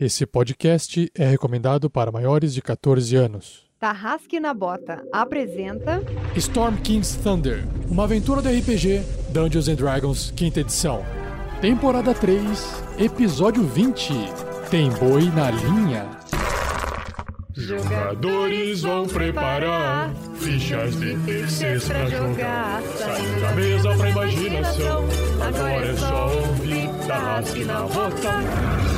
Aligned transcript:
Esse 0.00 0.24
podcast 0.24 1.10
é 1.12 1.26
recomendado 1.26 1.90
para 1.90 2.12
maiores 2.12 2.54
de 2.54 2.62
14 2.62 3.16
anos. 3.16 3.66
Tarrasque 3.80 4.38
na 4.38 4.54
Bota 4.54 5.04
apresenta 5.12 6.00
Storm 6.36 6.76
King's 6.76 7.16
Thunder, 7.16 7.64
uma 7.90 8.04
aventura 8.04 8.40
do 8.40 8.48
RPG 8.48 9.02
Dungeons 9.30 9.66
and 9.66 9.74
Dragons, 9.74 10.32
quinta 10.36 10.60
edição. 10.60 11.04
Temporada 11.60 12.14
3, 12.14 12.40
episódio 12.96 13.64
20. 13.64 14.12
Tem 14.70 14.88
boi 14.88 15.24
na 15.32 15.50
linha. 15.50 16.08
Jogadores 17.56 18.82
vão 18.82 19.04
preparar 19.08 20.14
fichas 20.36 20.96
difíceis 21.00 21.84
pra 21.88 22.06
jogar. 22.08 22.82
Saindo 22.82 23.40
da 23.40 23.52
mesa 23.52 23.96
pra 23.96 24.10
imaginação. 24.10 25.04
Agora 25.44 25.86
é 25.86 25.96
só 25.96 26.36
ouvir 26.36 26.88
Tarrasque 27.08 27.64
na 27.64 27.80
Bota. 27.82 28.97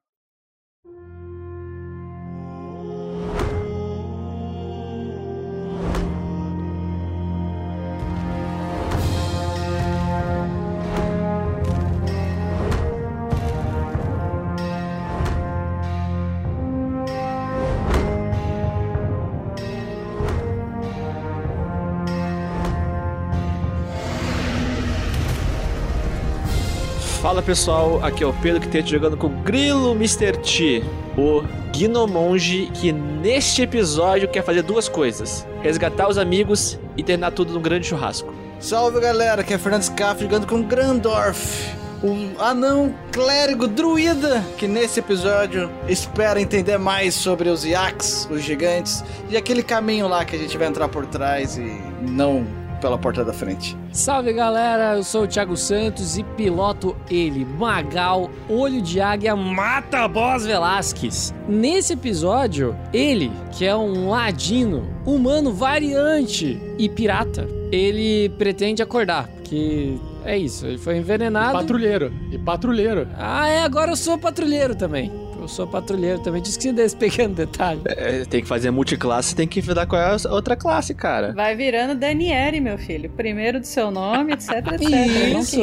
Pessoal, 27.51 27.99
aqui 28.01 28.23
é 28.23 28.27
o 28.27 28.31
Pedro 28.31 28.61
que 28.61 28.67
tem 28.69 28.85
jogando 28.85 29.17
com 29.17 29.27
o 29.27 29.29
Grilo 29.29 29.91
Mr. 29.91 30.37
T, 30.37 30.81
o 31.17 31.43
Gnomonge 31.73 32.71
que 32.73 32.93
neste 32.93 33.61
episódio 33.61 34.29
quer 34.29 34.41
fazer 34.41 34.61
duas 34.61 34.87
coisas: 34.87 35.45
resgatar 35.61 36.07
os 36.07 36.17
amigos 36.17 36.79
e 36.95 37.03
terminar 37.03 37.31
tudo 37.31 37.51
num 37.51 37.61
grande 37.61 37.87
churrasco. 37.87 38.33
Salve 38.57 39.01
galera, 39.01 39.41
aqui 39.41 39.53
é 39.53 39.57
Fernando 39.57 39.83
Scaff 39.83 40.23
jogando 40.23 40.47
com 40.47 40.63
Grandorf, 40.63 41.75
o 42.01 42.41
anão 42.41 42.95
clérigo 43.11 43.67
druida 43.67 44.41
que 44.57 44.65
nesse 44.65 45.01
episódio 45.01 45.69
espera 45.89 46.39
entender 46.39 46.77
mais 46.77 47.15
sobre 47.15 47.49
os 47.49 47.65
Yaks, 47.65 48.29
os 48.31 48.41
gigantes 48.41 49.03
e 49.29 49.35
aquele 49.35 49.61
caminho 49.61 50.07
lá 50.07 50.23
que 50.23 50.37
a 50.37 50.39
gente 50.39 50.57
vai 50.57 50.69
entrar 50.69 50.87
por 50.87 51.05
trás 51.05 51.57
e 51.57 51.81
não 52.01 52.60
pela 52.81 52.97
porta 52.97 53.23
da 53.23 53.31
frente. 53.31 53.77
Salve 53.91 54.33
galera, 54.33 54.95
eu 54.97 55.03
sou 55.03 55.23
o 55.23 55.27
Thiago 55.27 55.55
Santos 55.55 56.17
e 56.17 56.23
piloto 56.23 56.97
ele, 57.09 57.45
Magal, 57.45 58.29
Olho 58.49 58.81
de 58.81 58.99
Águia, 58.99 59.35
Mata 59.35 60.07
Boss 60.07 60.45
Velasquez. 60.45 61.33
Nesse 61.47 61.93
episódio, 61.93 62.75
ele, 62.91 63.31
que 63.51 63.65
é 63.65 63.75
um 63.75 64.09
ladino, 64.09 64.83
humano 65.05 65.53
variante 65.53 66.59
e 66.77 66.89
pirata, 66.89 67.47
ele 67.71 68.29
pretende 68.37 68.81
acordar, 68.81 69.27
porque 69.27 69.95
é 70.25 70.37
isso, 70.37 70.65
ele 70.65 70.77
foi 70.77 70.97
envenenado. 70.97 71.53
Patrulheiro. 71.53 72.11
E 72.31 72.37
patrulheiro. 72.37 73.07
Ah, 73.15 73.47
é, 73.47 73.63
agora 73.63 73.91
eu 73.91 73.95
sou 73.95 74.17
patrulheiro 74.17 74.75
também. 74.75 75.11
Eu 75.41 75.47
sou 75.47 75.65
patrulheiro 75.65 76.19
também, 76.19 76.39
esqueci 76.41 76.71
desse 76.71 76.95
pequeno 76.95 77.33
detalhe. 77.33 77.81
É, 77.87 78.23
tem 78.25 78.41
que 78.41 78.47
fazer 78.47 78.69
multiclasse, 78.69 79.35
tem 79.35 79.47
que 79.47 79.59
enfrentar 79.59 79.87
com 79.87 79.95
a 79.95 80.15
outra 80.29 80.55
classe, 80.55 80.93
cara. 80.93 81.33
Vai 81.33 81.55
virando 81.55 81.95
Daniele, 81.95 82.59
meu 82.61 82.77
filho. 82.77 83.09
Primeiro 83.09 83.59
do 83.59 83.65
seu 83.65 83.89
nome, 83.89 84.33
etc, 84.33 84.49
etc. 84.73 85.39
Isso! 85.39 85.61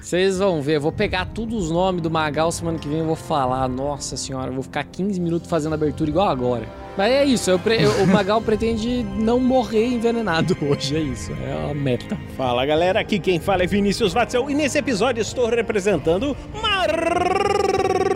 Vocês 0.00 0.38
vão 0.38 0.60
ver, 0.60 0.76
eu 0.76 0.80
vou 0.82 0.92
pegar 0.92 1.24
todos 1.26 1.64
os 1.64 1.70
nomes 1.70 2.02
do 2.02 2.10
Magal 2.10 2.52
semana 2.52 2.78
que 2.78 2.86
vem 2.86 2.98
eu 2.98 3.06
vou 3.06 3.16
falar. 3.16 3.66
Nossa 3.66 4.14
senhora, 4.16 4.48
eu 4.50 4.54
vou 4.54 4.62
ficar 4.62 4.84
15 4.84 5.18
minutos 5.20 5.48
fazendo 5.48 5.74
abertura 5.74 6.10
igual 6.10 6.28
agora. 6.28 6.84
Mas 6.96 7.10
é 7.10 7.24
isso, 7.24 7.50
eu 7.50 7.58
pre- 7.58 7.84
o 7.86 8.06
Magal 8.06 8.40
pretende 8.42 9.02
não 9.18 9.40
morrer 9.40 9.84
envenenado 9.86 10.56
hoje, 10.62 10.96
é 10.96 11.00
isso, 11.00 11.32
é 11.32 11.70
a 11.70 11.74
meta. 11.74 12.16
Fala 12.36 12.64
galera, 12.64 13.00
aqui 13.00 13.18
quem 13.18 13.40
fala 13.40 13.64
é 13.64 13.66
Vinícius 13.66 14.12
Watzel 14.12 14.48
e 14.48 14.54
nesse 14.54 14.78
episódio 14.78 15.20
estou 15.20 15.48
representando 15.48 16.36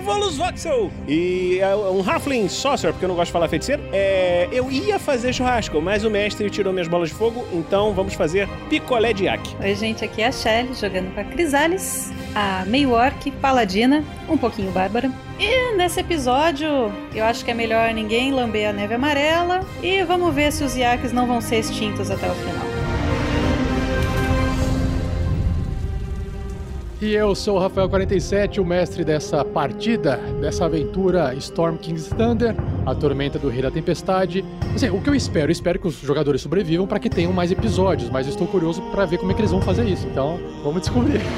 Marvelous 0.09 0.39
Watzel 0.39 0.91
e 1.07 1.59
é 1.61 1.77
um 1.77 2.03
Halfling 2.03 2.49
Sorcerer, 2.49 2.95
porque 2.95 3.05
eu 3.05 3.11
não 3.11 3.15
gosto 3.15 3.27
de 3.27 3.33
falar 3.33 3.47
feiticeiro. 3.47 3.83
É, 3.93 4.49
eu 4.51 4.71
ia 4.71 4.99
fazer 4.99 5.35
churrasco, 5.35 5.83
mas 5.83 6.03
o 6.03 6.11
mestre 6.11 6.49
tirou 6.49 6.73
minhas 6.73 6.89
bolas 6.89 7.11
de 7.11 7.15
fogo, 7.15 7.47
então 7.53 7.93
vamos 7.93 8.15
fazer 8.15 8.49
picolé 8.71 9.13
de 9.13 9.25
iaque. 9.25 9.55
Oi, 9.61 9.75
gente, 9.75 10.03
aqui 10.03 10.23
é 10.23 10.29
a 10.29 10.33
Shelly, 10.33 10.73
jogando 10.73 11.15
com 11.15 11.21
a 11.21 11.25
Crisales, 11.25 12.11
a 12.35 12.65
meio 12.67 12.93
orc, 12.93 13.31
paladina, 13.33 14.03
um 14.31 14.39
pouquinho 14.39 14.73
bárbara. 14.73 15.13
E 15.39 15.77
nesse 15.77 16.01
episódio, 16.01 16.91
eu 17.15 17.25
acho 17.25 17.45
que 17.45 17.51
é 17.51 17.55
melhor 17.55 17.93
ninguém 17.93 18.33
lamber 18.33 18.71
a 18.71 18.73
neve 18.73 18.95
amarela 18.95 19.61
e 19.83 20.03
vamos 20.05 20.35
ver 20.35 20.53
se 20.53 20.65
os 20.65 20.75
iaques 20.75 21.13
não 21.13 21.27
vão 21.27 21.43
ser 21.43 21.59
extintos 21.59 22.11
até 22.11 22.31
o 22.31 22.35
final. 22.35 22.78
E 27.01 27.15
eu 27.15 27.33
sou 27.33 27.57
o 27.57 27.61
Rafael47, 27.61 28.59
o 28.59 28.65
mestre 28.65 29.05
dessa 29.05 29.45
partida, 29.45 30.17
dessa 30.41 30.65
aventura 30.65 31.33
Storm 31.37 31.77
King's 31.77 32.09
Thunder, 32.09 32.57
a 32.85 32.93
tormenta 32.93 33.39
do 33.39 33.49
Rei 33.49 33.63
da 33.63 33.71
Tempestade. 33.71 34.45
Assim, 34.75 34.91
o 34.91 35.01
que 35.01 35.09
eu 35.09 35.15
espero? 35.15 35.47
Eu 35.47 35.53
espero 35.53 35.79
que 35.79 35.87
os 35.87 36.01
jogadores 36.01 36.41
sobrevivam 36.41 36.89
para 36.89 36.99
que 36.99 37.09
tenham 37.09 37.33
mais 37.33 37.53
episódios, 37.53 38.11
mas 38.11 38.27
eu 38.27 38.33
estou 38.33 38.49
curioso 38.49 38.83
para 38.91 39.07
ver 39.07 39.19
como 39.19 39.31
é 39.31 39.35
que 39.35 39.41
eles 39.41 39.53
vão 39.53 39.63
fazer 39.63 39.85
isso. 39.85 40.09
Então, 40.09 40.41
vamos 40.65 40.81
descobrir. 40.81 41.21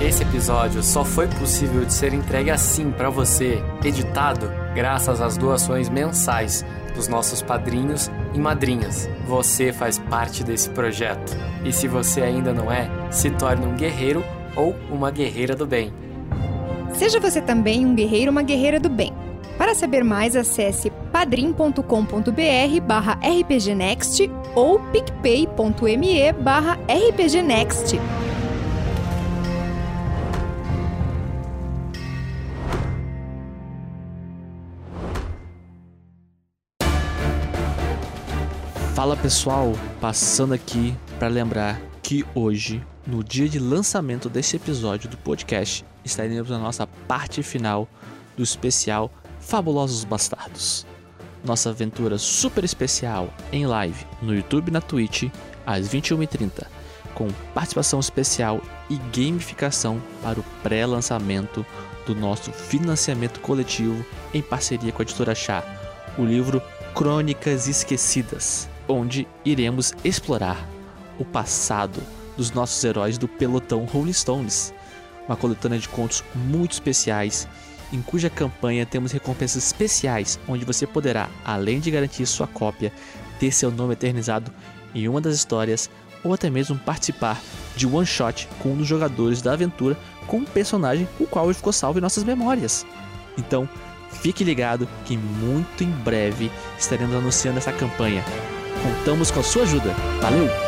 Esse 0.00 0.22
episódio 0.22 0.82
só 0.82 1.04
foi 1.04 1.26
possível 1.26 1.84
de 1.84 1.92
ser 1.92 2.14
entregue 2.14 2.50
assim 2.50 2.90
pra 2.90 3.10
você, 3.10 3.62
editado, 3.84 4.50
graças 4.74 5.20
às 5.20 5.36
doações 5.36 5.90
mensais 5.90 6.64
dos 6.98 7.06
nossos 7.06 7.40
padrinhos 7.40 8.10
e 8.34 8.38
madrinhas. 8.38 9.08
Você 9.26 9.72
faz 9.72 9.98
parte 9.98 10.42
desse 10.42 10.68
projeto. 10.70 11.36
E 11.64 11.72
se 11.72 11.86
você 11.86 12.20
ainda 12.22 12.52
não 12.52 12.70
é, 12.70 12.90
se 13.08 13.30
torne 13.30 13.64
um 13.64 13.76
guerreiro 13.76 14.24
ou 14.56 14.74
uma 14.90 15.08
guerreira 15.10 15.54
do 15.54 15.64
bem. 15.64 15.92
Seja 16.92 17.20
você 17.20 17.40
também 17.40 17.86
um 17.86 17.94
guerreiro 17.94 18.26
ou 18.26 18.32
uma 18.32 18.42
guerreira 18.42 18.80
do 18.80 18.88
bem. 18.88 19.12
Para 19.56 19.74
saber 19.74 20.02
mais, 20.02 20.34
acesse 20.34 20.90
padrim.com.br 21.12 22.80
barra 22.84 23.18
rpgnext 23.22 24.28
ou 24.56 24.80
picpay.me 24.80 26.32
barra 26.32 26.78
rpgnext. 26.88 27.96
Fala 39.08 39.22
pessoal, 39.22 39.72
passando 40.02 40.52
aqui 40.52 40.94
para 41.18 41.28
lembrar 41.28 41.80
que 42.02 42.26
hoje, 42.34 42.84
no 43.06 43.24
dia 43.24 43.48
de 43.48 43.58
lançamento 43.58 44.28
desse 44.28 44.56
episódio 44.56 45.08
do 45.08 45.16
podcast, 45.16 45.82
estaremos 46.04 46.50
na 46.50 46.58
nossa 46.58 46.86
parte 46.86 47.42
final 47.42 47.88
do 48.36 48.42
especial 48.42 49.10
Fabulosos 49.40 50.04
Bastardos. 50.04 50.86
Nossa 51.42 51.70
aventura 51.70 52.18
super 52.18 52.64
especial 52.64 53.32
em 53.50 53.64
live 53.66 54.04
no 54.20 54.34
YouTube 54.34 54.68
e 54.68 54.72
na 54.72 54.82
Twitch 54.82 55.30
às 55.64 55.88
21h30, 55.88 56.66
com 57.14 57.28
participação 57.54 58.00
especial 58.00 58.60
e 58.90 58.96
gamificação 58.96 60.02
para 60.22 60.38
o 60.38 60.44
pré-lançamento 60.62 61.64
do 62.04 62.14
nosso 62.14 62.52
financiamento 62.52 63.40
coletivo 63.40 64.04
em 64.34 64.42
parceria 64.42 64.92
com 64.92 65.00
a 65.00 65.04
editora 65.04 65.34
Chá, 65.34 65.64
o 66.18 66.26
livro 66.26 66.60
Crônicas 66.94 67.68
Esquecidas, 67.68 68.68
onde 68.88 69.28
iremos 69.44 69.92
explorar 70.02 70.66
o 71.18 71.24
passado 71.24 72.00
dos 72.36 72.50
nossos 72.52 72.82
heróis 72.82 73.18
do 73.18 73.28
pelotão 73.28 73.84
Rolling 73.84 74.12
Stones, 74.12 74.72
uma 75.26 75.36
coletânea 75.36 75.78
de 75.78 75.88
contos 75.88 76.24
muito 76.34 76.72
especiais, 76.72 77.46
em 77.92 78.00
cuja 78.00 78.30
campanha 78.30 78.86
temos 78.86 79.12
recompensas 79.12 79.64
especiais, 79.64 80.38
onde 80.48 80.64
você 80.64 80.86
poderá, 80.86 81.28
além 81.44 81.80
de 81.80 81.90
garantir 81.90 82.26
sua 82.26 82.46
cópia, 82.46 82.92
ter 83.38 83.52
seu 83.52 83.70
nome 83.70 83.94
eternizado 83.94 84.52
em 84.94 85.08
uma 85.08 85.20
das 85.20 85.34
histórias 85.34 85.90
ou 86.24 86.32
até 86.32 86.50
mesmo 86.50 86.78
participar 86.78 87.40
de 87.76 87.86
one 87.86 88.06
shot 88.06 88.48
com 88.60 88.70
um 88.70 88.76
dos 88.76 88.86
jogadores 88.86 89.40
da 89.40 89.52
aventura 89.52 89.96
com 90.26 90.38
um 90.38 90.44
personagem 90.44 91.08
o 91.18 91.26
qual 91.26 91.46
ele 91.46 91.54
ficou 91.54 91.72
salvo 91.72 91.98
em 91.98 92.02
nossas 92.02 92.24
memórias. 92.24 92.84
Então, 93.36 93.68
fique 94.20 94.44
ligado 94.44 94.88
que 95.04 95.16
muito 95.16 95.84
em 95.84 95.90
breve 95.90 96.50
estaremos 96.78 97.14
anunciando 97.14 97.58
essa 97.58 97.72
campanha. 97.72 98.24
Contamos 98.82 99.30
com 99.30 99.40
a 99.40 99.42
sua 99.42 99.62
ajuda. 99.62 99.94
Valeu! 100.20 100.67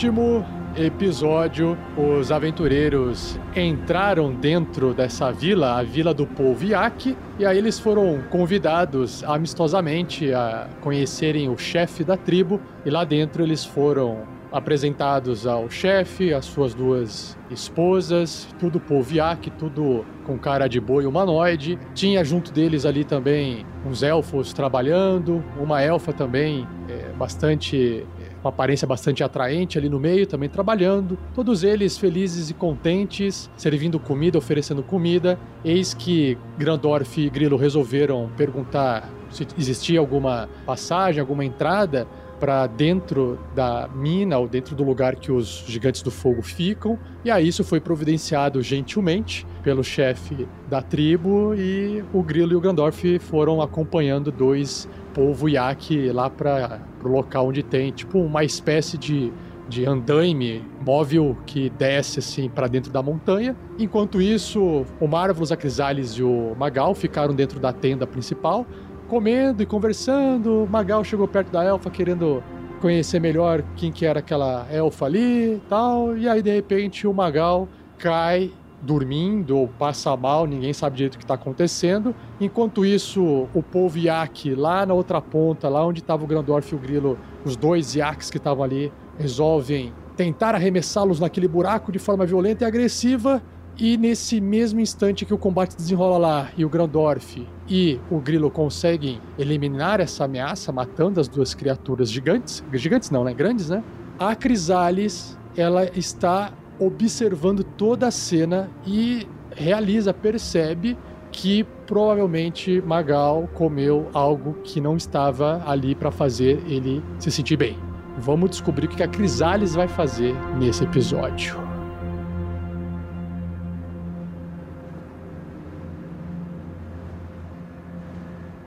Último 0.00 0.42
episódio, 0.78 1.76
os 1.94 2.32
aventureiros 2.32 3.38
entraram 3.54 4.32
dentro 4.32 4.94
dessa 4.94 5.30
vila, 5.30 5.78
a 5.78 5.82
vila 5.82 6.14
do 6.14 6.26
povo 6.26 6.64
e 6.64 7.44
aí 7.44 7.58
eles 7.58 7.78
foram 7.78 8.22
convidados 8.30 9.22
amistosamente 9.24 10.32
a 10.32 10.70
conhecerem 10.80 11.50
o 11.50 11.58
chefe 11.58 12.02
da 12.02 12.16
tribo, 12.16 12.58
e 12.82 12.88
lá 12.88 13.04
dentro 13.04 13.42
eles 13.42 13.62
foram 13.62 14.22
apresentados 14.50 15.46
ao 15.46 15.68
chefe, 15.68 16.32
as 16.32 16.46
suas 16.46 16.72
duas 16.72 17.38
esposas, 17.50 18.48
tudo 18.58 18.80
poviac, 18.80 19.50
tudo 19.50 20.06
com 20.24 20.38
cara 20.38 20.66
de 20.66 20.80
boi 20.80 21.04
humanoide. 21.04 21.78
Tinha 21.94 22.24
junto 22.24 22.50
deles 22.52 22.86
ali 22.86 23.04
também 23.04 23.66
uns 23.84 24.02
elfos 24.02 24.54
trabalhando, 24.54 25.44
uma 25.60 25.82
elfa 25.82 26.10
também 26.10 26.66
é, 26.88 27.12
bastante 27.18 28.06
uma 28.42 28.50
aparência 28.50 28.86
bastante 28.86 29.22
atraente 29.22 29.78
ali 29.78 29.88
no 29.88 30.00
meio, 30.00 30.26
também 30.26 30.48
trabalhando. 30.48 31.18
Todos 31.34 31.62
eles 31.62 31.98
felizes 31.98 32.50
e 32.50 32.54
contentes, 32.54 33.50
servindo 33.56 33.98
comida, 33.98 34.38
oferecendo 34.38 34.82
comida. 34.82 35.38
Eis 35.64 35.94
que 35.94 36.38
Grandorf 36.58 37.20
e 37.20 37.28
Grilo 37.28 37.56
resolveram 37.56 38.30
perguntar 38.36 39.08
se 39.30 39.46
existia 39.56 40.00
alguma 40.00 40.48
passagem, 40.66 41.20
alguma 41.20 41.44
entrada 41.44 42.06
para 42.40 42.66
dentro 42.66 43.38
da 43.54 43.88
mina 43.94 44.38
ou 44.38 44.48
dentro 44.48 44.74
do 44.74 44.82
lugar 44.82 45.14
que 45.16 45.30
os 45.30 45.62
gigantes 45.66 46.00
do 46.00 46.10
fogo 46.10 46.40
ficam. 46.40 46.98
E 47.22 47.30
aí 47.30 47.46
isso 47.46 47.62
foi 47.62 47.78
providenciado 47.78 48.62
gentilmente 48.62 49.46
pelo 49.62 49.84
chefe 49.84 50.48
da 50.68 50.80
tribo 50.80 51.54
e 51.54 52.02
o 52.12 52.22
Grilo 52.22 52.52
e 52.52 52.56
o 52.56 52.60
Grandorf 52.60 53.18
foram 53.18 53.60
acompanhando 53.60 54.32
dois 54.32 54.88
povo 55.12 55.48
Yak 55.48 56.10
lá 56.12 56.30
para 56.30 56.80
o 57.04 57.08
local 57.08 57.48
onde 57.48 57.62
tem 57.62 57.92
tipo 57.92 58.18
uma 58.18 58.42
espécie 58.42 58.96
de 58.96 59.30
de 59.70 59.86
andaime 59.86 60.64
móvel 60.84 61.38
que 61.46 61.70
desce 61.70 62.18
assim 62.18 62.50
para 62.50 62.66
dentro 62.66 62.90
da 62.90 63.00
montanha. 63.00 63.56
Enquanto 63.78 64.20
isso, 64.20 64.84
o 64.98 65.06
Marvelous, 65.06 65.52
a 65.52 65.56
Crisales 65.56 66.14
e 66.14 66.22
o 66.24 66.56
Magal 66.58 66.92
ficaram 66.92 67.32
dentro 67.32 67.60
da 67.60 67.72
tenda 67.72 68.04
principal 68.04 68.66
comendo 69.10 69.60
e 69.60 69.66
conversando. 69.66 70.68
Magal 70.70 71.02
chegou 71.02 71.26
perto 71.26 71.50
da 71.50 71.64
elfa 71.64 71.90
querendo 71.90 72.40
conhecer 72.80 73.20
melhor 73.20 73.62
quem 73.74 73.90
que 73.90 74.06
era 74.06 74.20
aquela 74.20 74.68
elfa 74.70 75.06
ali 75.06 75.56
e 75.56 75.62
tal. 75.68 76.16
E 76.16 76.28
aí, 76.28 76.40
de 76.40 76.54
repente, 76.54 77.08
o 77.08 77.12
Magal 77.12 77.68
cai 77.98 78.52
dormindo 78.80 79.58
ou 79.58 79.68
passa 79.68 80.16
mal, 80.16 80.46
ninguém 80.46 80.72
sabe 80.72 80.96
direito 80.96 81.16
o 81.16 81.18
que 81.18 81.24
está 81.24 81.34
acontecendo. 81.34 82.14
Enquanto 82.40 82.86
isso, 82.86 83.48
o 83.52 83.62
povo 83.62 83.98
Yak, 83.98 84.54
lá 84.54 84.86
na 84.86 84.94
outra 84.94 85.20
ponta, 85.20 85.68
lá 85.68 85.84
onde 85.84 86.00
estava 86.00 86.24
o 86.24 86.26
Grandorf 86.26 86.72
e 86.72 86.76
o 86.76 86.78
Grilo, 86.78 87.18
os 87.44 87.56
dois 87.56 87.94
Yaks 87.96 88.30
que 88.30 88.38
estavam 88.38 88.62
ali, 88.62 88.92
resolvem 89.18 89.92
tentar 90.16 90.54
arremessá-los 90.54 91.18
naquele 91.18 91.48
buraco 91.48 91.90
de 91.90 91.98
forma 91.98 92.24
violenta 92.24 92.64
e 92.64 92.66
agressiva. 92.66 93.42
E 93.78 93.96
nesse 93.96 94.40
mesmo 94.40 94.80
instante 94.80 95.24
que 95.24 95.32
o 95.32 95.38
combate 95.38 95.74
desenrola 95.74 96.18
lá 96.18 96.50
e 96.56 96.64
o 96.64 96.68
Grandorf 96.68 97.46
e 97.68 97.98
o 98.10 98.18
Grilo 98.18 98.50
conseguem 98.50 99.20
eliminar 99.38 100.00
essa 100.00 100.24
ameaça, 100.24 100.70
matando 100.70 101.18
as 101.18 101.28
duas 101.28 101.54
criaturas 101.54 102.10
gigantes, 102.10 102.62
gigantes 102.74 103.10
não, 103.10 103.24
né? 103.24 103.32
Grandes, 103.32 103.70
né? 103.70 103.82
A 104.18 104.34
Crisales, 104.34 105.38
ela 105.56 105.86
está 105.96 106.52
observando 106.78 107.64
toda 107.64 108.08
a 108.08 108.10
cena 108.10 108.70
e 108.86 109.26
realiza, 109.54 110.12
percebe 110.12 110.96
que 111.32 111.64
provavelmente 111.86 112.82
Magal 112.82 113.48
comeu 113.54 114.08
algo 114.12 114.54
que 114.64 114.80
não 114.80 114.96
estava 114.96 115.62
ali 115.66 115.94
para 115.94 116.10
fazer 116.10 116.62
ele 116.66 117.02
se 117.18 117.30
sentir 117.30 117.56
bem. 117.56 117.78
Vamos 118.18 118.50
descobrir 118.50 118.86
o 118.86 118.88
que 118.88 119.02
a 119.02 119.08
Crisales 119.08 119.74
vai 119.74 119.88
fazer 119.88 120.34
nesse 120.58 120.84
episódio. 120.84 121.69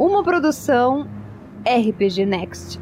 Uma 0.04 0.22
produção 0.22 1.08
RPG 1.66 2.26
Next. 2.26 2.78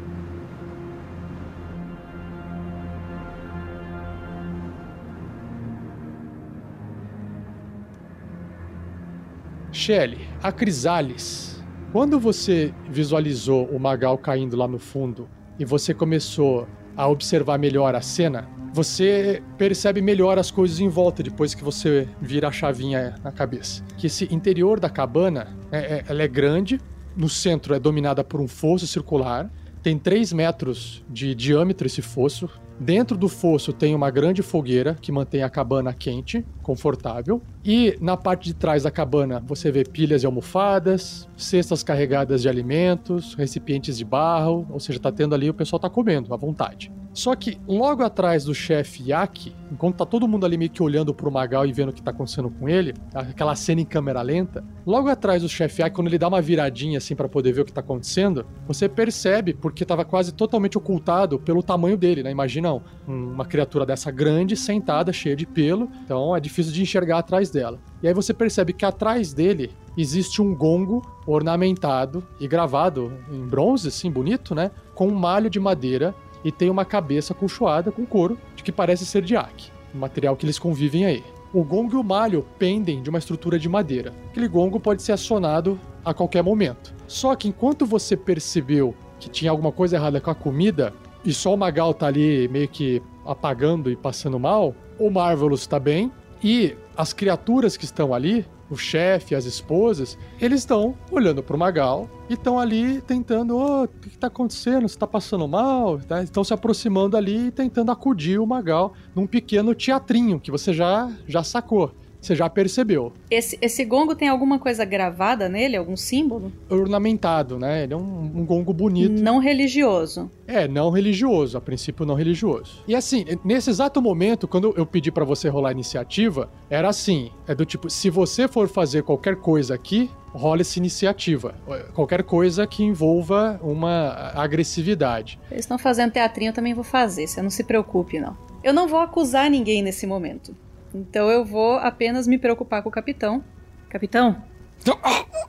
Shelley, 9.70 10.18
a 10.42 10.50
Crisales. 10.50 11.62
Quando 11.92 12.18
você 12.18 12.74
visualizou 12.90 13.66
o 13.66 13.78
Magal 13.78 14.18
caindo 14.18 14.56
lá 14.56 14.66
no 14.66 14.80
fundo 14.80 15.28
e 15.60 15.64
você 15.64 15.94
começou 15.94 16.66
a 16.96 17.06
observar 17.06 17.56
melhor 17.56 17.94
a 17.94 18.00
cena, 18.00 18.48
você 18.74 19.40
percebe 19.56 20.02
melhor 20.02 20.40
as 20.40 20.50
coisas 20.50 20.80
em 20.80 20.88
volta 20.88 21.22
depois 21.22 21.54
que 21.54 21.62
você 21.62 22.08
vira 22.20 22.48
a 22.48 22.52
chavinha 22.52 23.14
na 23.22 23.30
cabeça. 23.30 23.84
Que 23.96 24.08
esse 24.08 24.24
interior 24.34 24.80
da 24.80 24.90
cabana, 24.90 25.56
é, 25.70 25.78
é, 25.78 26.04
ela 26.08 26.22
é 26.24 26.28
grande, 26.28 26.80
no 27.16 27.28
centro 27.28 27.74
é 27.74 27.78
dominada 27.78 28.22
por 28.24 28.40
um 28.40 28.48
fosso 28.48 28.86
circular, 28.86 29.50
tem 29.82 29.98
3 29.98 30.32
metros 30.32 31.02
de 31.08 31.34
diâmetro 31.34 31.86
esse 31.86 32.00
fosso. 32.00 32.48
Dentro 32.78 33.16
do 33.16 33.28
fosso 33.28 33.72
tem 33.72 33.94
uma 33.94 34.10
grande 34.10 34.42
fogueira 34.42 34.96
que 35.00 35.12
mantém 35.12 35.42
a 35.42 35.50
cabana 35.50 35.92
quente, 35.92 36.44
confortável. 36.62 37.40
E 37.64 37.96
na 38.00 38.16
parte 38.16 38.44
de 38.44 38.54
trás 38.54 38.82
da 38.82 38.90
cabana 38.90 39.40
você 39.46 39.70
vê 39.70 39.84
pilhas 39.84 40.22
e 40.22 40.26
almofadas, 40.26 41.28
cestas 41.36 41.82
carregadas 41.82 42.42
de 42.42 42.48
alimentos, 42.48 43.34
recipientes 43.34 43.98
de 43.98 44.04
barro, 44.04 44.66
ou 44.70 44.80
seja, 44.80 44.98
tá 44.98 45.12
tendo 45.12 45.34
ali 45.34 45.48
o 45.48 45.54
pessoal 45.54 45.78
tá 45.78 45.88
comendo 45.88 46.32
à 46.34 46.36
vontade. 46.36 46.90
Só 47.14 47.36
que 47.36 47.58
logo 47.68 48.02
atrás 48.02 48.44
do 48.44 48.54
chefe 48.54 49.10
Yaki, 49.10 49.54
enquanto 49.70 49.98
tá 49.98 50.06
todo 50.06 50.26
mundo 50.26 50.46
ali 50.46 50.56
meio 50.56 50.70
que 50.70 50.82
olhando 50.82 51.12
pro 51.12 51.30
Magal 51.30 51.66
e 51.66 51.72
vendo 51.72 51.90
o 51.90 51.92
que 51.92 52.02
tá 52.02 52.10
acontecendo 52.10 52.48
com 52.48 52.68
ele, 52.68 52.94
aquela 53.14 53.54
cena 53.54 53.82
em 53.82 53.84
câmera 53.84 54.22
lenta, 54.22 54.64
logo 54.86 55.08
atrás 55.08 55.42
do 55.42 55.48
chefe 55.48 55.82
Yaki, 55.82 55.94
quando 55.94 56.08
ele 56.08 56.18
dá 56.18 56.26
uma 56.26 56.40
viradinha 56.40 56.96
assim 56.96 57.14
para 57.14 57.28
poder 57.28 57.52
ver 57.52 57.60
o 57.60 57.64
que 57.66 57.72
tá 57.72 57.82
acontecendo, 57.82 58.46
você 58.66 58.88
percebe 58.88 59.52
porque 59.52 59.84
tava 59.84 60.06
quase 60.06 60.32
totalmente 60.32 60.78
ocultado 60.78 61.38
pelo 61.38 61.62
tamanho 61.62 61.98
dele, 61.98 62.22
né? 62.22 62.30
Imagina 62.30 62.61
uma 63.06 63.44
criatura 63.44 63.86
dessa 63.86 64.10
grande 64.10 64.56
sentada, 64.56 65.12
cheia 65.12 65.34
de 65.34 65.46
pelo, 65.46 65.88
então 66.04 66.36
é 66.36 66.40
difícil 66.40 66.72
de 66.72 66.82
enxergar 66.82 67.18
atrás 67.18 67.50
dela. 67.50 67.78
E 68.02 68.08
aí 68.08 68.14
você 68.14 68.34
percebe 68.34 68.72
que 68.72 68.84
atrás 68.84 69.32
dele 69.32 69.70
existe 69.96 70.40
um 70.40 70.54
gongo 70.54 71.02
ornamentado 71.26 72.26
e 72.40 72.46
gravado 72.46 73.12
em 73.30 73.46
bronze, 73.46 73.88
assim, 73.88 74.10
bonito, 74.10 74.54
né? 74.54 74.70
Com 74.94 75.08
um 75.08 75.14
malho 75.14 75.50
de 75.50 75.60
madeira 75.60 76.14
e 76.44 76.50
tem 76.50 76.70
uma 76.70 76.84
cabeça 76.84 77.34
colchoada 77.34 77.92
com 77.92 78.04
couro, 78.04 78.38
de 78.56 78.62
que 78.62 78.72
parece 78.72 79.06
ser 79.06 79.22
de 79.22 79.36
Aki, 79.36 79.70
o 79.94 79.98
material 79.98 80.36
que 80.36 80.44
eles 80.44 80.58
convivem 80.58 81.06
aí. 81.06 81.22
O 81.52 81.62
gongo 81.62 81.94
e 81.94 81.96
o 81.96 82.02
malho 82.02 82.46
pendem 82.58 83.02
de 83.02 83.10
uma 83.10 83.18
estrutura 83.18 83.58
de 83.58 83.68
madeira. 83.68 84.14
Aquele 84.30 84.48
gongo 84.48 84.80
pode 84.80 85.02
ser 85.02 85.12
acionado 85.12 85.78
a 86.04 86.14
qualquer 86.14 86.42
momento. 86.42 86.94
Só 87.06 87.36
que 87.36 87.46
enquanto 87.46 87.84
você 87.84 88.16
percebeu 88.16 88.94
que 89.20 89.28
tinha 89.28 89.50
alguma 89.50 89.70
coisa 89.70 89.96
errada 89.96 90.20
com 90.20 90.30
a 90.30 90.34
comida, 90.34 90.94
e 91.24 91.32
só 91.32 91.54
o 91.54 91.56
Magal 91.56 91.94
tá 91.94 92.06
ali 92.06 92.48
meio 92.48 92.68
que 92.68 93.02
apagando 93.24 93.90
e 93.90 93.96
passando 93.96 94.38
mal, 94.38 94.74
o 94.98 95.10
Marvelous 95.10 95.66
tá 95.66 95.78
bem, 95.78 96.10
e 96.42 96.76
as 96.96 97.12
criaturas 97.12 97.76
que 97.76 97.84
estão 97.84 98.12
ali, 98.12 98.44
o 98.68 98.76
chefe, 98.76 99.34
as 99.34 99.44
esposas, 99.44 100.18
eles 100.40 100.60
estão 100.60 100.96
olhando 101.10 101.42
pro 101.42 101.58
Magal 101.58 102.08
e 102.28 102.34
estão 102.34 102.58
ali 102.58 103.00
tentando, 103.02 103.56
oh, 103.56 103.84
o 103.84 103.88
que, 103.88 104.08
está 104.08 104.26
acontecendo? 104.26 104.88
Você 104.88 104.98
tá 104.98 105.06
passando 105.06 105.46
mal? 105.46 105.98
Tá? 105.98 106.22
Estão 106.22 106.42
se 106.42 106.54
aproximando 106.54 107.16
ali 107.16 107.48
e 107.48 107.50
tentando 107.50 107.92
acudir 107.92 108.38
o 108.40 108.46
Magal 108.46 108.94
num 109.14 109.26
pequeno 109.26 109.74
teatrinho 109.74 110.40
que 110.40 110.50
você 110.50 110.72
já, 110.72 111.10
já 111.26 111.44
sacou. 111.44 111.92
Você 112.22 112.36
já 112.36 112.48
percebeu. 112.48 113.12
Esse, 113.28 113.58
esse 113.60 113.84
gongo 113.84 114.14
tem 114.14 114.28
alguma 114.28 114.56
coisa 114.56 114.84
gravada 114.84 115.48
nele? 115.48 115.76
Algum 115.76 115.96
símbolo? 115.96 116.52
Ornamentado, 116.70 117.58
né? 117.58 117.82
Ele 117.82 117.94
é 117.94 117.96
um, 117.96 118.30
um 118.36 118.46
gongo 118.46 118.72
bonito. 118.72 119.20
Não 119.20 119.38
religioso. 119.38 120.30
É, 120.46 120.68
não 120.68 120.90
religioso, 120.90 121.58
a 121.58 121.60
princípio 121.60 122.06
não 122.06 122.14
religioso. 122.14 122.80
E 122.86 122.94
assim, 122.94 123.24
nesse 123.44 123.70
exato 123.70 124.00
momento, 124.00 124.46
quando 124.46 124.72
eu 124.76 124.86
pedi 124.86 125.10
para 125.10 125.24
você 125.24 125.48
rolar 125.48 125.70
a 125.70 125.72
iniciativa, 125.72 126.48
era 126.70 126.88
assim: 126.88 127.32
é 127.48 127.56
do 127.56 127.66
tipo, 127.66 127.90
se 127.90 128.08
você 128.08 128.46
for 128.46 128.68
fazer 128.68 129.02
qualquer 129.02 129.36
coisa 129.36 129.74
aqui, 129.74 130.08
rola 130.32 130.60
essa 130.60 130.78
iniciativa. 130.78 131.56
Qualquer 131.92 132.22
coisa 132.22 132.66
que 132.68 132.84
envolva 132.84 133.58
uma 133.62 134.32
agressividade. 134.34 135.40
Eles 135.50 135.64
estão 135.64 135.78
fazendo 135.78 136.12
teatrinho, 136.12 136.50
eu 136.50 136.54
também 136.54 136.72
vou 136.72 136.84
fazer, 136.84 137.26
você 137.26 137.42
não 137.42 137.50
se 137.50 137.64
preocupe, 137.64 138.20
não. 138.20 138.36
Eu 138.62 138.72
não 138.72 138.86
vou 138.86 139.00
acusar 139.00 139.50
ninguém 139.50 139.82
nesse 139.82 140.06
momento. 140.06 140.54
Então 140.94 141.30
eu 141.30 141.44
vou 141.44 141.76
apenas 141.76 142.26
me 142.26 142.38
preocupar 142.38 142.82
com 142.82 142.88
o 142.88 142.92
capitão. 142.92 143.42
Capitão? 143.88 144.42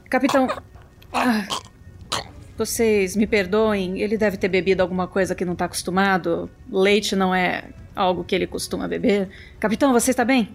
Capitão! 0.09 0.47
Ah, 1.11 1.45
vocês 2.57 3.15
me 3.15 3.25
perdoem, 3.25 3.99
ele 3.99 4.17
deve 4.17 4.37
ter 4.37 4.47
bebido 4.47 4.81
alguma 4.81 5.07
coisa 5.07 5.33
que 5.33 5.45
não 5.45 5.55
tá 5.55 5.65
acostumado. 5.65 6.49
Leite 6.71 7.15
não 7.15 7.33
é 7.33 7.63
algo 7.95 8.23
que 8.23 8.35
ele 8.35 8.47
costuma 8.47 8.87
beber. 8.87 9.29
Capitão, 9.59 9.91
você 9.91 10.11
está 10.11 10.23
bem? 10.23 10.49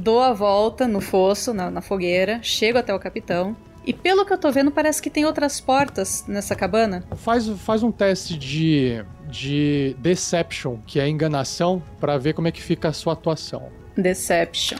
Dou 0.00 0.22
a 0.22 0.32
volta 0.32 0.86
no 0.86 1.00
fosso, 1.00 1.54
na, 1.54 1.70
na 1.70 1.80
fogueira, 1.80 2.40
chego 2.42 2.78
até 2.78 2.94
o 2.94 2.98
capitão. 2.98 3.56
E 3.86 3.92
pelo 3.92 4.26
que 4.26 4.32
eu 4.32 4.38
tô 4.38 4.50
vendo, 4.50 4.70
parece 4.72 5.00
que 5.00 5.08
tem 5.08 5.24
outras 5.24 5.60
portas 5.60 6.24
nessa 6.26 6.56
cabana. 6.56 7.04
Faz, 7.16 7.48
faz 7.48 7.84
um 7.84 7.92
teste 7.92 8.36
de 8.36 9.04
de 9.28 9.96
Deception, 9.98 10.78
que 10.86 11.00
é 11.00 11.08
enganação, 11.08 11.82
pra 12.00 12.18
ver 12.18 12.32
como 12.32 12.48
é 12.48 12.52
que 12.52 12.62
fica 12.62 12.88
a 12.88 12.92
sua 12.92 13.12
atuação. 13.12 13.68
Deception. 13.96 14.78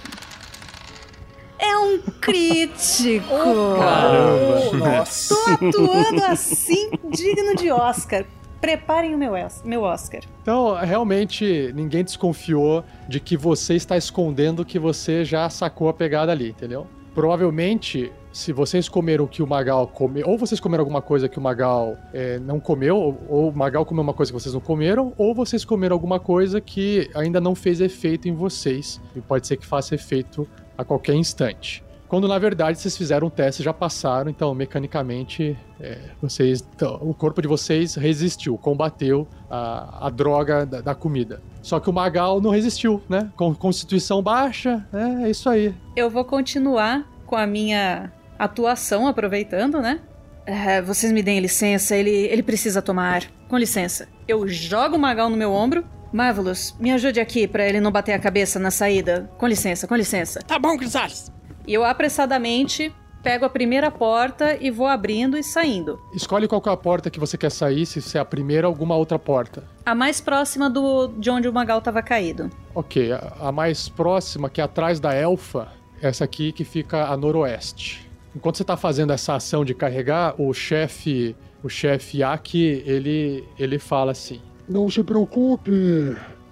É 1.59 1.77
um 1.77 1.99
crítico. 2.21 3.27
Caramba! 3.79 4.99
Nossa. 4.99 5.35
Tô 5.35 5.69
atuando 5.69 6.25
assim, 6.25 6.91
digno 7.11 7.55
de 7.57 7.71
Oscar. 7.71 8.25
Preparem 8.61 9.15
o 9.15 9.19
meu 9.19 9.83
Oscar. 9.83 10.23
Então, 10.43 10.75
realmente, 10.75 11.73
ninguém 11.75 12.03
desconfiou 12.03 12.85
de 13.09 13.21
que 13.21 13.37
você 13.37 13.75
está 13.75 13.97
escondendo 13.97 14.65
que 14.65 14.79
você 14.79 15.25
já 15.25 15.49
sacou 15.51 15.89
a 15.89 15.95
pegada 15.95 16.33
ali, 16.33 16.51
entendeu? 16.51 16.87
Provavelmente, 17.15 18.11
se 18.37 18.53
vocês 18.53 18.87
comeram 18.87 19.25
o 19.25 19.29
que 19.29 19.43
o 19.43 19.47
Magal 19.47 19.89
comeu, 19.89 20.29
ou 20.29 20.37
vocês 20.37 20.61
comeram 20.61 20.83
alguma 20.83 21.01
coisa 21.01 21.27
que 21.27 21.39
o 21.39 21.41
Magal 21.41 21.97
é, 22.13 22.39
não 22.39 22.61
comeu, 22.61 22.95
ou, 22.95 23.19
ou 23.31 23.49
o 23.49 23.57
Magal 23.57 23.87
comeu 23.87 24.03
uma 24.03 24.13
coisa 24.13 24.31
que 24.31 24.39
vocês 24.39 24.53
não 24.53 24.61
comeram, 24.61 25.15
ou 25.17 25.35
vocês 25.35 25.65
comeram 25.65 25.95
alguma 25.95 26.21
coisa 26.21 26.61
que 26.61 27.11
ainda 27.15 27.41
não 27.41 27.55
fez 27.55 27.81
efeito 27.81 28.29
em 28.29 28.35
vocês, 28.35 29.01
e 29.17 29.23
pode 29.23 29.47
ser 29.47 29.57
que 29.57 29.65
faça 29.65 29.95
efeito 29.95 30.47
a 30.77 30.85
qualquer 30.85 31.15
instante. 31.15 31.83
Quando 32.09 32.29
na 32.29 32.39
verdade 32.39 32.79
vocês 32.79 32.95
fizeram 32.95 33.29
um 33.29 33.31
teste 33.31 33.63
já 33.63 33.73
passaram, 33.73 34.31
então 34.31 34.55
mecanicamente 34.55 35.57
é, 35.81 35.99
vocês, 36.21 36.63
então, 36.77 36.99
o 37.01 37.15
corpo 37.15 37.41
de 37.41 37.49
vocês 37.49 37.95
resistiu, 37.95 38.59
combateu 38.59 39.27
a, 39.51 40.09
a 40.09 40.11
droga 40.11 40.67
da, 40.67 40.83
da 40.83 40.95
comida. 40.95 41.41
Só 41.63 41.81
que 41.81 41.89
o 41.89 41.93
Magal 41.93 42.39
não 42.39 42.51
resistiu, 42.51 43.03
né? 43.09 43.33
Com 43.35 43.55
constituição 43.55 44.23
baixa, 44.23 44.87
é, 44.93 45.25
é 45.25 45.31
isso 45.31 45.49
aí. 45.49 45.75
Eu 45.97 46.11
vou 46.11 46.25
continuar 46.25 47.11
com 47.27 47.35
a 47.35 47.47
minha 47.47 48.13
atuação, 48.39 49.07
aproveitando, 49.07 49.81
né? 49.81 50.01
É, 50.47 50.81
vocês 50.81 51.13
me 51.13 51.23
deem 51.23 51.41
licença, 51.41 51.97
ele, 51.97 52.11
ele 52.11 52.43
precisa 52.43 52.81
tomar. 52.81 53.25
Com 53.49 53.57
licença. 53.57 54.09
Eu 54.27 54.47
jogo 54.47 54.97
o 54.97 54.99
Magal 54.99 55.29
no 55.29 55.37
meu 55.37 55.53
ombro. 55.53 55.85
Marvelous, 56.13 56.75
me 56.79 56.93
ajude 56.93 57.21
aqui 57.21 57.47
pra 57.49 57.67
ele 57.67 57.81
não 57.81 57.91
bater 57.91 58.13
a 58.13 58.19
cabeça 58.19 58.59
na 58.59 58.71
saída. 58.71 59.31
Com 59.39 59.47
licença, 59.47 59.87
com 59.87 59.95
licença. 59.95 60.41
Tá 60.41 60.59
bom, 60.59 60.77
Crisales. 60.77 61.33
E 61.67 61.75
eu 61.75 61.85
apressadamente 61.85 62.95
pego 63.27 63.45
a 63.45 63.51
primeira 63.51 63.91
porta 63.91 64.57
e 64.61 64.71
vou 64.71 64.87
abrindo 64.87 65.37
e 65.37 65.43
saindo. 65.43 65.99
Escolhe 66.15 66.47
qual 66.47 66.61
que 66.61 66.69
é 66.69 66.73
a 66.73 66.77
porta 66.77 67.11
que 67.11 67.19
você 67.19 67.37
quer 67.37 67.51
sair, 67.51 67.85
se 67.85 68.17
é 68.17 68.21
a 68.21 68.25
primeira 68.25 68.69
ou 68.69 68.73
alguma 68.73 68.95
outra 68.95 69.19
porta. 69.19 69.65
A 69.85 69.97
mais 69.97 70.21
próxima 70.21 70.71
do 70.71 71.09
de 71.09 71.29
onde 71.29 71.49
o 71.49 71.53
Magal 71.53 71.81
tava 71.81 72.01
caído. 72.03 72.49
Ok, 72.73 73.11
a, 73.11 73.33
a 73.41 73.51
mais 73.51 73.89
próxima, 73.89 74.49
que 74.49 74.61
é 74.61 74.65
atrás 74.65 75.01
da 75.01 75.13
elfa, 75.13 75.73
essa 76.01 76.23
aqui 76.23 76.53
que 76.53 76.65
fica 76.65 77.07
a 77.07 77.17
noroeste. 77.17 78.06
Enquanto 78.37 78.59
você 78.59 78.65
tá 78.65 78.77
fazendo 78.77 79.15
essa 79.15 79.35
ação 79.35 79.65
de 79.65 79.75
carregar, 79.75 80.35
o 80.39 80.53
chefe, 80.53 81.35
o 81.63 81.71
chefe 81.71 82.23
Aki, 82.23 82.83
ele, 82.85 83.43
ele 83.59 83.79
fala 83.79 84.13
assim: 84.13 84.43
Não 84.69 84.91
se 84.91 85.03
preocupe, 85.03 85.73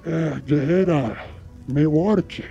é, 0.06 0.40
guerreira 0.46 1.14
orc. 1.86 2.42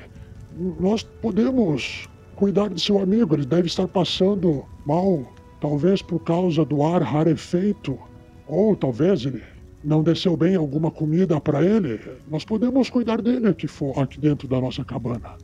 Nós 0.79 1.01
podemos 1.01 2.07
cuidar 2.35 2.69
de 2.69 2.79
seu 2.79 2.99
amigo. 2.99 3.33
Ele 3.33 3.43
deve 3.43 3.65
estar 3.65 3.87
passando 3.87 4.65
mal, 4.85 5.25
talvez 5.59 6.03
por 6.03 6.19
causa 6.19 6.63
do 6.63 6.83
ar 6.83 7.01
rarefeito, 7.01 7.97
ou 8.47 8.75
talvez 8.75 9.25
ele 9.25 9.41
não 9.83 10.03
desceu 10.03 10.37
bem 10.37 10.55
alguma 10.55 10.91
comida 10.91 11.41
para 11.41 11.65
ele. 11.65 11.99
Nós 12.29 12.45
podemos 12.45 12.87
cuidar 12.87 13.19
dele 13.19 13.47
aqui, 13.47 13.65
aqui 13.97 14.19
dentro 14.19 14.47
da 14.47 14.61
nossa 14.61 14.85
cabana. 14.85 15.35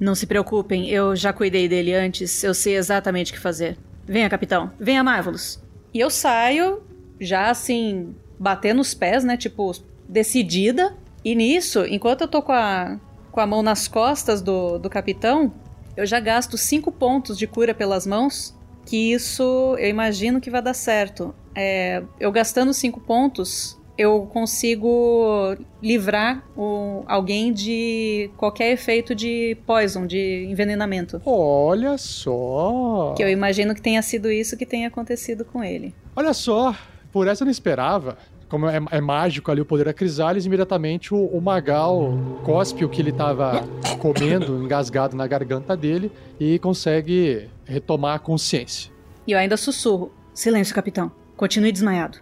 Não 0.00 0.14
se 0.14 0.26
preocupem, 0.26 0.88
eu 0.88 1.14
já 1.14 1.32
cuidei 1.32 1.68
dele 1.68 1.94
antes, 1.94 2.42
eu 2.42 2.54
sei 2.54 2.76
exatamente 2.76 3.32
o 3.32 3.34
que 3.34 3.40
fazer. 3.40 3.76
Venha, 4.04 4.28
capitão, 4.28 4.70
venha, 4.78 5.02
Marvelous. 5.02 5.62
E 5.94 6.00
eu 6.00 6.10
saio, 6.10 6.82
já 7.20 7.50
assim, 7.50 8.14
batendo 8.38 8.80
os 8.80 8.94
pés, 8.94 9.24
né? 9.24 9.36
Tipo, 9.36 9.72
decidida. 10.08 10.96
E 11.24 11.34
nisso, 11.34 11.84
enquanto 11.86 12.22
eu 12.22 12.28
tô 12.28 12.42
com 12.42 12.52
a, 12.52 12.98
com 13.30 13.40
a 13.40 13.46
mão 13.46 13.62
nas 13.62 13.86
costas 13.86 14.42
do, 14.42 14.78
do 14.78 14.90
capitão, 14.90 15.52
eu 15.96 16.04
já 16.04 16.18
gasto 16.18 16.56
cinco 16.56 16.90
pontos 16.90 17.38
de 17.38 17.46
cura 17.46 17.74
pelas 17.74 18.06
mãos. 18.06 18.56
Que 18.84 19.12
isso 19.12 19.76
eu 19.78 19.88
imagino 19.88 20.40
que 20.40 20.50
vai 20.50 20.60
dar 20.60 20.74
certo. 20.74 21.32
É, 21.54 22.02
eu 22.18 22.32
gastando 22.32 22.74
cinco 22.74 23.00
pontos, 23.00 23.78
eu 23.98 24.22
consigo 24.32 25.56
livrar 25.82 26.42
o- 26.56 27.02
alguém 27.06 27.52
de 27.52 28.30
qualquer 28.36 28.72
efeito 28.72 29.14
de 29.14 29.56
poison, 29.66 30.06
de 30.06 30.46
envenenamento. 30.50 31.20
Olha 31.24 31.98
só! 31.98 33.14
Que 33.16 33.22
eu 33.22 33.28
imagino 33.28 33.74
que 33.74 33.82
tenha 33.82 34.00
sido 34.02 34.30
isso 34.30 34.56
que 34.56 34.64
tenha 34.66 34.88
acontecido 34.88 35.44
com 35.44 35.62
ele. 35.62 35.94
Olha 36.16 36.32
só, 36.32 36.74
por 37.12 37.26
essa 37.28 37.42
eu 37.42 37.46
não 37.46 37.52
esperava. 37.52 38.16
Como 38.48 38.68
é, 38.68 38.78
é 38.90 39.00
mágico 39.00 39.50
ali 39.50 39.62
o 39.62 39.64
poder 39.64 39.84
da 39.86 39.94
Crisales, 39.94 40.44
imediatamente 40.44 41.14
o, 41.14 41.24
o 41.26 41.40
Magal 41.40 42.12
cospe 42.44 42.84
o 42.84 42.88
que 42.88 43.00
ele 43.00 43.08
estava 43.10 43.66
comendo, 43.98 44.62
engasgado 44.62 45.16
na 45.16 45.26
garganta 45.26 45.74
dele, 45.74 46.12
e 46.38 46.58
consegue 46.58 47.48
retomar 47.64 48.16
a 48.16 48.18
consciência. 48.18 48.92
E 49.26 49.32
eu 49.32 49.38
ainda 49.38 49.56
sussurro: 49.56 50.12
Silêncio, 50.34 50.74
capitão. 50.74 51.10
Continue 51.34 51.72
desmaiado. 51.72 52.18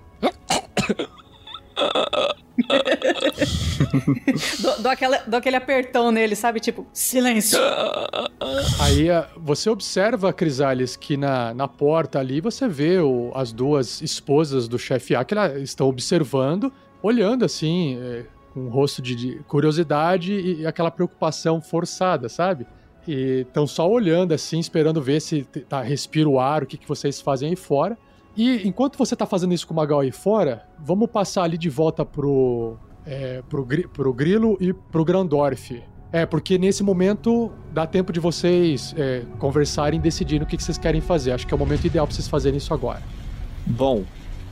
dou, 5.27 5.39
aquele 5.39 5.57
apertão 5.57 6.13
nele, 6.13 6.37
sabe? 6.37 6.61
Tipo, 6.61 6.87
silêncio. 6.93 7.59
Aí 8.81 9.11
ah, 9.11 9.29
você 9.37 9.71
observa, 9.71 10.33
Crisales, 10.33 10.97
que 10.97 11.17
na, 11.17 11.55
na 11.55 11.69
porta 11.69 12.19
ali 12.19 12.41
você 12.41 12.69
vê 12.69 12.99
o- 12.99 13.33
as 13.35 13.53
duas 13.53 14.01
esposas 14.03 14.69
do 14.69 14.79
chefe 14.79 15.15
A 15.15 15.25
que 15.25 15.35
elas 15.35 15.61
estão 15.63 15.89
observando, 15.89 16.73
olhando 17.03 17.45
assim, 17.45 17.99
é, 18.01 18.25
com 18.53 18.61
um 18.61 18.69
rosto 18.69 19.01
de, 19.01 19.15
de 19.15 19.41
curiosidade 19.49 20.33
e, 20.33 20.61
e 20.61 20.67
aquela 20.67 20.91
preocupação 20.91 21.61
forçada, 21.61 22.29
sabe? 22.29 22.67
E 23.09 23.45
estão 23.47 23.67
só 23.67 23.89
olhando 23.89 24.35
assim, 24.35 24.59
esperando 24.59 25.01
ver 25.01 25.21
se 25.21 25.45
tá, 25.69 25.83
respira 25.83 26.29
o 26.29 26.39
ar, 26.39 26.63
o 26.63 26.67
que, 26.67 26.77
que 26.77 26.89
vocês 26.89 27.21
fazem 27.21 27.51
aí 27.51 27.57
fora. 27.57 27.97
E 28.43 28.67
enquanto 28.67 28.97
você 28.97 29.15
tá 29.15 29.27
fazendo 29.27 29.53
isso 29.53 29.67
com 29.67 29.75
o 29.75 29.77
Magal 29.77 30.01
aí 30.01 30.11
fora, 30.11 30.67
vamos 30.79 31.11
passar 31.11 31.43
ali 31.43 31.59
de 31.59 31.69
volta 31.69 32.07
pro, 32.07 32.75
é, 33.05 33.43
pro, 33.51 33.67
pro 33.93 34.15
Grilo 34.15 34.57
e 34.59 34.73
pro 34.73 35.05
Grandorf. 35.05 35.83
É, 36.11 36.25
porque 36.25 36.57
nesse 36.57 36.83
momento 36.83 37.53
dá 37.71 37.87
tempo 37.87 38.11
de 38.15 38.19
vocês 38.19 38.95
é, 38.97 39.25
conversarem 39.39 40.01
e 40.01 40.03
decidirem 40.03 40.43
o 40.43 40.47
que, 40.47 40.57
vocês 40.57 40.79
querem 40.79 41.03
fazer. 41.03 41.33
Acho 41.33 41.47
que 41.47 41.53
é 41.53 41.57
o 41.57 41.59
momento 41.59 41.85
ideal 41.85 42.07
pra 42.07 42.17
vocês 42.17 42.27
fazerem 42.29 42.57
isso 42.57 42.73
agora. 42.73 43.03
Bom, 43.67 44.05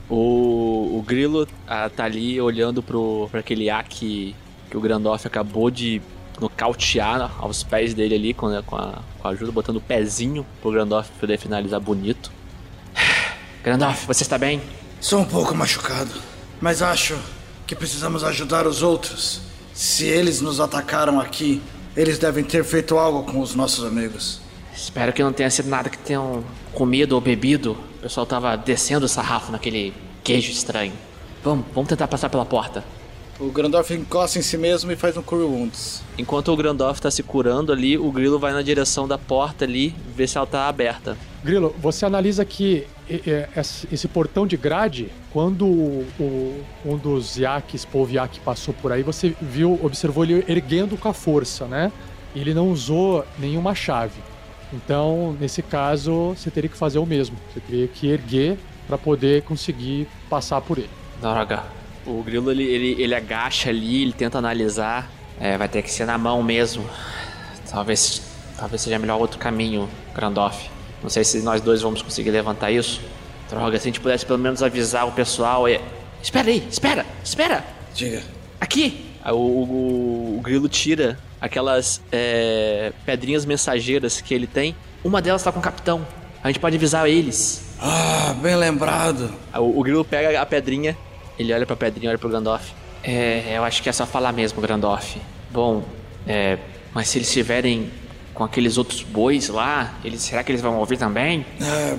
o, 0.07 0.99
o 0.99 1.03
Grilo 1.03 1.47
ah, 1.67 1.89
tá 1.89 2.03
ali 2.05 2.39
olhando 2.39 2.83
pro, 2.83 3.27
pra 3.31 3.39
aquele 3.39 3.71
A 3.71 3.81
que, 3.81 4.35
que 4.69 4.77
o 4.77 4.81
Grandoff 4.81 5.25
acabou 5.25 5.71
de 5.71 5.99
nocautear 6.39 7.31
aos 7.39 7.63
pés 7.63 7.95
dele 7.95 8.13
ali 8.13 8.33
com, 8.35 8.45
a- 8.45 8.61
com, 8.61 8.75
a, 8.75 8.99
com 9.17 9.27
a 9.27 9.31
ajuda, 9.31 9.51
botando 9.51 9.77
o 9.77 9.81
pezinho 9.81 10.45
pro 10.61 10.71
Grandoff 10.71 11.09
poder 11.19 11.39
finalizar 11.39 11.79
bonito. 11.79 12.31
Grandoff, 13.63 14.07
você 14.07 14.23
está 14.23 14.37
bem? 14.37 14.61
Sou 15.01 15.19
um 15.19 15.25
pouco 15.25 15.53
machucado, 15.53 16.11
mas 16.61 16.81
acho 16.81 17.17
que 17.67 17.75
precisamos 17.75 18.23
ajudar 18.23 18.65
os 18.65 18.81
outros. 18.81 19.41
Se 19.73 20.05
eles 20.05 20.39
nos 20.39 20.61
atacaram 20.61 21.19
aqui, 21.19 21.61
eles 21.95 22.17
devem 22.17 22.43
ter 22.43 22.63
feito 22.63 22.97
algo 22.97 23.29
com 23.29 23.41
os 23.41 23.55
nossos 23.55 23.83
amigos. 23.83 24.39
Espero 24.73 25.11
que 25.11 25.21
não 25.21 25.33
tenha 25.33 25.49
sido 25.49 25.67
nada 25.67 25.89
que 25.89 25.97
tenham 25.97 26.41
comido 26.73 27.13
ou 27.13 27.21
bebido. 27.21 27.73
O 27.97 28.01
pessoal 28.03 28.25
tava 28.25 28.55
descendo 28.55 29.05
o 29.05 29.09
sarrafo 29.09 29.51
naquele 29.51 29.93
queijo 30.23 30.51
estranho. 30.51 30.93
Vamos, 31.43 31.65
vamos 31.73 31.89
tentar 31.89 32.07
passar 32.07 32.29
pela 32.29 32.45
porta. 32.45 32.83
O 33.37 33.51
Grandorf 33.51 33.93
encosta 33.93 34.39
em 34.39 34.41
si 34.41 34.57
mesmo 34.57 34.91
e 34.91 34.95
faz 34.95 35.15
um 35.17 35.21
Cure 35.21 35.43
Wounds. 35.43 36.01
Enquanto 36.17 36.51
o 36.51 36.57
Grandoff 36.57 37.01
tá 37.01 37.11
se 37.11 37.23
curando 37.23 37.71
ali, 37.71 37.97
o 37.97 38.09
Grilo 38.11 38.39
vai 38.39 38.53
na 38.53 38.61
direção 38.61 39.07
da 39.07 39.17
porta 39.17 39.65
ali, 39.65 39.93
ver 40.15 40.27
se 40.27 40.37
ela 40.37 40.47
tá 40.47 40.67
aberta. 40.67 41.17
Grilo, 41.43 41.73
você 41.79 42.05
analisa 42.05 42.43
que 42.43 42.85
esse 43.91 44.07
portão 44.07 44.45
de 44.45 44.55
grade, 44.55 45.09
quando 45.31 45.65
o- 45.65 46.05
o- 46.19 46.63
um 46.85 46.97
dos 46.97 47.37
iaques, 47.37 47.83
povo 47.85 48.11
iaque, 48.13 48.39
passou 48.39 48.73
por 48.73 48.91
aí, 48.91 49.01
você 49.03 49.35
viu, 49.41 49.79
observou 49.83 50.23
ele 50.23 50.43
erguendo 50.47 50.97
com 50.97 51.09
a 51.09 51.13
força, 51.13 51.65
né? 51.65 51.91
Ele 52.35 52.53
não 52.53 52.69
usou 52.69 53.25
nenhuma 53.39 53.73
chave. 53.73 54.21
Então, 54.71 55.35
nesse 55.39 55.63
caso, 55.63 56.35
você 56.37 56.51
teria 56.51 56.69
que 56.69 56.77
fazer 56.77 56.99
o 56.99 57.05
mesmo. 57.05 57.35
Você 57.51 57.59
teria 57.59 57.87
que 57.87 58.07
erguer 58.07 58.57
para 58.87 58.97
poder 58.97 59.41
conseguir 59.41 60.07
passar 60.29 60.61
por 60.61 60.77
ele. 60.77 60.89
Droga. 61.19 61.63
O 62.05 62.21
Grilo, 62.23 62.51
ele, 62.51 62.63
ele, 62.63 63.01
ele 63.01 63.15
agacha 63.15 63.69
ali, 63.69 64.03
ele 64.03 64.13
tenta 64.13 64.37
analisar. 64.37 65.09
É, 65.39 65.57
vai 65.57 65.67
ter 65.67 65.81
que 65.81 65.91
ser 65.91 66.05
na 66.05 66.17
mão 66.17 66.43
mesmo. 66.43 66.85
Talvez, 67.69 68.21
talvez 68.57 68.81
seja 68.81 68.99
melhor 68.99 69.19
outro 69.19 69.39
caminho, 69.39 69.89
Grandoff. 70.13 70.69
Não 71.01 71.09
sei 71.09 71.23
se 71.23 71.39
nós 71.41 71.61
dois 71.61 71.81
vamos 71.81 72.01
conseguir 72.01 72.31
levantar 72.31 72.71
isso. 72.71 73.01
Droga, 73.49 73.77
se 73.79 73.83
a 73.83 73.89
gente 73.89 73.99
pudesse 73.99 74.25
pelo 74.25 74.39
menos 74.39 74.61
avisar 74.61 75.07
o 75.07 75.11
pessoal. 75.11 75.67
E... 75.67 75.79
Espera 76.21 76.49
aí, 76.49 76.67
espera, 76.69 77.05
espera! 77.23 77.65
Diga. 77.95 78.21
Aqui! 78.59 79.05
Aí 79.23 79.33
O, 79.33 79.37
o, 79.37 80.37
o 80.37 80.41
Grilo 80.41 80.69
tira 80.69 81.17
aquelas 81.41 82.01
é, 82.11 82.91
pedrinhas 83.05 83.45
mensageiras 83.45 84.21
que 84.21 84.33
ele 84.33 84.47
tem. 84.47 84.75
Uma 85.03 85.21
delas 85.21 85.41
tá 85.41 85.51
com 85.51 85.59
o 85.59 85.61
capitão. 85.61 86.05
A 86.43 86.47
gente 86.47 86.59
pode 86.59 86.75
avisar 86.75 87.09
eles. 87.09 87.75
Ah, 87.79 88.35
bem 88.41 88.55
lembrado. 88.55 89.33
Aí 89.51 89.59
O, 89.59 89.79
o 89.79 89.83
Grilo 89.83 90.03
pega 90.05 90.39
a 90.39 90.45
pedrinha 90.45 90.97
Ele 91.37 91.53
olha 91.53 91.65
pra 91.65 91.75
pedrinha 91.75 92.07
e 92.07 92.09
olha 92.09 92.17
pro 92.17 92.29
Gandalf. 92.29 92.69
É, 93.03 93.57
eu 93.57 93.63
acho 93.63 93.81
que 93.81 93.89
é 93.89 93.93
só 93.93 94.05
falar 94.05 94.33
mesmo, 94.33 94.61
Gandalf. 94.61 95.15
Bom, 95.49 95.83
é, 96.27 96.57
mas 96.93 97.07
se 97.07 97.17
eles 97.17 97.27
estiverem 97.29 97.89
com 98.39 98.45
aqueles 98.45 98.77
outros 98.77 99.03
bois 99.03 99.49
lá, 99.49 99.95
eles, 100.01 100.21
será 100.21 100.41
que 100.45 100.49
eles 100.49 100.61
vão 100.61 100.77
ouvir 100.77 100.97
também? 100.97 101.45
Ah, 101.61 101.97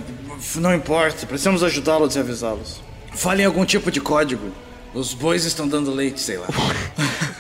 não 0.57 0.75
importa, 0.75 1.27
precisamos 1.27 1.63
ajudá-los 1.63 2.17
e 2.17 2.19
avisá-los. 2.19 2.81
Falem 3.13 3.45
algum 3.45 3.63
tipo 3.67 3.91
de 3.91 4.01
código. 4.01 4.51
Os 4.95 5.13
bois 5.13 5.45
estão 5.45 5.69
dando 5.69 5.93
leite, 5.93 6.19
sei 6.19 6.39
lá. 6.39 6.47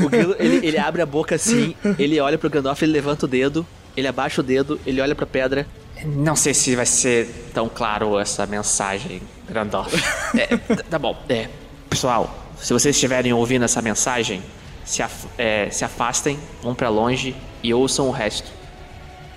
O 0.00 0.08
grilo, 0.08 0.34
ele, 0.38 0.66
ele 0.66 0.78
abre 0.78 1.00
a 1.02 1.06
boca 1.06 1.34
assim, 1.34 1.74
ele 1.98 2.18
olha 2.20 2.36
pro 2.38 2.48
Gandalf, 2.50 2.80
ele 2.82 2.92
levanta 2.92 3.24
o 3.26 3.28
dedo, 3.28 3.66
ele 3.96 4.06
abaixa 4.08 4.40
o 4.40 4.44
dedo, 4.44 4.78
ele 4.86 5.00
olha 5.00 5.14
pra 5.14 5.26
pedra. 5.26 5.66
Não 6.04 6.34
sei 6.36 6.52
se 6.54 6.74
vai 6.76 6.86
ser 6.86 7.50
tão 7.54 7.68
claro 7.70 8.18
essa 8.18 8.46
mensagem, 8.46 9.20
Gandalf. 9.50 9.92
É, 10.38 10.56
tá- 10.90 10.98
bom, 10.98 11.16
é. 11.28 11.48
Pessoal, 11.88 12.34
se 12.58 12.72
vocês 12.72 12.94
estiverem 12.96 13.32
ouvindo 13.32 13.64
essa 13.64 13.80
mensagem, 13.82 14.42
se, 14.84 15.02
af- 15.02 15.26
é, 15.38 15.68
se 15.70 15.84
afastem, 15.86 16.38
vão 16.62 16.74
pra 16.74 16.88
longe 16.90 17.34
e 17.62 17.72
ouçam 17.74 18.08
o 18.08 18.10
resto. 18.10 18.59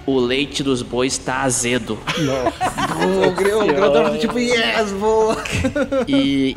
O 0.05 0.19
leite 0.19 0.61
dos 0.63 0.81
bois 0.81 1.17
tá 1.17 1.41
azedo. 1.43 1.97
o 3.25 3.31
Gr- 3.31 3.53
o 3.55 3.65
Grandorf 3.67 4.17
tipo, 4.19 4.37
yes, 4.37 4.91
boa. 4.91 5.37
E 6.07 6.55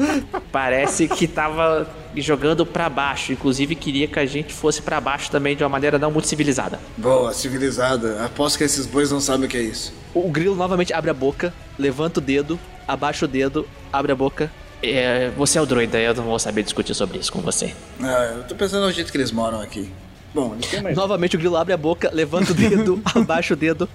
parece 0.50 1.06
que 1.08 1.28
tava 1.28 1.88
jogando 2.16 2.66
pra 2.66 2.88
baixo. 2.88 3.32
Inclusive 3.32 3.74
queria 3.76 4.08
que 4.08 4.18
a 4.18 4.26
gente 4.26 4.52
fosse 4.52 4.82
pra 4.82 5.00
baixo 5.00 5.30
também 5.30 5.54
de 5.56 5.62
uma 5.62 5.68
maneira 5.68 5.98
não 5.98 6.10
muito 6.10 6.26
civilizada. 6.26 6.80
Boa, 6.96 7.32
civilizada. 7.32 8.24
Aposto 8.24 8.58
que 8.58 8.64
esses 8.64 8.84
bois 8.86 9.10
não 9.12 9.20
sabem 9.20 9.46
o 9.46 9.48
que 9.48 9.56
é 9.56 9.62
isso. 9.62 9.92
O 10.12 10.28
grilo 10.28 10.56
novamente 10.56 10.92
abre 10.92 11.10
a 11.10 11.14
boca, 11.14 11.52
levanta 11.78 12.18
o 12.18 12.22
dedo, 12.22 12.58
abaixa 12.88 13.26
o 13.26 13.28
dedo, 13.28 13.66
abre 13.92 14.10
a 14.12 14.16
boca. 14.16 14.50
É, 14.82 15.30
você 15.36 15.58
é 15.58 15.62
o 15.62 15.66
druida, 15.66 15.98
eu 15.98 16.14
não 16.14 16.24
vou 16.24 16.38
saber 16.38 16.62
discutir 16.62 16.94
sobre 16.94 17.18
isso 17.18 17.32
com 17.32 17.40
você. 17.40 17.72
Ah, 18.02 18.34
eu 18.36 18.42
tô 18.44 18.54
pensando 18.54 18.84
no 18.86 18.92
jeito 18.92 19.10
que 19.10 19.16
eles 19.16 19.30
moram 19.32 19.60
aqui. 19.60 19.90
Bom, 20.37 20.52
eles 20.52 20.66
têm 20.66 20.83
mais. 20.83 20.95
Novamente 20.95 21.35
o 21.35 21.38
grilo 21.38 21.57
abre 21.57 21.73
a 21.73 21.78
boca, 21.78 22.11
levanta 22.12 22.52
o 22.52 22.55
dedo, 22.55 23.00
abaixa 23.14 23.55
o 23.55 23.57
dedo. 23.57 23.88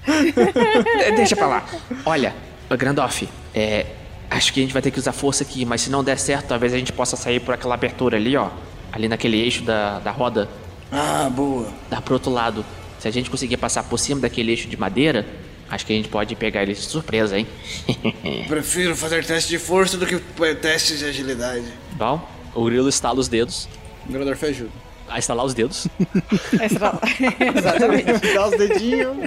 Deixa 1.15 1.35
pra 1.35 1.45
lá. 1.45 1.65
Olha, 2.03 2.33
Grandoff, 2.67 3.29
é, 3.53 3.85
acho 4.27 4.51
que 4.51 4.59
a 4.59 4.63
gente 4.63 4.73
vai 4.73 4.81
ter 4.81 4.89
que 4.89 4.97
usar 4.97 5.11
força 5.11 5.43
aqui, 5.43 5.63
mas 5.65 5.81
se 5.81 5.91
não 5.91 6.03
der 6.03 6.17
certo, 6.17 6.47
talvez 6.47 6.73
a 6.73 6.79
gente 6.79 6.91
possa 6.91 7.15
sair 7.15 7.39
por 7.41 7.53
aquela 7.53 7.75
abertura 7.75 8.17
ali, 8.17 8.35
ó. 8.35 8.49
Ali 8.91 9.07
naquele 9.07 9.39
eixo 9.39 9.61
da, 9.61 9.99
da 9.99 10.09
roda. 10.09 10.49
Ah, 10.91 11.29
boa. 11.31 11.71
Dá 11.91 12.01
pro 12.01 12.15
outro 12.15 12.31
lado. 12.31 12.65
Se 12.97 13.07
a 13.07 13.11
gente 13.11 13.29
conseguir 13.29 13.57
passar 13.57 13.83
por 13.83 13.99
cima 13.99 14.21
daquele 14.21 14.49
eixo 14.51 14.67
de 14.67 14.75
madeira, 14.75 15.27
acho 15.69 15.85
que 15.85 15.93
a 15.93 15.95
gente 15.95 16.09
pode 16.09 16.35
pegar 16.35 16.63
eles 16.63 16.79
de 16.79 16.85
surpresa, 16.85 17.37
hein? 17.37 17.45
Prefiro 18.49 18.95
fazer 18.95 19.23
teste 19.23 19.47
de 19.47 19.59
força 19.59 19.95
do 19.95 20.07
que 20.07 20.15
eh, 20.15 20.55
teste 20.55 20.97
de 20.97 21.05
agilidade. 21.05 21.65
Bom, 21.91 22.27
o 22.55 22.65
grilo 22.65 22.89
estala 22.89 23.19
os 23.19 23.27
dedos. 23.27 23.69
O 24.09 24.11
Grandorf 24.11 24.43
ajuda. 24.43 24.90
A 25.11 25.19
estalar 25.19 25.45
os 25.45 25.53
dedos. 25.53 25.87
Exatamente. 27.57 28.33
Dá 28.33 28.47
os 28.47 28.57
dedinhos. 28.57 29.17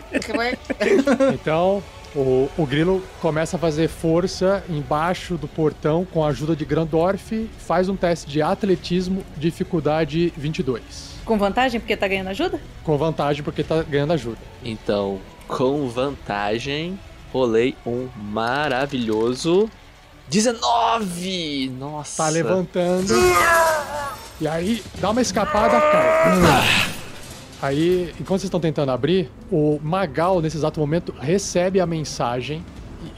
Então, 1.33 1.83
o, 2.15 2.49
o 2.57 2.65
grilo 2.65 3.03
começa 3.21 3.57
a 3.57 3.61
fazer 3.61 3.89
força 3.89 4.65
embaixo 4.69 5.37
do 5.37 5.49
portão 5.49 6.05
com 6.05 6.25
a 6.25 6.29
ajuda 6.29 6.55
de 6.55 6.65
Grandorf, 6.65 7.51
faz 7.59 7.89
um 7.89 7.97
teste 7.97 8.31
de 8.31 8.41
atletismo, 8.41 9.25
dificuldade 9.37 10.33
22. 10.37 11.15
Com 11.25 11.37
vantagem 11.37 11.81
porque 11.81 11.97
tá 11.97 12.07
ganhando 12.07 12.29
ajuda? 12.29 12.61
Com 12.83 12.97
vantagem 12.97 13.43
porque 13.43 13.65
tá 13.65 13.83
ganhando 13.83 14.13
ajuda. 14.13 14.39
Então, 14.65 15.19
com 15.49 15.89
vantagem, 15.89 16.99
rolei 17.33 17.75
um 17.85 18.09
maravilhoso 18.17 19.69
19! 20.29 21.71
Nossa! 21.79 22.25
Tá 22.25 22.29
levantando. 22.29 23.13
E 24.41 24.49
aí, 24.49 24.83
dá 25.01 25.11
uma 25.11 25.21
escapada, 25.23 25.81
cai. 25.81 26.91
Aí, 27.63 28.11
enquanto 28.21 28.41
vocês 28.41 28.45
estão 28.45 28.61
tentando 28.61 28.91
abrir, 28.91 29.31
o 29.51 29.79
Magal, 29.83 30.41
nesse 30.43 30.57
exato 30.57 30.79
momento, 30.81 31.15
recebe 31.19 31.81
a 31.81 31.87
mensagem 31.87 32.65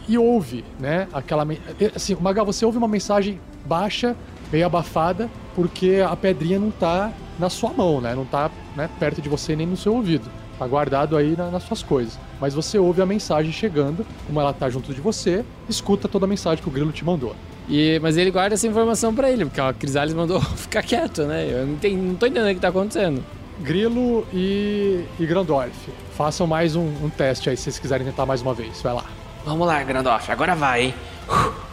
e, 0.09 0.13
e 0.13 0.19
ouve, 0.19 0.65
né? 0.79 1.09
Aquela. 1.13 1.45
men- 1.45 1.59
Assim, 1.95 2.15
Magal, 2.21 2.45
você 2.47 2.65
ouve 2.65 2.79
uma 2.79 2.87
mensagem 2.89 3.41
baixa, 3.65 4.15
meio 4.53 4.67
abafada, 4.67 5.29
porque 5.55 6.05
a 6.07 6.15
pedrinha 6.15 6.59
não 6.61 6.71
tá 6.71 7.13
na 7.39 7.49
sua 7.51 7.71
mão, 7.73 8.01
né? 8.01 8.15
Não 8.15 8.25
tá 8.25 8.51
né, 8.77 8.89
perto 9.01 9.21
de 9.21 9.29
você 9.29 9.57
nem 9.57 9.67
no 9.67 9.77
seu 9.77 9.95
ouvido. 9.95 10.31
Tá 10.59 10.67
guardado 10.67 11.17
aí 11.17 11.35
na- 11.37 11.51
nas 11.51 11.63
suas 11.65 11.83
coisas. 11.83 12.19
Mas 12.41 12.55
você 12.55 12.79
ouve 12.79 13.03
a 13.03 13.07
mensagem 13.07 13.53
chegando, 13.53 14.07
como 14.27 14.41
ela 14.41 14.53
tá 14.53 14.69
junto 14.71 14.95
de 14.95 15.01
você, 15.01 15.45
escuta 15.69 16.09
toda 16.09 16.25
a 16.25 16.29
mensagem 16.29 16.63
que 16.63 16.69
o 16.69 16.73
grilo 16.73 16.93
te 16.93 17.05
mandou. 17.05 17.35
E, 17.69 17.99
mas 18.01 18.17
ele 18.17 18.31
guarda 18.31 18.55
essa 18.55 18.67
informação 18.67 19.15
pra 19.15 19.31
ele, 19.31 19.45
porque 19.45 19.61
a 19.61 19.73
Crisales 19.73 20.15
mandou 20.15 20.41
ficar 20.57 20.83
quieto, 20.83 21.23
né? 21.25 21.47
Eu 21.51 21.67
não, 21.67 21.73
entendi, 21.75 21.97
não 21.97 22.15
tô 22.15 22.27
entendendo 22.27 22.51
o 22.51 22.55
que 22.55 22.61
tá 22.61 22.69
acontecendo. 22.69 23.23
Grilo 23.61 24.27
e, 24.33 25.05
e 25.19 25.27
Grandorf. 25.27 25.75
Façam 26.17 26.47
mais 26.47 26.77
um, 26.77 26.83
um 27.03 27.11
teste 27.11 27.51
aí 27.51 27.57
se 27.57 27.65
vocês 27.65 27.79
quiserem 27.79 28.07
tentar 28.07 28.25
mais 28.27 28.41
uma 28.43 28.55
vez. 28.55 28.81
Vai 28.83 28.93
lá. 28.95 29.05
Vamos 29.45 29.67
lá, 29.67 29.83
Grandoff, 29.83 30.31
agora 30.31 30.55
vai, 30.55 30.83
hein? 30.87 30.95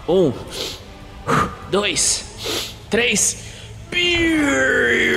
Um, 0.07 0.31
dois, 1.71 2.75
três. 2.89 3.43
Não. 3.91 5.12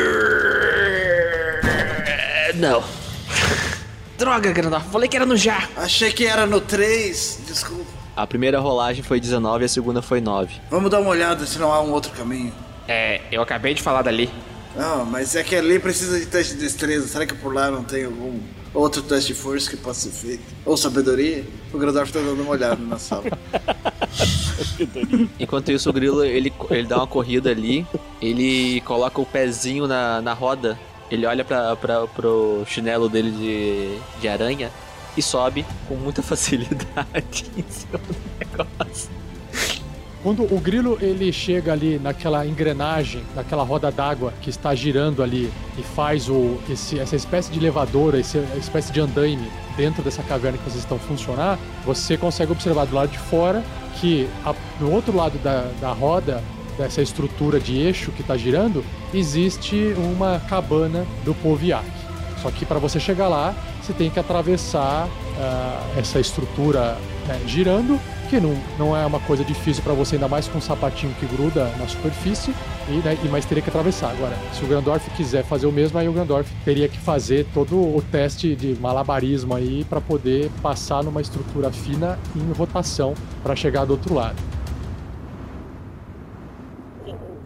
Droga, 4.19 4.51
Grandoff, 4.51 4.89
falei 4.91 5.09
que 5.09 5.17
era 5.17 5.27
no 5.27 5.37
já. 5.37 5.69
Achei 5.77 6.11
que 6.11 6.27
era 6.27 6.47
no 6.47 6.61
3. 6.61 7.41
Desculpa. 7.47 7.85
A 8.17 8.27
primeira 8.27 8.59
rolagem 8.59 9.03
foi 9.03 9.21
19 9.21 9.63
e 9.63 9.67
a 9.67 9.69
segunda 9.69 10.01
foi 10.01 10.23
9. 10.23 10.55
Vamos 10.71 10.91
dar 10.91 11.01
uma 11.01 11.11
olhada 11.11 11.45
se 11.45 11.59
não 11.59 11.71
há 11.71 11.83
um 11.83 11.93
outro 11.93 12.11
caminho. 12.13 12.53
É, 12.89 13.21
eu 13.31 13.43
acabei 13.43 13.75
de 13.75 13.83
falar 13.83 14.01
dali. 14.01 14.31
Não, 14.75 15.05
mas 15.05 15.37
é 15.37 15.43
que 15.43 15.55
ali 15.55 15.79
precisa 15.79 16.19
de 16.19 16.27
teste 16.27 16.55
de 16.55 16.61
destreza. 16.61 17.07
Será 17.09 17.27
que 17.27 17.35
por 17.35 17.53
lá 17.53 17.71
não 17.71 17.85
tem 17.85 18.07
algum 18.07 18.41
outro 18.73 19.03
teste 19.03 19.35
de 19.35 19.39
força 19.39 19.69
que 19.69 19.77
possa 19.77 20.09
ser 20.09 20.11
feito? 20.11 20.43
Ou 20.65 20.77
sabedoria? 20.79 21.45
O 21.73 21.79
Grandorf 21.79 22.11
tá 22.11 22.21
dando 22.21 22.41
uma 22.43 22.53
olhada 22.53 22.77
na 22.77 22.99
sala. 22.99 23.25
Enquanto 25.39 25.71
isso, 25.73 25.91
o 25.91 25.93
grilo 25.93 26.25
ele, 26.25 26.53
ele 26.71 26.87
dá 26.87 26.97
uma 26.97 27.07
corrida 27.07 27.51
ali, 27.51 27.87
ele 28.21 28.81
coloca 28.83 29.21
o 29.21 29.27
pezinho 29.27 29.87
na, 29.87 30.23
na 30.23 30.33
roda, 30.33 30.79
ele 31.11 31.27
olha 31.27 31.45
pra, 31.45 31.77
pra, 31.77 32.07
pro 32.07 32.65
chinelo 32.67 33.09
dele 33.09 33.31
de, 33.31 34.21
de 34.21 34.29
aranha 34.29 34.71
e 35.17 35.23
sobe 35.23 35.65
com 35.89 35.95
muita 35.95 36.23
facilidade 36.23 37.47
em 37.57 37.63
do 37.63 38.01
negócio. 38.39 39.11
Quando 40.23 40.43
o 40.43 40.59
grilo 40.59 40.99
ele 41.01 41.33
chega 41.33 41.73
ali 41.73 42.01
naquela 42.01 42.45
engrenagem, 42.45 43.23
naquela 43.33 43.63
roda 43.63 43.93
d'água 43.93 44.35
que 44.43 44.51
está 44.51 44.75
girando 44.75 45.23
ali 45.23 45.53
e 45.79 45.83
faz 45.83 46.29
o, 46.29 46.59
esse, 46.69 46.99
essa 46.99 47.15
espécie 47.15 47.53
de 47.53 47.61
elevadora, 47.61 48.19
essa 48.19 48.39
espécie 48.59 48.93
de 48.93 49.01
andaime 49.01 49.49
dentro 49.77 50.03
dessa 50.03 50.25
caverna 50.25 50.59
que 50.59 50.65
vocês 50.65 50.83
estão 50.83 50.99
funcionar, 50.99 51.57
você 51.85 52.17
consegue 52.17 52.51
observar 52.51 52.87
do 52.87 52.97
lado 52.97 53.11
de 53.11 53.19
fora 53.19 53.63
que 54.01 54.29
a, 54.45 54.53
do 54.81 54.91
outro 54.91 55.15
lado 55.17 55.39
da, 55.39 55.71
da 55.81 55.93
roda, 55.93 56.43
dessa 56.79 57.03
estrutura 57.03 57.59
de 57.59 57.79
eixo 57.79 58.11
que 58.13 58.21
está 58.23 58.37
girando, 58.37 58.85
existe 59.13 59.95
uma 59.97 60.41
cabana 60.49 61.07
do 61.25 61.35
Poviak. 61.35 61.87
Só 62.43 62.51
que 62.51 62.65
para 62.65 62.79
você 62.79 63.01
chegar 63.01 63.29
lá, 63.29 63.55
você 63.83 63.93
tem 63.93 64.11
que 64.11 64.19
atravessar 64.19 65.09
ah, 65.39 65.83
essa 65.97 66.19
estrutura 66.21 66.97
né, 67.27 67.41
girando, 67.47 67.99
que 68.29 68.41
não, 68.41 68.57
não 68.77 68.97
é 68.97 69.07
uma 69.07 69.21
coisa 69.21 69.45
difícil 69.45 69.83
para 69.85 69.93
você, 69.95 70.17
ainda 70.17 70.27
mais 70.27 70.49
com 70.49 70.59
um 70.59 70.61
sapatinho 70.61 71.15
que 71.15 71.27
gruda 71.27 71.71
na 71.79 71.87
superfície, 71.87 72.53
e, 72.89 72.93
né, 72.95 73.17
e- 73.25 73.29
mas 73.29 73.45
teria 73.45 73.63
que 73.63 73.69
atravessar. 73.69 74.11
Agora, 74.11 74.37
se 74.53 74.65
o 74.65 74.67
Grandorf 74.67 75.09
quiser 75.11 75.45
fazer 75.45 75.67
o 75.67 75.73
mesmo, 75.73 75.99
aí 75.99 76.09
o 76.09 76.13
Grandorf 76.13 76.51
teria 76.65 76.89
que 76.89 76.99
fazer 76.99 77.47
todo 77.55 77.77
o 77.77 78.03
teste 78.11 78.55
de 78.57 78.77
malabarismo 78.81 79.55
aí 79.55 79.85
para 79.85 80.01
poder 80.01 80.51
passar 80.61 81.05
numa 81.05 81.21
estrutura 81.21 81.71
fina 81.71 82.19
em 82.35 82.53
rotação 82.53 83.15
para 83.43 83.55
chegar 83.55 83.85
do 83.85 83.93
outro 83.93 84.13
lado. 84.15 84.37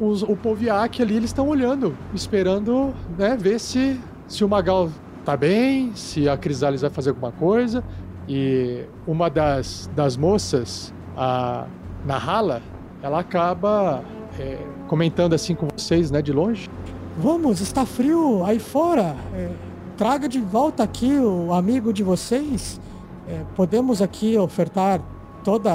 Os, 0.00 0.22
o 0.22 0.34
Poviak 0.34 1.02
ali, 1.02 1.16
eles 1.16 1.30
estão 1.30 1.46
olhando, 1.48 1.94
esperando 2.14 2.94
né, 3.18 3.36
ver 3.38 3.60
se, 3.60 4.00
se 4.26 4.42
o 4.42 4.48
Magal 4.48 4.90
tá 5.24 5.36
bem, 5.36 5.94
se 5.94 6.28
a 6.28 6.36
Crisales 6.36 6.80
vai 6.80 6.90
fazer 6.90 7.10
alguma 7.10 7.32
coisa. 7.32 7.84
E 8.26 8.84
uma 9.06 9.28
das, 9.28 9.90
das 9.94 10.16
moças, 10.16 10.94
a 11.16 11.66
Nahala, 12.06 12.62
ela 13.02 13.20
acaba 13.20 14.02
é, 14.38 14.58
comentando 14.88 15.34
assim 15.34 15.54
com 15.54 15.68
vocês, 15.76 16.10
né, 16.10 16.22
de 16.22 16.32
longe. 16.32 16.70
Vamos, 17.18 17.60
está 17.60 17.84
frio 17.84 18.44
aí 18.44 18.58
fora. 18.58 19.14
É, 19.34 19.50
traga 19.96 20.28
de 20.28 20.40
volta 20.40 20.82
aqui 20.82 21.18
o 21.18 21.52
amigo 21.52 21.92
de 21.92 22.02
vocês. 22.02 22.80
É, 23.28 23.42
podemos 23.54 24.00
aqui 24.00 24.38
ofertar 24.38 25.00
todo 25.44 25.68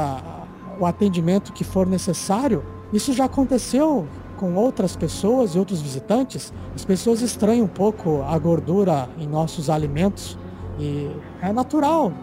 o 0.79 0.85
atendimento 0.85 1.53
que 1.53 1.63
for 1.63 1.85
necessário. 1.85 2.63
Isso 2.95 3.11
já 3.11 3.25
aconteceu 3.25 4.07
com 4.37 4.55
outras 4.55 4.95
pessoas 4.95 5.53
e 5.53 5.59
outros 5.59 5.81
visitantes. 5.81 6.53
As 6.73 6.85
pessoas 6.85 7.21
estranham 7.21 7.65
um 7.65 7.67
pouco 7.67 8.21
a 8.21 8.39
gordura 8.39 9.09
em 9.19 9.27
nossos 9.27 9.69
alimentos 9.69 10.37
e 10.79 11.11
é 11.41 11.51
natural. 11.51 12.13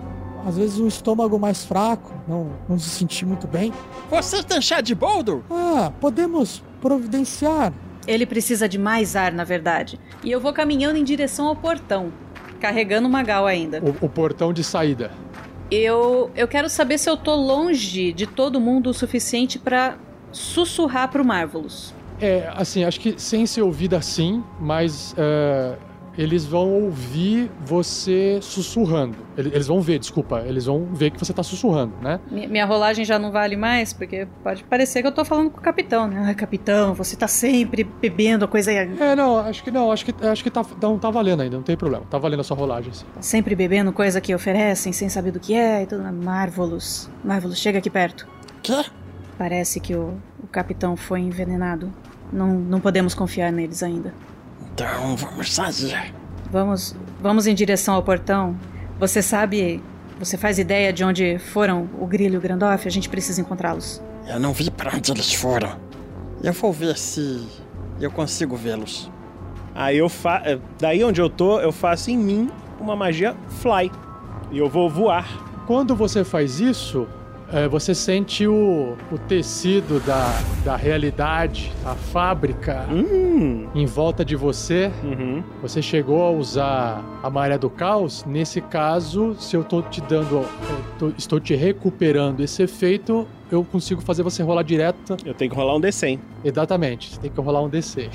Às 0.46 0.56
vezes 0.56 0.78
o 0.78 0.86
estômago 0.86 1.38
mais 1.38 1.62
fraco, 1.62 2.10
não, 2.26 2.52
não 2.66 2.78
se 2.78 2.88
sentir 2.88 3.26
muito 3.26 3.46
bem. 3.46 3.70
Você 4.10 4.42
tem 4.42 4.62
chá 4.62 4.80
de 4.80 4.94
boldo? 4.94 5.44
Ah, 5.50 5.92
podemos 6.00 6.64
providenciar. 6.80 7.70
Ele 8.06 8.24
precisa 8.24 8.66
de 8.66 8.78
mais 8.78 9.14
ar, 9.14 9.30
na 9.30 9.44
verdade. 9.44 10.00
E 10.24 10.30
eu 10.30 10.40
vou 10.40 10.54
caminhando 10.54 10.96
em 10.96 11.04
direção 11.04 11.48
ao 11.48 11.54
portão, 11.54 12.10
carregando 12.58 13.08
o 13.08 13.10
Magal 13.10 13.46
ainda. 13.46 13.82
O, 13.84 14.06
o 14.06 14.08
portão 14.08 14.54
de 14.54 14.64
saída. 14.64 15.10
Eu, 15.70 16.30
eu 16.34 16.48
quero 16.48 16.70
saber 16.70 16.96
se 16.96 17.10
eu 17.10 17.16
tô 17.16 17.34
longe 17.34 18.10
de 18.14 18.26
todo 18.26 18.58
mundo 18.58 18.88
o 18.88 18.94
suficiente 18.94 19.58
pra 19.58 19.98
sussurrar 20.32 21.08
pro 21.10 21.24
Marvelous. 21.24 21.94
É, 22.20 22.50
assim, 22.54 22.84
acho 22.84 23.00
que 23.00 23.14
sem 23.20 23.46
ser 23.46 23.62
ouvida 23.62 24.00
sim, 24.00 24.44
mas 24.60 25.12
é, 25.18 25.74
eles 26.16 26.44
vão 26.44 26.68
ouvir 26.70 27.50
você 27.64 28.38
sussurrando. 28.40 29.16
Ele- 29.36 29.48
Eles 29.52 29.66
vão 29.66 29.80
ver, 29.80 29.98
desculpa, 29.98 30.40
eles 30.46 30.66
vão 30.66 30.84
ver 30.92 31.10
que 31.10 31.18
você 31.18 31.32
tá 31.32 31.42
sussurrando, 31.42 31.94
né? 32.00 32.20
Mi- 32.30 32.46
Minha 32.46 32.64
rolagem 32.64 33.04
já 33.04 33.18
não 33.18 33.32
vale 33.32 33.56
mais, 33.56 33.92
porque 33.92 34.28
pode 34.44 34.62
parecer 34.62 35.00
que 35.02 35.08
eu 35.08 35.12
tô 35.12 35.24
falando 35.24 35.50
com 35.50 35.58
o 35.58 35.60
capitão, 35.62 36.06
né? 36.06 36.22
Ai, 36.26 36.34
capitão, 36.34 36.94
você 36.94 37.16
tá 37.16 37.26
sempre 37.26 37.82
bebendo 37.82 38.44
a 38.44 38.48
coisa 38.48 38.70
aí. 38.70 38.76
É, 39.00 39.16
não, 39.16 39.38
acho 39.38 39.64
que 39.64 39.70
não, 39.72 39.90
acho 39.90 40.04
que, 40.04 40.14
acho 40.26 40.44
que 40.44 40.50
tá, 40.50 40.64
não 40.80 40.98
tá 40.98 41.10
valendo 41.10 41.40
ainda, 41.40 41.56
não 41.56 41.64
tem 41.64 41.76
problema. 41.76 42.04
Tá 42.08 42.18
valendo 42.18 42.40
a 42.40 42.44
sua 42.44 42.56
rolagem, 42.56 42.92
sim. 42.92 43.06
Sempre 43.20 43.56
bebendo 43.56 43.92
coisa 43.92 44.20
que 44.20 44.32
oferecem, 44.32 44.92
sem 44.92 45.08
saber 45.08 45.32
do 45.32 45.40
que 45.40 45.54
é 45.54 45.82
e 45.82 45.86
tudo. 45.86 46.04
Marvelous. 46.12 47.10
Marvelous, 47.24 47.58
chega 47.58 47.78
aqui 47.78 47.90
perto. 47.90 48.28
Quê? 48.62 48.84
Parece 49.42 49.80
que 49.80 49.92
o, 49.92 50.14
o 50.40 50.46
capitão 50.46 50.96
foi 50.96 51.18
envenenado. 51.18 51.92
Não, 52.32 52.46
não 52.54 52.78
podemos 52.78 53.12
confiar 53.12 53.50
neles 53.50 53.82
ainda. 53.82 54.14
Então 54.72 55.16
vamos 55.16 55.56
fazer. 55.56 56.14
Vamos, 56.48 56.94
vamos 57.20 57.48
em 57.48 57.52
direção 57.56 57.96
ao 57.96 58.04
portão. 58.04 58.56
Você 59.00 59.20
sabe, 59.20 59.82
você 60.16 60.38
faz 60.38 60.60
ideia 60.60 60.92
de 60.92 61.02
onde 61.02 61.40
foram 61.40 61.90
o 61.98 62.06
Grilo 62.06 62.36
e 62.36 62.38
o 62.38 62.40
Grandoff? 62.40 62.86
A 62.86 62.90
gente 62.90 63.08
precisa 63.08 63.40
encontrá-los. 63.40 64.00
Eu 64.28 64.38
não 64.38 64.52
vi 64.52 64.70
para 64.70 64.94
onde 64.96 65.10
eles 65.10 65.34
foram. 65.34 65.76
Eu 66.40 66.52
vou 66.52 66.72
ver 66.72 66.96
se 66.96 67.44
eu 68.00 68.12
consigo 68.12 68.54
vê-los. 68.54 69.10
Aí 69.74 69.98
eu 69.98 70.08
fa... 70.08 70.40
eh, 70.44 70.60
Daí 70.78 71.02
onde 71.02 71.20
eu 71.20 71.28
tô, 71.28 71.58
eu 71.58 71.72
faço 71.72 72.12
em 72.12 72.16
mim 72.16 72.48
uma 72.78 72.94
magia 72.94 73.34
fly. 73.60 73.90
E 74.52 74.58
eu 74.58 74.68
vou 74.70 74.88
voar. 74.88 75.26
Quando 75.66 75.96
você 75.96 76.22
faz 76.22 76.60
isso, 76.60 77.08
é, 77.52 77.68
você 77.68 77.94
sente 77.94 78.46
o, 78.46 78.96
o 79.10 79.18
tecido 79.18 80.00
da, 80.00 80.32
da 80.64 80.76
realidade, 80.76 81.72
a 81.84 81.94
fábrica 81.94 82.86
Hum. 82.90 83.68
em 83.74 83.84
volta 83.86 84.24
de 84.24 84.34
você. 84.36 84.90
Uhum. 85.04 85.42
Você 85.60 85.82
chegou 85.82 86.22
a 86.26 86.30
usar 86.30 87.04
a 87.22 87.28
maré 87.30 87.58
do 87.58 87.68
caos. 87.68 88.24
Nesse 88.24 88.60
caso, 88.60 89.34
se 89.38 89.54
eu 89.56 89.62
tô 89.64 89.82
te 89.82 90.00
dando, 90.00 90.40
é, 90.40 90.98
tô- 90.98 91.12
estou 91.18 91.38
te 91.38 91.54
recuperando 91.54 92.40
esse 92.40 92.62
efeito, 92.62 93.26
eu 93.50 93.62
consigo 93.64 94.00
fazer 94.00 94.22
você 94.22 94.42
rolar 94.42 94.62
direto. 94.62 95.16
Eu 95.24 95.34
tenho 95.34 95.50
que 95.50 95.56
rolar 95.56 95.76
um 95.76 95.80
D100. 95.80 96.18
Exatamente, 96.44 97.10
você 97.14 97.20
tem 97.20 97.30
que 97.30 97.40
rolar 97.40 97.62
um 97.62 97.68
DC. 97.68 98.08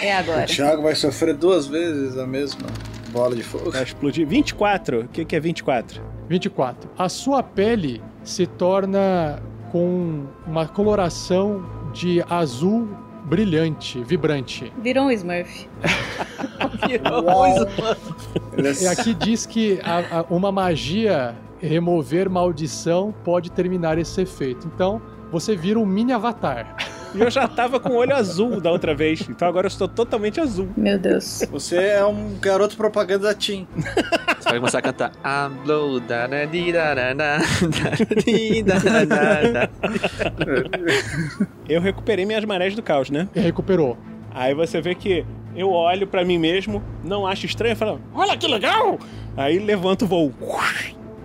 É 0.00 0.14
agora. 0.16 0.44
O 0.44 0.46
Thiago 0.46 0.82
vai 0.82 0.94
sofrer 0.94 1.34
duas 1.34 1.66
vezes 1.66 2.16
a 2.16 2.26
mesma 2.26 2.66
bola 3.10 3.34
de 3.34 3.42
fogo. 3.42 3.70
Vai 3.70 3.82
explodir. 3.82 4.26
24. 4.26 5.00
O 5.02 5.08
que, 5.08 5.24
que 5.24 5.34
é 5.36 5.40
24? 5.40 6.00
24. 6.28 6.90
A 6.98 7.08
sua 7.08 7.42
pele 7.42 8.02
se 8.22 8.46
torna 8.46 9.42
com 9.70 10.24
uma 10.46 10.66
coloração 10.66 11.64
de 11.92 12.24
azul 12.28 12.88
brilhante, 13.24 14.02
vibrante. 14.02 14.72
Virou 14.82 15.04
um 15.06 15.10
Smurf. 15.12 15.68
Ele 18.56 18.68
é 18.68 18.82
E 18.82 18.86
aqui 18.88 19.14
diz 19.14 19.46
que 19.46 19.80
a- 19.82 20.20
a- 20.20 20.24
uma 20.30 20.52
magia 20.52 21.34
remover 21.60 22.28
maldição 22.28 23.14
pode 23.24 23.50
terminar 23.50 23.98
esse 23.98 24.20
efeito. 24.20 24.66
Então, 24.74 25.00
você 25.30 25.56
vira 25.56 25.78
um 25.78 25.86
mini 25.86 26.12
avatar. 26.12 26.76
E 27.14 27.20
eu 27.20 27.30
já 27.30 27.46
tava 27.46 27.78
com 27.78 27.90
o 27.90 27.96
olho 27.96 28.14
azul 28.14 28.60
da 28.60 28.70
outra 28.70 28.94
vez. 28.94 29.26
Então 29.28 29.46
agora 29.46 29.66
eu 29.66 29.68
estou 29.68 29.86
totalmente 29.86 30.40
azul. 30.40 30.68
Meu 30.76 30.98
Deus. 30.98 31.42
Você 31.50 31.76
é 31.76 32.04
um 32.04 32.36
garoto 32.40 32.76
propaganda 32.76 33.28
da 33.28 33.34
Tim. 33.34 33.66
Você 33.76 34.50
vai 34.50 34.58
começar 34.58 34.78
a 34.78 34.82
cantar. 34.82 35.12
Eu 41.68 41.80
recuperei 41.80 42.26
minhas 42.26 42.44
marés 42.44 42.74
do 42.74 42.82
caos, 42.82 43.10
né? 43.10 43.28
E 43.34 43.40
recuperou. 43.40 43.96
Aí 44.34 44.52
você 44.54 44.80
vê 44.80 44.94
que 44.94 45.24
eu 45.54 45.70
olho 45.70 46.06
pra 46.06 46.24
mim 46.24 46.38
mesmo, 46.38 46.82
não 47.04 47.26
acho 47.26 47.46
estranho, 47.46 47.76
falo, 47.76 48.00
olha 48.12 48.36
que 48.36 48.48
legal! 48.48 48.98
Aí 49.36 49.60
levanto 49.60 50.02
o 50.04 50.08
voo. 50.08 50.34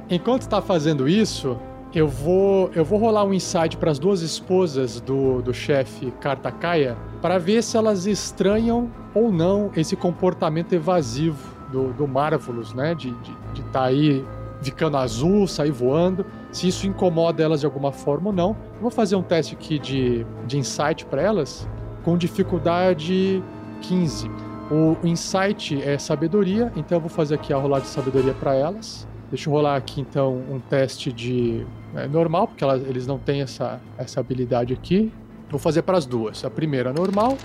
Enquanto 0.10 0.43
está 0.43 0.62
fazendo 0.62 1.10
isso, 1.10 1.60
eu 1.93 2.08
vou 2.08 2.69
eu 2.75 2.86
vou 2.86 2.99
rolar 2.99 3.23
um 3.23 3.34
insight 3.34 3.78
para 3.78 3.89
as 3.89 3.97
duas 3.97 4.21
esposas 4.21 5.02
do, 5.02 5.41
do 5.41 5.54
chefe 5.54 6.12
Kartakaya 6.21 6.95
para 7.21 7.38
ver 7.38 7.63
se 7.63 7.75
elas 7.75 8.06
estranham 8.06 8.89
ou 9.13 9.32
não 9.32 9.71
esse 9.75 9.95
comportamento 9.95 10.73
evasivo 10.73 11.60
do, 11.71 11.91
do 11.93 12.08
Marvelous, 12.08 12.73
né? 12.73 12.93
De 12.93 13.10
estar 13.10 13.23
de, 13.54 13.62
de 13.62 13.63
tá 13.71 13.84
aí 13.86 14.25
ficando 14.62 14.97
azul, 14.97 15.47
sair 15.47 15.71
voando, 15.71 16.25
se 16.52 16.67
isso 16.67 16.86
incomoda 16.86 17.41
elas 17.41 17.62
de 17.62 17.65
alguma 17.65 17.91
forma 17.91 18.30
ou 18.30 18.36
não. 18.36 18.49
Eu 18.75 18.82
vou 18.82 18.91
fazer 18.91 19.15
um 19.15 19.23
teste 19.23 19.56
aqui 19.56 19.80
de, 19.80 20.25
de 20.45 20.58
insight 20.58 21.06
para 21.06 21.21
elas 21.21 21.67
com 22.04 22.17
dificuldade 22.17 23.43
15. 23.82 24.30
O 24.71 24.95
insight 25.04 25.82
é 25.82 25.97
sabedoria, 25.97 26.71
então 26.75 26.97
eu 26.97 27.02
vou 27.02 27.10
fazer 27.10 27.36
aqui 27.36 27.52
a 27.54 27.58
rolagem 27.58 27.88
de 27.88 27.93
sabedoria 27.93 28.34
para 28.34 28.54
elas. 28.54 29.08
Deixa 29.30 29.49
eu 29.49 29.54
rolar 29.54 29.75
aqui 29.75 30.02
então 30.02 30.43
um 30.49 30.60
teste 30.60 31.12
de 31.12 31.65
é, 31.95 32.08
normal, 32.08 32.47
porque 32.47 32.63
elas- 32.63 32.84
eles 32.88 33.06
não 33.08 33.17
têm 33.17 33.41
essa, 33.41 33.80
essa 33.97 34.19
habilidade 34.19 34.73
aqui. 34.73 35.12
Vou 35.49 35.60
fazer 35.60 35.82
para 35.82 35.97
as 35.97 36.06
duas. 36.06 36.43
A 36.45 36.49
primeira 36.49 36.93
normal, 36.93 37.38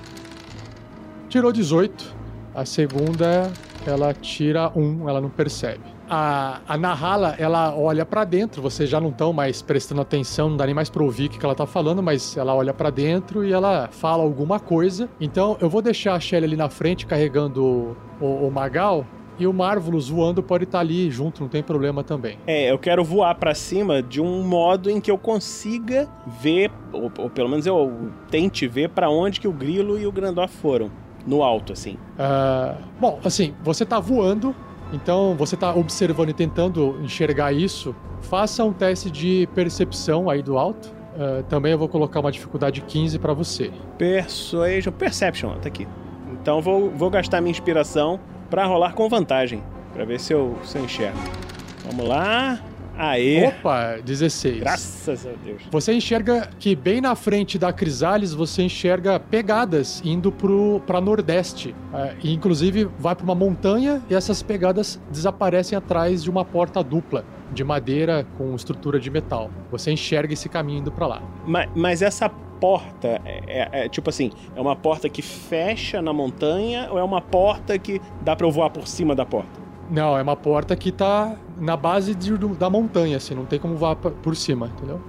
tirou 1.28 1.52
18. 1.52 2.14
A 2.54 2.64
segunda, 2.64 3.50
ela 3.86 4.12
tira 4.14 4.70
1, 4.76 5.08
ela 5.08 5.20
não 5.20 5.28
percebe. 5.30 5.80
A, 6.08 6.60
a 6.68 6.76
Nahala, 6.76 7.34
ela 7.38 7.74
olha 7.74 8.04
pra 8.04 8.24
dentro, 8.24 8.60
vocês 8.60 8.88
já 8.90 9.00
não 9.00 9.08
estão 9.08 9.32
mais 9.32 9.62
prestando 9.62 10.02
atenção, 10.02 10.50
não 10.50 10.56
dá 10.58 10.66
nem 10.66 10.74
mais 10.74 10.90
pra 10.90 11.02
ouvir 11.02 11.26
o 11.26 11.30
que 11.30 11.44
ela 11.44 11.54
tá 11.54 11.66
falando, 11.66 12.02
mas 12.02 12.36
ela 12.36 12.54
olha 12.54 12.74
pra 12.74 12.90
dentro 12.90 13.42
e 13.42 13.52
ela 13.52 13.88
fala 13.90 14.22
alguma 14.22 14.60
coisa. 14.60 15.08
Então 15.18 15.56
eu 15.60 15.68
vou 15.70 15.80
deixar 15.80 16.14
a 16.14 16.20
Shelly 16.20 16.44
ali 16.44 16.56
na 16.56 16.68
frente 16.68 17.06
carregando 17.06 17.96
o, 18.20 18.26
o 18.26 18.50
Magal 18.50 19.06
e 19.38 19.46
o 19.46 19.52
Marvelous 19.52 20.08
voando 20.08 20.42
pode 20.42 20.64
estar 20.64 20.80
ali 20.80 21.10
junto, 21.10 21.42
não 21.42 21.48
tem 21.48 21.62
problema 21.62 22.04
também. 22.04 22.38
É, 22.46 22.70
eu 22.70 22.78
quero 22.78 23.04
voar 23.04 23.34
pra 23.34 23.54
cima 23.54 24.02
de 24.02 24.20
um 24.20 24.42
modo 24.42 24.90
em 24.90 25.00
que 25.00 25.10
eu 25.10 25.18
consiga 25.18 26.08
ver, 26.40 26.70
ou, 26.92 27.10
ou 27.18 27.30
pelo 27.30 27.48
menos 27.48 27.66
eu 27.66 28.10
tente 28.30 28.66
ver 28.66 28.90
pra 28.90 29.10
onde 29.10 29.40
que 29.40 29.48
o 29.48 29.52
Grilo 29.52 29.98
e 29.98 30.06
o 30.06 30.12
Grandoff 30.12 30.54
foram. 30.56 30.90
No 31.26 31.42
alto, 31.42 31.72
assim. 31.72 31.96
Ah, 32.18 32.76
bom, 33.00 33.18
assim, 33.24 33.54
você 33.62 33.86
tá 33.86 33.98
voando, 33.98 34.54
então 34.92 35.34
você 35.34 35.56
tá 35.56 35.74
observando 35.74 36.28
e 36.28 36.34
tentando 36.34 36.98
enxergar 37.02 37.52
isso. 37.52 37.94
Faça 38.20 38.62
um 38.62 38.72
teste 38.72 39.10
de 39.10 39.48
percepção 39.54 40.28
aí 40.28 40.42
do 40.42 40.58
alto. 40.58 40.92
Ah, 41.18 41.42
também 41.48 41.72
eu 41.72 41.78
vou 41.78 41.88
colocar 41.88 42.20
uma 42.20 42.30
dificuldade 42.30 42.82
15 42.82 43.18
pra 43.18 43.32
você. 43.32 43.70
Persuasion, 43.96 44.92
Perception, 44.92 45.54
tá 45.60 45.68
aqui. 45.68 45.88
Então 46.32 46.60
vou, 46.60 46.90
vou 46.90 47.08
gastar 47.08 47.40
minha 47.40 47.50
inspiração 47.50 48.20
pra 48.54 48.66
rolar 48.66 48.94
com 48.94 49.08
vantagem. 49.08 49.60
Pra 49.92 50.04
ver 50.04 50.20
se 50.20 50.32
eu, 50.32 50.56
se 50.62 50.78
eu 50.78 50.84
enxergo. 50.84 51.18
Vamos 51.84 52.06
lá. 52.06 52.60
Aê. 52.96 53.48
Opa, 53.48 53.98
16. 54.04 54.60
Graças 54.60 55.26
a 55.26 55.30
Deus. 55.44 55.62
Você 55.72 55.92
enxerga 55.92 56.48
que 56.60 56.76
bem 56.76 57.00
na 57.00 57.16
frente 57.16 57.58
da 57.58 57.72
Crisales 57.72 58.32
você 58.32 58.62
enxerga 58.62 59.18
pegadas 59.18 60.00
indo 60.04 60.30
pro, 60.30 60.80
pra 60.86 61.00
Nordeste. 61.00 61.74
É, 61.92 62.14
e 62.22 62.32
inclusive 62.32 62.88
vai 62.96 63.16
pra 63.16 63.24
uma 63.24 63.34
montanha 63.34 64.00
e 64.08 64.14
essas 64.14 64.40
pegadas 64.40 65.00
desaparecem 65.10 65.76
atrás 65.76 66.22
de 66.22 66.30
uma 66.30 66.44
porta 66.44 66.80
dupla 66.80 67.24
de 67.52 67.64
madeira 67.64 68.24
com 68.38 68.54
estrutura 68.54 69.00
de 69.00 69.10
metal. 69.10 69.50
Você 69.72 69.90
enxerga 69.90 70.32
esse 70.32 70.48
caminho 70.48 70.78
indo 70.78 70.92
pra 70.92 71.08
lá. 71.08 71.22
Mas, 71.44 71.68
mas 71.74 72.02
essa 72.02 72.30
porta 72.60 73.20
é, 73.24 73.42
é- 73.46 73.84
é 73.84 73.88
tipo 73.88 74.08
assim, 74.10 74.30
é 74.56 74.60
uma 74.60 74.74
porta 74.76 75.08
que 75.08 75.20
fecha 75.22 76.00
na 76.00 76.12
montanha 76.12 76.88
ou 76.90 76.98
é 76.98 77.02
uma 77.02 77.20
porta 77.20 77.78
que 77.78 78.00
dá 78.22 78.34
pra 78.34 78.46
eu 78.46 78.50
voar 78.50 78.70
por 78.70 78.86
cima 78.86 79.14
da 79.14 79.24
porta? 79.26 79.62
Não, 79.90 80.16
é 80.16 80.22
uma 80.22 80.36
porta 80.36 80.74
que 80.74 80.90
tá 80.90 81.36
na 81.58 81.76
base 81.76 82.14
de- 82.14 82.36
da 82.56 82.70
montanha, 82.70 83.16
assim, 83.18 83.34
não 83.34 83.44
tem 83.44 83.58
como 83.58 83.76
voar 83.76 83.96
por 83.96 84.34
cima, 84.34 84.68
entendeu? 84.74 85.00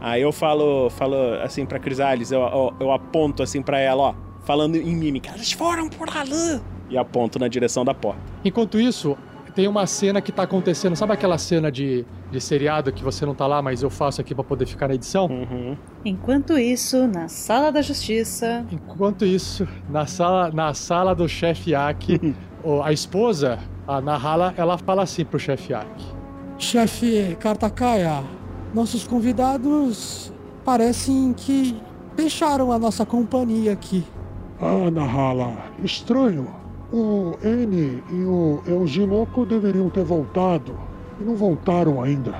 Aí 0.00 0.22
eu 0.22 0.32
falo, 0.32 0.88
falo 0.90 1.14
assim 1.42 1.66
pra 1.66 1.78
Crisales, 1.78 2.30
eu, 2.32 2.40
eu, 2.40 2.72
eu 2.80 2.92
aponto 2.92 3.42
assim 3.42 3.60
pra 3.60 3.78
ela, 3.78 4.02
ó, 4.02 4.14
falando 4.44 4.76
em 4.76 4.94
mímica. 4.96 5.30
Eles 5.34 5.52
foram 5.52 5.88
por 5.88 6.08
ali! 6.16 6.60
E 6.88 6.96
aponto 6.96 7.38
na 7.38 7.48
direção 7.48 7.84
da 7.84 7.92
porta. 7.92 8.20
Enquanto 8.44 8.80
isso, 8.80 9.16
tem 9.50 9.68
uma 9.68 9.86
cena 9.86 10.20
que 10.20 10.30
tá 10.32 10.44
acontecendo, 10.44 10.94
sabe 10.96 11.12
aquela 11.12 11.36
cena 11.38 11.70
de, 11.70 12.04
de 12.30 12.40
seriado 12.40 12.92
que 12.92 13.02
você 13.04 13.26
não 13.26 13.34
tá 13.34 13.46
lá, 13.46 13.60
mas 13.60 13.82
eu 13.82 13.90
faço 13.90 14.20
aqui 14.20 14.34
pra 14.34 14.44
poder 14.44 14.66
ficar 14.66 14.88
na 14.88 14.94
edição? 14.94 15.26
Uhum. 15.26 15.76
Enquanto 16.04 16.58
isso, 16.58 17.06
na 17.06 17.28
sala 17.28 17.70
da 17.70 17.82
justiça. 17.82 18.64
Enquanto 18.70 19.24
isso, 19.24 19.66
na 19.88 20.06
sala, 20.06 20.50
na 20.52 20.72
sala 20.74 21.14
do 21.14 21.28
chefe 21.28 21.74
Aki, 21.74 22.34
o- 22.64 22.82
a 22.82 22.92
esposa, 22.92 23.58
a 23.86 24.00
Nahala, 24.00 24.54
ela 24.56 24.78
fala 24.78 25.02
assim 25.02 25.24
pro 25.24 25.38
chefe 25.38 25.74
Aki. 25.74 26.06
Chefe 26.58 27.36
Kartakaya, 27.40 28.22
nossos 28.74 29.06
convidados 29.06 30.32
parecem 30.64 31.32
que 31.32 31.74
deixaram 32.14 32.70
a 32.70 32.78
nossa 32.78 33.04
companhia 33.06 33.72
aqui. 33.72 34.04
Ah, 34.60 34.90
Nahala, 34.90 35.54
estranho. 35.82 36.48
O 36.92 37.36
N 37.42 38.02
e 38.10 38.24
o 38.24 38.62
Eusinoco 38.66 39.46
deveriam 39.46 39.88
ter 39.88 40.02
voltado 40.02 40.76
e 41.20 41.24
não 41.24 41.36
voltaram 41.36 42.02
ainda. 42.02 42.34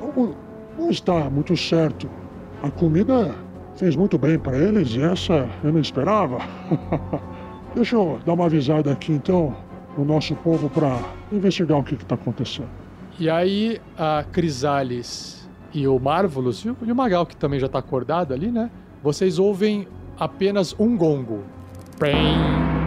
Algo 0.00 0.34
não 0.78 0.90
está 0.90 1.30
muito 1.30 1.56
certo. 1.56 2.08
A 2.62 2.70
comida 2.70 3.34
fez 3.76 3.96
muito 3.96 4.18
bem 4.18 4.38
para 4.38 4.56
eles 4.56 4.90
e 4.90 5.02
essa 5.02 5.48
eu 5.62 5.72
não 5.72 5.80
esperava. 5.80 6.38
Deixa 7.74 7.96
eu 7.96 8.18
dar 8.24 8.34
uma 8.34 8.46
avisada 8.46 8.92
aqui 8.92 9.12
então 9.12 9.56
no 9.96 10.04
nosso 10.04 10.34
povo 10.36 10.68
para 10.68 10.98
investigar 11.32 11.78
o 11.78 11.82
que 11.82 11.94
está 11.94 12.14
acontecendo. 12.14 12.68
E 13.18 13.30
aí 13.30 13.80
a 13.96 14.24
Crisales 14.30 15.48
e 15.72 15.88
o 15.88 15.98
Marvelous 15.98 16.64
e 16.64 16.92
o 16.92 16.94
Magal, 16.94 17.24
que 17.24 17.36
também 17.36 17.58
já 17.58 17.68
tá 17.68 17.78
acordado 17.78 18.34
ali, 18.34 18.50
né? 18.50 18.70
Vocês 19.02 19.38
ouvem 19.38 19.88
apenas 20.18 20.74
um 20.78 20.96
gongo. 20.96 21.42
Prem. 21.98 22.83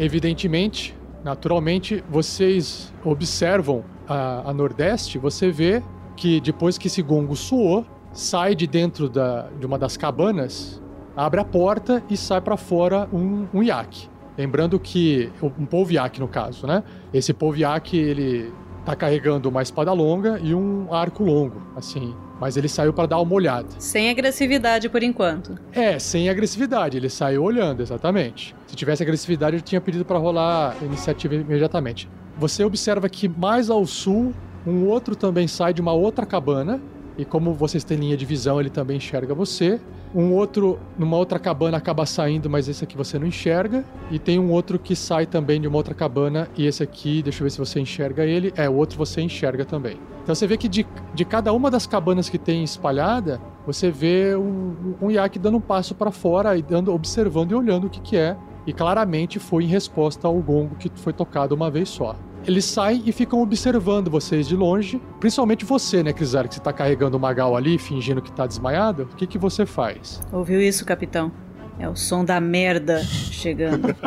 Evidentemente, 0.00 0.96
naturalmente, 1.22 2.02
vocês 2.08 2.90
observam 3.04 3.84
a, 4.08 4.48
a 4.48 4.54
Nordeste, 4.54 5.18
você 5.18 5.50
vê 5.50 5.82
que 6.16 6.40
depois 6.40 6.78
que 6.78 6.86
esse 6.86 7.02
gongo 7.02 7.36
soou, 7.36 7.84
sai 8.10 8.54
de 8.54 8.66
dentro 8.66 9.10
da, 9.10 9.48
de 9.60 9.66
uma 9.66 9.78
das 9.78 9.98
cabanas, 9.98 10.82
abre 11.14 11.38
a 11.38 11.44
porta 11.44 12.02
e 12.08 12.16
sai 12.16 12.40
para 12.40 12.56
fora 12.56 13.10
um, 13.12 13.46
um 13.52 13.62
iaque. 13.62 14.08
Lembrando 14.38 14.80
que 14.80 15.30
um 15.42 15.66
polviaque 15.66 16.18
no 16.18 16.28
caso, 16.28 16.66
né? 16.66 16.82
Esse 17.12 17.34
polviaque 17.34 17.98
ele 17.98 18.54
tá 18.86 18.96
carregando 18.96 19.50
uma 19.50 19.60
espada 19.60 19.92
longa 19.92 20.40
e 20.42 20.54
um 20.54 20.94
arco 20.94 21.22
longo, 21.22 21.60
assim. 21.76 22.14
Mas 22.40 22.56
ele 22.56 22.68
saiu 22.68 22.92
para 22.92 23.06
dar 23.06 23.20
uma 23.20 23.34
olhada. 23.34 23.68
Sem 23.78 24.08
agressividade 24.08 24.88
por 24.88 25.02
enquanto. 25.02 25.58
É, 25.72 25.98
sem 25.98 26.30
agressividade, 26.30 26.96
ele 26.96 27.10
saiu 27.10 27.42
olhando, 27.42 27.82
exatamente. 27.82 28.54
Se 28.66 28.74
tivesse 28.74 29.02
agressividade, 29.02 29.56
eu 29.56 29.62
tinha 29.62 29.80
pedido 29.80 30.04
para 30.06 30.18
rolar 30.18 30.74
a 30.80 30.84
iniciativa 30.84 31.34
imediatamente. 31.34 32.08
Você 32.38 32.64
observa 32.64 33.08
que 33.10 33.28
mais 33.28 33.68
ao 33.68 33.84
sul, 33.84 34.32
um 34.66 34.86
outro 34.86 35.14
também 35.14 35.46
sai 35.46 35.74
de 35.74 35.82
uma 35.82 35.92
outra 35.92 36.24
cabana. 36.24 36.80
E 37.20 37.24
como 37.26 37.52
vocês 37.52 37.84
têm 37.84 37.98
linha 37.98 38.16
de 38.16 38.24
visão, 38.24 38.58
ele 38.58 38.70
também 38.70 38.96
enxerga 38.96 39.34
você. 39.34 39.78
Um 40.14 40.32
outro, 40.32 40.80
numa 40.98 41.18
outra 41.18 41.38
cabana, 41.38 41.76
acaba 41.76 42.06
saindo, 42.06 42.48
mas 42.48 42.66
esse 42.66 42.82
aqui 42.82 42.96
você 42.96 43.18
não 43.18 43.26
enxerga. 43.26 43.84
E 44.10 44.18
tem 44.18 44.38
um 44.38 44.50
outro 44.50 44.78
que 44.78 44.96
sai 44.96 45.26
também 45.26 45.60
de 45.60 45.68
uma 45.68 45.76
outra 45.76 45.92
cabana. 45.92 46.48
E 46.56 46.64
esse 46.64 46.82
aqui, 46.82 47.22
deixa 47.22 47.42
eu 47.42 47.44
ver 47.44 47.50
se 47.50 47.58
você 47.58 47.78
enxerga 47.78 48.24
ele. 48.24 48.54
É, 48.56 48.70
o 48.70 48.72
outro 48.72 48.96
você 48.96 49.20
enxerga 49.20 49.66
também. 49.66 49.98
Então 50.22 50.34
você 50.34 50.46
vê 50.46 50.56
que 50.56 50.66
de, 50.66 50.86
de 51.12 51.24
cada 51.26 51.52
uma 51.52 51.70
das 51.70 51.86
cabanas 51.86 52.30
que 52.30 52.38
tem 52.38 52.64
espalhada, 52.64 53.38
você 53.66 53.90
vê 53.90 54.34
um, 54.34 54.94
um 55.02 55.10
iaque 55.10 55.38
dando 55.38 55.58
um 55.58 55.60
passo 55.60 55.94
para 55.94 56.10
fora 56.10 56.56
e 56.56 56.62
dando, 56.62 56.90
observando 56.90 57.50
e 57.50 57.54
olhando 57.54 57.86
o 57.86 57.90
que, 57.90 58.00
que 58.00 58.16
é. 58.16 58.34
E 58.66 58.72
claramente 58.72 59.38
foi 59.38 59.64
em 59.64 59.66
resposta 59.66 60.26
ao 60.26 60.36
gongo 60.36 60.74
que 60.76 60.90
foi 60.94 61.12
tocado 61.12 61.54
uma 61.54 61.70
vez 61.70 61.90
só. 61.90 62.16
Eles 62.46 62.64
saem 62.64 63.02
e 63.04 63.12
ficam 63.12 63.42
observando 63.42 64.10
vocês 64.10 64.48
de 64.48 64.56
longe, 64.56 65.00
principalmente 65.20 65.64
você, 65.64 66.02
né, 66.02 66.12
Crisar, 66.12 66.48
que 66.48 66.54
você 66.54 66.60
tá 66.60 66.72
carregando 66.72 67.16
o 67.16 67.20
Magal 67.20 67.54
ali, 67.54 67.78
fingindo 67.78 68.22
que 68.22 68.32
tá 68.32 68.46
desmaiado. 68.46 69.02
O 69.02 69.16
que, 69.16 69.26
que 69.26 69.36
você 69.36 69.66
faz? 69.66 70.22
Ouviu 70.32 70.60
isso, 70.60 70.84
capitão? 70.86 71.30
É 71.78 71.88
o 71.88 71.94
som 71.94 72.24
da 72.24 72.40
merda 72.40 73.02
chegando. 73.04 73.94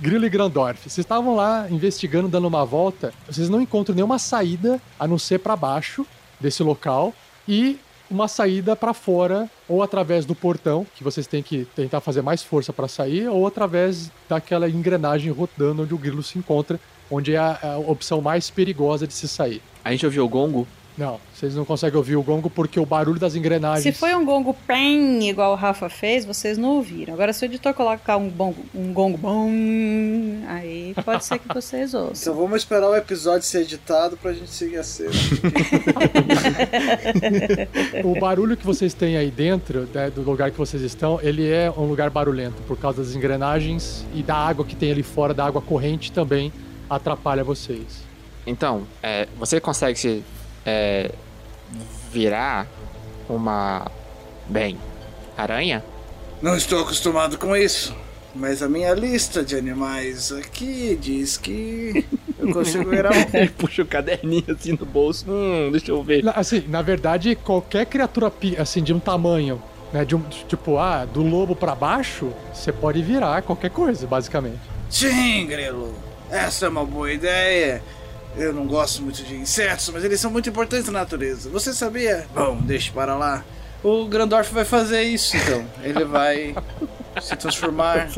Grilo 0.00 0.24
e 0.26 0.28
Grandorf, 0.28 0.82
vocês 0.82 0.98
estavam 0.98 1.34
lá 1.34 1.66
investigando, 1.68 2.28
dando 2.28 2.46
uma 2.46 2.64
volta. 2.64 3.12
Vocês 3.28 3.48
não 3.48 3.60
encontram 3.60 3.96
nenhuma 3.96 4.18
saída 4.18 4.80
a 4.98 5.08
não 5.08 5.18
ser 5.18 5.40
para 5.40 5.56
baixo 5.56 6.06
desse 6.38 6.62
local 6.62 7.12
e 7.48 7.80
uma 8.10 8.28
saída 8.28 8.76
para 8.76 8.94
fora, 8.94 9.48
ou 9.68 9.82
através 9.82 10.24
do 10.24 10.34
portão, 10.34 10.86
que 10.94 11.02
vocês 11.02 11.26
têm 11.26 11.42
que 11.42 11.64
tentar 11.76 12.00
fazer 12.00 12.22
mais 12.22 12.42
força 12.42 12.72
para 12.72 12.88
sair, 12.88 13.28
ou 13.28 13.46
através 13.46 14.10
daquela 14.28 14.68
engrenagem 14.68 15.32
rodando 15.32 15.82
onde 15.82 15.94
o 15.94 15.98
grilo 15.98 16.22
se 16.22 16.38
encontra, 16.38 16.78
onde 17.10 17.34
é 17.34 17.38
a, 17.38 17.58
a 17.62 17.78
opção 17.78 18.20
mais 18.20 18.50
perigosa 18.50 19.06
de 19.06 19.14
se 19.14 19.28
sair. 19.28 19.62
A 19.84 19.90
gente 19.90 20.04
ouviu 20.04 20.24
o 20.24 20.28
gongo? 20.28 20.66
Não, 20.96 21.20
vocês 21.34 21.54
não 21.54 21.64
conseguem 21.64 21.98
ouvir 21.98 22.16
o 22.16 22.22
gongo 22.22 22.48
porque 22.48 22.80
o 22.80 22.86
barulho 22.86 23.20
das 23.20 23.34
engrenagens. 23.34 23.82
Se 23.82 23.92
foi 23.92 24.14
um 24.14 24.24
gongo 24.24 24.56
pem, 24.66 25.28
igual 25.28 25.52
o 25.52 25.54
Rafa 25.54 25.90
fez, 25.90 26.24
vocês 26.24 26.56
não 26.56 26.70
ouviram. 26.76 27.12
Agora, 27.12 27.34
se 27.34 27.44
o 27.44 27.46
editor 27.46 27.74
colocar 27.74 28.16
um, 28.16 28.30
bongo, 28.30 28.64
um 28.74 28.94
gongo 28.94 29.18
bom, 29.18 29.50
aí 30.48 30.94
pode 31.04 31.22
ser 31.24 31.38
que 31.38 31.52
vocês 31.52 31.92
ouçam. 31.92 32.32
Então 32.32 32.42
vamos 32.42 32.62
esperar 32.62 32.88
o 32.88 32.96
episódio 32.96 33.42
ser 33.42 33.60
editado 33.60 34.16
pra 34.16 34.32
gente 34.32 34.50
seguir 34.50 34.78
a 34.78 34.82
cena. 34.82 35.10
o 38.02 38.18
barulho 38.18 38.56
que 38.56 38.64
vocês 38.64 38.94
têm 38.94 39.18
aí 39.18 39.30
dentro 39.30 39.86
né, 39.92 40.08
do 40.08 40.22
lugar 40.22 40.50
que 40.50 40.56
vocês 40.56 40.82
estão, 40.82 41.20
ele 41.22 41.46
é 41.46 41.70
um 41.70 41.84
lugar 41.84 42.08
barulhento 42.08 42.62
por 42.62 42.78
causa 42.78 43.02
das 43.02 43.14
engrenagens 43.14 44.06
e 44.14 44.22
da 44.22 44.34
água 44.34 44.64
que 44.64 44.74
tem 44.74 44.92
ali 44.92 45.02
fora, 45.02 45.34
da 45.34 45.44
água 45.44 45.60
corrente 45.60 46.10
também 46.10 46.50
atrapalha 46.88 47.44
vocês. 47.44 48.06
Então, 48.46 48.86
é, 49.02 49.28
você 49.38 49.60
consegue 49.60 49.98
se 49.98 50.24
é, 50.66 51.10
virar 52.12 52.66
uma. 53.28 53.90
Bem, 54.48 54.76
aranha? 55.36 55.82
Não 56.42 56.56
estou 56.56 56.80
acostumado 56.80 57.38
com 57.38 57.56
isso. 57.56 57.94
Mas 58.34 58.62
a 58.62 58.68
minha 58.68 58.92
lista 58.92 59.42
de 59.42 59.56
animais 59.56 60.30
aqui 60.30 60.96
diz 61.00 61.38
que 61.38 62.04
eu 62.38 62.52
consigo 62.52 62.88
virar 62.90 63.10
um. 63.12 63.36
Ele 63.36 63.48
puxa 63.48 63.82
o 63.82 63.86
caderninho 63.86 64.44
assim 64.50 64.72
no 64.78 64.84
bolso. 64.84 65.24
Hum, 65.28 65.70
deixa 65.72 65.90
eu 65.90 66.02
ver. 66.02 66.22
Na- 66.22 66.32
Assim, 66.32 66.62
na 66.68 66.82
verdade, 66.82 67.34
qualquer 67.34 67.86
criatura 67.86 68.30
assim 68.58 68.82
de 68.82 68.92
um 68.92 69.00
tamanho, 69.00 69.60
né, 69.90 70.04
de 70.04 70.14
um 70.14 70.20
tipo, 70.46 70.76
ah, 70.76 71.06
do 71.06 71.22
lobo 71.22 71.56
pra 71.56 71.74
baixo, 71.74 72.30
você 72.52 72.70
pode 72.70 73.02
virar 73.02 73.40
qualquer 73.40 73.70
coisa, 73.70 74.06
basicamente. 74.06 74.60
Sim, 74.90 75.46
Grelo. 75.46 75.94
Essa 76.30 76.66
é 76.66 76.68
uma 76.68 76.84
boa 76.84 77.10
ideia. 77.10 77.82
Eu 78.36 78.52
não 78.52 78.66
gosto 78.66 79.02
muito 79.02 79.22
de 79.22 79.34
insetos, 79.34 79.88
mas 79.90 80.04
eles 80.04 80.20
são 80.20 80.30
muito 80.30 80.48
importantes 80.48 80.86
na 80.86 81.00
natureza. 81.00 81.48
Você 81.50 81.72
sabia? 81.72 82.26
Bom, 82.34 82.58
deixe 82.60 82.90
para 82.90 83.16
lá. 83.16 83.44
O 83.82 84.06
Grandorf 84.06 84.52
vai 84.52 84.64
fazer 84.64 85.02
isso, 85.02 85.36
então. 85.36 85.64
Ele 85.82 86.04
vai 86.04 86.54
se 87.20 87.36
transformar. 87.36 88.08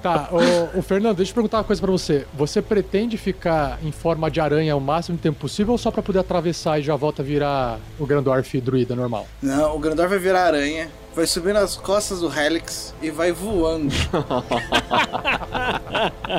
Tá, 0.00 0.28
o, 0.30 0.78
o 0.78 0.82
Fernando, 0.82 1.16
deixa 1.16 1.32
eu 1.32 1.34
perguntar 1.34 1.58
uma 1.58 1.64
coisa 1.64 1.80
pra 1.80 1.90
você. 1.90 2.26
Você 2.34 2.62
pretende 2.62 3.16
ficar 3.18 3.78
em 3.82 3.90
forma 3.90 4.30
de 4.30 4.40
aranha 4.40 4.76
o 4.76 4.80
máximo 4.80 5.16
de 5.16 5.22
tempo 5.22 5.40
possível 5.40 5.72
ou 5.72 5.78
só 5.78 5.90
pra 5.90 6.02
poder 6.02 6.20
atravessar 6.20 6.78
e 6.78 6.82
já 6.82 6.94
volta 6.96 7.22
a 7.22 7.24
virar 7.24 7.78
o 7.98 8.06
Grandorf 8.06 8.60
druida 8.60 8.94
normal? 8.94 9.26
Não, 9.42 9.74
o 9.74 9.78
Grandorf 9.78 10.10
vai 10.10 10.18
virar 10.18 10.44
aranha, 10.44 10.88
vai 11.14 11.26
subir 11.26 11.52
nas 11.54 11.76
costas 11.76 12.20
do 12.20 12.32
Helix 12.32 12.94
e 13.00 13.10
vai 13.10 13.32
voando. 13.32 13.92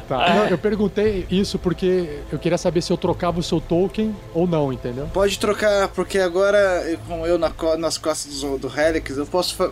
Tá, 0.08 0.36
não, 0.36 0.48
eu 0.48 0.58
perguntei 0.58 1.26
isso 1.32 1.58
porque 1.58 2.20
eu 2.32 2.38
queria 2.38 2.58
saber 2.58 2.82
se 2.82 2.92
eu 2.92 2.98
trocava 2.98 3.40
o 3.40 3.44
seu 3.44 3.60
token 3.62 4.16
ou 4.34 4.46
não, 4.48 4.72
entendeu? 4.72 5.08
Pode 5.14 5.40
trocar, 5.40 5.88
porque 5.90 6.20
agora, 6.20 6.84
com 7.08 7.26
eu 7.26 7.38
na 7.38 7.50
co- 7.50 7.78
nas 7.78 7.98
costas 7.98 8.42
do, 8.42 8.58
do 8.58 8.68
Helix, 8.80 9.18
eu 9.18 9.26
posso. 9.26 9.72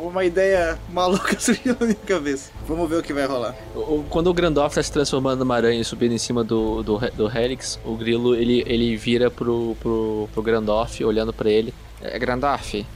Uma 0.00 0.24
ideia 0.24 0.78
maluca 0.92 1.34
surgiu 1.40 1.74
na 1.80 1.86
minha 1.86 1.98
cabeça. 2.06 2.50
Vamos 2.68 2.88
ver 2.88 2.96
o 2.98 3.02
que 3.02 3.12
vai 3.12 3.26
rolar. 3.26 3.56
O- 3.74 3.78
o- 3.80 4.04
Quando 4.08 4.28
o 4.28 4.34
Grandoff 4.34 4.74
tá 4.74 4.82
se 4.82 4.92
transformando 4.92 5.40
numa 5.40 5.56
aranha 5.56 5.80
e 5.80 5.84
subindo 5.84 6.12
em 6.12 6.18
cima 6.18 6.44
do, 6.44 6.82
do, 6.82 6.98
do 7.16 7.28
Helix, 7.38 7.78
o 7.84 7.96
grilo 7.96 8.36
ele, 8.36 8.62
ele 8.66 8.96
vira 8.96 9.30
pro, 9.30 9.76
pro, 9.80 10.28
pro 10.32 10.42
Grandoff, 10.42 11.02
olhando 11.04 11.32
pra 11.32 11.50
ele. 11.50 11.74
É, 12.00 12.16
Grandoff, 12.18 12.86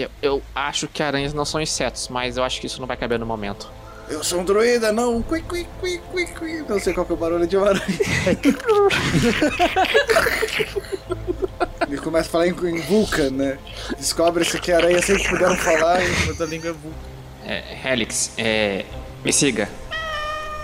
eu, 0.00 0.10
eu 0.22 0.42
acho 0.54 0.88
que 0.88 1.02
aranhas 1.02 1.34
não 1.34 1.44
são 1.44 1.60
insetos, 1.60 2.08
mas 2.08 2.36
eu 2.36 2.44
acho 2.44 2.60
que 2.60 2.66
isso 2.66 2.80
não 2.80 2.86
vai 2.86 2.96
caber 2.96 3.18
no 3.18 3.26
momento. 3.26 3.70
Eu 4.08 4.22
sou 4.22 4.40
um 4.40 4.44
druida, 4.44 4.92
não. 4.92 5.22
Cui, 5.22 5.40
cui, 5.42 5.66
cui, 5.80 5.98
cui, 6.10 6.26
cui. 6.26 6.64
Não 6.68 6.78
sei 6.78 6.92
qual 6.92 7.06
que 7.06 7.12
é 7.12 7.14
o 7.14 7.18
barulho 7.18 7.46
de 7.46 7.56
uma 7.56 7.68
aranha. 7.68 7.82
Ele 11.88 11.98
começa 11.98 12.28
a 12.28 12.32
falar 12.32 12.48
em, 12.48 12.50
em 12.50 12.80
Vulcan, 12.82 13.30
né? 13.30 13.58
Descobre-se 13.96 14.60
que 14.60 14.72
aranha 14.72 15.00
sempre 15.00 15.26
puderam 15.28 15.56
falar 15.56 16.02
e 16.02 16.28
outra 16.28 16.46
língua 16.46 16.70
é 16.70 16.72
Vulcan. 16.72 16.98
É, 17.46 17.92
Helix, 17.92 18.32
é, 18.36 18.84
me 19.24 19.32
siga. 19.32 19.68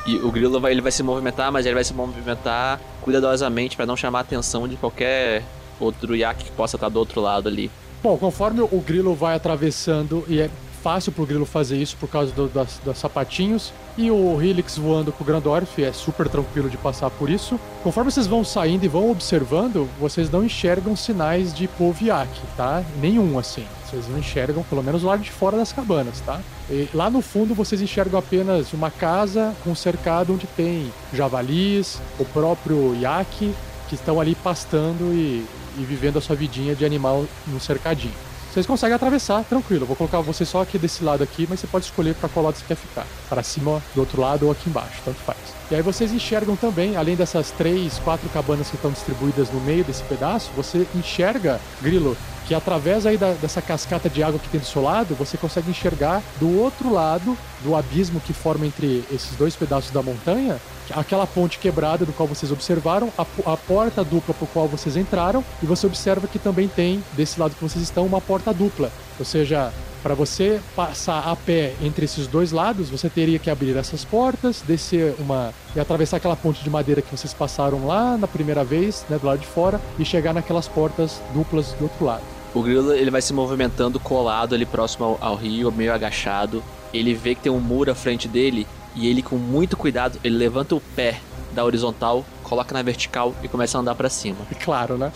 E 0.07 0.17
o 0.17 0.31
grilo 0.31 0.61
vai, 0.61 0.73
ele 0.73 0.81
vai 0.81 0.93
se 0.93 1.03
movimentar, 1.03 1.53
mas 1.53 1.67
ele 1.67 1.75
vai 1.75 1.85
se 1.85 1.93
movimentar 1.93 2.81
cuidadosamente 3.03 3.77
pra 3.77 3.87
não 3.87 3.97
chamar 3.97 4.19
a 4.19 4.23
atenção 4.23 4.67
de 4.67 4.77
qualquer 4.77 5.43
outro 5.79 6.17
iaque 6.17 6.45
que 6.45 6.51
possa 6.53 6.77
estar 6.77 6.89
do 6.89 6.99
outro 6.99 7.21
lado 7.21 7.49
ali. 7.49 7.71
Bom, 8.03 8.17
conforme 8.17 8.61
o 8.61 8.81
grilo 8.81 9.15
vai 9.15 9.35
atravessando 9.35 10.25
e 10.27 10.41
é 10.41 10.51
fácil 10.83 11.13
pro 11.13 11.27
Grilo 11.27 11.47
fazer 11.47 11.77
isso 11.77 11.97
por 11.99 12.09
causa 12.09 12.33
do, 12.33 12.49
das, 12.49 12.81
dos 12.85 12.99
sapatinhos. 12.99 13.73
E 13.97 14.11
o 14.11 14.41
Helix 14.41 14.79
voando 14.79 15.13
com 15.13 15.23
o 15.23 15.27
Grandorf 15.27 15.83
é 15.83 15.93
super 15.93 16.29
tranquilo 16.29 16.71
de 16.71 16.77
passar 16.77 17.11
por 17.11 17.29
isso. 17.29 17.61
Conforme 17.83 18.11
vocês 18.11 18.27
vão 18.27 18.45
saindo 18.45 18.85
e 18.85 18.89
vão 18.89 19.11
observando, 19.11 19.89
vocês 19.99 20.31
não 20.31 20.45
enxergam 20.45 20.97
sinais 20.97 21.55
de 21.55 21.69
Poviak, 21.69 22.31
tá? 22.57 22.83
Nenhum 23.01 23.39
assim. 23.39 23.67
Vocês 23.85 24.09
não 24.09 24.19
enxergam, 24.19 24.63
pelo 24.63 24.83
menos 24.83 25.03
lá 25.03 25.17
de 25.17 25.31
fora 25.31 25.57
das 25.57 25.73
cabanas, 25.73 26.21
tá? 26.21 26.41
E 26.71 26.89
lá 26.95 27.11
no 27.11 27.21
fundo 27.21 27.55
vocês 27.55 27.83
enxergam 27.83 28.19
apenas 28.19 28.73
uma 28.73 28.91
casa 28.91 29.55
com 29.63 29.71
um 29.71 29.75
cercado 29.75 30.33
onde 30.33 30.47
tem 30.47 30.91
javalis, 31.13 32.01
o 32.19 32.25
próprio 32.25 32.95
iaque, 32.95 33.53
que 33.89 33.97
estão 33.97 34.21
ali 34.21 34.37
pastando 34.37 35.13
e, 35.13 35.45
e 35.79 35.83
vivendo 35.85 36.19
a 36.19 36.21
sua 36.21 36.37
vidinha 36.37 36.75
de 36.75 36.85
animal 36.85 37.25
no 37.47 37.61
cercadinho. 37.61 38.15
Vocês 38.53 38.67
conseguem 38.67 38.97
atravessar 38.97 39.45
tranquilo. 39.45 39.87
Vou 39.87 39.95
colocar 39.95 40.21
você 40.21 40.45
só 40.45 40.63
aqui 40.63 40.77
desse 40.77 41.05
lado 41.05 41.23
aqui, 41.23 41.47
mas 41.49 41.61
você 41.61 41.69
pode 41.69 41.85
escolher 41.85 42.17
para 42.17 42.29
qual 42.29 42.45
lado 42.47 42.57
você 42.57 42.65
quer 42.67 42.75
ficar. 42.77 43.07
Para 43.29 43.45
cima, 43.45 43.81
do 43.95 44.01
outro 44.01 44.21
lado 44.21 44.47
ou 44.47 44.51
aqui 44.51 44.69
embaixo, 44.69 45.01
tanto 45.05 45.21
faz. 45.21 45.39
E 45.71 45.75
aí 45.77 45.83
vocês 45.83 46.13
enxergam 46.13 46.57
também, 46.57 46.97
além 46.97 47.15
dessas 47.15 47.53
três, 47.53 48.01
quatro 48.01 48.29
cabanas 48.31 48.69
que 48.69 48.75
estão 48.75 48.91
distribuídas 48.91 49.51
no 49.53 49.61
meio 49.61 49.85
desse 49.85 50.03
pedaço, 50.03 50.51
você 50.57 50.85
enxerga, 50.97 51.61
Grilo, 51.81 52.17
que 52.49 52.53
através 52.53 53.07
aí 53.07 53.17
da- 53.17 53.35
dessa 53.35 53.63
cascata 53.63 54.11
de 54.11 54.21
água 54.21 54.41
que 54.41 54.49
tem 54.49 54.59
do 54.59 54.67
seu 54.67 54.83
lado, 54.83 55.15
você 55.15 55.37
consegue 55.37 55.71
enxergar 55.71 56.21
do 56.41 56.59
outro 56.59 56.93
lado 56.93 57.39
do 57.65 57.77
abismo 57.77 58.21
que 58.21 58.33
forma 58.33 58.67
entre 58.67 59.05
esses 59.13 59.37
dois 59.37 59.55
pedaços 59.57 59.91
da 59.91 60.03
montanha, 60.03 60.61
aquela 60.91 61.27
ponte 61.27 61.59
quebrada 61.59 62.05
do 62.05 62.13
qual 62.13 62.29
vocês 62.29 62.51
observaram, 62.51 63.13
a, 63.17 63.23
a 63.53 63.57
porta 63.57 64.05
dupla 64.05 64.35
por 64.35 64.49
qual 64.49 64.67
vocês 64.67 64.97
entraram, 64.97 65.45
e 65.63 65.67
você 65.67 65.87
observa 65.87 66.27
que 66.27 66.39
também 66.39 66.69
tem, 66.69 67.03
desse 67.13 67.39
lado 67.39 67.55
que 67.55 67.63
vocês 67.63 67.83
estão, 67.83 68.07
uma 68.07 68.21
porta 68.21 68.53
dupla. 68.53 68.91
Ou 69.19 69.25
seja, 69.25 69.73
para 70.03 70.15
você 70.15 70.61
passar 70.75 71.29
a 71.29 71.37
pé 71.37 71.75
entre 71.83 72.07
esses 72.07 72.27
dois 72.27 72.53
lados, 72.53 72.89
você 72.89 73.09
teria 73.09 73.39
que 73.39 73.51
abrir 73.51 73.77
essas 73.77 74.05
portas, 74.05 74.63
descer 74.67 75.15
uma. 75.19 75.53
e 75.77 75.81
atravessar 75.81 76.17
aquela 76.17 76.37
ponte 76.37 76.65
de 76.65 76.71
madeira 76.71 77.03
que 77.03 77.15
vocês 77.15 77.35
passaram 77.35 77.87
lá 77.87 78.17
na 78.17 78.27
primeira 78.27 78.65
vez, 78.65 79.05
né, 79.11 79.19
do 79.19 79.27
lado 79.27 79.41
de 79.41 79.47
fora, 79.47 79.81
e 79.99 80.05
chegar 80.05 80.33
naquelas 80.33 80.67
portas 80.67 81.21
duplas 81.35 81.73
do 81.75 81.85
outro 81.85 82.05
lado. 82.05 82.23
O 82.55 82.63
grilo 82.63 82.93
ele 82.93 83.11
vai 83.11 83.23
se 83.23 83.33
movimentando 83.33 84.01
colado 84.01 84.55
ali 84.55 84.67
próximo 84.67 85.05
ao, 85.05 85.19
ao 85.21 85.37
rio, 85.37 85.71
meio 85.71 85.93
agachado. 85.93 86.63
Ele 86.93 87.15
vê 87.15 87.35
que 87.35 87.43
tem 87.43 87.53
um 87.53 87.61
muro 87.61 87.91
à 87.91 87.95
frente 87.95 88.27
dele 88.29 88.67
e 88.95 89.09
ele 89.09 89.23
com 89.23 89.37
muito 89.37 89.77
cuidado, 89.77 90.19
ele 90.25 90.37
levanta 90.37 90.75
o 90.75 90.81
pé 90.81 91.21
da 91.53 91.65
horizontal, 91.65 92.25
coloca 92.43 92.73
na 92.73 92.83
vertical 92.83 93.35
e 93.43 93.49
começa 93.49 93.77
a 93.77 93.81
andar 93.81 93.95
pra 93.95 94.09
cima. 94.09 94.39
Claro, 94.61 94.97
né? 94.99 95.11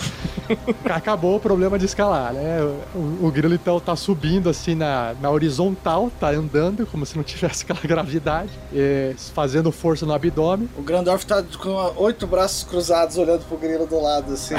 Acabou 0.86 1.36
o 1.36 1.40
problema 1.40 1.78
de 1.78 1.84
escalar, 1.84 2.32
né? 2.32 2.60
O, 2.94 3.26
o 3.26 3.30
grilo 3.30 3.54
então 3.54 3.78
tá 3.78 3.94
subindo 3.94 4.48
assim 4.48 4.74
na, 4.74 5.14
na 5.20 5.30
horizontal, 5.30 6.10
tá 6.18 6.30
andando 6.30 6.86
como 6.86 7.04
se 7.06 7.16
não 7.16 7.22
tivesse 7.22 7.62
aquela 7.62 7.80
gravidade, 7.84 8.50
é, 8.74 9.14
fazendo 9.34 9.70
força 9.70 10.04
no 10.06 10.12
abdômen. 10.12 10.68
O 10.76 10.82
Grandorf 10.82 11.24
tá 11.24 11.44
com 11.58 11.70
oito 11.96 12.26
braços 12.26 12.64
cruzados 12.64 13.16
olhando 13.16 13.44
pro 13.46 13.56
grilo 13.56 13.86
do 13.86 14.00
lado, 14.00 14.32
assim. 14.32 14.54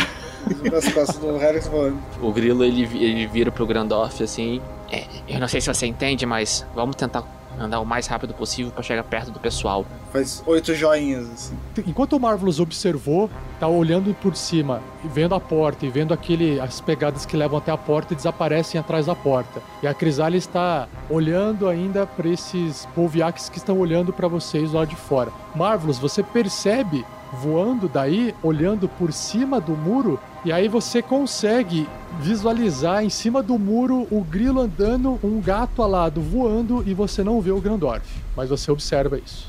nas 0.71 0.87
costas 0.93 1.17
do 1.17 1.35
Helix 1.41 1.67
voando. 1.67 1.97
O 2.21 2.31
grilo 2.31 2.63
ele, 2.63 2.83
ele 2.83 3.27
vira 3.27 3.51
pro 3.51 3.65
Grandorf 3.65 4.23
assim. 4.23 4.61
"É, 4.95 5.05
eu 5.27 5.39
não 5.39 5.47
sei 5.47 5.61
se 5.61 5.73
você 5.73 5.85
entende, 5.85 6.25
mas 6.25 6.65
vamos 6.73 6.95
tentar 6.95 7.23
andar 7.59 7.79
o 7.79 7.85
mais 7.85 8.07
rápido 8.07 8.33
possível 8.33 8.71
pra 8.71 8.83
chegar 8.83 9.03
perto 9.03 9.31
do 9.31 9.39
pessoal. 9.39 9.85
Faz 10.11 10.43
oito 10.45 10.73
joinhas, 10.73 11.29
assim. 11.29 11.57
Enquanto 11.85 12.13
o 12.13 12.19
Marvelous 12.19 12.59
observou, 12.59 13.29
tá 13.59 13.67
olhando 13.67 14.13
por 14.15 14.35
cima, 14.35 14.81
vendo 15.03 15.35
a 15.35 15.39
porta 15.39 15.85
e 15.85 15.89
vendo 15.89 16.13
aquele 16.13 16.59
as 16.59 16.81
pegadas 16.81 17.25
que 17.25 17.37
levam 17.37 17.57
até 17.57 17.71
a 17.71 17.77
porta 17.77 18.13
e 18.13 18.15
desaparecem 18.15 18.79
atrás 18.79 19.05
da 19.05 19.15
porta. 19.15 19.61
E 19.81 19.87
a 19.87 19.93
Crisalia 19.93 20.37
está 20.37 20.87
olhando 21.09 21.67
ainda 21.67 22.05
para 22.05 22.27
esses 22.27 22.85
polviaques 22.93 23.49
que 23.49 23.57
estão 23.57 23.79
olhando 23.79 24.11
para 24.11 24.27
vocês 24.27 24.71
lá 24.73 24.85
de 24.85 24.95
fora. 24.95 25.31
Marvelous, 25.55 25.97
você 25.97 26.21
percebe 26.23 27.05
voando 27.41 27.87
daí, 27.87 28.33
olhando 28.41 28.87
por 28.87 29.11
cima 29.13 29.59
do 29.61 29.73
muro, 29.73 30.19
e 30.43 30.51
aí 30.51 30.67
você 30.67 31.01
consegue 31.01 31.87
visualizar 32.19 33.03
em 33.03 33.09
cima 33.09 33.43
do 33.43 33.57
muro 33.59 34.07
o 34.09 34.23
grilo 34.23 34.61
andando, 34.61 35.19
um 35.23 35.41
gato 35.41 35.81
alado 35.83 36.21
voando 36.21 36.83
e 36.87 36.93
você 36.93 37.23
não 37.23 37.41
vê 37.41 37.51
o 37.51 37.59
Grandorf, 37.61 38.05
mas 38.35 38.49
você 38.49 38.71
observa 38.71 39.17
isso. 39.17 39.47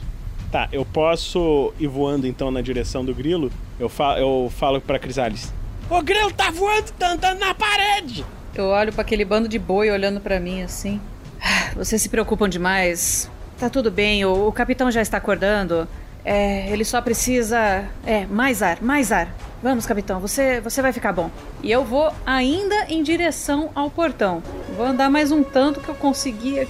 Tá, 0.50 0.68
eu 0.72 0.84
posso 0.84 1.72
ir 1.78 1.86
voando 1.88 2.26
então 2.26 2.50
na 2.50 2.60
direção 2.60 3.04
do 3.04 3.12
grilo. 3.14 3.50
Eu, 3.80 3.88
fa 3.88 4.18
eu 4.18 4.50
falo 4.56 4.80
pra 4.80 4.98
Crisales. 4.98 5.52
O 5.90 6.00
grilo 6.02 6.32
tá 6.32 6.50
voando, 6.50 6.90
tá 6.98 7.12
andando 7.12 7.38
na 7.40 7.54
parede! 7.54 8.24
Eu 8.54 8.66
olho 8.66 8.92
pra 8.92 9.02
aquele 9.02 9.24
bando 9.24 9.48
de 9.48 9.58
boi 9.58 9.90
olhando 9.90 10.20
pra 10.20 10.40
mim 10.40 10.62
assim. 10.62 11.00
"Ah, 11.42 11.72
Vocês 11.76 12.00
se 12.00 12.08
preocupam 12.08 12.48
demais. 12.48 13.30
Tá 13.58 13.68
tudo 13.68 13.90
bem, 13.90 14.24
o, 14.24 14.48
o 14.48 14.52
capitão 14.52 14.90
já 14.90 15.02
está 15.02 15.16
acordando. 15.18 15.86
É, 16.28 16.68
ele 16.72 16.84
só 16.84 17.00
precisa. 17.00 17.84
É, 18.04 18.26
mais 18.26 18.60
ar, 18.62 18.82
mais 18.82 19.12
ar. 19.12 19.28
Vamos, 19.62 19.86
capitão, 19.86 20.18
você, 20.20 20.60
você 20.60 20.82
vai 20.82 20.92
ficar 20.92 21.12
bom. 21.12 21.30
E 21.62 21.70
eu 21.70 21.84
vou 21.84 22.12
ainda 22.26 22.86
em 22.88 23.02
direção 23.02 23.70
ao 23.74 23.88
portão. 23.88 24.42
Vou 24.76 24.84
andar 24.84 25.08
mais 25.08 25.30
um 25.30 25.42
tanto 25.42 25.80
que 25.80 25.88
eu 25.88 25.94
conseguir. 25.94 26.66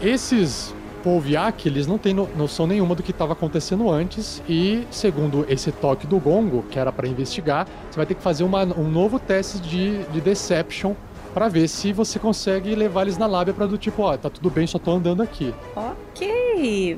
Esses 0.00 0.74
Polviak, 1.02 1.66
eles 1.68 1.86
não 1.86 1.98
têm 1.98 2.14
no- 2.14 2.28
noção 2.36 2.66
nenhuma 2.66 2.94
do 2.94 3.02
que 3.02 3.10
estava 3.10 3.32
acontecendo 3.32 3.90
antes 3.90 4.40
e, 4.48 4.86
segundo 4.90 5.44
esse 5.48 5.72
toque 5.72 6.06
do 6.06 6.18
gongo, 6.20 6.62
que 6.70 6.78
era 6.78 6.92
para 6.92 7.08
investigar, 7.08 7.66
você 7.90 7.96
vai 7.96 8.06
ter 8.06 8.14
que 8.14 8.22
fazer 8.22 8.44
uma- 8.44 8.62
um 8.62 8.88
novo 8.88 9.18
teste 9.18 9.58
de, 9.58 10.04
de 10.04 10.20
Deception 10.20 10.94
para 11.34 11.48
ver 11.48 11.66
se 11.66 11.92
você 11.92 12.18
consegue 12.18 12.74
levar 12.76 13.02
eles 13.02 13.18
na 13.18 13.26
lábia 13.26 13.52
para 13.52 13.66
do 13.66 13.76
tipo, 13.76 14.02
ó, 14.02 14.16
tá 14.16 14.30
tudo 14.30 14.48
bem, 14.50 14.66
só 14.66 14.78
tô 14.78 14.92
andando 14.92 15.22
aqui. 15.22 15.52
Ok, 15.74 16.30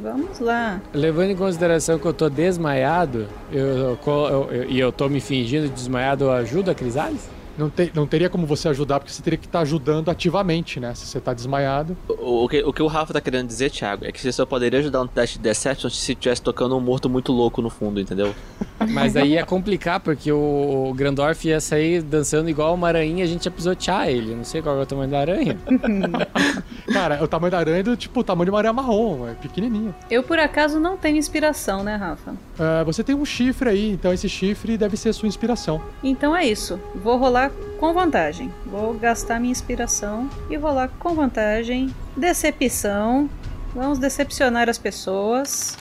vamos 0.00 0.38
lá. 0.40 0.81
Levando 0.92 1.31
em 1.31 1.37
consideração 1.37 1.98
que 1.98 2.07
eu 2.07 2.12
tô 2.12 2.29
desmaiado 2.29 3.27
eu- 3.53 3.96
eu- 4.07 4.48
eu- 4.50 4.70
e 4.70 4.79
eu 4.79 4.92
tô 4.92 5.09
me 5.09 5.20
fingindo 5.20 5.68
desmaiado, 5.68 6.24
eu 6.24 6.33
ajudo 6.33 6.70
a 6.70 6.74
Crisales? 6.74 7.29
Não, 7.56 7.70
te- 7.70 7.92
não 7.94 8.06
teria 8.06 8.28
como 8.28 8.46
você 8.46 8.68
ajudar, 8.68 8.98
porque 9.00 9.12
você 9.12 9.22
teria 9.22 9.36
que 9.38 9.46
estar 9.46 9.60
ajudando 9.60 10.10
ativamente, 10.10 10.80
né? 10.80 10.94
Se 10.94 11.06
você 11.06 11.20
tá 11.20 11.32
desmaiado. 11.32 11.96
O, 12.08 12.44
o 12.44 12.48
que, 12.48 12.62
o 12.64 12.72
que 12.72 12.82
o 12.82 12.86
Rafa 12.86 13.12
tá 13.12 13.20
querendo 13.20 13.46
dizer, 13.46 13.70
Thiago, 13.70 14.04
é 14.04 14.12
que 14.12 14.20
você 14.20 14.32
só 14.32 14.44
poderia 14.44 14.78
ajudar 14.80 15.00
um 15.02 15.06
teste 15.06 15.38
de 15.38 15.44
Deception 15.44 15.88
se 15.90 16.12
estivesse 16.12 16.42
tocando 16.42 16.76
um 16.76 16.80
morto 16.80 17.08
muito 17.08 17.32
louco 17.32 17.62
no 17.62 17.70
fundo, 17.70 18.00
entendeu? 18.00 18.34
Mas 18.90 19.16
aí 19.16 19.30
ia 19.32 19.46
complicar, 19.46 20.00
porque 20.00 20.30
o, 20.32 20.88
o 20.90 20.94
Grandorf 20.94 21.46
ia 21.46 21.60
sair 21.60 22.02
dançando 22.02 22.48
igual 22.50 22.74
uma 22.74 22.88
aranha 22.88 23.20
e 23.20 23.22
a 23.22 23.26
gente 23.26 23.44
ia 23.44 23.50
pisotear 23.50 24.08
ele. 24.08 24.34
Não 24.34 24.44
sei 24.44 24.60
qual 24.60 24.78
é 24.78 24.82
o 24.82 24.86
tamanho 24.86 25.10
da 25.10 25.20
aranha. 25.20 25.56
Cara, 26.92 27.22
o 27.22 27.28
tamanho 27.28 27.50
da 27.50 27.58
aranha 27.58 27.78
é 27.78 27.82
do 27.82 27.96
tipo 27.96 28.20
o 28.20 28.24
tamanho 28.24 28.46
de 28.46 28.50
uma 28.50 28.58
aranha 28.58 28.72
marrom, 28.72 29.28
é 29.28 29.34
pequenininha. 29.34 29.94
Eu 30.10 30.22
por 30.22 30.38
acaso 30.38 30.78
não 30.78 30.96
tenho 30.96 31.16
inspiração, 31.16 31.82
né, 31.82 31.96
Rafa? 31.96 32.34
Ah, 32.58 32.82
você 32.84 33.02
tem 33.02 33.14
um 33.14 33.24
chifre 33.24 33.68
aí, 33.68 33.90
então 33.90 34.12
esse 34.12 34.28
chifre 34.28 34.76
deve 34.76 34.96
ser 34.96 35.12
sua 35.12 35.28
inspiração. 35.28 35.82
Então 36.02 36.36
é 36.36 36.46
isso. 36.46 36.80
Vou 36.94 37.16
rolar 37.16 37.50
com 37.78 37.92
vantagem. 37.92 38.52
Vou 38.66 38.94
gastar 38.94 39.40
minha 39.40 39.52
inspiração 39.52 40.28
e 40.48 40.56
rolar 40.56 40.90
com 40.98 41.14
vantagem. 41.14 41.94
Decepção. 42.16 43.28
Vamos 43.74 43.98
decepcionar 43.98 44.68
as 44.68 44.78
pessoas. 44.78 45.76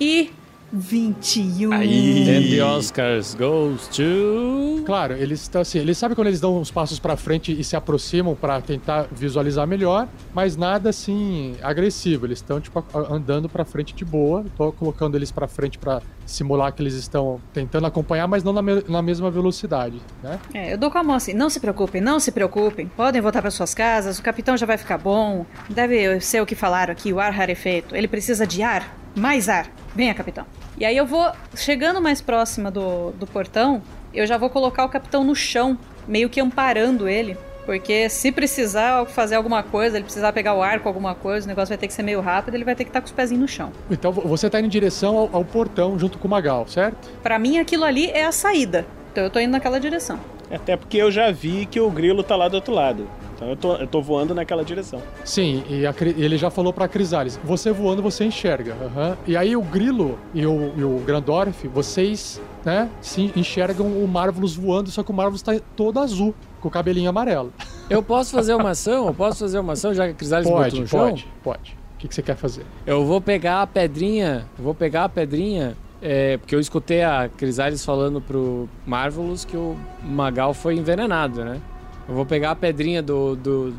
E 0.00 0.30
21. 0.72 1.72
And 1.72 2.50
the 2.50 2.60
Oscars 2.62 3.34
goes 3.34 3.86
to... 3.88 4.82
Claro, 4.86 5.14
eles 5.14 5.42
estão 5.42 5.60
assim, 5.60 5.78
eles 5.78 5.96
sabem 5.98 6.14
quando 6.14 6.26
eles 6.28 6.40
dão 6.40 6.58
uns 6.58 6.70
passos 6.70 6.98
pra 6.98 7.16
frente 7.16 7.52
e 7.52 7.62
se 7.62 7.76
aproximam 7.76 8.34
pra 8.34 8.60
tentar 8.60 9.06
visualizar 9.12 9.66
melhor, 9.66 10.08
mas 10.34 10.56
nada 10.56 10.88
assim 10.90 11.54
agressivo. 11.62 12.26
Eles 12.26 12.38
estão 12.38 12.60
tipo 12.60 12.78
a- 12.78 13.14
andando 13.14 13.48
pra 13.48 13.64
frente 13.64 13.94
de 13.94 14.04
boa. 14.04 14.44
Tô 14.56 14.72
colocando 14.72 15.16
eles 15.16 15.30
pra 15.30 15.46
frente 15.46 15.78
pra 15.78 16.00
simular 16.26 16.72
que 16.72 16.82
eles 16.82 16.94
estão 16.94 17.40
tentando 17.52 17.86
acompanhar, 17.86 18.26
mas 18.26 18.42
não 18.42 18.52
na, 18.52 18.62
me- 18.62 18.84
na 18.88 19.02
mesma 19.02 19.30
velocidade, 19.30 20.00
né? 20.22 20.38
É, 20.54 20.72
eu 20.72 20.78
dou 20.78 20.90
com 20.90 20.98
a 20.98 21.02
mão 21.04 21.16
assim. 21.16 21.32
Não 21.34 21.50
se 21.50 21.60
preocupem, 21.60 22.00
não 22.00 22.18
se 22.18 22.32
preocupem. 22.32 22.86
Podem 22.88 23.20
voltar 23.20 23.40
para 23.42 23.50
suas 23.50 23.74
casas. 23.74 24.18
O 24.18 24.22
capitão 24.22 24.56
já 24.56 24.66
vai 24.66 24.78
ficar 24.78 24.98
bom. 24.98 25.44
Deve 25.68 26.20
ser 26.20 26.40
o 26.42 26.46
que 26.46 26.54
falaram 26.54 26.92
aqui, 26.92 27.12
o 27.12 27.20
ar 27.20 27.32
rarefeito. 27.32 27.94
Ele 27.94 28.08
precisa 28.08 28.46
de 28.46 28.62
ar. 28.62 29.01
Mais 29.14 29.48
ar. 29.48 29.66
Venha, 29.94 30.14
capitão. 30.14 30.44
E 30.78 30.84
aí 30.84 30.96
eu 30.96 31.04
vou 31.06 31.30
chegando 31.54 32.00
mais 32.00 32.20
próxima 32.20 32.70
do, 32.70 33.10
do 33.12 33.26
portão. 33.26 33.82
Eu 34.12 34.26
já 34.26 34.36
vou 34.38 34.48
colocar 34.50 34.84
o 34.84 34.88
capitão 34.88 35.22
no 35.24 35.34
chão, 35.34 35.78
meio 36.08 36.28
que 36.28 36.40
amparando 36.40 37.08
ele. 37.08 37.36
Porque 37.64 38.08
se 38.08 38.32
precisar 38.32 39.06
fazer 39.06 39.36
alguma 39.36 39.62
coisa, 39.62 39.96
ele 39.96 40.04
precisar 40.04 40.32
pegar 40.32 40.52
o 40.54 40.62
ar 40.62 40.80
com 40.80 40.88
alguma 40.88 41.14
coisa, 41.14 41.46
o 41.46 41.48
negócio 41.48 41.68
vai 41.68 41.78
ter 41.78 41.86
que 41.86 41.92
ser 41.94 42.02
meio 42.02 42.20
rápido, 42.20 42.54
ele 42.54 42.64
vai 42.64 42.74
ter 42.74 42.82
que 42.82 42.90
estar 42.90 43.00
com 43.00 43.06
os 43.06 43.12
pezinhos 43.12 43.40
no 43.40 43.46
chão. 43.46 43.70
Então 43.88 44.10
vo- 44.10 44.22
você 44.22 44.50
tá 44.50 44.58
indo 44.58 44.66
em 44.66 44.68
direção 44.68 45.16
ao, 45.16 45.30
ao 45.32 45.44
portão 45.44 45.96
junto 45.96 46.18
com 46.18 46.26
o 46.26 46.30
Magal, 46.30 46.66
certo? 46.66 47.08
Pra 47.22 47.38
mim, 47.38 47.58
aquilo 47.58 47.84
ali 47.84 48.10
é 48.10 48.24
a 48.24 48.32
saída. 48.32 48.84
Então 49.12 49.22
eu 49.22 49.30
tô 49.30 49.38
indo 49.38 49.52
naquela 49.52 49.78
direção. 49.78 50.18
Até 50.52 50.76
porque 50.76 50.98
eu 50.98 51.10
já 51.10 51.30
vi 51.30 51.66
que 51.66 51.80
o 51.80 51.90
grilo 51.90 52.22
tá 52.22 52.36
lá 52.36 52.46
do 52.48 52.54
outro 52.54 52.74
lado. 52.74 53.06
Então 53.34 53.48
eu 53.48 53.56
tô, 53.56 53.74
eu 53.74 53.86
tô 53.88 54.00
voando 54.00 54.34
naquela 54.34 54.64
direção. 54.64 55.02
Sim, 55.24 55.64
e 55.68 55.84
a 55.86 55.92
ele 56.16 56.36
já 56.36 56.50
falou 56.50 56.72
pra 56.72 56.86
Crisales, 56.86 57.40
você 57.42 57.72
voando 57.72 58.00
você 58.02 58.24
enxerga. 58.24 58.76
aham. 58.84 59.16
E 59.26 59.36
aí 59.36 59.56
o 59.56 59.62
Grilo 59.62 60.16
e 60.32 60.46
o, 60.46 60.72
e 60.76 60.84
o 60.84 60.98
Grandorf, 61.04 61.66
vocês, 61.66 62.40
né, 62.64 62.88
se 63.00 63.32
enxergam 63.34 63.86
o 63.86 64.06
Marvelous 64.06 64.54
voando, 64.54 64.90
só 64.90 65.02
que 65.02 65.10
o 65.10 65.14
Marvelous 65.14 65.42
tá 65.42 65.58
todo 65.74 65.98
azul, 65.98 66.34
com 66.60 66.68
o 66.68 66.70
cabelinho 66.70 67.08
amarelo. 67.10 67.52
Eu 67.90 68.02
posso 68.02 68.30
fazer 68.30 68.54
uma 68.54 68.70
ação? 68.70 69.06
Eu 69.08 69.14
posso 69.14 69.40
fazer 69.40 69.58
uma 69.58 69.72
ação 69.72 69.92
já 69.92 70.04
que 70.04 70.12
a 70.12 70.14
Crisales 70.14 70.46
botou 70.46 70.62
Pode, 70.62 70.80
no 70.80 70.86
chão? 70.86 71.00
pode, 71.08 71.28
pode. 71.42 71.76
O 71.96 71.98
que, 71.98 72.08
que 72.08 72.14
você 72.14 72.22
quer 72.22 72.36
fazer? 72.36 72.64
Eu 72.86 73.04
vou 73.04 73.20
pegar 73.20 73.62
a 73.62 73.66
pedrinha, 73.66 74.46
eu 74.58 74.64
vou 74.64 74.74
pegar 74.74 75.04
a 75.04 75.08
pedrinha, 75.08 75.76
é, 76.02 76.36
porque 76.36 76.54
eu 76.54 76.60
escutei 76.60 77.02
a 77.02 77.28
Crisales 77.28 77.84
falando 77.84 78.20
pro 78.20 78.68
Marvelous 78.84 79.44
que 79.44 79.56
o 79.56 79.76
Magal 80.02 80.52
foi 80.52 80.74
envenenado, 80.74 81.44
né? 81.44 81.60
Eu 82.08 82.14
vou 82.14 82.26
pegar 82.26 82.50
a 82.50 82.56
pedrinha 82.56 83.00
do, 83.00 83.36
do, 83.36 83.74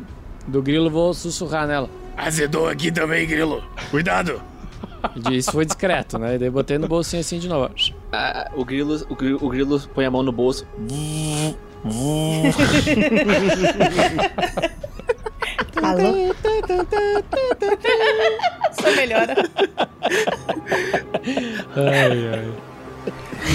do 0.47 0.61
grilo 0.61 0.87
e 0.87 0.89
vou 0.89 1.13
sussurrar 1.13 1.67
nela. 1.67 1.89
Azedou 2.15 2.69
aqui 2.69 2.91
também, 2.91 3.27
grilo. 3.27 3.61
Cuidado. 3.91 4.41
Isso 5.31 5.51
foi 5.51 5.65
discreto, 5.65 6.17
né? 6.17 6.35
E 6.35 6.37
daí 6.37 6.49
botei 6.49 6.77
no 6.77 6.87
bolsinho 6.87 7.19
assim 7.19 7.37
de 7.37 7.49
novo. 7.49 7.69
Ah, 8.13 8.49
o, 8.55 8.63
grilo, 8.63 9.05
o, 9.09 9.15
grilo, 9.15 9.39
o 9.41 9.49
grilo 9.49 9.81
põe 9.93 10.05
a 10.05 10.11
mão 10.11 10.23
no 10.23 10.31
bolso. 10.31 10.65
Alô? 15.81 16.33
Só 18.79 18.95
melhora. 18.95 19.35
Ai, 21.75 22.29
ai. 22.33 22.53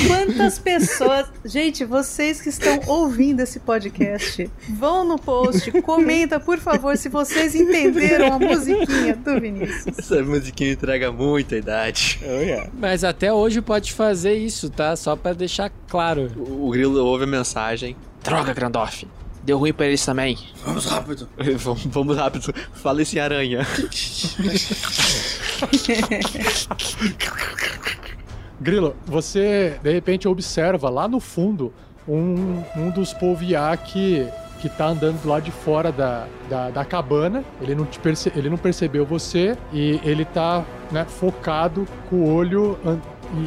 Quantas 0.06 0.58
pessoas. 0.58 1.26
Gente, 1.44 1.84
vocês 1.84 2.40
que 2.40 2.48
estão 2.48 2.80
ouvindo 2.86 3.40
esse 3.40 3.58
podcast, 3.60 4.50
vão 4.68 5.04
no 5.04 5.18
post, 5.18 5.70
comenta, 5.82 6.38
por 6.38 6.58
favor, 6.58 6.96
se 6.96 7.08
vocês 7.08 7.54
entenderam 7.54 8.34
a 8.34 8.38
musiquinha 8.38 9.16
do 9.16 9.40
Vinícius. 9.40 9.98
Essa 9.98 10.22
musiquinha 10.22 10.72
entrega 10.72 11.10
muita 11.10 11.56
idade. 11.56 12.20
Oh, 12.22 12.40
yeah. 12.40 12.70
Mas 12.78 13.02
até 13.02 13.32
hoje 13.32 13.60
pode 13.62 13.92
fazer 13.92 14.34
isso, 14.34 14.68
tá? 14.70 14.94
Só 14.94 15.16
pra 15.16 15.32
deixar 15.32 15.72
claro. 15.88 16.30
O, 16.36 16.68
o 16.68 16.70
grilo 16.70 17.02
ouve 17.04 17.24
a 17.24 17.26
mensagem. 17.26 17.96
Droga, 18.22 18.52
Grandorf. 18.52 19.06
Deu 19.48 19.56
ruim 19.56 19.72
pra 19.72 19.86
eles 19.86 20.04
também. 20.04 20.36
Vamos 20.62 20.84
rápido. 20.84 21.26
vamos, 21.56 21.86
vamos 21.86 22.18
rápido. 22.18 22.52
Fala 22.74 23.00
esse 23.00 23.18
aranha. 23.18 23.66
Grilo, 28.60 28.94
você 29.06 29.80
de 29.82 29.90
repente 29.90 30.28
observa 30.28 30.90
lá 30.90 31.08
no 31.08 31.18
fundo 31.18 31.72
um, 32.06 32.62
um 32.76 32.90
dos 32.90 33.14
polviá 33.14 33.74
que, 33.74 34.28
que 34.60 34.68
tá 34.68 34.88
andando 34.88 35.22
do 35.22 35.28
lado 35.30 35.44
de 35.44 35.50
fora 35.50 35.90
da, 35.90 36.26
da, 36.50 36.68
da 36.68 36.84
cabana. 36.84 37.42
Ele 37.62 37.74
não, 37.74 37.86
te 37.86 37.98
perce, 38.00 38.30
ele 38.36 38.50
não 38.50 38.58
percebeu 38.58 39.06
você 39.06 39.56
e 39.72 39.98
ele 40.04 40.26
tá 40.26 40.62
né, 40.92 41.06
focado 41.06 41.88
com 42.10 42.16
o 42.16 42.34
olho 42.34 42.78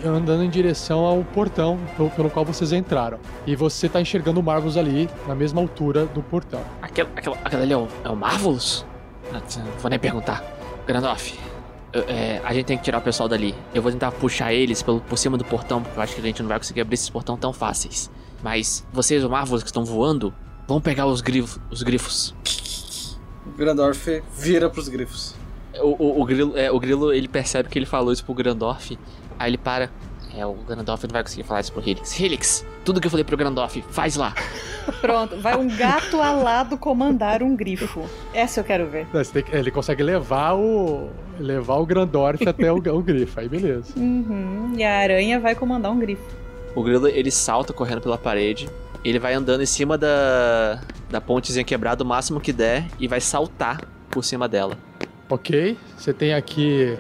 andando 0.05 0.43
em 0.43 0.49
direção 0.49 0.99
ao 1.05 1.23
portão 1.23 1.79
pelo, 2.15 2.29
qual 2.29 2.45
vocês 2.45 2.71
entraram. 2.71 3.19
E 3.45 3.55
você 3.55 3.89
tá 3.89 3.99
enxergando 4.01 4.39
o 4.39 4.43
Marvels 4.43 4.77
ali 4.77 5.09
na 5.27 5.35
mesma 5.35 5.61
altura 5.61 6.05
do 6.05 6.21
portão. 6.21 6.61
Aquele, 6.81 7.09
aquele, 7.15 7.35
aquele 7.43 7.63
ali 7.63 7.73
é 7.73 7.77
o, 7.77 7.87
é 8.03 8.09
o 8.09 8.15
Marvelous? 8.15 8.85
Ah, 9.33 9.39
tch, 9.41 9.57
Não 9.57 9.65
vou 9.79 9.89
nem 9.89 9.99
perguntar. 9.99 10.43
Grandorf, 10.85 11.37
eu- 11.93 12.03
é, 12.07 12.41
a 12.43 12.53
gente 12.53 12.65
tem 12.65 12.77
que 12.77 12.83
tirar 12.83 12.99
o 12.99 13.01
pessoal 13.01 13.27
dali. 13.29 13.55
Eu 13.73 13.81
vou 13.81 13.91
tentar 13.91 14.11
puxar 14.11 14.53
eles 14.53 14.81
pelo, 14.83 14.99
por 15.01 15.17
cima 15.17 15.37
do 15.37 15.43
portão, 15.45 15.81
porque 15.81 15.97
eu 15.97 16.03
acho 16.03 16.15
que 16.15 16.21
a 16.21 16.23
gente 16.23 16.41
não 16.41 16.49
vai 16.49 16.57
conseguir 16.57 16.81
abrir 16.81 16.95
esse 16.95 17.11
portão 17.11 17.35
tão 17.37 17.51
fáceis. 17.53 18.09
Mas 18.43 18.85
vocês, 18.91 19.23
o 19.23 19.29
Marvelous, 19.29 19.63
que 19.63 19.69
estão 19.69 19.85
voando, 19.85 20.33
vão 20.67 20.81
pegar 20.81 21.05
os, 21.05 21.21
grifos, 21.21 21.59
os 21.69 21.83
grifos. 21.83 22.33
O 23.45 23.51
Grandorf 23.57 24.21
vira 24.37 24.69
pros 24.69 24.87
grifos. 24.87 25.35
O, 25.79 25.95
o, 26.03 26.21
o 26.21 26.25
grilo, 26.25 26.57
é, 26.57 26.71
o 26.71 26.79
grilo, 26.79 27.13
ele 27.13 27.27
percebe 27.27 27.69
que 27.69 27.79
ele 27.79 27.85
falou 27.85 28.11
isso 28.11 28.23
pro 28.25 28.33
Grandorf, 28.33 28.97
aí 29.41 29.49
ele 29.51 29.57
para. 29.57 29.89
É, 30.35 30.45
o 30.45 30.53
Grandorf 30.53 31.03
não 31.05 31.11
vai 31.11 31.23
conseguir 31.23 31.43
falar 31.43 31.59
isso 31.59 31.73
pro 31.73 31.81
Helix. 31.81 32.17
Helix, 32.17 32.65
tudo 32.85 33.01
que 33.01 33.07
eu 33.07 33.11
falei 33.11 33.23
pro 33.25 33.35
Grandorf, 33.35 33.81
faz 33.89 34.15
lá. 34.15 34.33
Pronto, 35.01 35.35
vai 35.37 35.57
um 35.57 35.67
gato 35.67 36.21
alado 36.21 36.77
comandar 36.77 37.43
um 37.43 37.53
grifo. 37.53 38.05
Essa 38.33 38.61
eu 38.61 38.63
quero 38.63 38.87
ver. 38.87 39.07
Não, 39.13 39.21
que- 39.23 39.43
ele 39.55 39.69
consegue 39.69 40.01
levar 40.01 40.53
o. 40.55 41.09
levar 41.37 41.75
o 41.75 41.85
Grandorf 41.85 42.47
até 42.47 42.71
o, 42.71 42.77
o 42.77 43.01
grifo, 43.01 43.39
aí 43.41 43.49
beleza. 43.49 43.93
Uhum, 43.97 44.73
e 44.77 44.83
a 44.83 44.99
aranha 44.99 45.37
vai 45.39 45.53
comandar 45.53 45.91
um 45.91 45.99
grifo. 45.99 46.23
O 46.73 46.81
grilo, 46.81 47.07
ele 47.09 47.29
salta 47.29 47.73
correndo 47.73 47.99
pela 47.99 48.17
parede. 48.17 48.69
Ele 49.03 49.19
vai 49.19 49.33
andando 49.33 49.61
em 49.61 49.65
cima 49.65 49.97
da, 49.97 50.79
da 51.09 51.19
pontezinha 51.19 51.65
quebrada 51.65 52.03
o 52.03 52.07
máximo 52.07 52.39
que 52.39 52.53
der 52.53 52.85
e 52.99 53.07
vai 53.07 53.19
saltar 53.19 53.81
por 54.09 54.23
cima 54.23 54.47
dela. 54.47 54.77
Ok, 55.29 55.77
você 55.97 56.13
tem 56.13 56.33
aqui. 56.33 56.97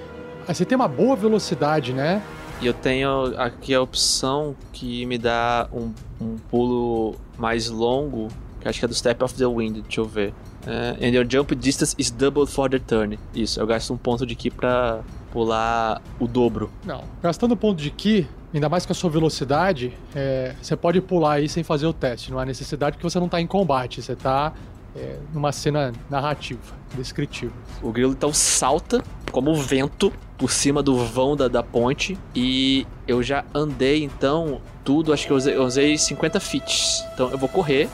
Ah, 0.47 0.53
você 0.53 0.65
tem 0.65 0.75
uma 0.75 0.87
boa 0.87 1.15
velocidade, 1.15 1.93
né? 1.93 2.21
E 2.61 2.67
eu 2.67 2.73
tenho 2.73 3.33
aqui 3.37 3.73
a 3.73 3.81
opção 3.81 4.55
que 4.71 5.05
me 5.05 5.17
dá 5.17 5.67
um, 5.73 5.91
um 6.19 6.37
pulo 6.49 7.15
mais 7.37 7.69
longo, 7.69 8.27
que 8.59 8.67
acho 8.67 8.79
que 8.79 8.85
é 8.85 8.87
do 8.87 8.93
Step 8.93 9.23
of 9.23 9.33
the 9.33 9.45
Wind, 9.45 9.81
deixa 9.81 10.01
eu 10.01 10.05
ver. 10.05 10.33
É, 10.67 11.07
and 11.07 11.09
your 11.09 11.25
jump 11.27 11.55
distance 11.55 11.95
is 11.97 12.11
doubled 12.11 12.51
for 12.51 12.69
the 12.69 12.77
turn. 12.77 13.17
Isso, 13.33 13.59
eu 13.59 13.65
gasto 13.65 13.91
um 13.91 13.97
ponto 13.97 14.25
de 14.27 14.35
ki 14.35 14.51
pra 14.51 15.01
pular 15.31 16.01
o 16.19 16.27
dobro. 16.27 16.69
Não. 16.85 17.03
Gastando 17.23 17.55
ponto 17.55 17.81
de 17.81 17.89
Ki, 17.89 18.27
ainda 18.53 18.69
mais 18.69 18.85
com 18.85 18.91
a 18.91 18.95
sua 18.95 19.09
velocidade, 19.09 19.93
é, 20.13 20.53
você 20.61 20.75
pode 20.75 21.01
pular 21.01 21.33
aí 21.33 21.49
sem 21.49 21.63
fazer 21.63 21.87
o 21.87 21.93
teste. 21.93 22.31
Não 22.31 22.37
há 22.37 22.45
necessidade 22.45 22.97
porque 22.97 23.09
você 23.09 23.19
não 23.19 23.29
tá 23.29 23.41
em 23.41 23.47
combate, 23.47 24.01
você 24.01 24.15
tá 24.15 24.53
é, 24.95 25.17
numa 25.33 25.51
cena 25.51 25.91
narrativa, 26.09 26.75
descritiva. 26.95 27.53
O 27.81 27.91
grilo 27.91 28.11
então 28.11 28.33
salta 28.33 29.03
como 29.31 29.55
vento 29.55 30.11
por 30.37 30.51
cima 30.51 30.81
do 30.81 30.97
vão 31.05 31.35
da, 31.35 31.47
da 31.47 31.63
ponte 31.63 32.17
e 32.35 32.85
eu 33.07 33.21
já 33.21 33.45
andei 33.53 34.03
então 34.03 34.59
tudo, 34.83 35.13
acho 35.13 35.27
que 35.27 35.31
eu 35.31 35.37
usei, 35.37 35.55
eu 35.55 35.63
usei 35.63 35.97
50 35.97 36.39
feet. 36.39 37.03
Então 37.13 37.29
eu 37.29 37.37
vou 37.37 37.47
correr, 37.47 37.87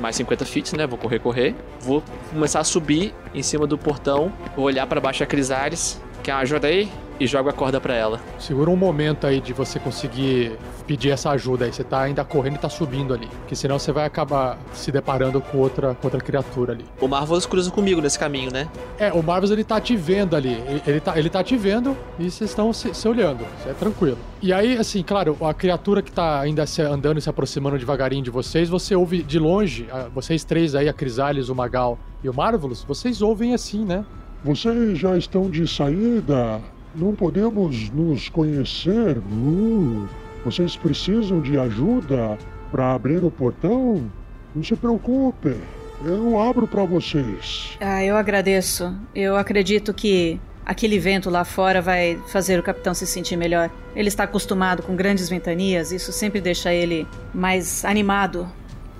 mais 0.00 0.16
50 0.16 0.44
feet, 0.44 0.72
né? 0.74 0.86
Vou 0.86 0.98
correr, 0.98 1.18
correr. 1.18 1.54
Vou 1.80 2.02
começar 2.30 2.60
a 2.60 2.64
subir 2.64 3.14
em 3.34 3.42
cima 3.42 3.66
do 3.66 3.76
portão, 3.76 4.32
vou 4.56 4.64
olhar 4.64 4.86
pra 4.86 5.00
baixo 5.00 5.22
a 5.22 5.26
Crisares, 5.26 6.00
quer 6.20 6.32
uma 6.32 6.40
ajuda 6.40 6.68
aí? 6.68 6.90
E 7.18 7.26
jogo 7.26 7.50
a 7.50 7.52
corda 7.52 7.78
pra 7.78 7.94
ela. 7.94 8.18
Segura 8.38 8.70
um 8.70 8.76
momento 8.76 9.26
aí 9.26 9.42
de 9.42 9.52
você 9.52 9.78
conseguir 9.78 10.52
pedir 10.86 11.10
essa 11.10 11.28
ajuda 11.32 11.66
aí. 11.66 11.72
Você 11.72 11.84
tá 11.84 12.00
ainda 12.00 12.24
correndo 12.24 12.54
e 12.54 12.58
tá 12.58 12.70
subindo 12.70 13.12
ali. 13.12 13.26
Porque 13.26 13.54
senão 13.54 13.78
você 13.78 13.92
vai 13.92 14.06
acabar 14.06 14.58
se 14.72 14.90
deparando 14.90 15.38
com 15.38 15.58
outra, 15.58 15.94
com 15.94 16.06
outra 16.06 16.18
criatura 16.18 16.72
ali. 16.72 16.86
O 16.98 17.06
Marvelous 17.06 17.44
cruza 17.44 17.70
comigo 17.70 18.00
nesse 18.00 18.18
caminho, 18.18 18.50
né? 18.50 18.66
É, 18.98 19.12
o 19.12 19.22
Marvels 19.22 19.50
ele 19.50 19.64
tá 19.64 19.78
te 19.78 19.94
vendo 19.96 20.34
ali. 20.34 20.54
Ele, 20.66 20.82
ele 20.86 21.00
tá, 21.00 21.18
ele 21.18 21.28
tá 21.28 21.44
te 21.44 21.58
vendo 21.58 21.94
e 22.18 22.30
vocês 22.30 22.48
estão 22.48 22.72
se, 22.72 22.94
se 22.94 23.06
olhando. 23.06 23.44
Isso 23.58 23.68
é 23.68 23.74
tranquilo. 23.74 24.16
E 24.40 24.50
aí, 24.50 24.78
assim, 24.78 25.02
claro, 25.02 25.36
a 25.42 25.52
criatura 25.52 26.00
que 26.00 26.10
tá 26.10 26.40
ainda 26.40 26.64
se 26.64 26.80
andando 26.80 27.18
e 27.18 27.20
se 27.20 27.28
aproximando 27.28 27.78
devagarinho 27.78 28.24
de 28.24 28.30
vocês, 28.30 28.70
você 28.70 28.96
ouve 28.96 29.22
de 29.22 29.38
longe, 29.38 29.86
vocês 30.14 30.42
três 30.42 30.74
aí, 30.74 30.88
a 30.88 30.92
Crisales, 30.94 31.50
o 31.50 31.54
Magal 31.54 31.98
e 32.24 32.30
o 32.30 32.34
Marvelous, 32.34 32.82
vocês 32.82 33.20
ouvem 33.20 33.52
assim, 33.52 33.84
né? 33.84 34.06
Vocês 34.42 34.98
já 34.98 35.18
estão 35.18 35.50
de 35.50 35.68
saída? 35.68 36.60
Não 36.94 37.14
podemos 37.14 37.90
nos 37.90 38.28
conhecer? 38.30 39.18
Uh, 39.18 40.08
vocês 40.44 40.76
precisam 40.76 41.40
de 41.40 41.58
ajuda 41.58 42.38
para 42.70 42.94
abrir 42.94 43.22
o 43.22 43.30
portão? 43.30 44.10
Não 44.54 44.64
se 44.64 44.74
preocupe, 44.74 45.56
eu 46.04 46.40
abro 46.40 46.66
para 46.66 46.84
vocês. 46.84 47.76
Ah, 47.80 48.02
eu 48.02 48.16
agradeço. 48.16 48.96
Eu 49.14 49.36
acredito 49.36 49.92
que 49.92 50.40
aquele 50.64 50.98
vento 50.98 51.28
lá 51.28 51.44
fora 51.44 51.82
vai 51.82 52.18
fazer 52.28 52.58
o 52.58 52.62
capitão 52.62 52.94
se 52.94 53.06
sentir 53.06 53.36
melhor. 53.36 53.70
Ele 53.94 54.08
está 54.08 54.24
acostumado 54.24 54.82
com 54.82 54.96
grandes 54.96 55.28
ventanias, 55.28 55.92
isso 55.92 56.12
sempre 56.12 56.40
deixa 56.40 56.72
ele 56.72 57.06
mais 57.34 57.84
animado. 57.84 58.50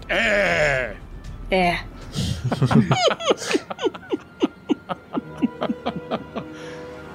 É. 0.07 0.97
É. 1.51 1.79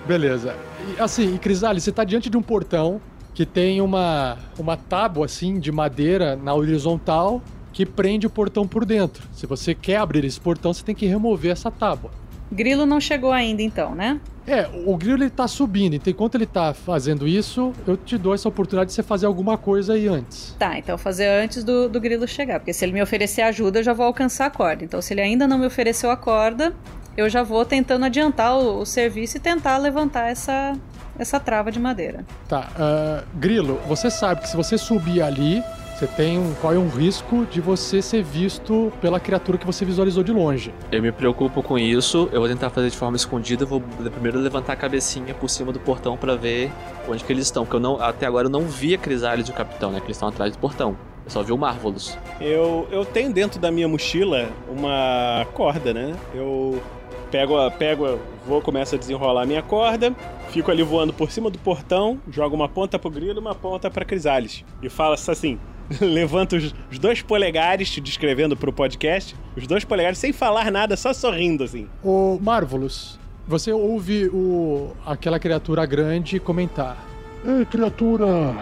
Beleza. 0.08 0.56
E, 0.95 1.01
assim, 1.01 1.39
e 1.43 1.80
você 1.80 1.91
tá 1.91 2.03
diante 2.03 2.30
de 2.30 2.38
um 2.38 2.41
portão 2.41 3.01
que 3.34 3.45
tem 3.45 3.82
uma, 3.82 4.38
uma 4.58 4.78
tábua, 4.78 5.26
assim, 5.26 5.60
de 5.60 5.72
madeira 5.72 6.36
na 6.36 6.53
horizontal 6.53 7.41
que 7.74 7.86
prende 7.86 8.26
o 8.26 8.30
portão 8.30 8.66
por 8.66 8.86
dentro. 8.86 9.28
Se 9.34 9.45
você 9.45 9.76
quer 9.76 9.97
abrir 9.97 10.24
esse 10.24 10.39
portão, 10.39 10.74
você 10.74 10.82
tem 10.82 10.95
que 10.95 11.06
remover 11.06 11.51
essa 11.51 11.70
tábua. 11.70 12.10
Grilo 12.49 12.86
não 12.86 13.01
chegou 13.01 13.32
ainda 13.32 13.62
então, 13.62 13.93
né? 13.93 14.22
É, 14.47 14.70
o 14.86 14.95
grilo 14.95 15.24
ele 15.24 15.30
tá 15.32 15.47
subindo, 15.47 15.95
então 15.95 16.12
enquanto 16.12 16.36
ele 16.36 16.45
tá 16.45 16.74
fazendo 16.74 17.28
isso, 17.28 17.74
eu 17.88 17.97
te 17.97 18.16
dou 18.18 18.36
essa 18.36 18.47
oportunidade 18.47 18.89
de 18.89 18.93
você 18.93 19.01
fazer 19.01 19.26
alguma 19.26 19.58
coisa 19.58 19.93
aí 19.93 20.08
antes. 20.08 20.56
Tá, 20.60 20.78
então 20.78 20.97
fazer 20.97 21.28
antes 21.28 21.64
do, 21.64 21.89
do 21.89 21.99
grilo 21.99 22.28
chegar, 22.28 22.60
porque 22.60 22.72
se 22.72 22.86
ele 22.86 22.93
me 22.93 23.01
oferecer 23.01 23.41
ajuda, 23.41 23.80
eu 23.80 23.84
já 23.84 23.91
vou 23.91 24.06
alcançar 24.06 24.45
a 24.45 24.49
corda. 24.51 24.86
Então, 24.86 25.01
se 25.01 25.14
ele 25.14 25.22
ainda 25.22 25.47
não 25.47 25.58
me 25.58 25.66
ofereceu 25.66 26.12
a 26.12 26.16
corda, 26.16 26.74
eu 27.18 27.30
já 27.30 27.43
vou 27.43 27.66
tentando 27.66 28.05
adiantar 28.05 28.57
o, 28.57 28.82
o 28.82 28.86
serviço 28.86 29.38
e 29.38 29.39
tentar 29.39 29.78
levantar 29.78 30.30
essa, 30.30 30.74
essa 31.18 31.39
trava 31.39 31.72
de 31.72 31.80
madeira. 31.80 32.26
Tá, 32.47 32.70
ah, 32.78 33.24
grilo, 33.36 33.80
você 33.88 34.09
sabe 34.09 34.41
que 34.41 34.49
se 34.49 34.57
você 34.57 34.78
subir 34.78 35.22
ali, 35.22 35.63
você 35.95 36.07
tem 36.07 36.38
um, 36.38 36.53
corre 36.55 36.78
um 36.78 36.89
risco 36.89 37.45
de 37.45 37.61
você 37.61 38.01
ser 38.01 38.22
visto 38.22 38.91
pela 38.99 39.18
criatura 39.18 39.57
que 39.57 39.66
você 39.66 39.86
visualizou 39.86 40.24
de 40.24 40.34
longe. 40.34 40.74
Eu 40.91 41.01
me 41.01 41.09
preocupo 41.09 41.63
com 41.63 41.80
isso, 41.80 42.30
eu 42.34 42.41
vou 42.41 42.49
tentar 42.49 42.70
fazer 42.70 42.89
de 42.89 42.97
forma 42.97 43.16
escondida, 43.16 43.63
eu 43.63 43.68
vou 43.68 43.80
primeiro 44.11 44.38
levantar 44.39 44.74
a 44.74 44.76
cabecinha 44.76 45.34
por 45.34 45.49
cima 45.49 45.72
do 45.72 45.80
portão 45.80 46.18
pra 46.18 46.36
ver 46.36 46.70
onde 47.07 47.24
que 47.24 47.32
eles 47.32 47.45
estão, 47.45 47.63
porque 47.63 47.78
eu 47.78 47.80
não, 47.80 48.01
até 48.01 48.26
agora 48.26 48.47
eu 48.47 48.51
não 48.51 48.61
vi 48.61 48.93
a 48.93 48.97
Crisales 48.97 49.47
e 49.47 49.51
o 49.51 49.53
capitão, 49.53 49.89
né, 49.89 49.99
que 49.99 50.07
eles 50.07 50.18
estão 50.18 50.28
atrás 50.28 50.51
do 50.51 50.57
portão. 50.57 50.97
Eu 51.24 51.32
só 51.32 51.41
vi 51.41 51.53
o 51.53 51.57
Marvelous. 51.57 52.18
Eu, 52.39 52.88
eu 52.91 53.03
tenho 53.03 53.34
dentro 53.34 53.59
da 53.59 53.72
minha 53.72 53.88
mochila 53.88 54.49
uma 54.70 55.47
corda, 55.53 55.91
né? 55.91 56.13
Eu 56.36 56.80
pego, 57.26 57.58
a, 57.58 57.70
pego, 57.72 58.06
a- 58.06 58.18
vou, 58.48 58.62
começo 58.62 58.96
a 58.96 58.98
desenrolar 58.98 59.44
a 59.44 59.46
minha 59.46 59.62
corda, 59.62 60.14
fico 60.50 60.72
ali 60.72 60.84
voando 60.84 61.12
por 61.14 61.32
cima 61.32 61.50
do 61.50 61.58
portão, 61.60 62.20
jogo 62.32 62.56
uma 62.56 62.70
ponta 62.70 62.98
pro 63.00 63.10
grilo 63.10 63.40
e 63.40 63.42
uma 63.42 63.56
ponta 63.56 63.90
pra 63.90 64.06
Crisales. 64.06 64.64
E 64.82 64.90
falo 64.90 65.14
assim, 65.14 65.60
levanto 66.02 66.56
os, 66.56 66.74
os 66.92 67.00
dois 67.00 67.22
polegares, 67.22 67.90
te 67.90 68.00
descrevendo 68.02 68.56
pro 68.56 68.72
podcast, 68.74 69.36
os 69.56 69.68
dois 69.68 69.84
polegares 69.84 70.18
sem 70.20 70.32
falar 70.32 70.72
nada, 70.72 70.96
só 70.96 71.14
sorrindo 71.14 71.64
assim. 71.64 71.88
O 72.04 72.40
Marvelous, 72.42 73.20
você 73.48 73.72
ouve 73.72 74.28
o, 74.28 74.92
aquela 75.06 75.40
criatura 75.40 75.86
grande 75.86 76.40
comentar. 76.40 76.98
Ei, 77.46 77.66
criatura 77.66 78.56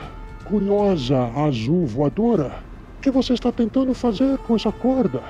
curiosa, 0.45 1.31
azul, 1.37 1.85
voadora. 1.85 2.51
O 2.97 3.01
que 3.01 3.09
você 3.11 3.33
está 3.33 3.51
tentando 3.51 3.93
fazer 3.93 4.37
com 4.39 4.55
essa 4.55 4.71
corda? 4.71 5.21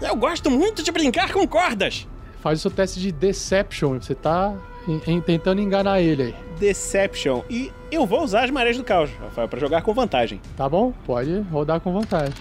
Eu 0.00 0.14
gosto 0.16 0.50
muito 0.50 0.82
de 0.82 0.90
brincar 0.92 1.32
com 1.32 1.46
cordas! 1.46 2.06
Faz 2.40 2.58
o 2.58 2.62
seu 2.62 2.70
teste 2.70 3.00
de 3.00 3.10
Deception. 3.12 3.98
Você 4.00 4.14
tá 4.14 4.54
em- 4.86 5.00
em- 5.06 5.20
tentando 5.20 5.60
enganar 5.60 6.00
ele 6.00 6.22
aí. 6.22 6.34
Deception. 6.58 7.42
E 7.50 7.70
eu 7.90 8.06
vou 8.06 8.22
usar 8.22 8.44
as 8.44 8.50
marés 8.50 8.76
do 8.76 8.84
caos, 8.84 9.10
Rafael, 9.20 9.48
pra 9.48 9.58
jogar 9.60 9.82
com 9.82 9.92
vantagem. 9.92 10.40
Tá 10.56 10.68
bom? 10.68 10.92
Pode 11.04 11.40
rodar 11.50 11.80
com 11.80 11.92
vantagem. 11.92 12.34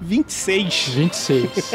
26. 0.00 0.88
26. 0.94 1.72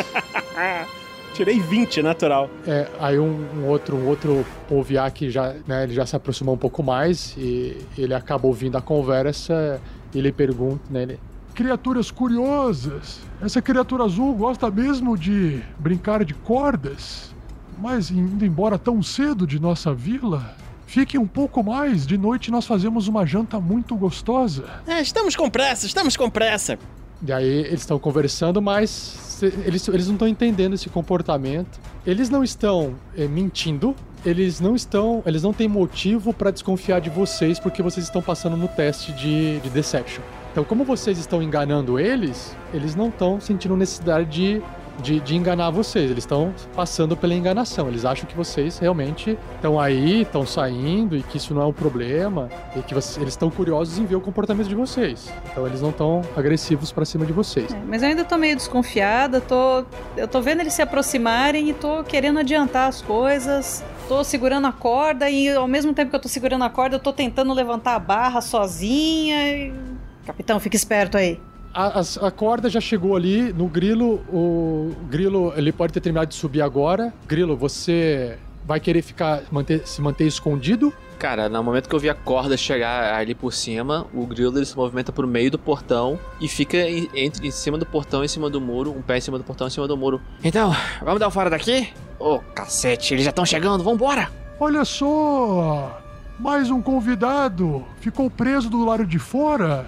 Tirei 1.34 1.60
20, 1.60 2.02
natural. 2.04 2.48
É, 2.68 2.88
aí 3.00 3.18
um, 3.18 3.46
um 3.56 3.66
outro, 3.68 3.98
um 3.98 4.08
outro 4.08 4.46
polviar 4.70 5.10
que 5.12 5.32
já, 5.32 5.56
né, 5.68 5.84
ele 5.84 5.94
já 5.94 6.06
se 6.06 6.16
aproximou 6.16 6.54
um 6.54 6.58
pouco 6.58 6.84
mais 6.84 7.36
e 7.36 7.76
ele 7.98 8.14
acaba 8.14 8.46
ouvindo 8.48 8.78
a 8.78 8.82
conversa 8.82 9.82
e 10.14 10.20
ele 10.20 10.32
pergunta, 10.32 10.84
né, 10.92 11.02
ele, 11.02 11.20
Criaturas 11.54 12.10
curiosas. 12.12 13.20
Essa 13.42 13.62
criatura 13.62 14.04
azul 14.06 14.34
gosta 14.34 14.70
mesmo 14.72 15.18
de 15.18 15.62
brincar 15.80 16.24
de 16.26 16.34
cordas. 16.34 17.34
Mas 17.78 18.10
indo 18.12 18.46
embora 18.46 18.78
tão 18.78 19.02
cedo 19.04 19.46
de 19.46 19.60
nossa 19.60 19.94
vila, 19.94 20.56
fiquem 20.86 21.20
um 21.20 21.28
pouco 21.28 21.64
mais. 21.64 22.06
De 22.08 22.18
noite 22.18 22.50
nós 22.52 22.66
fazemos 22.66 23.08
uma 23.08 23.26
janta 23.26 23.60
muito 23.60 23.96
gostosa. 23.96 24.66
É, 24.88 25.02
estamos 25.02 25.36
com 25.36 25.50
pressa, 25.50 25.86
estamos 25.86 26.16
com 26.18 26.30
pressa. 26.30 26.78
E 27.26 27.32
aí 27.32 27.46
eles 27.48 27.82
estão 27.82 27.98
conversando, 27.98 28.62
mas 28.62 28.90
se- 28.90 29.46
eles, 29.66 29.88
eles 29.88 30.08
não 30.08 30.14
estão 30.16 30.28
entendendo 30.28 30.74
esse 30.74 30.90
comportamento. 30.90 31.80
Eles 32.06 32.30
não 32.30 32.44
estão 32.44 32.96
eh, 33.18 33.28
mentindo. 33.28 33.96
Eles 34.26 34.60
não 34.60 34.76
estão. 34.76 35.22
Eles 35.26 35.42
não 35.44 35.54
têm 35.54 35.68
motivo 35.68 36.34
para 36.34 36.52
desconfiar 36.52 37.00
de 37.00 37.10
vocês 37.10 37.60
porque 37.60 37.82
vocês 37.82 38.06
estão 38.06 38.22
passando 38.22 38.58
no 38.58 38.68
teste 38.68 39.12
de, 39.14 39.60
de 39.60 39.70
Deception. 39.70 40.22
Então, 40.54 40.64
como 40.64 40.84
vocês 40.86 41.18
estão 41.18 41.42
enganando 41.42 42.00
eles, 42.00 42.56
eles 42.72 42.96
não 42.96 43.08
estão 43.10 43.42
sentindo 43.42 43.76
necessidade 43.76 44.30
de, 44.30 44.62
de, 45.02 45.20
de 45.20 45.36
enganar 45.36 45.72
vocês. 45.72 46.12
Eles 46.12 46.24
estão 46.24 46.54
passando 46.76 47.18
pela 47.18 47.34
enganação. 47.34 47.88
Eles 47.88 48.06
acham 48.06 48.28
que 48.28 48.38
vocês 48.38 48.78
realmente 48.78 49.36
estão 49.56 49.80
aí, 49.80 50.22
estão 50.22 50.46
saindo 50.46 51.18
e 51.18 51.24
que 51.24 51.38
isso 51.38 51.56
não 51.56 51.64
é 51.64 51.66
um 51.66 51.74
problema 51.74 52.50
e 52.76 52.84
que 52.84 52.94
vocês- 52.94 53.18
eles 53.18 53.34
estão 53.34 53.50
curiosos 53.50 53.98
em 53.98 54.06
ver 54.06 54.16
o 54.16 54.22
comportamento 54.22 54.68
de 54.68 54.76
vocês. 54.76 55.28
Então, 55.52 55.66
eles 55.66 55.82
não 55.82 55.90
estão 55.90 56.22
agressivos 56.38 56.92
pra 56.92 57.04
cima 57.04 57.26
de 57.26 57.34
vocês. 57.34 57.74
É, 57.74 57.78
Mas 57.88 58.04
eu 58.04 58.10
ainda 58.10 58.24
tô 58.24 58.38
meio 58.38 58.56
desconfiada, 58.56 59.42
tô. 59.42 59.84
Eu 60.16 60.28
tô 60.28 60.40
vendo 60.40 60.60
eles 60.62 60.74
se 60.74 60.84
aproximarem 60.84 61.68
e 61.72 61.74
tô 61.74 62.04
querendo 62.04 62.38
adiantar 62.38 62.88
as 62.90 63.02
coisas. 63.02 63.84
Tô 64.08 64.24
segurando 64.24 64.68
a 64.68 64.72
corda 64.72 65.28
e 65.32 65.50
ao 65.50 65.68
mesmo 65.68 65.96
tempo 65.96 66.12
que 66.12 66.16
eu 66.16 66.22
tô 66.22 66.30
segurando 66.30 66.64
a 66.64 66.70
corda, 66.70 66.98
eu 66.98 67.00
tô 67.00 67.12
tentando 67.12 67.52
levantar 67.54 67.96
a 67.96 68.00
barra 68.00 68.40
sozinha. 68.40 69.48
e- 69.58 69.93
Capitão, 70.26 70.60
fica 70.60 70.76
esperto 70.76 71.18
aí. 71.18 71.40
A, 71.74 72.00
as- 72.00 72.18
a 72.22 72.30
corda 72.32 72.70
já 72.70 72.80
chegou 72.80 73.16
ali 73.16 73.52
no 73.54 73.68
grilo. 73.68 74.22
O 74.32 74.94
grilo 75.10 75.54
ele 75.56 75.72
pode 75.72 75.92
ter 75.94 76.00
terminado 76.02 76.28
de 76.28 76.36
subir 76.36 76.62
agora. 76.62 77.14
Grilo, 77.28 77.56
você 77.58 78.38
vai 78.66 78.80
querer 78.80 79.02
ficar 79.02 79.42
manter- 79.52 79.86
se 79.88 80.02
manter 80.02 80.26
escondido? 80.26 80.94
Cara, 81.20 81.48
no 81.48 81.64
momento 81.64 81.88
que 81.88 81.96
eu 81.96 82.00
vi 82.00 82.10
a 82.10 82.14
corda 82.14 82.58
chegar 82.58 83.16
ali 83.16 83.34
por 83.34 83.54
cima, 83.54 84.06
o 84.14 84.26
grilo 84.26 84.58
ele 84.58 84.66
se 84.66 84.76
movimenta 84.76 85.12
pro 85.12 85.26
meio 85.28 85.50
do 85.50 85.58
portão 85.58 86.20
e 86.40 86.48
fica 86.50 86.78
em, 86.78 87.10
entre, 87.16 87.48
em 87.48 87.52
cima 87.52 87.78
do 87.78 87.86
portão, 87.86 88.24
em 88.24 88.28
cima 88.28 88.50
do 88.50 88.60
muro, 88.60 88.92
um 88.92 89.02
pé 89.02 89.18
em 89.18 89.22
cima 89.22 89.38
do 89.38 89.44
portão, 89.44 89.68
em 89.68 89.70
cima 89.70 89.88
do 89.88 89.96
muro. 89.96 90.22
Então, 90.44 90.76
vamos 91.02 91.20
dar 91.22 91.28
um 91.30 91.32
fora 91.32 91.50
daqui? 91.50 91.90
Ô, 92.20 92.40
cacete, 92.54 93.14
eles 93.14 93.24
já 93.24 93.30
estão 93.30 93.46
chegando, 93.46 93.84
vambora! 93.84 94.30
Olha 94.60 94.84
só! 94.84 96.02
Mais 96.40 96.70
um 96.70 96.82
convidado! 96.82 97.86
Ficou 98.02 98.30
preso 98.30 98.70
do 98.70 98.84
lado 98.84 99.06
de 99.06 99.18
fora? 99.20 99.88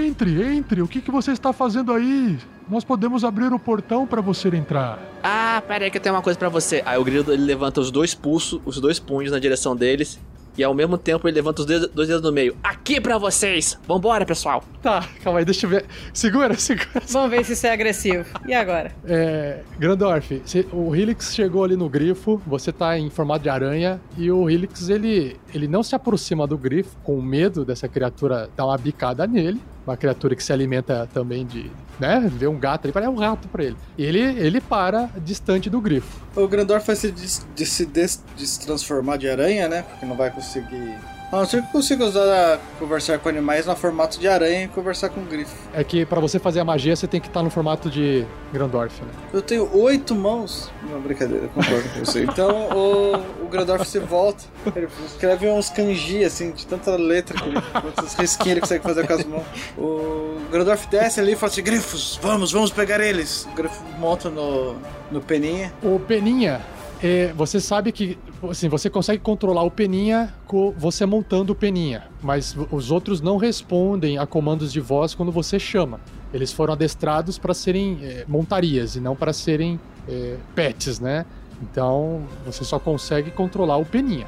Entre, 0.00 0.42
entre! 0.56 0.80
O 0.82 0.88
que, 0.88 1.00
que 1.00 1.10
você 1.10 1.32
está 1.32 1.52
fazendo 1.52 1.92
aí? 1.92 2.38
Nós 2.68 2.84
podemos 2.84 3.24
abrir 3.24 3.52
o 3.52 3.58
portão 3.58 4.06
para 4.06 4.20
você 4.20 4.48
entrar. 4.48 4.98
Ah, 5.22 5.62
pera 5.66 5.84
aí 5.84 5.90
que 5.90 5.98
eu 5.98 6.02
tenho 6.02 6.14
uma 6.14 6.22
coisa 6.22 6.38
pra 6.38 6.48
você. 6.48 6.82
Aí 6.86 6.98
o 6.98 7.04
grilo 7.04 7.32
ele 7.32 7.42
levanta 7.44 7.80
os 7.80 7.90
dois 7.90 8.14
pulsos, 8.14 8.60
os 8.64 8.80
dois 8.80 8.98
punhos 8.98 9.30
na 9.32 9.38
direção 9.38 9.76
deles. 9.76 10.18
E 10.56 10.62
ao 10.62 10.74
mesmo 10.74 10.98
tempo 10.98 11.26
ele 11.26 11.34
levanta 11.34 11.62
os 11.62 11.66
dedos- 11.66 11.88
dois 11.94 12.08
dedos 12.08 12.22
no 12.22 12.30
meio. 12.30 12.54
Aqui 12.62 13.00
pra 13.00 13.16
vocês! 13.16 13.78
Vambora, 13.88 14.26
pessoal! 14.26 14.62
Tá, 14.82 15.08
calma 15.24 15.38
aí, 15.38 15.46
deixa 15.46 15.64
eu 15.64 15.70
ver. 15.70 15.86
Segura, 16.12 16.54
segura. 16.60 17.02
Vamos 17.08 17.30
ver 17.30 17.42
se 17.44 17.54
isso 17.54 17.66
é 17.66 17.72
agressivo. 17.72 18.26
E 18.46 18.52
agora? 18.52 18.92
É, 19.06 19.62
Grandorf, 19.78 20.42
o 20.70 20.94
Helix 20.94 21.34
chegou 21.34 21.64
ali 21.64 21.74
no 21.74 21.88
grifo, 21.88 22.40
você 22.46 22.70
tá 22.70 22.98
em 22.98 23.08
formato 23.08 23.42
de 23.44 23.48
aranha, 23.48 23.98
e 24.18 24.30
o 24.30 24.50
Helix 24.50 24.90
ele, 24.90 25.38
ele 25.54 25.66
não 25.66 25.82
se 25.82 25.94
aproxima 25.94 26.46
do 26.46 26.58
grifo 26.58 26.94
com 27.02 27.20
medo 27.22 27.64
dessa 27.64 27.88
criatura 27.88 28.50
dar 28.54 28.66
uma 28.66 28.76
bicada 28.76 29.26
nele. 29.26 29.58
Uma 29.86 29.96
criatura 29.96 30.36
que 30.36 30.42
se 30.42 30.52
alimenta 30.52 31.08
também 31.12 31.44
de. 31.44 31.70
né? 31.98 32.30
Vê 32.32 32.46
um 32.46 32.58
gato 32.58 32.84
ali, 32.86 32.92
parece 32.92 33.10
um 33.10 33.16
rato 33.16 33.48
pra 33.48 33.64
ele. 33.64 33.76
Ele, 33.98 34.20
ele 34.20 34.60
para 34.60 35.10
distante 35.24 35.68
do 35.68 35.80
grifo. 35.80 36.20
O 36.36 36.46
Grandorf 36.46 36.86
vai 36.86 36.96
se, 36.96 37.10
des, 37.10 37.46
de 37.54 37.66
se 37.66 37.84
des, 37.84 38.22
destransformar 38.36 39.18
de 39.18 39.28
aranha, 39.28 39.68
né? 39.68 39.82
Porque 39.82 40.06
não 40.06 40.16
vai 40.16 40.30
conseguir. 40.30 40.96
A 41.32 41.36
não 41.38 41.46
ser 41.46 41.62
que 41.62 41.72
consiga 41.72 42.04
usar 42.04 42.60
conversar 42.78 43.18
com 43.18 43.26
animais 43.26 43.64
no 43.64 43.74
formato 43.74 44.20
de 44.20 44.28
aranha 44.28 44.64
e 44.64 44.68
conversar 44.68 45.08
com 45.08 45.24
grifo. 45.24 45.56
É 45.72 45.82
que 45.82 46.04
pra 46.04 46.20
você 46.20 46.38
fazer 46.38 46.60
a 46.60 46.64
magia 46.64 46.94
você 46.94 47.06
tem 47.06 47.22
que 47.22 47.26
estar 47.26 47.42
no 47.42 47.48
formato 47.48 47.88
de 47.88 48.26
Grandorf, 48.52 49.00
né? 49.02 49.10
Eu 49.32 49.40
tenho 49.40 49.74
oito 49.78 50.14
mãos. 50.14 50.70
Não, 50.90 51.00
brincadeira, 51.00 51.44
eu 51.44 51.48
concordo 51.48 51.88
com 51.88 52.04
você. 52.04 52.24
Então 52.24 52.68
o, 52.76 53.44
o 53.46 53.48
Grandorf 53.48 53.88
se 53.88 53.98
volta. 53.98 54.44
Ele 54.76 54.86
escreve 55.06 55.48
uns 55.48 55.70
kanji, 55.70 56.22
assim, 56.22 56.50
de 56.50 56.66
tanta 56.66 56.96
letra 56.96 57.34
que 57.40 57.48
ele. 57.48 57.62
Quantos 57.62 58.12
risquinhos 58.12 58.50
ele 58.50 58.60
consegue 58.60 58.84
fazer 58.84 59.06
com 59.06 59.12
as 59.14 59.24
mãos. 59.24 59.44
O 59.78 60.36
Grandorf 60.50 60.86
desce 60.88 61.18
ali 61.18 61.32
e 61.32 61.36
fala 61.36 61.50
assim: 61.50 61.62
Grifos, 61.62 62.20
vamos, 62.20 62.52
vamos 62.52 62.70
pegar 62.70 63.00
eles. 63.00 63.46
O 63.46 63.54
Grifo 63.54 63.82
monta 63.98 64.28
no, 64.28 64.76
no 65.10 65.22
peninha. 65.22 65.72
O 65.82 65.98
Peninha, 65.98 66.60
é, 67.02 67.32
você 67.32 67.58
sabe 67.58 67.90
que 67.90 68.16
assim, 68.48 68.68
você 68.68 68.88
consegue 68.88 69.20
controlar 69.20 69.62
o 69.64 69.70
Peninha 69.70 70.32
você 70.76 71.04
montando 71.04 71.52
o 71.52 71.56
Peninha, 71.56 72.04
mas 72.22 72.56
os 72.70 72.90
outros 72.90 73.20
não 73.20 73.36
respondem 73.36 74.18
a 74.18 74.26
comandos 74.26 74.72
de 74.72 74.80
voz 74.80 75.14
quando 75.14 75.32
você 75.32 75.58
chama. 75.58 76.00
Eles 76.32 76.52
foram 76.52 76.74
adestrados 76.74 77.38
para 77.38 77.52
serem 77.54 77.98
é, 78.02 78.24
montarias 78.28 78.94
e 78.96 79.00
não 79.00 79.16
para 79.16 79.32
serem 79.32 79.80
é, 80.08 80.36
pets, 80.54 81.00
né? 81.00 81.26
Então 81.62 82.22
você 82.44 82.64
só 82.64 82.78
consegue 82.78 83.30
controlar 83.30 83.78
o 83.78 83.84
Peninha. 83.84 84.26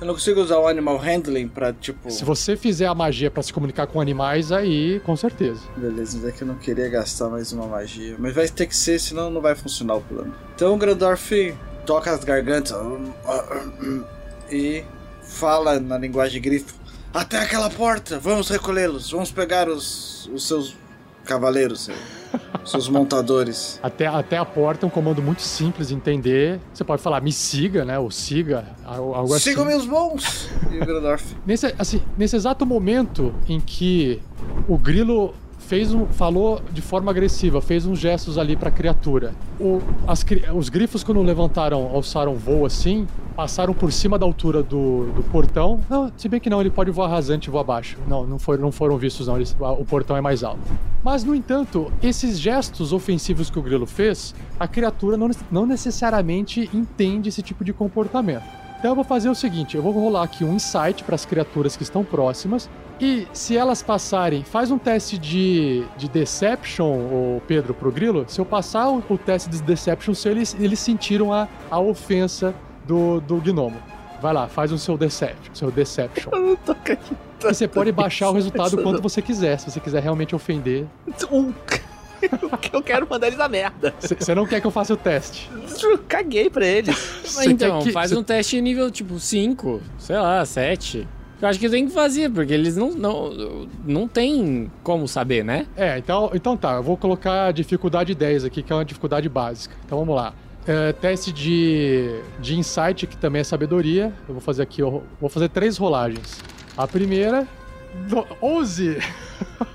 Eu 0.00 0.06
não 0.06 0.14
consigo 0.14 0.40
usar 0.40 0.58
o 0.58 0.66
Animal 0.66 0.98
Handling 0.98 1.48
pra, 1.48 1.72
tipo. 1.72 2.10
Se 2.10 2.22
você 2.22 2.54
fizer 2.54 2.86
a 2.86 2.94
magia 2.94 3.30
para 3.30 3.42
se 3.42 3.50
comunicar 3.50 3.86
com 3.86 3.98
animais, 3.98 4.52
aí 4.52 5.00
com 5.00 5.16
certeza. 5.16 5.60
Beleza, 5.74 6.18
mas 6.18 6.28
é 6.28 6.32
que 6.32 6.42
eu 6.42 6.46
não 6.46 6.56
queria 6.56 6.88
gastar 6.90 7.30
mais 7.30 7.50
uma 7.52 7.66
magia. 7.66 8.14
Mas 8.18 8.34
vai 8.34 8.46
ter 8.46 8.66
que 8.66 8.76
ser, 8.76 8.98
senão 8.98 9.30
não 9.30 9.40
vai 9.40 9.54
funcionar 9.54 9.94
o 9.94 10.02
plano. 10.02 10.34
Então 10.54 10.76
Grandorf 10.76 11.54
toca 11.86 12.10
as 12.10 12.24
gargantas 12.24 12.76
e 14.50 14.84
fala 15.22 15.78
na 15.80 15.96
linguagem 15.96 16.42
grifo: 16.42 16.74
Até 17.14 17.38
aquela 17.38 17.70
porta, 17.70 18.18
vamos 18.18 18.50
recolhê-los, 18.50 19.10
vamos 19.10 19.30
pegar 19.30 19.68
os, 19.68 20.28
os 20.34 20.46
seus 20.46 20.76
cavaleiros, 21.24 21.88
os 22.62 22.70
seus 22.70 22.88
montadores. 22.88 23.80
Até, 23.82 24.06
até 24.06 24.36
a 24.36 24.44
porta 24.44 24.84
é 24.84 24.86
um 24.86 24.90
comando 24.90 25.22
muito 25.22 25.42
simples 25.42 25.88
de 25.88 25.94
entender. 25.94 26.60
Você 26.72 26.84
pode 26.84 27.02
falar 27.02 27.20
me 27.20 27.32
siga, 27.32 27.84
né? 27.84 27.98
Ou 27.98 28.10
siga, 28.10 28.64
algo 28.84 29.14
algo 29.14 29.34
assim. 29.34 29.50
Sigam 29.50 29.64
meus 29.64 29.86
bons! 29.86 30.48
E 30.70 30.76
o 30.78 30.86
Grandorf. 30.86 31.36
Nesse, 31.46 31.74
assim, 31.78 32.02
nesse 32.16 32.36
exato 32.36 32.66
momento 32.66 33.34
em 33.48 33.60
que 33.60 34.20
o 34.68 34.76
grilo 34.76 35.34
fez 35.66 35.92
um, 35.92 36.06
falou 36.06 36.60
de 36.72 36.80
forma 36.80 37.10
agressiva, 37.10 37.60
fez 37.60 37.84
uns 37.86 37.98
gestos 37.98 38.38
ali 38.38 38.54
para 38.56 38.68
a 38.68 38.72
criatura. 38.72 39.32
O- 39.60 39.80
as 40.06 40.24
os 40.54 40.68
grifos, 40.68 41.02
quando 41.02 41.20
levantaram, 41.22 41.86
alçaram 41.92 42.34
voo 42.34 42.64
assim, 42.64 43.06
passaram 43.34 43.74
por 43.74 43.92
cima 43.92 44.18
da 44.18 44.24
altura 44.24 44.62
do, 44.62 45.06
do 45.12 45.22
portão. 45.30 45.80
Não, 45.90 46.10
se 46.16 46.28
bem 46.28 46.38
que 46.40 46.48
não, 46.48 46.60
ele 46.60 46.70
pode 46.70 46.90
voar 46.90 47.08
rasante 47.08 47.48
e 47.48 47.50
voar 47.50 47.62
abaixo. 47.62 47.98
Não, 48.08 48.26
não 48.26 48.38
foram, 48.38 48.62
não 48.62 48.72
foram 48.72 48.96
vistos, 48.96 49.26
não. 49.26 49.36
Eles- 49.36 49.56
o 49.58 49.84
portão 49.84 50.16
é 50.16 50.20
mais 50.20 50.42
alto. 50.44 50.60
Mas, 51.02 51.22
no 51.24 51.34
entanto, 51.34 51.92
esses 52.02 52.38
gestos 52.38 52.92
ofensivos 52.92 53.50
que 53.50 53.58
o 53.58 53.62
grilo 53.62 53.86
fez, 53.86 54.34
a 54.58 54.66
criatura 54.68 55.16
não, 55.16 55.30
não 55.50 55.66
necessariamente 55.66 56.70
entende 56.72 57.28
esse 57.28 57.42
tipo 57.42 57.64
de 57.64 57.72
comportamento. 57.72 58.44
Então 58.78 58.90
eu 58.90 58.94
vou 58.94 59.04
fazer 59.04 59.28
o 59.28 59.34
seguinte, 59.34 59.76
eu 59.76 59.82
vou 59.82 59.92
rolar 59.92 60.22
aqui 60.22 60.44
um 60.44 60.54
insight 60.54 61.02
para 61.02 61.14
as 61.14 61.24
criaturas 61.24 61.76
que 61.76 61.82
estão 61.82 62.04
próximas 62.04 62.68
E 63.00 63.26
se 63.32 63.56
elas 63.56 63.82
passarem, 63.82 64.44
faz 64.44 64.70
um 64.70 64.78
teste 64.78 65.18
de, 65.18 65.84
de 65.96 66.08
Deception, 66.08 66.86
o 66.86 67.42
Pedro, 67.46 67.74
pro 67.74 67.90
Grilo. 67.90 68.24
Se 68.28 68.40
eu 68.40 68.44
passar 68.44 68.88
o, 68.88 69.02
o 69.08 69.18
teste 69.18 69.50
de 69.50 69.62
Deception, 69.62 70.14
se 70.14 70.28
eles, 70.28 70.56
eles 70.58 70.78
sentiram 70.78 71.32
a, 71.32 71.48
a 71.70 71.78
ofensa 71.78 72.54
do, 72.86 73.20
do 73.20 73.36
gnomo. 73.36 73.76
Vai 74.20 74.32
lá, 74.32 74.48
faz 74.48 74.72
o 74.72 74.78
seu 74.78 74.96
Deception. 74.96 75.54
Seu 75.54 75.70
Deception. 75.70 76.30
Eu 76.32 76.40
não 76.40 76.56
tô 76.56 76.72
acreditando. 76.72 77.18
E 77.44 77.54
você 77.54 77.68
pode 77.68 77.92
baixar 77.92 78.30
o 78.30 78.32
resultado 78.32 78.82
quanto 78.82 79.02
você 79.02 79.20
quiser, 79.20 79.58
se 79.58 79.70
você 79.70 79.78
quiser 79.78 80.02
realmente 80.02 80.34
ofender. 80.34 80.86
Um. 81.30 81.52
Eu 82.72 82.82
quero 82.82 83.06
mandar 83.08 83.28
eles 83.28 83.40
a 83.40 83.48
merda. 83.48 83.94
Você 84.00 84.34
não 84.34 84.46
quer 84.46 84.60
que 84.60 84.66
eu 84.66 84.70
faça 84.70 84.92
o 84.94 84.96
teste. 84.96 85.50
Eu 85.82 85.98
Caguei 85.98 86.48
pra 86.50 86.66
eles. 86.66 86.96
Você 87.24 87.50
então, 87.50 87.82
que- 87.82 87.92
faz 87.92 88.12
um 88.12 88.22
teste 88.22 88.60
nível 88.60 88.90
tipo 88.90 89.18
5, 89.18 89.80
sei 89.98 90.16
lá, 90.16 90.44
7. 90.44 91.06
Eu 91.40 91.48
acho 91.48 91.58
que 91.58 91.68
tem 91.68 91.86
que 91.86 91.92
fazer, 91.92 92.30
porque 92.30 92.52
eles 92.52 92.76
não, 92.76 92.92
não, 92.92 93.68
não 93.84 94.08
tem 94.08 94.70
como 94.82 95.06
saber, 95.06 95.44
né? 95.44 95.66
É, 95.76 95.98
então, 95.98 96.30
então 96.32 96.56
tá, 96.56 96.76
eu 96.76 96.82
vou 96.82 96.96
colocar 96.96 97.46
a 97.46 97.52
dificuldade 97.52 98.14
10 98.14 98.44
aqui, 98.46 98.62
que 98.62 98.72
é 98.72 98.76
uma 98.76 98.84
dificuldade 98.84 99.28
básica. 99.28 99.74
Então 99.84 99.98
vamos 99.98 100.14
lá. 100.16 100.32
É, 100.66 100.92
teste 100.94 101.32
de, 101.32 102.20
de 102.40 102.58
insight, 102.58 103.06
que 103.06 103.16
também 103.16 103.40
é 103.40 103.44
sabedoria. 103.44 104.12
Eu 104.26 104.34
vou 104.34 104.40
fazer 104.40 104.62
aqui, 104.62 104.80
eu 104.80 105.04
vou 105.20 105.28
fazer 105.28 105.48
três 105.50 105.76
rolagens. 105.76 106.40
A 106.76 106.86
primeira, 106.86 107.46
11. 108.42 108.98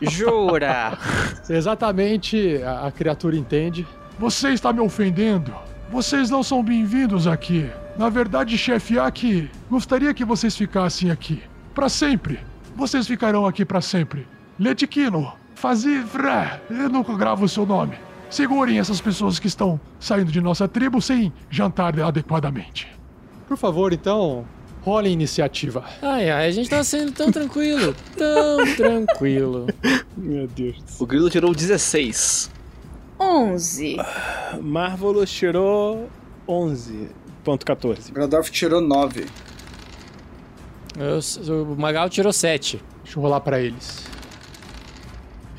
Jura? 0.01 0.97
Exatamente, 1.49 2.61
a, 2.63 2.87
a 2.87 2.91
criatura 2.91 3.35
entende. 3.35 3.87
Você 4.19 4.49
está 4.49 4.71
me 4.71 4.79
ofendendo. 4.79 5.53
Vocês 5.91 6.29
não 6.29 6.43
são 6.43 6.63
bem-vindos 6.63 7.27
aqui. 7.27 7.69
Na 7.97 8.09
verdade, 8.09 8.57
chefe 8.57 8.97
Aki, 8.97 9.49
gostaria 9.69 10.13
que 10.13 10.23
vocês 10.23 10.55
ficassem 10.55 11.11
aqui. 11.11 11.41
Para 11.75 11.89
sempre. 11.89 12.39
Vocês 12.75 13.05
ficarão 13.05 13.45
aqui 13.45 13.65
para 13.65 13.81
sempre. 13.81 14.27
Letikino, 14.57 15.33
Fazivra, 15.55 16.61
eu 16.69 16.89
nunca 16.89 17.15
gravo 17.15 17.45
o 17.45 17.49
seu 17.49 17.65
nome. 17.65 17.95
Segurem 18.29 18.79
essas 18.79 19.01
pessoas 19.01 19.37
que 19.37 19.47
estão 19.47 19.79
saindo 19.99 20.31
de 20.31 20.39
nossa 20.39 20.67
tribo 20.67 21.01
sem 21.01 21.31
jantar 21.49 21.99
adequadamente. 21.99 22.87
Por 23.47 23.57
favor, 23.57 23.91
então, 23.91 24.45
role 24.81 25.09
iniciativa. 25.09 25.83
Ai, 26.01 26.29
ai, 26.29 26.47
a 26.47 26.51
gente 26.51 26.69
tá 26.69 26.83
sendo 26.83 27.11
tão 27.11 27.31
tranquilo, 27.31 27.95
tão 28.17 28.65
tranquilo. 28.75 29.67
Meu 30.17 30.47
Deus 30.47 30.75
do 30.81 30.89
céu. 30.91 30.97
O 30.99 31.05
Grilo 31.05 31.29
tirou 31.29 31.53
16. 31.53 32.49
11. 33.19 33.97
Marvelous 34.61 35.31
tirou 35.31 36.09
11.14. 36.47 38.11
Grandorf 38.11 38.49
tirou 38.51 38.81
9. 38.81 39.25
Eu- 40.97 41.63
o 41.63 41.75
Magal 41.79 42.09
tirou 42.09 42.33
7. 42.33 42.81
Deixa 43.03 43.17
eu 43.17 43.21
rolar 43.23 43.39
pra 43.41 43.59
eles. 43.59 44.03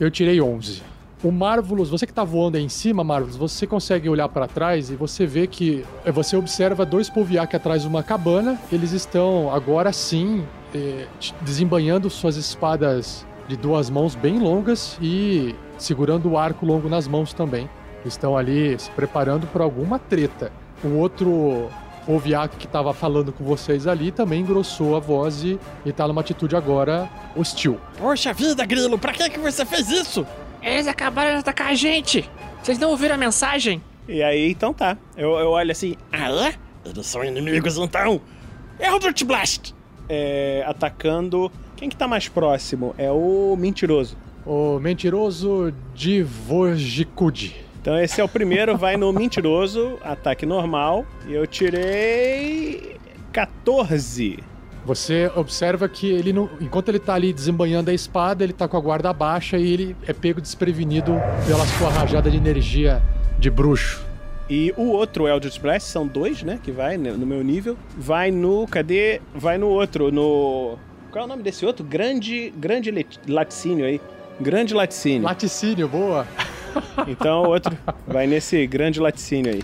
Eu 0.01 0.11
tirei 0.11 0.41
11. 0.41 0.83
O 1.23 1.31
Marvelous, 1.31 1.89
você 1.89 2.05
que 2.05 2.13
tá 2.13 2.25
voando 2.25 2.57
aí 2.57 2.65
em 2.65 2.69
cima, 2.69 3.05
Marvelous, 3.05 3.37
você 3.37 3.65
consegue 3.65 4.09
olhar 4.09 4.29
pra 4.29 4.49
trás 4.49 4.91
e 4.91 4.97
você 4.97 5.25
vê 5.25 5.47
que 5.47 5.85
é, 6.05 6.11
você 6.11 6.37
observa 6.37 6.85
dois 6.85 7.09
Poviak 7.09 7.55
atrás 7.55 7.83
de 7.83 7.89
uma 7.89 8.03
cabana. 8.03 8.59
Eles 8.73 8.91
estão 8.91 9.55
agora 9.55 9.93
sim 9.93 10.45
eh, 10.75 11.07
desembanhando 11.43 12.11
suas 12.11 12.37
espadas 12.37 13.25
de 13.47 13.57
duas 13.57 13.89
mãos 13.89 14.17
bem 14.17 14.41
longas 14.41 14.99
e 15.01 15.55
segurando 15.79 16.29
o 16.29 16.37
arco 16.37 16.67
longo 16.67 16.89
nas 16.89 17.07
mãos 17.07 17.33
também. 17.33 17.71
Estão 18.05 18.37
ali 18.37 18.77
se 18.77 18.91
preparando 18.91 19.47
para 19.47 19.63
alguma 19.63 20.01
treta. 20.01 20.51
O 20.83 20.97
outro 20.97 21.71
Poviak 22.05 22.57
que 22.57 22.67
estava 22.67 22.93
falando 22.93 23.33
com 23.33 23.45
vocês 23.45 23.87
ali 23.87 24.11
também 24.11 24.41
engrossou 24.41 24.97
a 24.97 24.99
voz 24.99 25.45
e, 25.45 25.57
e 25.87 25.93
tá 25.93 26.09
numa 26.09 26.21
atitude 26.21 26.57
agora 26.57 27.09
hostil. 27.37 27.79
Poxa 27.97 28.33
vida, 28.33 28.67
Grilo, 28.67 28.99
pra 28.99 29.13
que, 29.13 29.31
que 29.31 29.39
você 29.39 29.65
fez 29.65 29.89
isso? 29.89 30.27
Eles 30.63 30.87
acabaram 30.87 31.33
de 31.33 31.37
atacar 31.39 31.69
a 31.69 31.75
gente. 31.75 32.29
Vocês 32.63 32.79
não 32.79 32.91
ouviram 32.91 33.15
a 33.15 33.19
mensagem? 33.19 33.83
E 34.09 34.23
aí, 34.23 34.51
então 34.51 34.73
tá. 34.73 34.97
Eu, 35.17 35.33
eu 35.39 35.51
olho 35.51 35.73
assim, 35.73 35.97
Ah, 36.13 36.31
é? 36.31 36.55
Eles 36.89 37.07
são 37.07 37.25
inimigos 37.25 37.77
então. 37.79 38.21
Eldritch 38.79 39.25
Blast! 39.25 39.75
é, 40.09 40.65
atacando. 40.67 41.51
Quem 41.77 41.89
que 41.89 41.97
tá 41.97 42.07
mais 42.07 42.29
próximo? 42.29 42.95
É 42.99 43.11
o 43.11 43.57
mentiroso. 43.59 44.17
O 44.45 44.79
mentiroso 44.79 45.73
de 45.95 46.23
Vojikude. 46.23 47.57
Então 47.81 47.99
esse 47.99 48.21
é 48.21 48.25
o 48.25 48.29
primeiro, 48.29 48.77
vai 48.77 48.97
no 48.97 49.13
mentiroso, 49.13 49.99
ataque 50.05 50.45
normal. 50.47 51.05
E 51.27 51.33
eu 51.33 51.47
tirei 51.47 52.97
14. 53.33 54.39
Você 54.85 55.31
observa 55.37 55.89
que 55.89 56.11
ele 56.11 56.33
não, 56.33 56.51
enquanto 56.61 56.89
ele 56.89 56.99
tá 56.99 57.15
ali 57.15 57.33
desembanhando 57.33 57.91
a 57.91 57.95
espada, 57.95 58.43
ele 58.43 58.53
tá 58.53 58.67
com 58.67 58.77
a 58.77 58.81
guarda 58.81 59.13
baixa 59.13 59.57
e 59.57 59.73
ele 59.73 59.97
é 60.07 60.13
pego 60.13 60.41
desprevenido 60.41 61.15
pela 61.47 61.65
sua 61.67 61.89
rajada 61.89 62.31
de 62.31 62.37
energia 62.37 63.01
de 63.39 63.49
bruxo. 63.49 64.05
E 64.51 64.75
o 64.77 64.89
outro 64.89 65.29
Eldritch 65.29 65.61
Blast, 65.61 65.89
são 65.89 66.07
dois, 66.07 66.43
né? 66.43 66.59
Que 66.63 66.73
vai 66.73 66.97
no 66.97 67.27
meu 67.27 67.43
nível. 67.43 67.77
Vai 67.97 68.31
no. 68.31 68.67
Cadê? 68.67 69.21
Vai 69.35 69.57
no 69.57 69.69
outro, 69.69 70.11
no. 70.11 70.77
Qual 71.11 71.23
é 71.23 71.25
o 71.25 71.29
nome 71.29 71.43
desse 71.43 71.65
outro? 71.65 71.85
Grande. 71.85 72.53
Grande 72.57 72.93
laticínio 73.29 73.87
aí. 73.87 74.01
Grande 74.41 74.75
laticínio. 74.75 75.23
Laticínio, 75.23 75.89
boa. 75.89 76.27
Então 77.07 77.45
o 77.45 77.49
outro 77.49 77.77
vai 78.07 78.27
nesse 78.27 78.67
grande 78.67 78.99
laticínio 79.01 79.53
aí. 79.53 79.63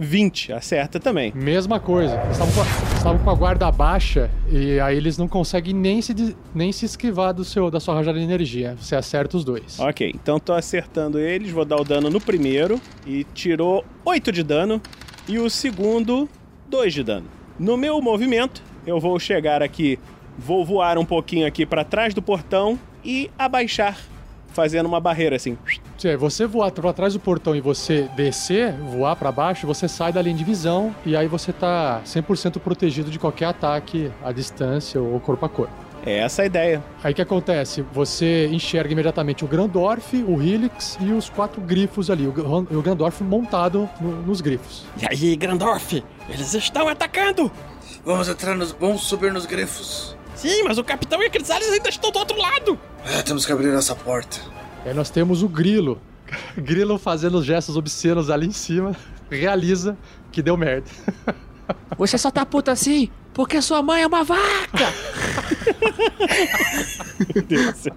20, 0.00 0.52
acerta 0.52 0.98
também. 0.98 1.32
Mesma 1.34 1.78
coisa. 1.78 2.14
Eles 2.24 2.38
estavam 2.38 2.54
com, 2.54 3.10
a- 3.10 3.18
com 3.18 3.30
a 3.30 3.34
guarda 3.34 3.70
baixa 3.70 4.30
e 4.50 4.80
aí 4.80 4.96
eles 4.96 5.18
não 5.18 5.28
conseguem 5.28 5.74
nem 5.74 6.00
se, 6.00 6.34
nem 6.54 6.72
se 6.72 6.86
esquivar 6.86 7.32
do 7.34 7.44
seu, 7.44 7.70
da 7.70 7.78
sua 7.78 7.94
rajada 7.94 8.18
de 8.18 8.24
energia. 8.24 8.76
Você 8.80 8.96
acerta 8.96 9.36
os 9.36 9.44
dois. 9.44 9.78
Ok, 9.78 10.10
então 10.14 10.38
tô 10.40 10.52
acertando 10.52 11.18
eles, 11.18 11.50
vou 11.50 11.64
dar 11.64 11.76
o 11.76 11.84
dano 11.84 12.08
no 12.10 12.20
primeiro 12.20 12.80
e 13.06 13.24
tirou 13.34 13.84
8 14.04 14.32
de 14.32 14.42
dano 14.42 14.80
e 15.28 15.38
o 15.38 15.50
segundo 15.50 16.28
2 16.68 16.94
de 16.94 17.02
dano. 17.04 17.26
No 17.58 17.76
meu 17.76 18.00
movimento, 18.00 18.62
eu 18.86 18.98
vou 18.98 19.18
chegar 19.20 19.62
aqui, 19.62 19.98
vou 20.38 20.64
voar 20.64 20.96
um 20.96 21.04
pouquinho 21.04 21.46
aqui 21.46 21.66
pra 21.66 21.84
trás 21.84 22.14
do 22.14 22.22
portão 22.22 22.78
e 23.04 23.30
abaixar, 23.38 23.98
fazendo 24.52 24.86
uma 24.86 25.00
barreira 25.00 25.36
assim. 25.36 25.56
Se 25.98 26.16
você 26.16 26.46
voar 26.46 26.70
pra 26.70 26.92
trás 26.92 27.12
do 27.14 27.20
portão 27.20 27.54
e 27.54 27.60
você 27.60 28.08
descer, 28.16 28.72
voar 28.72 29.16
pra 29.16 29.30
baixo, 29.30 29.66
você 29.66 29.86
sai 29.88 30.12
da 30.12 30.20
linha 30.22 30.36
de 30.36 30.44
visão 30.44 30.94
e 31.04 31.16
aí 31.16 31.26
você 31.28 31.52
tá 31.52 32.00
100% 32.04 32.58
protegido 32.60 33.10
de 33.10 33.18
qualquer 33.18 33.46
ataque 33.46 34.10
à 34.24 34.32
distância 34.32 35.00
ou 35.00 35.18
corpo 35.20 35.44
a 35.44 35.48
corpo. 35.48 35.72
É 36.04 36.20
essa 36.20 36.40
a 36.40 36.46
ideia. 36.46 36.82
Aí 37.04 37.12
o 37.12 37.14
que 37.14 37.20
acontece? 37.20 37.84
Você 37.92 38.46
enxerga 38.50 38.90
imediatamente 38.90 39.44
o 39.44 39.46
Grandorf, 39.48 40.16
o 40.26 40.40
Helix 40.40 40.96
e 40.98 41.12
os 41.12 41.28
quatro 41.28 41.60
grifos 41.60 42.08
ali. 42.08 42.26
O, 42.26 42.32
Gran- 42.32 42.64
o 42.78 42.80
Grandorf 42.82 43.22
montado 43.22 43.86
no- 44.00 44.22
nos 44.22 44.40
grifos. 44.40 44.84
E 45.00 45.06
aí, 45.06 45.36
Grandorf? 45.36 46.02
Eles 46.26 46.54
estão 46.54 46.88
atacando! 46.88 47.52
Vamos 48.02 48.28
entrar 48.30 48.54
nos. 48.56 48.72
Vamos 48.72 49.02
subir 49.02 49.30
nos 49.30 49.44
grifos. 49.44 50.16
Sim, 50.40 50.62
mas 50.64 50.78
o 50.78 50.84
capitão 50.84 51.22
e 51.22 51.26
a 51.26 51.30
Crisales 51.30 51.68
ainda 51.70 51.88
estão 51.88 52.10
do 52.10 52.18
outro 52.18 52.38
lado! 52.38 52.78
É, 53.04 53.22
temos 53.22 53.44
que 53.44 53.52
abrir 53.52 53.72
essa 53.74 53.94
porta. 53.94 54.38
Aí 54.84 54.94
nós 54.94 55.10
temos 55.10 55.42
o 55.42 55.48
Grilo. 55.48 56.00
Grilo 56.56 56.98
fazendo 56.98 57.42
gestos 57.42 57.76
obscenos 57.76 58.30
ali 58.30 58.46
em 58.46 58.52
cima. 58.52 58.96
Realiza 59.30 59.96
que 60.32 60.40
deu 60.42 60.56
merda. 60.56 60.88
Você 61.98 62.16
só 62.16 62.30
tá 62.30 62.44
puto 62.46 62.70
assim 62.70 63.10
porque 63.32 63.60
sua 63.62 63.82
mãe 63.82 64.02
é 64.02 64.06
uma 64.06 64.24
vaca! 64.24 64.92
Meu 67.34 67.42
Deus 67.44 67.72
do 67.72 67.78
céu. 67.78 67.96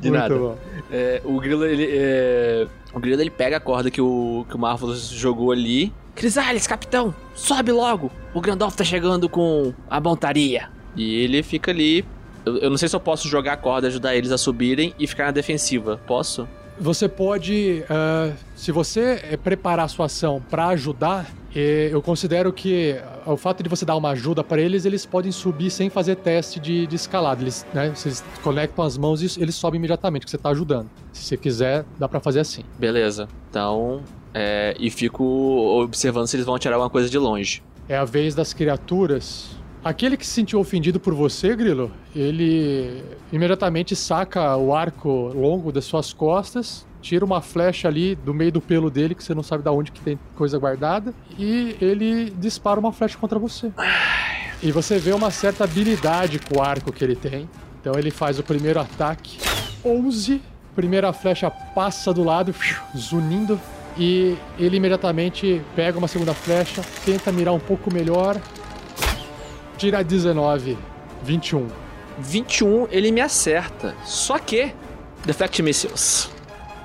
De 0.00 0.10
Muito 0.10 0.18
nada. 0.20 0.34
bom. 0.34 0.58
É, 0.90 1.20
o 1.24 1.38
Grilo, 1.40 1.64
ele. 1.66 1.86
é, 1.90 2.66
O 2.94 2.98
Grilo 3.00 3.20
ele 3.20 3.30
pega 3.30 3.56
a 3.58 3.60
corda 3.60 3.90
que 3.90 4.00
o, 4.00 4.46
que 4.48 4.56
o 4.56 4.58
Marvelous 4.58 5.08
jogou 5.10 5.52
ali. 5.52 5.92
Crisales, 6.20 6.66
capitão, 6.66 7.14
sobe 7.34 7.72
logo! 7.72 8.12
O 8.34 8.42
Grandolf 8.42 8.76
tá 8.76 8.84
chegando 8.84 9.26
com 9.26 9.72
a 9.88 9.98
montaria. 9.98 10.68
E 10.94 11.14
ele 11.14 11.42
fica 11.42 11.70
ali. 11.70 12.04
Eu, 12.44 12.58
eu 12.58 12.68
não 12.68 12.76
sei 12.76 12.90
se 12.90 12.94
eu 12.94 13.00
posso 13.00 13.26
jogar 13.26 13.54
a 13.54 13.56
corda, 13.56 13.88
ajudar 13.88 14.14
eles 14.14 14.30
a 14.30 14.36
subirem 14.36 14.94
e 14.98 15.06
ficar 15.06 15.24
na 15.24 15.30
defensiva. 15.30 15.98
Posso? 16.06 16.46
Você 16.78 17.08
pode, 17.08 17.82
ah, 17.88 18.32
se 18.54 18.70
você 18.70 19.18
eh, 19.30 19.38
preparar 19.38 19.86
a 19.86 19.88
sua 19.88 20.06
ação 20.06 20.42
pra 20.50 20.66
ajudar, 20.68 21.26
eh, 21.56 21.88
eu 21.90 22.02
considero 22.02 22.52
que 22.52 22.96
o 23.24 23.38
fato 23.38 23.62
de 23.62 23.70
você 23.70 23.86
dar 23.86 23.96
uma 23.96 24.10
ajuda 24.10 24.44
pra 24.44 24.60
eles, 24.60 24.84
eles 24.84 25.06
podem 25.06 25.32
subir 25.32 25.70
sem 25.70 25.88
fazer 25.88 26.16
teste 26.16 26.60
de, 26.60 26.86
de 26.86 26.96
escalada. 26.96 27.42
Eles, 27.42 27.66
né, 27.72 27.92
vocês 27.94 28.22
conectam 28.42 28.84
as 28.84 28.98
mãos 28.98 29.22
e 29.22 29.40
eles 29.40 29.54
sobem 29.54 29.78
imediatamente, 29.78 30.26
que 30.26 30.30
você 30.30 30.36
tá 30.36 30.50
ajudando. 30.50 30.90
Se 31.14 31.24
você 31.24 31.38
quiser, 31.38 31.86
dá 31.98 32.06
pra 32.06 32.20
fazer 32.20 32.40
assim. 32.40 32.62
Beleza. 32.78 33.26
Então. 33.48 34.02
É, 34.34 34.76
e 34.78 34.90
fico 34.90 35.24
observando 35.82 36.26
se 36.26 36.36
eles 36.36 36.46
vão 36.46 36.54
atirar 36.54 36.74
alguma 36.74 36.90
coisa 36.90 37.08
de 37.08 37.18
longe. 37.18 37.62
É 37.88 37.96
a 37.96 38.04
vez 38.04 38.34
das 38.34 38.52
criaturas. 38.52 39.50
Aquele 39.82 40.16
que 40.16 40.26
se 40.26 40.32
sentiu 40.32 40.60
ofendido 40.60 41.00
por 41.00 41.14
você, 41.14 41.56
Grilo, 41.56 41.90
ele 42.14 43.02
imediatamente 43.32 43.96
saca 43.96 44.56
o 44.56 44.74
arco 44.74 45.32
longo 45.34 45.72
das 45.72 45.86
suas 45.86 46.12
costas, 46.12 46.86
tira 47.00 47.24
uma 47.24 47.40
flecha 47.40 47.88
ali 47.88 48.14
do 48.14 48.34
meio 48.34 48.52
do 48.52 48.60
pelo 48.60 48.90
dele, 48.90 49.14
que 49.14 49.24
você 49.24 49.34
não 49.34 49.42
sabe 49.42 49.62
de 49.62 49.70
onde 49.70 49.90
que 49.90 50.00
tem 50.00 50.18
coisa 50.36 50.58
guardada, 50.58 51.14
e 51.38 51.76
ele 51.80 52.30
dispara 52.30 52.78
uma 52.78 52.92
flecha 52.92 53.16
contra 53.16 53.38
você. 53.38 53.72
E 54.62 54.70
você 54.70 54.98
vê 54.98 55.12
uma 55.12 55.30
certa 55.30 55.64
habilidade 55.64 56.38
com 56.38 56.58
o 56.58 56.62
arco 56.62 56.92
que 56.92 57.02
ele 57.02 57.16
tem. 57.16 57.48
Então 57.80 57.94
ele 57.98 58.10
faz 58.10 58.38
o 58.38 58.42
primeiro 58.42 58.78
ataque. 58.78 59.38
11. 59.82 60.42
Primeira 60.76 61.10
flecha 61.14 61.50
passa 61.50 62.12
do 62.12 62.22
lado, 62.22 62.54
zunindo. 62.94 63.58
E 63.98 64.36
ele 64.58 64.76
imediatamente 64.76 65.60
pega 65.76 65.98
uma 65.98 66.08
segunda 66.08 66.32
flecha, 66.32 66.82
tenta 67.04 67.30
mirar 67.32 67.52
um 67.52 67.58
pouco 67.60 67.92
melhor. 67.92 68.40
Tira 69.76 70.02
19. 70.04 70.76
21. 71.22 71.66
21 72.18 72.88
ele 72.90 73.10
me 73.12 73.20
acerta. 73.20 73.94
Só 74.04 74.38
que. 74.38 74.72
Defect 75.24 75.62
Missiles. 75.62 76.30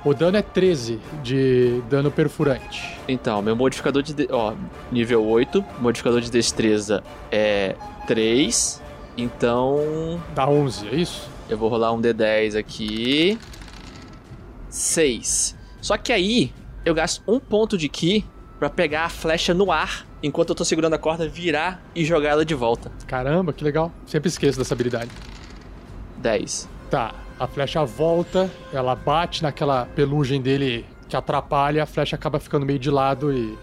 O 0.04 0.14
dano 0.14 0.38
é 0.38 0.42
13 0.42 1.00
de 1.24 1.82
dano 1.90 2.12
perfurante. 2.12 3.00
Então, 3.08 3.42
meu 3.42 3.56
modificador 3.56 4.04
de. 4.04 4.14
de- 4.14 4.28
Ó, 4.32 4.54
nível 4.92 5.26
8. 5.26 5.64
Modificador 5.80 6.22
de 6.22 6.30
destreza 6.30 7.04
é 7.32 7.76
3. 8.08 8.82
Então. 9.18 10.22
Dá 10.34 10.48
11, 10.48 10.88
é 10.90 10.96
isso? 10.96 11.30
Eu 11.50 11.58
vou 11.58 11.70
rolar 11.70 11.94
um 11.94 12.02
D10 12.02 12.56
aqui. 12.58 13.38
6. 14.70 15.56
Só 15.82 15.98
que 15.98 16.12
aí, 16.12 16.52
eu 16.86 16.94
gasto 16.94 17.24
um 17.28 17.40
ponto 17.40 17.78
de 17.78 17.90
ki 17.90 18.24
pra 18.60 18.70
pegar 18.70 19.06
a 19.06 19.10
flecha 19.10 19.54
no 19.54 19.72
ar, 19.72 20.06
enquanto 20.24 20.50
eu 20.50 20.56
tô 20.56 20.64
segurando 20.64 20.94
a 20.94 20.98
corda, 20.98 21.28
virar 21.28 21.84
e 21.94 22.06
jogar 22.06 22.30
ela 22.30 22.46
de 22.46 22.54
volta. 22.54 22.92
Caramba, 23.08 23.52
que 23.52 23.64
legal. 23.64 23.92
Sempre 24.06 24.30
esqueço 24.30 24.58
dessa 24.58 24.74
habilidade. 24.74 25.12
10. 26.18 26.70
Tá, 26.90 27.14
a 27.40 27.48
flecha 27.48 27.84
volta, 27.84 28.50
ela 28.72 28.96
bate 28.96 29.44
naquela 29.44 29.86
pelugem 29.96 30.42
dele 30.42 30.86
que 31.10 31.16
atrapalha, 31.16 31.84
a 31.84 31.86
flecha 31.86 32.16
acaba 32.16 32.40
ficando 32.40 32.66
meio 32.66 32.80
de 32.80 32.90
lado 32.90 33.34
e 33.34 33.58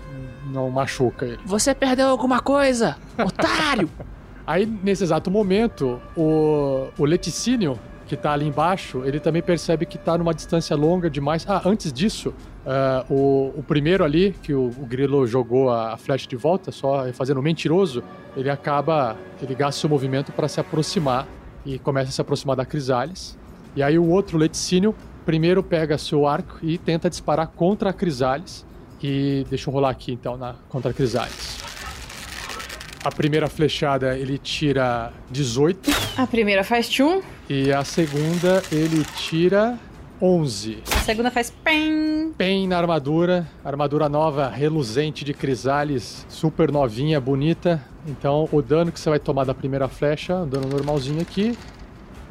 não 0.47 0.69
machuca 0.71 1.25
ele. 1.25 1.41
Você 1.45 1.75
perdeu 1.75 2.09
alguma 2.09 2.41
coisa, 2.41 2.97
otário! 3.19 3.89
Aí, 4.45 4.67
nesse 4.67 5.05
exato 5.05 5.31
momento, 5.31 6.03
o, 6.17 6.89
o 6.99 7.05
Leticínio, 7.05 7.79
que 8.13 8.17
tá 8.17 8.33
ali 8.33 8.47
embaixo, 8.47 9.03
ele 9.07 9.19
também 9.19 9.41
percebe 9.41 9.87
que 9.87 9.97
tá 9.97 10.19
numa 10.19 10.35
distância 10.35 10.77
longa 10.77 11.09
demais. 11.09 11.47
Ah, 11.49 11.63
antes 11.65 11.91
disso, 11.91 12.35
ah, 12.67 13.07
o, 13.09 13.55
o 13.57 13.63
primeiro 13.63 14.05
ali, 14.05 14.35
que 14.43 14.53
o, 14.53 14.67
o 14.67 14.87
Grilo 14.87 15.27
jogou 15.27 15.71
a, 15.71 15.95
a 15.95 15.97
flecha 15.97 16.29
de 16.29 16.37
volta, 16.37 16.71
só 16.71 17.11
fazendo 17.15 17.41
um 17.41 17.43
mentiroso, 17.43 18.05
ele 18.37 18.51
acaba, 18.51 19.17
ele 19.43 19.55
gasta 19.55 19.81
seu 19.81 19.89
movimento 19.89 20.31
para 20.31 20.47
se 20.47 20.61
aproximar 20.61 21.27
e 21.65 21.79
começa 21.79 22.11
a 22.11 22.13
se 22.13 22.21
aproximar 22.21 22.55
da 22.55 22.67
Crisales. 22.67 23.39
E 23.75 23.83
aí 23.83 23.99
o 23.99 24.07
outro 24.07 24.37
Leticínio 24.37 24.95
primeiro 25.25 25.63
pega 25.63 25.97
seu 25.97 26.27
arco 26.27 26.59
e 26.63 26.77
tenta 26.77 27.09
disparar 27.09 27.47
contra 27.47 27.91
a 27.91 27.93
Crisales. 27.95 28.67
E 29.03 29.47
deixa 29.49 29.71
eu 29.71 29.75
rolar 29.75 29.89
aqui 29.89 30.13
então 30.13 30.37
na, 30.37 30.55
contra 30.69 30.91
a 30.91 30.95
Crisales. 30.95 31.63
A 33.05 33.11
primeira 33.11 33.49
flechada 33.49 34.17
ele 34.17 34.39
tira 34.39 35.13
18 35.31 35.91
A 36.17 36.27
primeira 36.27 36.63
faz 36.63 36.89
tchum, 36.89 37.21
e 37.49 37.73
a 37.73 37.85
segunda 37.85 38.63
ele 38.71 39.05
tira 39.17 39.79
11. 40.21 40.83
a 40.87 41.01
segunda 41.01 41.31
faz 41.33 41.51
pem. 41.51 42.33
Pen 42.39 42.69
na 42.69 42.79
armadura, 42.79 43.47
armadura 43.65 44.09
nova, 44.09 44.49
reluzente 44.49 45.25
de 45.25 45.35
crisales, 45.35 46.25
super 46.29 46.71
novinha, 46.71 47.21
bonita. 47.21 47.83
Então 48.07 48.49
o 48.53 48.63
dano 48.63 48.93
que 48.93 49.01
você 49.01 49.11
vai 49.11 49.19
tomar 49.19 49.45
da 49.45 49.53
primeira 49.53 49.89
flecha, 49.89 50.37
um 50.37 50.49
dano 50.49 50.69
normalzinho 50.69 51.21
aqui. 51.21 51.59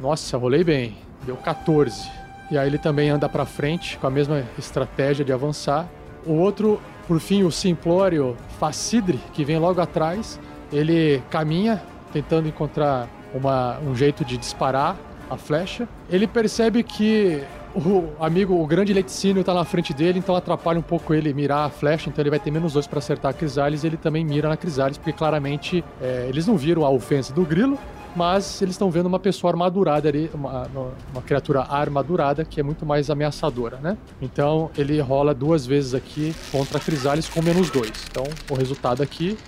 Nossa, 0.00 0.38
rolei 0.38 0.64
bem. 0.64 0.96
Deu 1.26 1.36
14. 1.36 2.10
E 2.50 2.58
aí 2.58 2.66
ele 2.66 2.78
também 2.78 3.10
anda 3.10 3.28
pra 3.28 3.44
frente 3.44 3.98
com 3.98 4.06
a 4.06 4.10
mesma 4.10 4.44
estratégia 4.58 5.24
de 5.24 5.32
avançar. 5.32 5.88
O 6.26 6.32
outro, 6.32 6.80
por 7.06 7.20
fim, 7.20 7.42
o 7.42 7.50
simplório 7.50 8.36
Facidre, 8.58 9.20
que 9.32 9.44
vem 9.44 9.58
logo 9.58 9.80
atrás, 9.80 10.40
ele 10.72 11.22
caminha 11.30 11.82
tentando 12.12 12.48
encontrar 12.48 13.08
uma- 13.34 13.78
um 13.80 13.94
jeito 13.94 14.24
de 14.24 14.36
disparar 14.36 14.96
a 15.30 15.36
flecha. 15.36 15.88
Ele 16.10 16.26
percebe 16.26 16.82
que 16.82 17.42
o 17.74 18.08
amigo, 18.20 18.54
o 18.62 18.66
grande 18.66 18.92
Leticínio 18.92 19.42
tá 19.42 19.54
na 19.54 19.64
frente 19.64 19.94
dele, 19.94 20.18
então 20.18 20.36
atrapalha 20.36 20.78
um 20.78 20.82
pouco 20.82 21.14
ele 21.14 21.32
mirar 21.32 21.64
a 21.66 21.70
flecha, 21.70 22.10
então 22.10 22.22
ele 22.22 22.28
vai 22.30 22.38
ter 22.38 22.50
menos 22.50 22.74
dois 22.74 22.86
pra 22.86 22.98
acertar 22.98 23.30
a 23.30 23.34
Crisales 23.34 23.82
e 23.82 23.86
ele 23.86 23.96
também 23.96 24.24
mira 24.24 24.46
na 24.48 24.56
Crisales, 24.58 24.98
porque 24.98 25.12
claramente 25.12 25.82
é, 26.00 26.26
eles 26.28 26.46
não 26.46 26.56
viram 26.58 26.84
a 26.84 26.90
ofensa 26.90 27.32
do 27.32 27.42
grilo, 27.46 27.78
mas 28.14 28.60
eles 28.60 28.74
estão 28.74 28.90
vendo 28.90 29.06
uma 29.06 29.18
pessoa 29.18 29.50
armadurada 29.54 30.06
ali, 30.06 30.30
uma, 30.34 30.66
uma 31.14 31.22
criatura 31.22 31.62
armadurada 31.62 32.44
que 32.44 32.60
é 32.60 32.62
muito 32.62 32.84
mais 32.84 33.08
ameaçadora, 33.08 33.78
né? 33.78 33.96
Então 34.20 34.70
ele 34.76 35.00
rola 35.00 35.32
duas 35.34 35.64
vezes 35.64 35.94
aqui 35.94 36.34
contra 36.50 36.76
a 36.76 36.80
Crisales 36.80 37.26
com 37.26 37.40
menos 37.40 37.70
dois. 37.70 37.90
Então 38.10 38.24
o 38.50 38.54
resultado 38.54 39.02
aqui. 39.02 39.38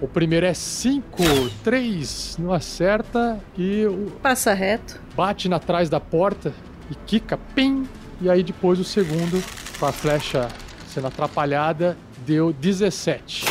O 0.00 0.06
primeiro 0.06 0.46
é 0.46 0.54
5, 0.54 1.22
3, 1.64 2.36
não 2.38 2.52
acerta 2.52 3.38
e 3.56 3.84
o, 3.84 4.12
Passa 4.22 4.54
reto. 4.54 5.00
bate 5.16 5.48
na 5.48 5.58
trás 5.58 5.90
da 5.90 5.98
porta 5.98 6.52
e 6.90 6.94
quica, 7.06 7.36
pim! 7.54 7.84
E 8.20 8.30
aí 8.30 8.42
depois 8.42 8.78
o 8.78 8.84
segundo, 8.84 9.42
com 9.78 9.86
a 9.86 9.92
flecha 9.92 10.48
sendo 10.86 11.08
atrapalhada, 11.08 11.96
deu 12.24 12.52
17. 12.52 13.44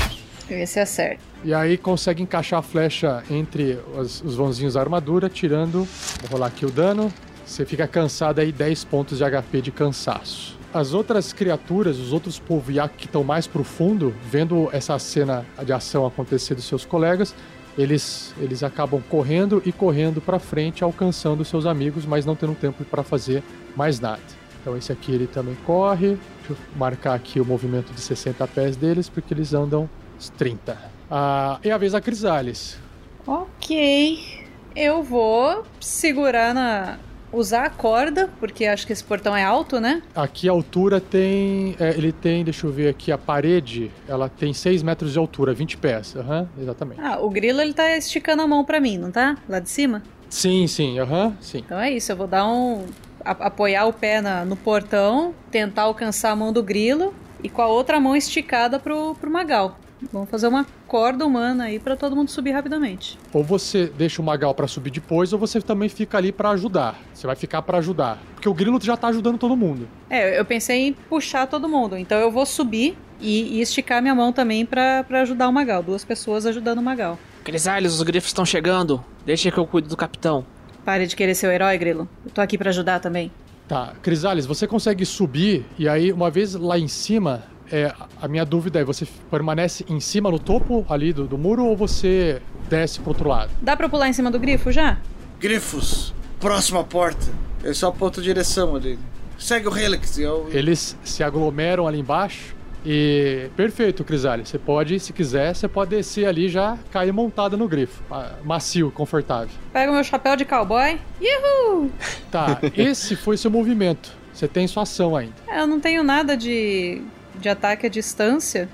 Esse 0.49 0.79
acerta. 0.79 1.21
E 1.43 1.53
aí 1.53 1.77
consegue 1.77 2.23
encaixar 2.23 2.59
a 2.59 2.61
flecha 2.61 3.23
entre 3.29 3.79
os, 3.95 4.21
os 4.21 4.35
vãozinhos 4.35 4.73
da 4.75 4.79
armadura, 4.79 5.29
tirando. 5.29 5.85
Vou 6.21 6.31
rolar 6.31 6.47
aqui 6.47 6.65
o 6.65 6.71
dano. 6.71 7.13
Você 7.45 7.65
fica 7.65 7.87
cansado 7.87 8.39
aí, 8.39 8.51
10 8.51 8.85
pontos 8.85 9.17
de 9.19 9.23
HP 9.23 9.61
de 9.61 9.71
cansaço. 9.71 10.56
As 10.77 10.93
outras 10.93 11.33
criaturas, 11.33 11.97
os 11.97 12.13
outros 12.13 12.37
Poviak 12.37 12.95
que 12.95 13.05
estão 13.07 13.23
mais 13.23 13.47
pro 13.47 13.63
fundo, 13.63 14.13
vendo 14.29 14.69
essa 14.71 14.99
cena 14.99 15.43
de 15.65 15.73
ação 15.73 16.05
acontecer 16.05 16.53
dos 16.53 16.65
seus 16.65 16.85
colegas, 16.85 17.33
eles, 17.75 18.31
eles 18.37 18.61
acabam 18.61 19.01
correndo 19.09 19.59
e 19.65 19.71
correndo 19.71 20.21
para 20.21 20.37
frente, 20.37 20.83
alcançando 20.83 21.43
seus 21.43 21.65
amigos, 21.65 22.05
mas 22.05 22.27
não 22.27 22.35
tendo 22.35 22.53
tempo 22.53 22.85
para 22.85 23.01
fazer 23.01 23.41
mais 23.75 23.99
nada. 23.99 24.21
Então 24.61 24.77
esse 24.77 24.91
aqui 24.91 25.11
ele 25.11 25.25
também 25.25 25.55
corre. 25.65 26.19
Deixa 26.39 26.51
eu 26.51 26.57
marcar 26.75 27.15
aqui 27.15 27.39
o 27.39 27.45
movimento 27.45 27.91
de 27.91 27.99
60 27.99 28.47
pés 28.47 28.75
deles, 28.75 29.09
porque 29.09 29.33
eles 29.33 29.55
andam 29.55 29.89
os 30.19 30.29
30. 30.29 30.77
Ah, 31.09 31.59
e 31.63 31.71
a 31.71 31.77
vez 31.79 31.93
da 31.93 32.01
Crisales. 32.01 32.77
Ok. 33.25 34.45
Eu 34.75 35.01
vou 35.01 35.63
segurar 35.79 36.53
na. 36.53 36.99
Usar 37.31 37.65
a 37.65 37.69
corda, 37.69 38.29
porque 38.39 38.65
acho 38.65 38.87
que 38.87 38.93
esse 38.93 39.03
portão 39.03 39.35
é 39.35 39.43
alto, 39.43 39.79
né? 39.79 40.01
Aqui 40.15 40.47
a 40.47 40.51
altura 40.51 41.01
tem. 41.01 41.75
é, 41.79 41.89
ele 41.89 42.11
tem, 42.11 42.43
deixa 42.43 42.65
eu 42.65 42.71
ver 42.71 42.87
aqui, 42.89 43.11
a 43.11 43.17
parede, 43.17 43.91
ela 44.07 44.29
tem 44.29 44.53
6 44.53 44.81
metros 44.81 45.11
de 45.13 45.19
altura, 45.19 45.53
20 45.53 45.77
pés. 45.77 46.15
Aham, 46.15 46.47
exatamente. 46.57 47.01
Ah, 47.01 47.19
o 47.19 47.29
grilo 47.29 47.59
ele 47.61 47.73
tá 47.73 47.95
esticando 47.97 48.41
a 48.43 48.47
mão 48.47 48.63
pra 48.63 48.79
mim, 48.79 48.97
não 48.97 49.11
tá? 49.11 49.37
Lá 49.49 49.59
de 49.59 49.69
cima? 49.69 50.01
Sim, 50.29 50.67
sim, 50.67 50.99
aham, 50.99 51.35
sim. 51.41 51.59
Então 51.59 51.79
é 51.79 51.91
isso, 51.91 52.11
eu 52.11 52.15
vou 52.15 52.27
dar 52.27 52.47
um. 52.47 52.85
a- 53.25 53.47
apoiar 53.47 53.85
o 53.87 53.93
pé 53.93 54.21
na- 54.21 54.45
no 54.45 54.55
portão, 54.55 55.33
tentar 55.51 55.83
alcançar 55.83 56.31
a 56.31 56.35
mão 56.35 56.53
do 56.53 56.63
grilo 56.63 57.13
e 57.43 57.49
com 57.49 57.61
a 57.61 57.67
outra 57.67 57.99
mão 57.99 58.15
esticada 58.15 58.79
pro, 58.79 59.15
pro 59.15 59.29
Magal. 59.29 59.77
Vamos 60.11 60.29
fazer 60.29 60.47
uma 60.47 60.65
corda 60.87 61.25
humana 61.25 61.65
aí 61.65 61.79
pra 61.79 61.95
todo 61.95 62.15
mundo 62.15 62.29
subir 62.29 62.51
rapidamente. 62.51 63.17
Ou 63.33 63.43
você 63.43 63.87
deixa 63.87 64.21
o 64.21 64.25
Magal 64.25 64.53
pra 64.53 64.67
subir 64.67 64.91
depois, 64.91 65.33
ou 65.33 65.39
você 65.39 65.59
também 65.61 65.89
fica 65.89 66.17
ali 66.17 66.31
pra 66.31 66.51
ajudar. 66.51 66.99
Você 67.13 67.25
vai 67.25 67.35
ficar 67.35 67.61
pra 67.61 67.79
ajudar. 67.79 68.19
Porque 68.33 68.47
o 68.47 68.53
Grilo 68.53 68.79
já 68.81 68.95
tá 68.95 69.07
ajudando 69.07 69.37
todo 69.37 69.55
mundo. 69.55 69.87
É, 70.09 70.39
eu 70.39 70.45
pensei 70.45 70.87
em 70.87 70.93
puxar 70.93 71.47
todo 71.47 71.67
mundo, 71.67 71.97
então 71.97 72.17
eu 72.19 72.31
vou 72.31 72.45
subir 72.45 72.97
e, 73.19 73.57
e 73.57 73.61
esticar 73.61 74.01
minha 74.01 74.13
mão 74.13 74.31
também 74.31 74.65
pra, 74.65 75.03
pra 75.03 75.21
ajudar 75.21 75.47
o 75.47 75.53
Magal. 75.53 75.81
Duas 75.81 76.05
pessoas 76.05 76.45
ajudando 76.45 76.79
o 76.79 76.83
Magal. 76.83 77.17
Crisales, 77.43 77.93
os 77.93 78.03
grifos 78.03 78.29
estão 78.29 78.45
chegando. 78.45 79.03
Deixa 79.25 79.51
que 79.51 79.57
eu 79.57 79.65
cuido 79.65 79.89
do 79.89 79.97
capitão. 79.97 80.45
Pare 80.85 81.07
de 81.07 81.15
querer 81.15 81.35
ser 81.35 81.47
o 81.47 81.51
herói, 81.51 81.77
Grilo. 81.77 82.07
Eu 82.25 82.31
tô 82.31 82.39
aqui 82.39 82.57
pra 82.57 82.69
ajudar 82.69 82.99
também. 82.99 83.31
Tá, 83.67 83.93
Crisales, 84.01 84.45
você 84.45 84.65
consegue 84.65 85.05
subir 85.05 85.65
e 85.77 85.89
aí, 85.89 86.13
uma 86.13 86.31
vez 86.31 86.53
lá 86.53 86.79
em 86.79 86.87
cima, 86.87 87.43
é, 87.71 87.93
a 88.21 88.27
minha 88.27 88.45
dúvida 88.45 88.79
é: 88.79 88.83
você 88.83 89.07
permanece 89.29 89.85
em 89.89 89.99
cima 89.99 90.29
no 90.31 90.39
topo 90.39 90.85
ali 90.89 91.11
do, 91.13 91.27
do 91.27 91.37
muro 91.37 91.65
ou 91.65 91.75
você 91.75 92.41
desce 92.69 92.99
pro 92.99 93.09
outro 93.09 93.27
lado? 93.29 93.51
Dá 93.61 93.75
pra 93.75 93.87
pular 93.89 94.07
em 94.09 94.13
cima 94.13 94.29
do 94.31 94.39
grifo 94.39 94.71
já? 94.71 94.97
Grifos, 95.39 96.13
próxima 96.39 96.83
porta. 96.83 97.27
Eu 97.63 97.73
só 97.73 97.87
aponto 97.89 98.21
direção 98.21 98.75
ali. 98.75 98.97
Segue 99.37 99.67
o 99.67 99.77
Helix. 99.77 100.17
e 100.17 100.23
Eu... 100.23 100.49
Eles 100.51 100.97
se 101.03 101.23
aglomeram 101.23 101.87
ali 101.87 101.99
embaixo 101.99 102.55
e. 102.85 103.49
Perfeito, 103.55 104.03
Crisales. 104.03 104.49
Você 104.49 104.57
pode, 104.57 104.99
se 104.99 105.13
quiser, 105.13 105.53
você 105.55 105.67
pode 105.67 105.91
descer 105.91 106.25
ali 106.25 106.45
e 106.45 106.49
já 106.49 106.77
cair 106.91 107.11
montada 107.11 107.55
no 107.55 107.67
grifo. 107.67 108.01
Ah, 108.09 108.33
Macio, 108.43 108.91
confortável. 108.91 109.49
Pega 109.71 109.91
o 109.91 109.95
meu 109.95 110.03
chapéu 110.03 110.35
de 110.35 110.45
cowboy. 110.45 110.99
Yuhu! 111.21 111.91
Tá, 112.31 112.59
esse 112.75 113.15
foi 113.15 113.37
seu 113.37 113.51
movimento. 113.51 114.11
Você 114.33 114.47
tem 114.47 114.67
sua 114.67 114.83
ação 114.83 115.15
ainda. 115.15 115.33
É, 115.47 115.61
Eu 115.61 115.67
não 115.67 115.79
tenho 115.79 116.03
nada 116.03 116.37
de, 116.37 117.01
de 117.39 117.49
ataque 117.49 117.85
à 117.85 117.89
distância, 117.89 118.69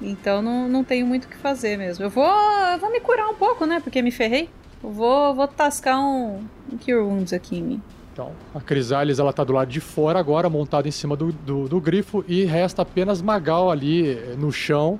então 0.00 0.42
não, 0.42 0.68
não 0.68 0.84
tenho 0.84 1.06
muito 1.06 1.24
o 1.24 1.28
que 1.28 1.36
fazer 1.36 1.76
mesmo. 1.76 2.04
Eu 2.04 2.10
vou, 2.10 2.24
eu 2.24 2.78
vou 2.78 2.90
me 2.90 3.00
curar 3.00 3.28
um 3.28 3.34
pouco, 3.34 3.64
né? 3.66 3.80
Porque 3.80 4.00
me 4.02 4.10
ferrei. 4.10 4.48
Eu 4.82 4.90
vou, 4.90 5.34
vou 5.34 5.48
tascar 5.48 6.00
um, 6.00 6.44
um 6.72 6.78
Cure 6.78 6.98
Wounds 6.98 7.32
aqui 7.32 7.58
em 7.58 7.62
mim. 7.62 7.82
Então, 8.12 8.32
a 8.52 8.60
Crisales 8.60 9.18
ela 9.18 9.32
tá 9.32 9.44
do 9.44 9.52
lado 9.52 9.68
de 9.68 9.80
fora 9.80 10.18
agora, 10.18 10.50
montada 10.50 10.88
em 10.88 10.90
cima 10.90 11.16
do, 11.16 11.32
do, 11.32 11.68
do 11.68 11.80
grifo, 11.80 12.24
e 12.26 12.44
resta 12.44 12.82
apenas 12.82 13.22
Magal 13.22 13.70
ali 13.70 14.10
eh, 14.10 14.34
no 14.36 14.50
chão. 14.50 14.98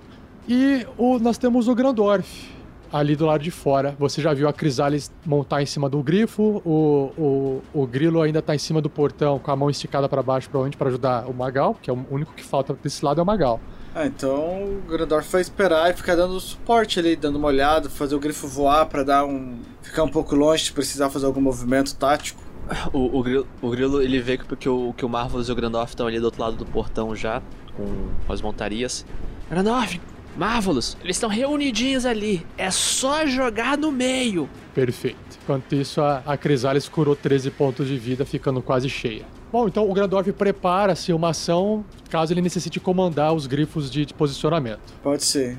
E 0.48 0.86
o, 0.96 1.18
nós 1.18 1.36
temos 1.36 1.66
o 1.66 1.74
Grandorf. 1.74 2.48
Ali 2.92 3.14
do 3.14 3.26
lado 3.26 3.42
de 3.42 3.50
fora. 3.50 3.94
Você 3.98 4.20
já 4.20 4.32
viu 4.32 4.48
a 4.48 4.52
Crisales 4.52 5.10
montar 5.24 5.62
em 5.62 5.66
cima 5.66 5.88
do 5.88 6.02
grifo, 6.02 6.62
o, 6.64 7.12
o, 7.16 7.82
o 7.82 7.86
Grilo 7.86 8.22
ainda 8.22 8.40
tá 8.40 8.54
em 8.54 8.58
cima 8.58 8.80
do 8.80 8.88
portão 8.90 9.38
com 9.38 9.50
a 9.50 9.56
mão 9.56 9.70
esticada 9.70 10.08
para 10.08 10.22
baixo, 10.22 10.48
provavelmente 10.48 10.76
para 10.76 10.88
ajudar 10.88 11.26
o 11.26 11.34
Magal, 11.34 11.74
que 11.80 11.90
é 11.90 11.92
o 11.92 12.06
único 12.10 12.32
que 12.34 12.44
falta 12.44 12.76
desse 12.82 13.04
lado 13.04 13.20
é 13.20 13.22
o 13.22 13.26
Magal. 13.26 13.60
Ah, 13.94 14.06
então 14.06 14.64
o 14.64 14.82
Grandorf 14.88 15.30
vai 15.30 15.40
esperar 15.40 15.90
e 15.90 15.94
ficar 15.94 16.14
dando 16.14 16.38
suporte 16.38 16.98
ali, 17.00 17.16
dando 17.16 17.36
uma 17.36 17.48
olhada, 17.48 17.88
fazer 17.88 18.14
o 18.14 18.20
grifo 18.20 18.46
voar 18.46 18.86
para 18.86 19.02
dar 19.02 19.24
um. 19.24 19.58
ficar 19.82 20.04
um 20.04 20.08
pouco 20.08 20.36
longe 20.36 20.66
se 20.66 20.72
precisar 20.72 21.10
fazer 21.10 21.26
algum 21.26 21.40
movimento 21.40 21.94
tático. 21.96 22.40
O, 22.92 23.18
o, 23.18 23.22
grilo, 23.22 23.46
o 23.62 23.70
Grilo, 23.70 24.02
ele 24.02 24.20
vê 24.20 24.36
que, 24.36 24.54
que, 24.54 24.68
o, 24.68 24.92
que 24.92 25.02
o 25.02 25.08
Marvelous 25.08 25.48
e 25.48 25.52
o 25.52 25.54
Grandorf 25.54 25.90
estão 25.90 26.06
ali 26.06 26.20
do 26.20 26.26
outro 26.26 26.42
lado 26.42 26.54
do 26.54 26.66
portão 26.66 27.16
já, 27.16 27.40
com 27.74 28.10
as 28.30 28.42
montarias. 28.42 29.06
Grandorf, 29.50 29.98
Marvelous, 30.38 30.96
eles 31.02 31.16
estão 31.16 31.28
reunidinhos 31.28 32.06
ali. 32.06 32.46
É 32.56 32.70
só 32.70 33.26
jogar 33.26 33.76
no 33.76 33.90
meio. 33.90 34.48
Perfeito. 34.72 35.18
Enquanto 35.42 35.74
isso, 35.74 36.00
a, 36.00 36.22
a 36.24 36.36
Crisales 36.36 36.88
curou 36.88 37.16
13 37.16 37.50
pontos 37.50 37.88
de 37.88 37.98
vida, 37.98 38.24
ficando 38.24 38.62
quase 38.62 38.88
cheia. 38.88 39.26
Bom, 39.50 39.66
então 39.66 39.90
o 39.90 39.94
Grandorf 39.94 40.30
prepara-se 40.32 41.10
uma 41.12 41.30
ação 41.30 41.84
caso 42.10 42.32
ele 42.34 42.42
necessite 42.42 42.78
comandar 42.78 43.32
os 43.32 43.46
grifos 43.46 43.90
de, 43.90 44.04
de 44.04 44.14
posicionamento. 44.14 44.80
Pode 45.02 45.24
ser. 45.24 45.58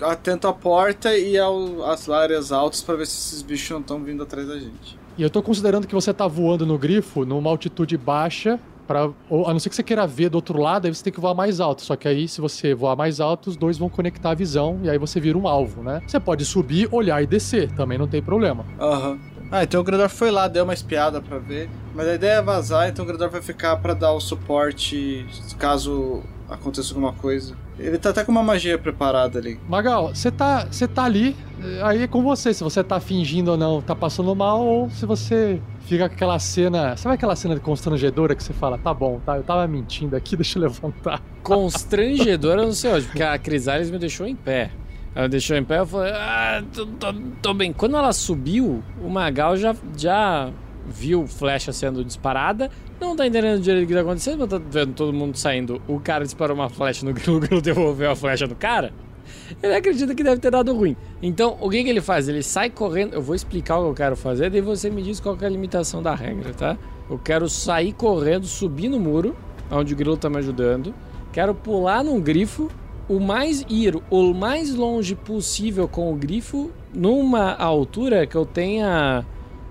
Atento 0.00 0.48
à 0.48 0.52
porta 0.52 1.16
e 1.16 1.38
ao, 1.38 1.84
às 1.84 2.08
áreas 2.10 2.52
altas 2.52 2.82
para 2.82 2.96
ver 2.96 3.06
se 3.06 3.16
esses 3.28 3.42
bichos 3.42 3.70
não 3.70 3.80
estão 3.80 4.02
vindo 4.02 4.22
atrás 4.24 4.46
da 4.46 4.58
gente. 4.58 4.98
E 5.16 5.22
eu 5.22 5.30
tô 5.30 5.42
considerando 5.42 5.86
que 5.86 5.94
você 5.94 6.12
tá 6.12 6.26
voando 6.26 6.66
no 6.66 6.76
grifo 6.76 7.24
numa 7.24 7.48
altitude 7.48 7.96
baixa, 7.96 8.58
pra, 8.86 9.10
ou, 9.28 9.46
a 9.46 9.52
não 9.52 9.60
ser 9.60 9.68
que 9.68 9.76
você 9.76 9.82
queira 9.82 10.06
ver 10.06 10.28
do 10.28 10.36
outro 10.36 10.60
lado, 10.60 10.86
aí 10.86 10.94
você 10.94 11.02
tem 11.02 11.12
que 11.12 11.20
voar 11.20 11.34
mais 11.34 11.60
alto. 11.60 11.82
Só 11.82 11.96
que 11.96 12.08
aí, 12.08 12.28
se 12.28 12.40
você 12.40 12.74
voar 12.74 12.96
mais 12.96 13.20
alto, 13.20 13.48
os 13.48 13.56
dois 13.56 13.78
vão 13.78 13.88
conectar 13.88 14.30
a 14.30 14.34
visão 14.34 14.80
e 14.82 14.90
aí 14.90 14.98
você 14.98 15.20
vira 15.20 15.36
um 15.38 15.46
alvo, 15.46 15.82
né? 15.82 16.02
Você 16.06 16.20
pode 16.20 16.44
subir, 16.44 16.88
olhar 16.90 17.22
e 17.22 17.26
descer, 17.26 17.70
também 17.72 17.98
não 17.98 18.08
tem 18.08 18.22
problema. 18.22 18.64
Aham. 18.78 19.12
Uhum. 19.12 19.20
Ah, 19.50 19.64
então 19.64 19.82
o 19.82 19.84
Grandor 19.84 20.08
foi 20.08 20.30
lá, 20.30 20.48
deu 20.48 20.64
uma 20.64 20.72
espiada 20.72 21.20
para 21.20 21.38
ver. 21.38 21.68
Mas 21.94 22.08
a 22.08 22.14
ideia 22.14 22.38
é 22.38 22.42
vazar, 22.42 22.88
então 22.88 23.04
o 23.04 23.08
Grandor 23.08 23.28
vai 23.28 23.42
ficar 23.42 23.76
para 23.76 23.92
dar 23.92 24.12
o 24.12 24.20
suporte 24.20 25.26
caso 25.58 26.22
aconteça 26.48 26.90
alguma 26.90 27.12
coisa. 27.12 27.54
Ele 27.78 27.98
tá 27.98 28.10
até 28.10 28.24
com 28.24 28.32
uma 28.32 28.42
magia 28.42 28.78
preparada 28.78 29.38
ali. 29.38 29.58
Magal, 29.68 30.14
você 30.14 30.30
tá, 30.30 30.66
você 30.70 30.86
tá 30.86 31.04
ali, 31.04 31.36
aí 31.82 32.02
é 32.02 32.06
com 32.06 32.22
você, 32.22 32.52
se 32.52 32.62
você 32.62 32.82
tá 32.84 33.00
fingindo 33.00 33.52
ou 33.52 33.56
não, 33.56 33.80
tá 33.80 33.94
passando 33.94 34.34
mal, 34.34 34.64
ou 34.64 34.90
se 34.90 35.06
você 35.06 35.60
fica 35.80 36.08
com 36.08 36.14
aquela 36.14 36.38
cena. 36.38 36.96
Sabe 36.96 37.14
aquela 37.14 37.36
cena 37.36 37.58
constrangedora 37.58 38.34
que 38.34 38.42
você 38.42 38.52
fala, 38.52 38.78
tá 38.78 38.92
bom, 38.92 39.20
tá? 39.24 39.36
Eu 39.36 39.42
tava 39.42 39.66
mentindo 39.66 40.16
aqui, 40.16 40.36
deixa 40.36 40.58
eu 40.58 40.62
levantar. 40.62 41.20
Constrangedora, 41.42 42.64
não 42.64 42.72
sei 42.72 42.92
hoje, 42.92 43.06
porque 43.06 43.22
a 43.22 43.38
Crisales 43.38 43.90
me 43.90 43.98
deixou 43.98 44.26
em 44.26 44.36
pé. 44.36 44.70
Ela 45.14 45.28
deixou 45.28 45.56
em 45.56 45.64
pé, 45.64 45.78
eu 45.78 45.86
falei, 45.86 46.12
ah, 46.12 46.62
tô, 46.72 46.86
tô, 46.86 47.12
tô, 47.42 47.54
bem. 47.54 47.70
Quando 47.70 47.96
ela 47.96 48.12
subiu, 48.14 48.82
o 48.98 49.10
Magal 49.10 49.56
já, 49.58 49.76
já 49.94 50.50
viu 50.86 51.26
flecha 51.26 51.72
sendo 51.72 52.04
disparada, 52.04 52.70
não 53.00 53.16
tá 53.16 53.26
entendendo 53.26 53.60
direito 53.60 53.84
o 53.84 53.88
que 53.88 53.94
tá 53.94 54.00
acontecendo, 54.00 54.38
mas 54.40 54.48
tá 54.48 54.58
vendo 54.58 54.94
todo 54.94 55.12
mundo 55.12 55.36
saindo. 55.36 55.80
O 55.86 56.00
cara 56.00 56.24
disparou 56.24 56.56
uma 56.56 56.68
flecha 56.68 57.04
no 57.04 57.12
grilo, 57.12 57.36
o 57.36 57.40
grilo 57.40 57.62
devolveu 57.62 58.10
a 58.10 58.16
flecha 58.16 58.46
no 58.46 58.54
cara. 58.54 58.92
Ele 59.62 59.74
acredita 59.74 60.14
que 60.14 60.22
deve 60.22 60.40
ter 60.40 60.50
dado 60.50 60.74
ruim. 60.74 60.96
Então, 61.22 61.56
o 61.60 61.70
que, 61.70 61.82
que 61.82 61.88
ele 61.88 62.00
faz? 62.00 62.28
Ele 62.28 62.42
sai 62.42 62.70
correndo. 62.70 63.14
Eu 63.14 63.22
vou 63.22 63.34
explicar 63.34 63.78
o 63.78 63.84
que 63.84 63.90
eu 63.90 63.94
quero 63.94 64.16
fazer, 64.16 64.50
daí 64.50 64.60
você 64.60 64.90
me 64.90 65.02
diz 65.02 65.20
qual 65.20 65.36
é 65.40 65.46
a 65.46 65.48
limitação 65.48 66.02
da 66.02 66.14
regra, 66.14 66.52
tá? 66.52 66.76
Eu 67.08 67.18
quero 67.18 67.48
sair 67.48 67.92
correndo, 67.92 68.46
subir 68.46 68.88
no 68.88 68.98
muro, 68.98 69.36
onde 69.70 69.94
o 69.94 69.96
grilo 69.96 70.16
tá 70.16 70.28
me 70.28 70.38
ajudando. 70.38 70.94
Quero 71.32 71.54
pular 71.54 72.02
num 72.02 72.20
grifo 72.20 72.70
o 73.08 73.18
mais 73.18 73.64
ir 73.68 74.00
o 74.10 74.32
mais 74.32 74.74
longe 74.74 75.14
possível 75.14 75.88
com 75.88 76.12
o 76.12 76.16
grifo 76.16 76.70
numa 76.94 77.54
altura 77.54 78.26
que 78.26 78.36
eu 78.36 78.46
tenha 78.46 79.24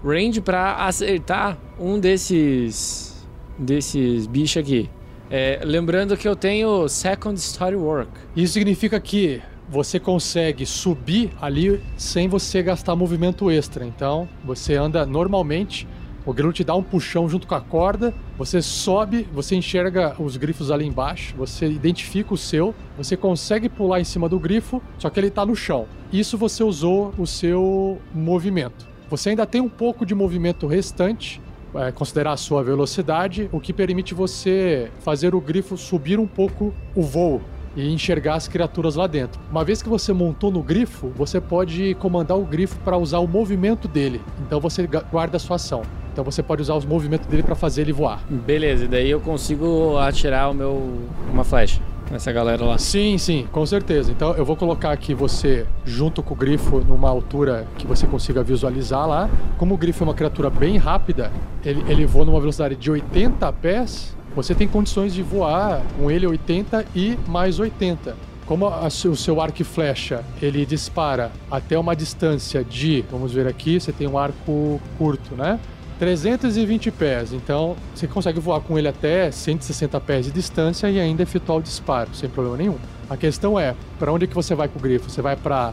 range 0.03 0.41
para 0.41 0.85
acertar 0.85 1.57
um 1.79 1.99
desses 1.99 3.27
desses 3.57 4.25
bichos 4.25 4.57
aqui. 4.57 4.89
É, 5.29 5.61
lembrando 5.63 6.17
que 6.17 6.27
eu 6.27 6.35
tenho 6.35 6.87
second 6.89 7.39
story 7.39 7.75
work. 7.75 8.11
Isso 8.35 8.53
significa 8.53 8.99
que 8.99 9.41
você 9.69 9.99
consegue 9.99 10.65
subir 10.65 11.31
ali 11.39 11.81
sem 11.95 12.27
você 12.27 12.61
gastar 12.61 12.95
movimento 12.95 13.49
extra. 13.49 13.85
Então, 13.85 14.27
você 14.43 14.75
anda 14.75 15.05
normalmente 15.05 15.87
o 16.25 16.33
grilo 16.33 16.53
te 16.53 16.63
dá 16.63 16.75
um 16.75 16.83
puxão 16.83 17.27
junto 17.27 17.47
com 17.47 17.55
a 17.55 17.61
corda, 17.61 18.13
você 18.37 18.61
sobe, 18.61 19.27
você 19.33 19.55
enxerga 19.55 20.15
os 20.19 20.37
grifos 20.37 20.69
ali 20.69 20.85
embaixo, 20.85 21.33
você 21.35 21.65
identifica 21.65 22.33
o 22.33 22.37
seu, 22.37 22.75
você 22.95 23.17
consegue 23.17 23.67
pular 23.67 23.99
em 23.99 24.03
cima 24.03 24.29
do 24.29 24.39
grifo, 24.39 24.81
só 24.99 25.09
que 25.09 25.19
ele 25.19 25.27
está 25.27 25.45
no 25.45 25.55
chão. 25.55 25.87
Isso 26.13 26.37
você 26.37 26.63
usou 26.63 27.13
o 27.17 27.25
seu 27.25 27.99
movimento. 28.13 28.90
Você 29.11 29.31
ainda 29.31 29.45
tem 29.45 29.59
um 29.59 29.67
pouco 29.67 30.05
de 30.05 30.15
movimento 30.15 30.65
restante, 30.67 31.41
é, 31.75 31.91
considerar 31.91 32.31
a 32.31 32.37
sua 32.37 32.63
velocidade, 32.63 33.49
o 33.51 33.59
que 33.59 33.73
permite 33.73 34.13
você 34.13 34.89
fazer 35.01 35.35
o 35.35 35.41
grifo 35.41 35.75
subir 35.75 36.17
um 36.17 36.25
pouco 36.25 36.73
o 36.95 37.01
voo 37.01 37.41
e 37.75 37.91
enxergar 37.93 38.35
as 38.35 38.47
criaturas 38.47 38.95
lá 38.95 39.07
dentro. 39.07 39.41
Uma 39.51 39.65
vez 39.65 39.81
que 39.81 39.89
você 39.89 40.13
montou 40.13 40.49
no 40.49 40.63
grifo, 40.63 41.09
você 41.09 41.41
pode 41.41 41.93
comandar 41.95 42.37
o 42.37 42.45
grifo 42.45 42.79
para 42.85 42.97
usar 42.97 43.19
o 43.19 43.27
movimento 43.27 43.85
dele. 43.85 44.21
Então 44.47 44.61
você 44.61 44.87
guarda 44.87 45.35
a 45.35 45.39
sua 45.41 45.57
ação. 45.57 45.81
Então 46.13 46.23
você 46.23 46.41
pode 46.41 46.61
usar 46.61 46.75
os 46.75 46.85
movimentos 46.85 47.27
dele 47.27 47.43
para 47.43 47.55
fazer 47.55 47.81
ele 47.81 47.91
voar. 47.91 48.23
Beleza, 48.29 48.85
e 48.85 48.87
daí 48.87 49.09
eu 49.09 49.19
consigo 49.19 49.97
atirar 49.97 50.49
o 50.51 50.53
meu 50.53 51.01
uma 51.29 51.43
flecha 51.43 51.81
nessa 52.11 52.31
galera 52.31 52.63
lá. 52.63 52.77
Sim, 52.77 53.17
sim, 53.17 53.47
com 53.51 53.65
certeza. 53.65 54.11
Então 54.11 54.33
eu 54.33 54.45
vou 54.45 54.55
colocar 54.55 54.91
aqui 54.91 55.13
você 55.13 55.65
junto 55.85 56.21
com 56.21 56.33
o 56.33 56.37
grifo 56.37 56.79
numa 56.79 57.09
altura 57.09 57.65
que 57.77 57.87
você 57.87 58.05
consiga 58.05 58.43
visualizar 58.43 59.07
lá. 59.07 59.29
Como 59.57 59.73
o 59.75 59.77
grifo 59.77 60.03
é 60.03 60.07
uma 60.07 60.13
criatura 60.13 60.49
bem 60.49 60.77
rápida, 60.77 61.31
ele, 61.63 61.83
ele 61.87 62.05
voa 62.05 62.25
numa 62.25 62.39
velocidade 62.39 62.75
de 62.75 62.91
80 62.91 63.51
pés. 63.53 64.15
Você 64.35 64.53
tem 64.53 64.67
condições 64.67 65.13
de 65.13 65.21
voar 65.21 65.81
com 65.97 66.09
ele 66.09 66.27
80 66.27 66.85
e 66.95 67.17
mais 67.27 67.59
80. 67.59 68.15
Como 68.45 68.65
a, 68.65 68.87
o 68.87 69.15
seu 69.15 69.39
arco 69.39 69.61
e 69.61 69.65
flecha 69.65 70.23
ele 70.41 70.65
dispara 70.65 71.31
até 71.49 71.77
uma 71.77 71.95
distância 71.95 72.63
de, 72.63 73.05
vamos 73.09 73.33
ver 73.33 73.47
aqui, 73.47 73.79
você 73.79 73.91
tem 73.91 74.07
um 74.07 74.17
arco 74.17 74.79
curto, 74.97 75.35
né? 75.35 75.59
320 76.01 76.89
pés, 76.89 77.31
então 77.31 77.75
você 77.93 78.07
consegue 78.07 78.39
voar 78.39 78.59
com 78.59 78.75
ele 78.75 78.87
até 78.87 79.29
160 79.29 79.99
pés 79.99 80.25
de 80.25 80.31
distância 80.31 80.89
e 80.89 80.99
ainda 80.99 81.21
efetuar 81.21 81.59
o 81.59 81.61
disparo, 81.61 82.09
sem 82.15 82.27
problema 82.27 82.57
nenhum. 82.57 82.77
A 83.07 83.15
questão 83.15 83.59
é, 83.59 83.75
para 83.99 84.11
onde 84.11 84.25
que 84.25 84.33
você 84.33 84.55
vai 84.55 84.67
com 84.67 84.79
o 84.79 84.81
grifo? 84.81 85.11
Você 85.11 85.21
vai 85.21 85.35
para 85.35 85.71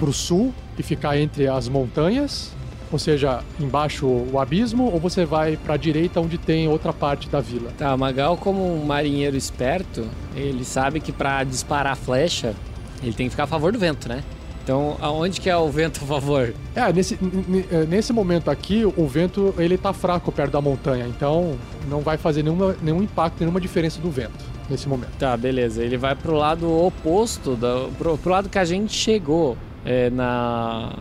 o 0.00 0.12
sul 0.12 0.54
e 0.78 0.84
ficar 0.84 1.18
entre 1.18 1.48
as 1.48 1.68
montanhas, 1.68 2.52
ou 2.92 2.98
seja, 3.00 3.40
embaixo 3.58 4.06
o 4.06 4.38
abismo, 4.38 4.84
ou 4.84 5.00
você 5.00 5.24
vai 5.24 5.56
para 5.56 5.74
a 5.74 5.76
direita 5.76 6.20
onde 6.20 6.38
tem 6.38 6.68
outra 6.68 6.92
parte 6.92 7.28
da 7.28 7.40
vila? 7.40 7.72
Tá, 7.76 7.96
Magal 7.96 8.36
como 8.36 8.72
um 8.72 8.86
marinheiro 8.86 9.36
esperto, 9.36 10.06
ele 10.36 10.64
sabe 10.64 11.00
que 11.00 11.10
para 11.10 11.42
disparar 11.42 11.94
a 11.94 11.96
flecha, 11.96 12.54
ele 13.02 13.14
tem 13.14 13.26
que 13.26 13.30
ficar 13.30 13.44
a 13.44 13.48
favor 13.48 13.72
do 13.72 13.80
vento, 13.80 14.08
né? 14.08 14.22
Então, 14.66 14.96
aonde 15.00 15.40
que 15.40 15.48
é 15.48 15.56
o 15.56 15.70
vento 15.70 16.00
a 16.02 16.06
favor? 16.08 16.52
É, 16.74 16.92
nesse, 16.92 17.16
é, 17.70 17.84
nesse 17.84 18.12
momento 18.12 18.50
aqui, 18.50 18.84
o 18.84 19.06
vento 19.06 19.54
ele 19.58 19.78
tá 19.78 19.92
fraco 19.92 20.32
perto 20.32 20.50
da 20.50 20.60
montanha, 20.60 21.06
então 21.06 21.56
não 21.88 22.00
vai 22.00 22.16
fazer 22.16 22.42
nenhuma, 22.42 22.74
nenhum 22.82 23.00
impacto, 23.00 23.38
nenhuma 23.38 23.60
diferença 23.60 24.00
do 24.00 24.10
vento 24.10 24.44
nesse 24.68 24.88
momento. 24.88 25.12
Tá, 25.20 25.36
beleza. 25.36 25.84
Ele 25.84 25.96
vai 25.96 26.16
pro 26.16 26.34
lado 26.34 26.68
oposto, 26.84 27.54
do, 27.54 27.92
pro, 27.96 28.18
pro 28.18 28.32
lado 28.32 28.48
que 28.48 28.58
a 28.58 28.64
gente 28.64 28.92
chegou 28.92 29.56
é, 29.84 30.10
na, 30.10 30.94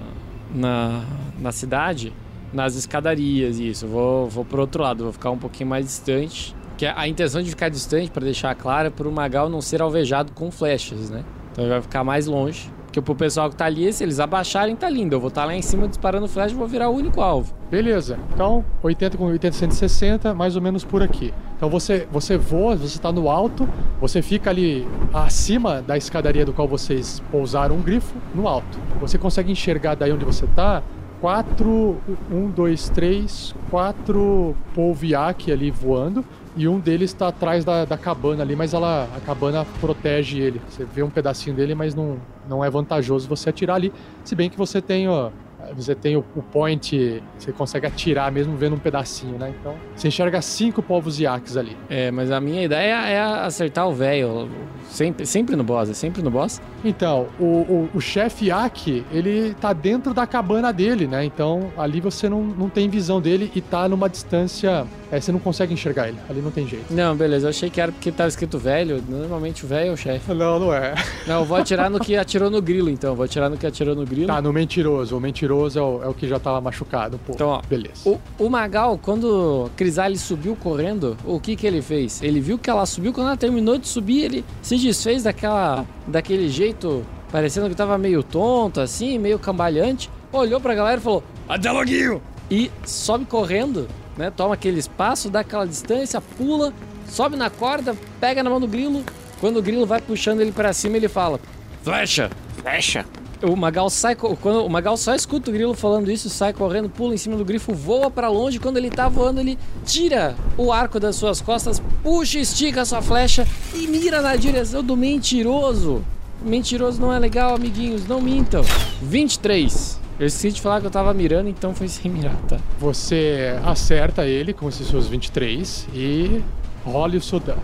na, 0.53 1.03
na 1.39 1.51
cidade, 1.51 2.13
nas 2.53 2.75
escadarias, 2.75 3.57
isso. 3.57 3.87
Vou, 3.87 4.29
vou 4.29 4.45
pro 4.45 4.61
outro 4.61 4.83
lado, 4.83 5.05
vou 5.05 5.13
ficar 5.13 5.31
um 5.31 5.39
pouquinho 5.39 5.69
mais 5.69 5.87
distante. 5.87 6.55
Que 6.77 6.85
a 6.85 7.07
intenção 7.07 7.41
de 7.41 7.49
ficar 7.49 7.69
distante, 7.69 8.11
para 8.11 8.25
deixar 8.25 8.53
claro, 8.53 8.89
é 8.89 8.91
pro 8.91 9.11
Magal 9.11 9.49
não 9.49 9.59
ser 9.59 9.81
alvejado 9.81 10.33
com 10.33 10.51
flechas, 10.51 11.09
né? 11.09 11.25
Então 11.51 11.63
ele 11.63 11.73
vai 11.73 11.81
ficar 11.81 12.03
mais 12.03 12.27
longe. 12.27 12.74
Porque 12.95 13.01
pro 13.01 13.15
pessoal 13.15 13.49
que 13.49 13.57
tá 13.57 13.65
ali, 13.65 13.91
se 13.91 14.05
eles 14.05 14.21
abaixarem, 14.21 14.73
tá 14.73 14.89
lindo. 14.89 15.13
Eu 15.15 15.19
vou 15.19 15.27
estar 15.27 15.41
tá 15.41 15.47
lá 15.47 15.53
em 15.53 15.61
cima 15.61 15.85
disparando 15.85 16.29
flash 16.29 16.53
e 16.53 16.55
vou 16.55 16.65
virar 16.65 16.87
o 16.89 16.95
único 16.95 17.19
alvo. 17.19 17.53
Beleza. 17.69 18.17
Então, 18.33 18.63
80 18.81 19.17
com 19.17 19.25
80, 19.25 19.53
160, 19.53 20.33
mais 20.33 20.55
ou 20.55 20.61
menos 20.61 20.85
por 20.85 21.03
aqui. 21.03 21.33
Então 21.57 21.69
você, 21.69 22.07
você 22.09 22.37
voa, 22.37 22.77
você 22.77 22.95
está 22.95 23.11
no 23.11 23.29
alto, 23.29 23.67
você 23.99 24.21
fica 24.21 24.49
ali 24.49 24.87
acima 25.13 25.81
da 25.81 25.97
escadaria 25.97 26.45
do 26.45 26.53
qual 26.53 26.69
vocês 26.69 27.21
pousaram 27.29 27.75
um 27.75 27.81
grifo, 27.81 28.15
no 28.33 28.47
alto. 28.47 28.79
Você 29.01 29.17
consegue 29.17 29.51
enxergar 29.51 29.95
daí 29.95 30.13
onde 30.13 30.23
você 30.23 30.45
está 30.45 30.81
quatro, 31.19 31.97
um, 32.31 32.49
dois, 32.49 32.87
três, 32.87 33.53
quatro 33.69 34.55
polviac 34.73 35.51
ali 35.51 35.69
voando 35.69 36.23
e 36.55 36.67
um 36.67 36.79
deles 36.79 37.11
está 37.11 37.27
atrás 37.27 37.65
da, 37.65 37.83
da 37.83 37.97
cabana 37.97 38.41
ali, 38.41 38.55
mas 38.55 38.73
ela, 38.73 39.09
a 39.15 39.19
cabana 39.19 39.65
protege 39.81 40.39
ele. 40.39 40.61
Você 40.69 40.85
vê 40.85 41.03
um 41.03 41.09
pedacinho 41.09 41.55
dele, 41.55 41.75
mas 41.75 41.93
não, 41.93 42.17
não 42.47 42.63
é 42.63 42.69
vantajoso 42.69 43.27
você 43.27 43.49
atirar 43.49 43.75
ali. 43.75 43.91
Se 44.23 44.35
bem 44.35 44.49
que 44.49 44.57
você 44.57 44.81
tem 44.81 45.07
ó, 45.09 45.31
Você 45.75 45.95
tem 45.95 46.15
o, 46.15 46.23
o 46.35 46.41
point, 46.41 47.21
você 47.37 47.51
consegue 47.51 47.87
atirar 47.87 48.31
mesmo 48.31 48.55
vendo 48.55 48.75
um 48.75 48.79
pedacinho, 48.79 49.37
né? 49.37 49.53
Então, 49.59 49.75
você 49.95 50.07
enxerga 50.07 50.41
cinco 50.41 50.81
povos 50.81 51.19
iaques 51.19 51.57
ali. 51.57 51.75
É, 51.89 52.11
mas 52.11 52.31
a 52.31 52.39
minha 52.39 52.63
ideia 52.63 53.07
é 53.07 53.21
acertar 53.21 53.87
o 53.87 53.93
velho. 53.93 54.49
Sempre, 54.89 55.25
sempre 55.25 55.55
no 55.55 55.63
boss, 55.63 55.89
é 55.89 55.93
sempre 55.93 56.21
no 56.21 56.29
boss. 56.29 56.61
Então, 56.83 57.27
o, 57.39 57.43
o, 57.43 57.89
o 57.95 57.99
chefe 57.99 58.45
Iaque, 58.45 59.03
ele 59.11 59.55
tá 59.55 59.73
dentro 59.73 60.13
da 60.13 60.27
cabana 60.27 60.71
dele, 60.71 61.07
né? 61.07 61.25
Então, 61.25 61.71
ali 61.77 61.99
você 61.99 62.29
não, 62.29 62.43
não 62.43 62.69
tem 62.69 62.87
visão 62.87 63.19
dele 63.19 63.51
e 63.55 63.61
tá 63.61 63.89
numa 63.89 64.07
distância. 64.07 64.85
É, 65.11 65.19
você 65.19 65.31
não 65.31 65.39
consegue 65.39 65.73
enxergar 65.73 66.07
ele. 66.07 66.17
Ali 66.29 66.41
não 66.41 66.51
tem 66.51 66.67
jeito. 66.67 66.93
Não, 66.93 67.15
beleza. 67.15 67.47
Eu 67.47 67.49
achei 67.49 67.69
que 67.69 67.81
era 67.81 67.91
porque 67.91 68.11
tava 68.11 68.29
escrito 68.29 68.59
velho. 68.59 69.03
Normalmente 69.07 69.65
o 69.65 69.67
velho 69.67 69.89
é 69.89 69.93
o 69.93 69.97
chefe. 69.97 70.33
Não, 70.33 70.59
não 70.59 70.73
é. 70.73 70.93
Não, 71.25 71.39
eu 71.39 71.45
vou 71.45 71.57
atirar 71.57 71.89
no 71.89 71.99
que 71.99 72.15
atirou 72.15 72.49
no 72.49 72.61
grilo, 72.61 72.89
então. 72.89 73.15
Vou 73.15 73.25
atirar 73.25 73.49
no 73.49 73.57
que 73.57 73.65
atirou 73.65 73.95
no 73.95 74.05
grilo. 74.05 74.27
Tá, 74.27 74.41
no 74.41 74.53
mentiroso. 74.53 75.17
O 75.17 75.19
mentiroso 75.19 75.54
é 75.75 75.81
o, 75.81 76.03
é 76.03 76.07
o 76.07 76.13
que 76.13 76.27
já 76.27 76.39
tava 76.39 76.59
machucado, 76.61 77.19
pô. 77.25 77.33
Então, 77.33 77.49
ó, 77.49 77.61
Beleza. 77.67 78.09
O, 78.09 78.19
o 78.37 78.49
Magal, 78.49 78.97
quando 79.01 79.69
Crisales 79.75 80.21
subiu 80.21 80.55
correndo, 80.55 81.17
o 81.25 81.39
que 81.39 81.55
que 81.55 81.65
ele 81.65 81.81
fez? 81.81 82.21
Ele 82.21 82.39
viu 82.39 82.57
que 82.57 82.69
ela 82.69 82.85
subiu, 82.85 83.13
quando 83.13 83.27
ela 83.27 83.37
terminou 83.37 83.77
de 83.77 83.87
subir, 83.87 84.23
ele 84.23 84.45
se 84.61 84.77
desfez 84.77 85.23
daquela, 85.23 85.85
daquele 86.07 86.49
jeito, 86.49 87.05
parecendo 87.31 87.69
que 87.69 87.75
tava 87.75 87.97
meio 87.97 88.21
tonto, 88.21 88.81
assim, 88.81 89.17
meio 89.17 89.39
cambalhante. 89.39 90.09
Olhou 90.31 90.59
pra 90.59 90.75
galera 90.75 90.97
e 90.97 91.03
falou, 91.03 91.23
até 91.47 91.71
loguinho! 91.71 92.21
E 92.51 92.69
sobe 92.85 93.25
correndo, 93.25 93.87
né? 94.17 94.31
Toma 94.31 94.53
aquele 94.53 94.79
espaço, 94.79 95.29
dá 95.29 95.39
aquela 95.39 95.65
distância, 95.65 96.21
pula, 96.21 96.73
sobe 97.07 97.35
na 97.35 97.49
corda, 97.49 97.95
pega 98.19 98.43
na 98.43 98.49
mão 98.49 98.59
do 98.59 98.67
grilo. 98.67 99.03
Quando 99.39 99.57
o 99.57 99.61
grilo 99.61 99.85
vai 99.85 100.01
puxando 100.01 100.41
ele 100.41 100.51
pra 100.51 100.73
cima, 100.73 100.97
ele 100.97 101.07
fala, 101.07 101.39
flecha! 101.83 102.29
Flecha. 102.57 103.05
O 103.43 103.55
Magal 103.55 103.89
sai. 103.89 104.15
Quando 104.15 104.65
o 104.65 104.69
Magal 104.69 104.95
só 104.97 105.13
escuta 105.13 105.49
o 105.49 105.53
grilo 105.53 105.73
falando 105.73 106.11
isso, 106.11 106.29
sai 106.29 106.53
correndo, 106.53 106.89
pula 106.89 107.13
em 107.13 107.17
cima 107.17 107.35
do 107.35 107.45
grifo, 107.45 107.73
voa 107.73 108.09
pra 108.09 108.29
longe. 108.29 108.59
Quando 108.59 108.77
ele 108.77 108.89
tá 108.89 109.09
voando, 109.09 109.39
ele 109.39 109.57
tira 109.85 110.35
o 110.57 110.71
arco 110.71 110.99
das 110.99 111.15
suas 111.15 111.41
costas, 111.41 111.81
puxa, 112.01 112.39
estica 112.39 112.81
a 112.81 112.85
sua 112.85 113.01
flecha 113.01 113.47
e 113.73 113.87
mira 113.87 114.21
na 114.21 114.35
direção 114.35 114.83
do 114.83 114.95
mentiroso. 114.95 116.03
Mentiroso 116.41 117.01
não 117.01 117.13
é 117.13 117.19
legal, 117.19 117.55
amiguinhos, 117.55 118.07
não 118.07 118.21
mintam. 118.21 118.63
23. 119.01 119.99
Eu 120.17 120.27
esqueci 120.27 120.53
de 120.53 120.61
falar 120.61 120.79
que 120.79 120.87
eu 120.87 120.91
tava 120.91 121.13
mirando, 121.13 121.49
então 121.49 121.75
foi 121.75 121.89
sem 121.89 122.09
mirar, 122.09 122.35
tá? 122.47 122.57
Você 122.79 123.59
acerta 123.65 124.25
ele 124.25 124.53
com 124.53 124.69
esses 124.69 124.87
seus 124.87 125.07
23 125.07 125.87
e 125.93 126.41
role 126.85 127.17
o 127.17 127.21
seu 127.21 127.39
dano. 127.39 127.61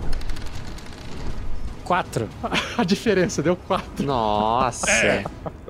4. 1.86 2.28
A 2.78 2.84
diferença 2.84 3.41
deu 3.41 3.55
4. 3.55 4.05
Nossa. 4.05 5.24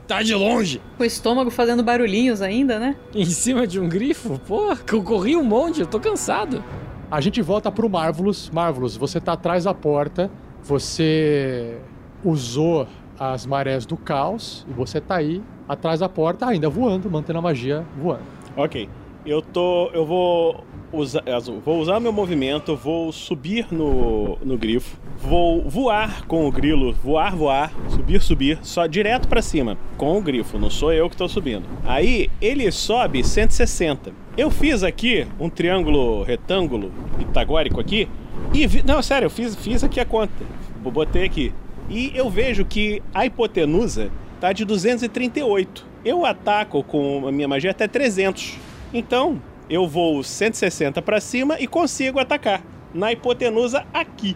Tá 0.08 0.22
de 0.22 0.34
longe. 0.34 0.82
Com 0.97 1.04
o 1.04 1.06
estômago 1.06 1.49
fazendo 1.49 1.84
barulhinhos 1.84 2.41
ainda, 2.41 2.78
né? 2.80 2.95
Em 3.14 3.26
cima 3.26 3.66
de 3.66 3.80
um 3.80 3.88
grifo? 3.88 4.39
Pô, 4.47 4.76
que 4.76 4.93
eu 4.93 5.04
corri 5.04 5.36
um 5.36 5.43
monte, 5.43 5.82
eu 5.82 5.88
tô 5.88 5.99
cansado. 5.99 6.64
A 7.10 7.22
gente 7.22 7.41
volta 7.41 7.72
pro 7.72 7.89
Marvelous. 7.89 8.49
Marvelous, 8.49 8.97
você 8.97 9.20
tá 9.20 9.34
atrás 9.34 9.66
da 9.66 9.74
porta, 9.74 10.30
você 10.64 11.78
usou 12.24 12.88
as 13.20 13.45
marés 13.45 13.86
do 13.86 13.95
caos 13.95 14.66
e 14.70 14.74
você 14.74 14.99
tá 14.99 15.16
aí 15.16 15.41
atrás 15.68 15.99
da 15.99 16.10
porta 16.10 16.47
ainda 16.47 16.70
voando, 16.70 17.10
mantendo 17.10 17.39
a 17.39 17.41
magia 17.41 17.86
voando. 17.97 18.24
Ok. 18.58 18.89
Eu 19.26 19.41
tô. 19.41 19.89
Eu 19.93 20.06
vou 20.06 20.64
usar. 20.92 21.24
azul, 21.30 21.62
Vou 21.64 21.80
usar 21.80 22.00
meu 22.00 22.12
movimento, 22.12 22.76
vou 22.76 23.12
subir 23.12 23.68
no, 23.72 24.38
no 24.44 24.58
grifo, 24.58 24.98
vou 25.18 25.68
voar 25.70 26.26
com 26.26 26.48
o 26.48 26.52
grilo, 26.52 26.94
voar, 26.94 27.36
voar, 27.36 27.74
subir, 27.89 28.22
subir, 28.22 28.60
só 28.62 28.86
direto 28.88 29.28
pra 29.28 29.42
cima, 29.42 29.78
com 29.98 30.18
o 30.18 30.22
grifo, 30.22 30.58
não 30.58 30.70
sou 30.70 30.92
eu 30.92 31.10
que 31.10 31.18
tô 31.18 31.28
subindo. 31.28 31.66
Aí 31.86 32.30
ele 32.42 32.72
sobe 32.72 33.24
160. 33.24 34.12
Eu 34.38 34.50
fiz 34.50 34.84
aqui 34.84 35.28
um 35.39 35.50
triângulo 35.50 36.24
retângulo 36.24 36.92
pitagórico 37.18 37.80
aqui 37.80 38.08
e 38.54 38.68
vi, 38.68 38.84
não, 38.84 39.02
sério, 39.02 39.28
eu 39.28 39.30
fiz, 39.30 39.56
fiz 39.56 39.84
aqui 39.84 40.00
a 40.00 40.06
conta. 40.06 40.44
Botei 40.82 41.26
aqui. 41.26 41.54
E 41.89 42.12
eu 42.16 42.30
vejo 42.30 42.66
que 42.66 43.02
a 43.14 43.26
hipotenusa 43.26 44.10
tá 44.39 44.52
de 44.52 44.66
238. 44.66 45.86
Eu 46.04 46.26
ataco 46.26 46.84
com 46.84 47.28
a 47.28 47.32
minha 47.32 47.48
magia 47.48 47.72
até 47.72 47.88
300. 47.88 48.58
Então, 48.94 49.42
eu 49.72 49.88
vou 49.88 50.22
160 50.22 51.01
pra 51.01 51.22
cima 51.22 51.55
e 51.57 51.65
consigo 51.65 52.19
atacar 52.19 52.61
na 52.93 53.13
hipotenusa 53.13 53.86
aqui. 53.93 54.36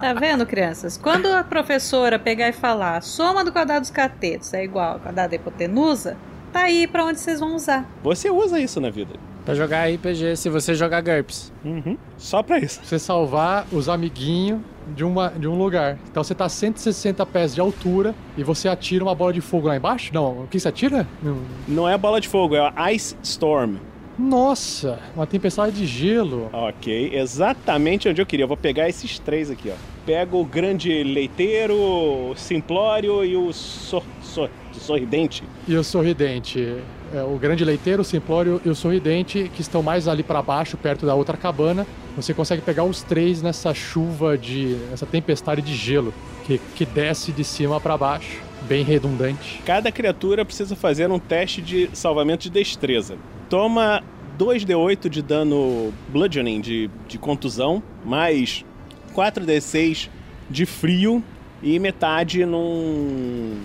Tá 0.00 0.14
vendo, 0.14 0.46
crianças? 0.46 0.96
Quando 0.96 1.26
a 1.26 1.44
professora 1.44 2.18
pegar 2.18 2.48
e 2.48 2.52
falar 2.52 2.96
a 2.96 3.00
soma 3.02 3.44
do 3.44 3.52
quadrado 3.52 3.82
dos 3.82 3.90
catetos 3.90 4.54
é 4.54 4.64
igual 4.64 4.94
ao 4.94 5.00
quadrado 5.00 5.28
da 5.28 5.36
hipotenusa, 5.36 6.16
tá 6.50 6.60
aí 6.62 6.86
pra 6.86 7.04
onde 7.04 7.20
vocês 7.20 7.38
vão 7.38 7.54
usar. 7.54 7.86
Você 8.02 8.30
usa 8.30 8.58
isso 8.58 8.80
na 8.80 8.88
vida. 8.88 9.14
Pra 9.44 9.54
jogar 9.54 9.86
RPG, 9.86 10.36
se 10.36 10.48
você 10.48 10.74
jogar 10.74 11.02
GURPS. 11.02 11.52
Uhum. 11.62 11.98
Só 12.16 12.42
pra 12.42 12.58
isso. 12.58 12.80
Você 12.82 12.98
salvar 12.98 13.66
os 13.70 13.86
amiguinhos 13.86 14.60
de, 14.94 15.04
uma, 15.04 15.28
de 15.28 15.46
um 15.46 15.58
lugar. 15.58 15.98
Então 16.10 16.24
você 16.24 16.34
tá 16.34 16.46
a 16.46 16.48
160 16.48 17.24
pés 17.26 17.54
de 17.54 17.60
altura 17.60 18.14
e 18.36 18.42
você 18.42 18.66
atira 18.66 19.04
uma 19.04 19.14
bola 19.14 19.32
de 19.32 19.42
fogo 19.42 19.68
lá 19.68 19.76
embaixo? 19.76 20.10
Não, 20.14 20.44
o 20.44 20.46
que 20.46 20.58
você 20.58 20.68
atira? 20.68 21.06
Não. 21.22 21.38
Não 21.68 21.88
é 21.88 21.98
bola 21.98 22.18
de 22.18 22.28
fogo, 22.28 22.54
é 22.54 22.72
a 22.74 22.92
Ice 22.92 23.14
Storm. 23.22 23.76
Nossa, 24.20 24.98
uma 25.16 25.26
tempestade 25.26 25.74
de 25.76 25.86
gelo. 25.86 26.50
Ok, 26.52 27.10
exatamente 27.14 28.08
onde 28.08 28.20
eu 28.20 28.26
queria. 28.26 28.44
Eu 28.44 28.48
vou 28.48 28.56
pegar 28.56 28.88
esses 28.88 29.18
três 29.18 29.50
aqui, 29.50 29.70
ó. 29.70 29.74
Pego 30.04 30.40
o 30.40 30.44
grande 30.44 31.02
leiteiro, 31.02 31.74
o 31.74 32.34
simplório 32.36 33.24
e 33.24 33.34
o 33.36 33.52
sor, 33.52 34.02
sor- 34.22 34.50
sorridente. 34.72 35.42
E 35.66 35.74
o 35.74 35.82
sorridente. 35.82 36.76
É, 37.14 37.22
o 37.22 37.36
grande 37.38 37.64
leiteiro, 37.64 38.02
o 38.02 38.04
simplório 38.04 38.60
e 38.64 38.68
o 38.68 38.74
sorridente, 38.74 39.50
que 39.54 39.60
estão 39.62 39.82
mais 39.82 40.06
ali 40.06 40.22
pra 40.22 40.40
baixo, 40.42 40.76
perto 40.76 41.06
da 41.06 41.14
outra 41.14 41.36
cabana. 41.36 41.86
Você 42.14 42.34
consegue 42.34 42.62
pegar 42.62 42.84
os 42.84 43.02
três 43.02 43.40
nessa 43.42 43.72
chuva 43.74 44.36
de. 44.36 44.76
essa 44.92 45.06
tempestade 45.06 45.62
de 45.62 45.74
gelo 45.74 46.12
que, 46.46 46.60
que 46.76 46.84
desce 46.84 47.32
de 47.32 47.42
cima 47.42 47.80
pra 47.80 47.96
baixo. 47.96 48.40
Bem 48.68 48.84
redundante. 48.84 49.62
Cada 49.64 49.90
criatura 49.90 50.44
precisa 50.44 50.76
fazer 50.76 51.10
um 51.10 51.18
teste 51.18 51.62
de 51.62 51.88
salvamento 51.94 52.42
de 52.44 52.50
destreza. 52.50 53.16
Toma 53.50 54.02
2d8 54.38 55.08
de 55.08 55.20
dano 55.20 55.92
bludgeoning, 56.08 56.60
de, 56.60 56.88
de 57.08 57.18
contusão, 57.18 57.82
mais 58.04 58.64
4d6 59.12 60.08
de 60.48 60.64
frio 60.64 61.22
e 61.60 61.78
metade 61.80 62.46
num. 62.46 63.60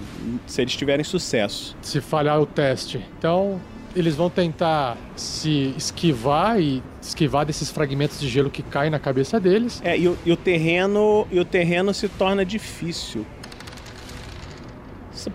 se 0.48 0.64
eles 0.64 0.76
tiverem 0.76 1.04
sucesso. 1.04 1.78
Se 1.84 2.02
falhar 2.02 2.42
o 2.42 2.48
teste. 2.48 3.06
Então, 3.18 3.62
eles 3.96 4.16
vão 4.16 4.28
tentar 4.28 4.98
se 5.16 5.74
esquivar 5.78 6.60
e 6.60 6.82
esquivar 7.00 7.46
desses 7.46 7.70
fragmentos 7.70 8.20
de 8.20 8.28
gelo 8.28 8.50
que 8.50 8.64
caem 8.64 8.90
na 8.90 9.00
cabeça 9.00 9.40
deles. 9.40 9.82
É, 9.84 9.96
e 9.98 10.08
o, 10.08 10.18
e 10.26 10.32
o 10.32 10.36
terreno. 10.36 11.28
E 11.32 11.40
o 11.40 11.46
terreno 11.46 11.94
se 11.94 12.10
torna 12.10 12.44
difícil. 12.44 13.26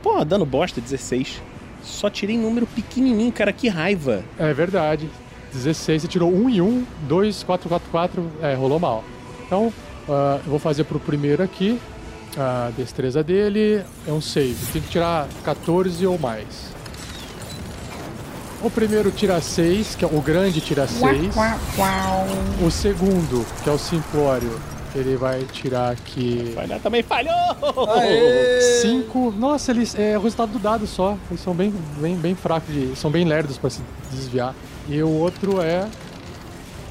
Pô, 0.03 0.25
dano 0.25 0.45
bosta, 0.45 0.81
16. 0.81 1.41
Só 1.83 2.11
tirei 2.11 2.37
número 2.37 2.67
pequenininho, 2.67 3.33
cara, 3.33 3.53
que 3.53 3.69
raiva. 3.69 4.23
É 4.39 4.53
verdade. 4.53 5.09
16, 5.53 6.03
você 6.03 6.09
tirou 6.09 6.33
1 6.33 6.51
e 6.51 6.63
1, 6.63 6.87
2, 7.09 7.43
4, 7.43 7.69
4, 7.69 7.91
4, 7.91 8.31
é, 8.43 8.55
rolou 8.55 8.79
mal. 8.79 9.05
Então, 9.47 9.73
ah, 10.09 10.39
eu 10.45 10.51
vou 10.51 10.59
fazer 10.59 10.85
pro 10.85 11.01
primeiro 11.01 11.43
aqui. 11.43 11.81
A 12.37 12.71
destreza 12.77 13.25
dele 13.25 13.83
é 14.07 14.13
um 14.13 14.21
save. 14.21 14.55
Tem 14.73 14.81
que 14.81 14.89
tirar 14.89 15.27
14 15.45 16.07
ou 16.07 16.19
mais. 16.19 16.71
O 18.63 18.71
primeiro 18.71 19.11
tira 19.11 19.41
6, 19.41 19.97
que 19.97 20.05
é 20.05 20.09
o 20.09 20.21
grande 20.21 20.61
tira 20.61 20.87
6. 20.87 21.35
O 22.63 22.71
segundo, 22.71 23.45
que 23.65 23.71
é 23.71 23.73
o 23.73 23.79
simplório, 23.79 24.53
ele 24.95 25.17
vai 25.17 25.45
tirar 25.53 25.91
aqui 25.91 26.53
Falhar 26.55 26.81
também 26.81 27.03
falhou! 27.03 27.35
5. 28.83 29.35
Nossa, 29.39 29.71
eles 29.71 29.95
é 29.99 30.19
o 30.19 30.23
resultado 30.23 30.53
do 30.53 30.59
dado 30.59 30.87
só. 30.87 31.17
Eles 31.31 31.41
são 31.41 31.55
bem, 31.55 31.73
bem, 31.99 32.17
bem 32.17 32.35
fracos 32.35 32.73
de. 32.73 32.97
São 32.97 33.11
bem 33.11 33.25
lerdos 33.25 33.59
pra 33.59 33.71
se 33.71 33.81
desviar. 34.11 34.55
E 34.89 35.03
o 35.03 35.09
outro 35.09 35.61
é. 35.61 35.87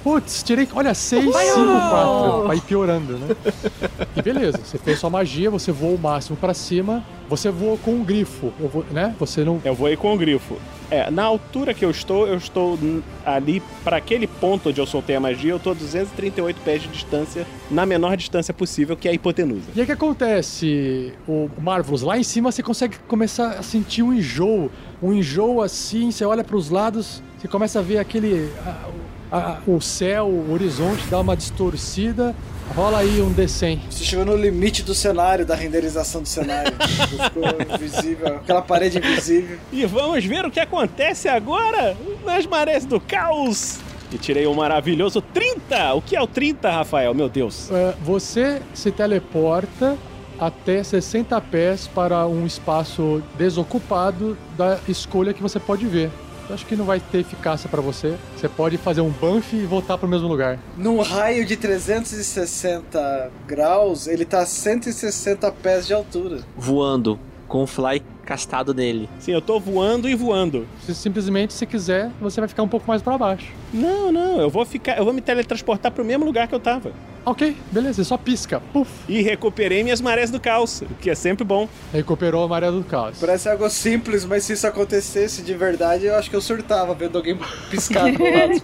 Putz, 0.03 0.43
tirei. 0.43 0.67
Olha, 0.73 0.93
6, 0.93 1.23
5, 1.25 1.31
4. 1.33 2.47
Vai 2.47 2.61
piorando, 2.61 3.17
né? 3.17 3.35
E 4.15 4.21
beleza, 4.21 4.57
você 4.63 4.77
fez 4.77 4.99
sua 4.99 5.09
magia, 5.09 5.49
você 5.49 5.71
voou 5.71 5.95
o 5.95 5.99
máximo 5.99 6.35
pra 6.37 6.53
cima. 6.53 7.03
Você 7.29 7.49
voou 7.51 7.77
com 7.77 7.91
um 7.91 8.03
grifo, 8.03 8.51
eu 8.59 8.67
vou- 8.67 8.85
né? 8.91 9.15
Você 9.19 9.43
não. 9.45 9.61
Eu 9.63 9.73
vou 9.75 9.87
aí 9.87 9.95
com 9.95 10.13
o 10.13 10.17
grifo. 10.17 10.57
É, 10.91 11.11
na 11.11 11.23
altura 11.23 11.73
que 11.73 11.85
eu 11.85 11.91
estou, 11.91 12.27
eu 12.27 12.35
estou 12.37 12.77
ali 13.25 13.61
para 13.83 13.97
aquele 13.97 14.25
ponto 14.25 14.69
onde 14.69 14.81
eu 14.81 14.85
soltei 14.87 15.15
a 15.15 15.19
magia, 15.19 15.51
eu 15.51 15.59
tô 15.59 15.69
a 15.71 15.73
238 15.73 16.59
pés 16.61 16.81
de 16.81 16.87
distância, 16.87 17.45
na 17.69 17.85
menor 17.85 18.17
distância 18.17 18.53
possível, 18.53 18.97
que 18.97 19.07
é 19.07 19.11
a 19.11 19.13
hipotenusa. 19.13 19.67
E 19.75 19.79
aí 19.79 19.83
o 19.83 19.85
que 19.85 19.91
acontece, 19.91 21.13
o 21.27 21.47
Marvelous? 21.61 22.01
Lá 22.01 22.17
em 22.17 22.23
cima 22.23 22.51
você 22.51 22.63
consegue 22.63 22.97
começar 23.07 23.51
a 23.51 23.61
sentir 23.63 24.01
um 24.01 24.11
enjoo. 24.11 24.71
Um 25.01 25.13
enjoo 25.13 25.61
assim, 25.61 26.09
você 26.11 26.25
olha 26.25 26.43
pros 26.43 26.69
lados, 26.71 27.21
você 27.37 27.47
começa 27.47 27.77
a 27.79 27.81
ver 27.83 27.99
aquele. 27.99 28.51
a- 28.65 28.89
a- 29.31 29.57
o 29.67 29.79
céu, 29.81 30.27
o 30.27 30.51
horizonte 30.51 31.03
dá 31.09 31.19
uma 31.19 31.35
distorcida 31.35 32.35
rola 32.75 32.99
aí 32.99 33.19
um 33.21 33.33
D100. 33.33 33.79
Você 33.89 34.03
chegou 34.03 34.23
no 34.25 34.35
limite 34.35 34.83
do 34.83 34.93
cenário, 34.93 35.43
da 35.45 35.55
renderização 35.55 36.21
do 36.21 36.27
cenário. 36.27 36.71
Ficou 37.23 37.43
invisível, 37.75 38.27
aquela 38.35 38.61
parede 38.61 38.99
invisível. 38.99 39.57
E 39.71 39.85
vamos 39.87 40.23
ver 40.23 40.45
o 40.45 40.51
que 40.51 40.59
acontece 40.59 41.27
agora 41.27 41.97
nas 42.23 42.45
marés 42.45 42.85
do 42.85 42.99
caos. 42.99 43.79
E 44.11 44.17
tirei 44.19 44.45
um 44.47 44.53
maravilhoso 44.53 45.19
30. 45.21 45.93
O 45.95 46.01
que 46.01 46.15
é 46.15 46.21
o 46.21 46.27
30, 46.27 46.69
Rafael? 46.69 47.13
Meu 47.13 47.27
Deus. 47.27 47.71
É, 47.71 47.93
você 48.03 48.61
se 48.73 48.91
teleporta 48.91 49.97
até 50.39 50.81
60 50.83 51.39
pés 51.41 51.87
para 51.87 52.25
um 52.27 52.45
espaço 52.45 53.21
desocupado 53.37 54.37
da 54.57 54.79
escolha 54.87 55.33
que 55.33 55.41
você 55.41 55.59
pode 55.59 55.85
ver. 55.87 56.09
Eu 56.49 56.55
acho 56.55 56.65
que 56.65 56.75
não 56.75 56.83
vai 56.83 56.99
ter 56.99 57.19
eficácia 57.19 57.69
pra 57.69 57.79
você. 57.79 58.17
Você 58.35 58.49
pode 58.49 58.75
fazer 58.77 59.01
um 59.01 59.11
buff 59.11 59.55
e 59.55 59.67
voltar 59.67 59.99
pro 59.99 60.07
mesmo 60.07 60.27
lugar. 60.27 60.57
Num 60.75 60.99
raio 60.99 61.45
de 61.45 61.55
360 61.55 63.31
graus, 63.45 64.07
ele 64.07 64.25
tá 64.25 64.39
a 64.39 64.45
160 64.47 65.51
pés 65.51 65.85
de 65.85 65.93
altura. 65.93 66.39
Voando, 66.57 67.19
com 67.47 67.61
o 67.61 67.67
fly 67.67 68.01
castado 68.29 68.75
nele. 68.75 69.09
Sim, 69.17 69.31
eu 69.31 69.41
tô 69.41 69.59
voando 69.59 70.07
e 70.07 70.13
voando. 70.13 70.67
Se 70.85 70.93
simplesmente, 70.93 71.51
se 71.51 71.65
quiser, 71.65 72.11
você 72.21 72.39
vai 72.39 72.47
ficar 72.47 72.61
um 72.61 72.67
pouco 72.67 72.87
mais 72.87 73.01
pra 73.01 73.17
baixo. 73.17 73.47
Não, 73.73 74.11
não, 74.11 74.39
eu 74.39 74.51
vou 74.51 74.63
ficar, 74.67 74.99
eu 74.99 75.03
vou 75.03 75.11
me 75.11 75.19
teletransportar 75.19 75.91
pro 75.91 76.05
mesmo 76.05 76.25
lugar 76.25 76.47
que 76.47 76.53
eu 76.53 76.59
tava. 76.59 76.91
Ok, 77.25 77.57
beleza, 77.71 77.95
você 77.95 78.03
só 78.03 78.17
pisca. 78.17 78.61
Puf. 78.71 78.91
E 79.09 79.23
recuperei 79.23 79.83
minhas 79.83 79.99
marés 79.99 80.29
do 80.29 80.39
caos, 80.39 80.83
o 80.83 80.93
que 81.01 81.09
é 81.09 81.15
sempre 81.15 81.43
bom. 81.43 81.67
Recuperou 81.91 82.43
a 82.43 82.47
maré 82.47 82.69
do 82.69 82.83
caos. 82.83 83.17
Parece 83.19 83.49
algo 83.49 83.67
simples, 83.67 84.23
mas 84.25 84.43
se 84.43 84.53
isso 84.53 84.67
acontecesse 84.67 85.41
de 85.41 85.55
verdade, 85.55 86.05
eu 86.05 86.13
acho 86.15 86.29
que 86.29 86.35
eu 86.35 86.41
surtava 86.41 86.93
vendo 86.93 87.17
alguém 87.17 87.35
piscar 87.71 88.11
do 88.11 88.23
lado. 88.23 88.61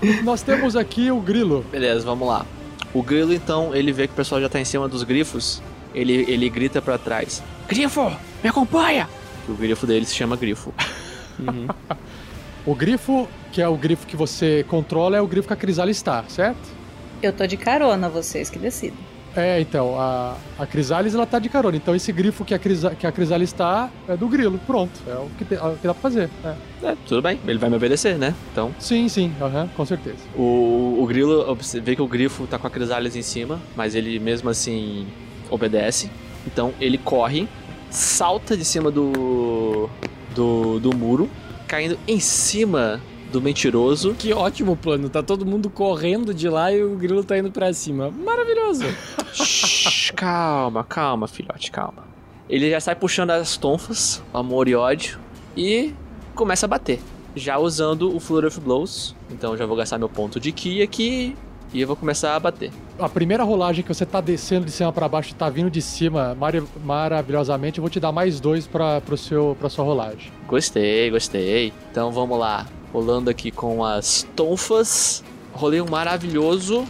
Nós 0.24 0.40
temos 0.40 0.76
aqui 0.76 1.10
o 1.10 1.20
grilo. 1.20 1.62
Beleza, 1.70 2.06
vamos 2.06 2.26
lá. 2.26 2.46
O 2.94 3.02
grilo, 3.02 3.34
então, 3.34 3.74
ele 3.74 3.92
vê 3.92 4.06
que 4.06 4.14
o 4.14 4.16
pessoal 4.16 4.40
já 4.40 4.48
tá 4.48 4.58
em 4.58 4.64
cima 4.64 4.88
dos 4.88 5.02
grifos. 5.02 5.62
Ele, 5.94 6.24
ele 6.28 6.48
grita 6.48 6.80
pra 6.82 6.96
trás: 6.98 7.42
Grifo, 7.68 8.10
me 8.42 8.48
acompanha! 8.50 9.08
O 9.48 9.54
grifo 9.54 9.86
dele 9.86 10.04
se 10.06 10.14
chama 10.14 10.36
Grifo. 10.36 10.72
O 12.66 12.74
grifo, 12.74 13.26
que 13.52 13.62
é 13.62 13.66
o 13.66 13.74
grifo 13.76 14.06
que 14.06 14.14
você 14.16 14.64
controla, 14.68 15.16
é 15.16 15.20
o 15.20 15.26
grifo 15.26 15.48
que 15.48 15.54
a 15.54 15.56
Crisale 15.56 15.90
está, 15.92 16.22
certo? 16.28 16.60
Eu 17.22 17.32
tô 17.32 17.46
de 17.46 17.56
carona, 17.56 18.08
vocês 18.08 18.50
que 18.50 18.58
decidem. 18.58 18.98
É, 19.34 19.60
então, 19.60 19.98
a, 19.98 20.36
a 20.58 20.66
Crisalis 20.66 21.14
ela 21.14 21.24
tá 21.24 21.38
de 21.38 21.48
carona. 21.48 21.76
Então 21.76 21.94
esse 21.94 22.12
grifo 22.12 22.44
que 22.44 22.52
a, 22.52 22.58
Crisa, 22.58 22.94
que 22.94 23.06
a 23.06 23.12
Crisalis 23.12 23.48
está 23.50 23.88
é 24.08 24.16
do 24.16 24.28
grilo. 24.28 24.58
Pronto. 24.66 24.90
É 25.06 25.14
o 25.14 25.30
que, 25.38 25.44
te- 25.44 25.54
é 25.54 25.62
o 25.62 25.76
que 25.76 25.86
dá 25.86 25.94
pra 25.94 26.02
fazer. 26.02 26.28
é. 26.44 26.54
É, 26.82 26.96
tudo 27.06 27.22
bem, 27.22 27.38
ele 27.46 27.58
vai 27.58 27.70
me 27.70 27.76
obedecer, 27.76 28.18
né? 28.18 28.34
Então, 28.52 28.74
Sim, 28.78 29.08
sim, 29.08 29.32
aham, 29.40 29.68
com 29.76 29.84
certeza. 29.86 30.18
o, 30.36 30.98
o 31.00 31.06
grilo, 31.06 31.54
você 31.54 31.80
vê 31.80 31.94
que 31.96 32.02
o 32.02 32.06
grifo 32.08 32.46
tá 32.46 32.58
com 32.58 32.66
a 32.66 32.70
crisális 32.70 33.14
em 33.16 33.22
cima, 33.22 33.60
mas 33.76 33.94
ele 33.94 34.18
mesmo 34.18 34.50
assim 34.50 35.06
obedece. 35.50 36.10
Então 36.46 36.72
ele 36.80 36.98
corre, 36.98 37.48
salta 37.90 38.56
de 38.56 38.64
cima 38.64 38.90
do, 38.90 39.88
do, 40.34 40.78
do 40.80 40.96
muro, 40.96 41.28
caindo 41.66 41.98
em 42.06 42.20
cima 42.20 43.00
do 43.30 43.40
mentiroso. 43.40 44.14
Que 44.14 44.32
ótimo 44.32 44.76
plano, 44.76 45.08
tá 45.08 45.22
todo 45.22 45.44
mundo 45.44 45.68
correndo 45.68 46.32
de 46.32 46.48
lá 46.48 46.72
e 46.72 46.82
o 46.82 46.96
grilo 46.96 47.24
tá 47.24 47.38
indo 47.38 47.50
pra 47.50 47.72
cima. 47.72 48.10
Maravilhoso. 48.10 48.84
Shhh, 49.32 50.12
calma, 50.12 50.84
calma, 50.84 51.28
filhote, 51.28 51.70
calma. 51.70 52.04
Ele 52.48 52.70
já 52.70 52.80
sai 52.80 52.96
puxando 52.96 53.30
as 53.30 53.56
tonfas, 53.56 54.22
amor 54.34 54.66
e 54.66 54.74
ódio, 54.74 55.20
e 55.56 55.94
começa 56.34 56.66
a 56.66 56.68
bater. 56.68 57.00
Já 57.36 57.58
usando 57.58 58.14
o 58.14 58.18
Flurry 58.18 58.48
of 58.48 58.58
Blows. 58.60 59.14
Então 59.30 59.56
já 59.56 59.64
vou 59.64 59.76
gastar 59.76 59.98
meu 59.98 60.08
ponto 60.08 60.40
de 60.40 60.50
Ki 60.50 60.82
aqui 60.82 61.36
e 61.72 61.80
eu 61.80 61.86
vou 61.86 61.96
começar 61.96 62.34
a 62.34 62.40
bater. 62.40 62.70
A 62.98 63.08
primeira 63.08 63.42
rolagem 63.44 63.82
que 63.84 63.92
você 63.92 64.04
tá 64.04 64.20
descendo 64.20 64.66
de 64.66 64.72
cima 64.72 64.92
pra 64.92 65.08
baixo 65.08 65.30
e 65.30 65.34
tá 65.34 65.48
vindo 65.48 65.70
de 65.70 65.80
cima 65.80 66.34
mari- 66.34 66.62
maravilhosamente, 66.84 67.78
eu 67.78 67.82
vou 67.82 67.90
te 67.90 67.98
dar 68.00 68.12
mais 68.12 68.40
dois 68.40 68.66
pra, 68.66 69.00
pro 69.00 69.16
seu, 69.16 69.56
pra 69.58 69.68
sua 69.68 69.84
rolagem. 69.84 70.30
Gostei, 70.46 71.10
gostei. 71.10 71.72
Então 71.90 72.10
vamos 72.12 72.38
lá. 72.38 72.66
Rolando 72.92 73.30
aqui 73.30 73.50
com 73.50 73.84
as 73.84 74.26
tonfas. 74.34 75.22
Rolei 75.52 75.80
um 75.80 75.88
maravilhoso 75.88 76.84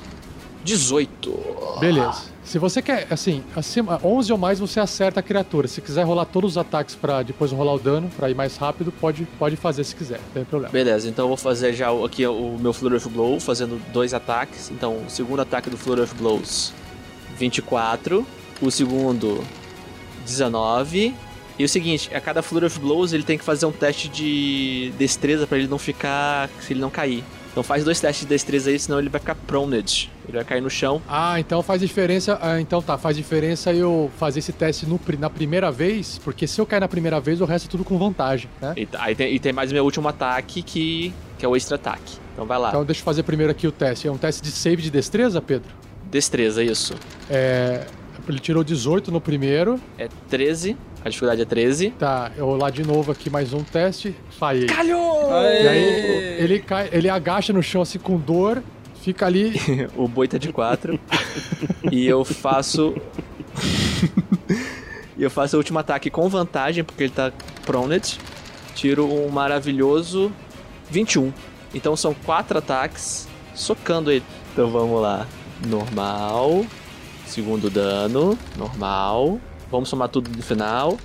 18. 0.65 1.79
Beleza. 1.81 2.30
Se 2.51 2.59
você 2.59 2.83
quer, 2.83 3.07
assim, 3.09 3.45
acima 3.55 4.01
11 4.03 4.33
ou 4.33 4.37
mais, 4.37 4.59
você 4.59 4.81
acerta 4.81 5.21
a 5.21 5.23
criatura. 5.23 5.69
Se 5.69 5.81
quiser 5.81 6.03
rolar 6.03 6.25
todos 6.25 6.51
os 6.51 6.59
ataques 6.59 6.97
pra 6.97 7.23
depois 7.23 7.53
rolar 7.53 7.75
o 7.75 7.79
dano, 7.79 8.11
pra 8.17 8.29
ir 8.29 8.35
mais 8.35 8.57
rápido, 8.57 8.91
pode, 8.91 9.25
pode 9.39 9.55
fazer 9.55 9.85
se 9.85 9.95
quiser, 9.95 10.19
não 10.19 10.33
tem 10.35 10.45
problema. 10.45 10.73
Beleza, 10.73 11.09
então 11.09 11.27
eu 11.27 11.29
vou 11.29 11.37
fazer 11.37 11.73
já 11.75 11.93
aqui 12.05 12.27
o 12.27 12.59
meu 12.59 12.73
Flurry 12.73 12.97
of 12.97 13.09
Blow, 13.09 13.39
fazendo 13.39 13.81
dois 13.93 14.13
ataques. 14.13 14.69
Então, 14.69 14.97
o 15.07 15.09
segundo 15.09 15.39
ataque 15.39 15.71
do 15.71 15.77
Flurry 15.77 16.01
of 16.01 16.13
Blows, 16.17 16.73
24. 17.39 18.27
O 18.61 18.69
segundo, 18.69 19.45
19. 20.27 21.15
E 21.57 21.65
o 21.65 21.69
seguinte, 21.69 22.13
a 22.13 22.21
cada 22.21 22.43
Flurry 22.43 22.67
of 22.67 22.81
Blows 22.81 23.13
ele 23.13 23.23
tem 23.23 23.39
que 23.39 23.45
fazer 23.45 23.65
um 23.67 23.73
teste 23.73 24.09
de 24.09 24.93
destreza 24.99 25.47
pra 25.47 25.57
ele 25.57 25.69
não 25.69 25.79
ficar. 25.79 26.51
se 26.61 26.73
ele 26.73 26.81
não 26.81 26.91
cair. 26.91 27.23
Então 27.51 27.63
faz 27.63 27.85
dois 27.85 28.01
testes 28.01 28.25
de 28.25 28.29
destreza 28.29 28.71
aí, 28.71 28.79
senão 28.79 28.99
ele 28.99 29.09
vai 29.09 29.21
ficar 29.21 29.35
proned. 29.35 30.11
Ele 30.29 30.37
vai 30.37 30.45
cair 30.45 30.61
no 30.61 30.71
chão. 30.71 31.03
Ah, 31.09 31.39
então 31.41 31.63
faz 31.63 31.81
diferença. 31.81 32.39
ah, 32.41 32.61
então 32.61 32.81
tá, 32.81 32.97
faz 32.97 33.17
diferença 33.17 33.73
eu 33.73 34.11
fazer 34.19 34.39
esse 34.39 34.53
teste 34.53 34.87
no 34.87 35.01
na 35.19 35.29
primeira 35.29 35.71
vez, 35.73 36.19
porque 36.23 36.47
se 36.47 36.61
eu 36.61 36.67
cair 36.67 36.81
na 36.81 36.89
primeira 36.89 37.21
vez, 37.21 37.41
o 37.41 37.45
resto 37.45 37.67
é 37.67 37.71
tudo 37.71 37.85
com 37.85 37.99
vantagem, 37.99 38.49
né? 38.61 38.75
E, 38.77 38.89
aí 38.99 39.15
tem, 39.15 39.35
e 39.35 39.39
tem 39.39 39.53
mais 39.53 39.71
o 39.71 39.75
meu 39.75 39.85
último 39.85 40.09
ataque, 40.09 40.63
que, 40.63 41.13
que 41.39 41.45
é 41.45 41.49
o 41.49 41.57
extra 41.57 41.75
ataque. 41.75 42.19
Então 42.33 42.47
vai 42.47 42.59
lá. 42.59 42.69
Então 42.69 42.85
deixa 42.85 43.01
eu 43.01 43.05
fazer 43.05 43.23
primeiro 43.25 43.51
aqui 43.51 43.67
o 43.67 43.73
teste. 43.73 44.07
É 44.07 44.13
um 44.13 44.19
teste 44.19 44.43
de 44.43 44.51
save 44.51 44.83
de 44.83 44.91
destreza, 44.91 45.43
Pedro? 45.43 45.69
Destreza, 46.11 46.63
isso. 46.63 46.95
É. 47.29 47.87
Ele 48.29 48.39
tirou 48.39 48.63
18 48.63 49.11
no 49.11 49.21
primeiro. 49.21 49.81
É 49.99 50.09
13. 50.29 50.77
A 51.03 51.09
dificuldade 51.09 51.41
é 51.41 51.45
13. 51.45 51.91
Tá, 51.93 52.31
eu 52.37 52.47
vou 52.47 52.57
lá 52.57 52.69
de 52.69 52.85
novo 52.85 53.11
aqui 53.11 53.31
mais 53.31 53.55
um 53.55 53.65
teste. 53.65 54.15
Falhei. 54.39 54.67
Calhou! 54.67 55.31
E 55.31 55.69
aí 55.69 56.43
ele 56.43 56.61
cai, 56.61 56.91
ele 56.93 57.09
agacha 57.09 57.53
no 57.53 57.63
chão 57.63 57.81
assim 57.81 57.99
com 57.99 58.19
dor, 58.19 58.63
fica 59.01 59.25
ali. 59.25 59.55
o 59.97 60.07
boi 60.07 60.29
tá 60.29 60.37
de 60.37 60.53
4. 60.53 61.01
e 61.91 62.07
eu 62.07 62.23
faço. 62.23 62.95
e 65.17 65.23
eu 65.23 65.31
faço 65.31 65.57
o 65.57 65.59
último 65.59 65.79
ataque 65.79 66.11
com 66.11 66.29
vantagem, 66.29 66.85
porque 66.85 67.05
ele 67.05 67.13
tá 67.13 67.33
proned. 67.65 68.19
Tiro 68.75 69.07
um 69.07 69.31
maravilhoso 69.31 70.31
21. 70.91 71.33
Então 71.75 71.97
são 71.97 72.13
quatro 72.13 72.59
ataques 72.59 73.27
socando 73.55 74.11
ele. 74.11 74.25
Então 74.53 74.71
vamos 74.71 75.01
lá. 75.01 75.27
Normal. 75.67 76.67
Segundo 77.27 77.71
dano. 77.71 78.39
Normal. 78.59 79.41
Vamos 79.71 79.89
somar 79.89 80.09
tudo 80.09 80.31
no 80.35 80.43
final. 80.43 80.99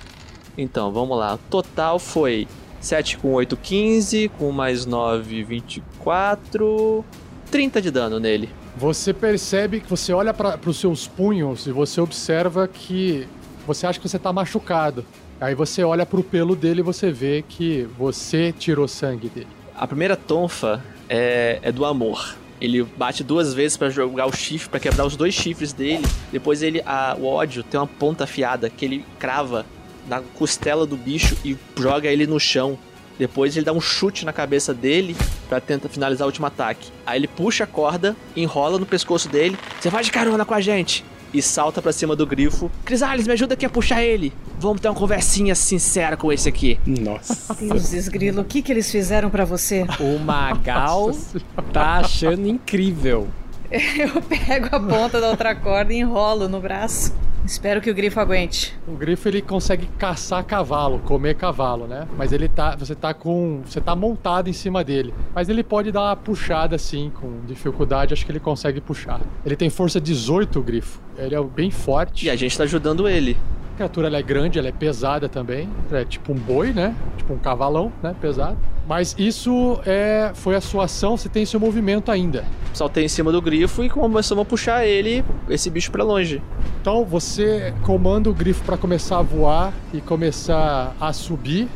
Então, 0.56 0.92
vamos 0.92 1.16
lá. 1.18 1.38
Total 1.50 1.98
foi 1.98 2.48
7 2.80 3.18
com 3.18 3.32
8, 3.32 3.56
15. 3.56 4.28
Com 4.38 4.50
mais 4.52 4.86
9, 4.86 5.44
24. 5.44 7.04
30 7.50 7.82
de 7.82 7.90
dano 7.90 8.18
nele. 8.18 8.48
Você 8.76 9.14
percebe 9.14 9.80
que 9.80 9.88
você 9.88 10.12
olha 10.12 10.34
para 10.34 10.58
os 10.66 10.78
seus 10.78 11.06
punhos 11.06 11.66
e 11.66 11.72
você 11.72 12.00
observa 12.00 12.68
que 12.68 13.26
você 13.66 13.86
acha 13.86 13.98
que 13.98 14.08
você 14.08 14.18
tá 14.18 14.32
machucado. 14.32 15.04
Aí 15.40 15.54
você 15.54 15.82
olha 15.84 16.06
pro 16.06 16.22
pelo 16.22 16.56
dele 16.56 16.80
e 16.80 16.82
você 16.82 17.10
vê 17.10 17.44
que 17.46 17.88
você 17.98 18.52
tirou 18.52 18.88
sangue 18.88 19.28
dele. 19.28 19.48
A 19.74 19.86
primeira 19.86 20.16
tonfa 20.16 20.82
é, 21.08 21.58
é 21.62 21.72
do 21.72 21.84
amor. 21.84 22.36
Ele 22.60 22.82
bate 22.82 23.22
duas 23.22 23.52
vezes 23.52 23.76
pra 23.76 23.90
jogar 23.90 24.26
o 24.26 24.32
chifre, 24.34 24.68
pra 24.68 24.80
quebrar 24.80 25.04
os 25.04 25.14
dois 25.16 25.34
chifres 25.34 25.72
dele. 25.72 26.04
Depois 26.32 26.62
ele, 26.62 26.80
a- 26.86 27.16
o 27.18 27.26
ódio 27.26 27.62
tem 27.62 27.78
uma 27.78 27.86
ponta 27.86 28.24
afiada 28.24 28.70
que 28.70 28.84
ele 28.84 29.04
crava 29.18 29.66
na 30.08 30.20
costela 30.20 30.86
do 30.86 30.96
bicho 30.96 31.36
e 31.44 31.56
joga 31.78 32.08
ele 32.08 32.26
no 32.26 32.40
chão. 32.40 32.78
Depois 33.18 33.56
ele 33.56 33.64
dá 33.64 33.72
um 33.72 33.80
chute 33.80 34.24
na 34.24 34.32
cabeça 34.32 34.72
dele 34.74 35.16
pra 35.48 35.60
tentar 35.60 35.88
finalizar 35.88 36.26
o 36.26 36.28
último 36.28 36.46
ataque. 36.46 36.88
Aí 37.06 37.18
ele 37.18 37.26
puxa 37.28 37.64
a 37.64 37.66
corda, 37.66 38.14
enrola 38.36 38.78
no 38.78 38.84
pescoço 38.86 39.28
dele. 39.28 39.56
Você 39.80 39.88
vai 39.90 40.04
de 40.04 40.10
carona 40.10 40.44
com 40.44 40.54
a 40.54 40.60
gente! 40.60 41.04
E 41.34 41.42
salta 41.42 41.82
pra 41.82 41.92
cima 41.92 42.14
do 42.14 42.26
grifo. 42.26 42.70
Crisales, 42.84 43.26
me 43.26 43.32
ajuda 43.32 43.54
aqui 43.54 43.66
a 43.66 43.70
puxar 43.70 44.02
ele! 44.02 44.32
Vamos 44.58 44.80
ter 44.80 44.88
uma 44.88 44.94
conversinha 44.94 45.54
sincera 45.54 46.16
com 46.16 46.32
esse 46.32 46.48
aqui. 46.48 46.78
Nossa. 46.86 47.54
Deuses, 47.54 48.08
Grilo, 48.08 48.42
o 48.42 48.44
que, 48.44 48.62
que 48.62 48.72
eles 48.72 48.90
fizeram 48.90 49.28
pra 49.28 49.44
você? 49.44 49.86
O 50.00 50.18
Magal 50.18 51.10
tá 51.72 51.98
achando 51.98 52.48
incrível. 52.48 53.28
Eu 53.70 54.22
pego 54.22 54.68
a 54.74 54.80
ponta 54.80 55.20
da 55.20 55.28
outra 55.28 55.54
corda 55.54 55.92
e 55.92 55.98
enrolo 55.98 56.48
no 56.48 56.60
braço. 56.60 57.12
Espero 57.44 57.80
que 57.80 57.88
o 57.88 57.94
grifo 57.94 58.18
aguente. 58.18 58.76
O 58.88 58.96
grifo 58.96 59.28
ele 59.28 59.40
consegue 59.40 59.86
caçar 59.98 60.42
cavalo, 60.44 60.98
comer 60.98 61.36
cavalo, 61.36 61.86
né? 61.86 62.08
Mas 62.16 62.32
ele 62.32 62.48
tá, 62.48 62.74
você 62.74 62.92
tá 62.92 63.14
com, 63.14 63.62
você 63.64 63.80
tá 63.80 63.94
montado 63.94 64.48
em 64.48 64.52
cima 64.52 64.82
dele. 64.82 65.14
Mas 65.32 65.48
ele 65.48 65.62
pode 65.62 65.92
dar 65.92 66.02
uma 66.02 66.16
puxada 66.16 66.74
assim, 66.74 67.10
com 67.20 67.40
dificuldade, 67.46 68.12
acho 68.12 68.26
que 68.26 68.32
ele 68.32 68.40
consegue 68.40 68.80
puxar. 68.80 69.20
Ele 69.44 69.54
tem 69.54 69.70
força 69.70 70.00
18, 70.00 70.58
o 70.58 70.62
grifo. 70.62 71.00
Ele 71.16 71.36
é 71.36 71.42
bem 71.42 71.70
forte. 71.70 72.26
E 72.26 72.30
a 72.30 72.34
gente 72.34 72.58
tá 72.58 72.64
ajudando 72.64 73.08
ele. 73.08 73.36
A 73.76 73.84
criatura 73.84 74.06
ela 74.06 74.16
é 74.16 74.22
grande, 74.22 74.58
ela 74.58 74.68
é 74.68 74.72
pesada 74.72 75.28
também. 75.28 75.68
É 75.92 76.02
tipo 76.02 76.32
um 76.32 76.34
boi, 76.34 76.72
né? 76.72 76.96
Tipo 77.18 77.34
um 77.34 77.38
cavalão, 77.38 77.92
né? 78.02 78.16
Pesado. 78.18 78.56
Mas 78.88 79.14
isso 79.18 79.78
é, 79.84 80.30
foi 80.32 80.56
a 80.56 80.62
sua 80.62 80.86
ação, 80.86 81.14
você 81.14 81.28
tem 81.28 81.44
seu 81.44 81.60
movimento 81.60 82.10
ainda. 82.10 82.46
Saltei 82.72 83.04
em 83.04 83.08
cima 83.08 83.30
do 83.30 83.42
grifo 83.42 83.84
e 83.84 83.90
começamos 83.90 84.40
a 84.40 84.44
puxar 84.46 84.86
ele, 84.86 85.22
esse 85.50 85.68
bicho 85.68 85.92
pra 85.92 86.02
longe. 86.02 86.40
Então 86.80 87.04
você 87.04 87.74
comanda 87.82 88.30
o 88.30 88.32
grifo 88.32 88.64
para 88.64 88.78
começar 88.78 89.18
a 89.18 89.22
voar 89.22 89.74
e 89.92 90.00
começar 90.00 90.96
a 90.98 91.12
subir. 91.12 91.68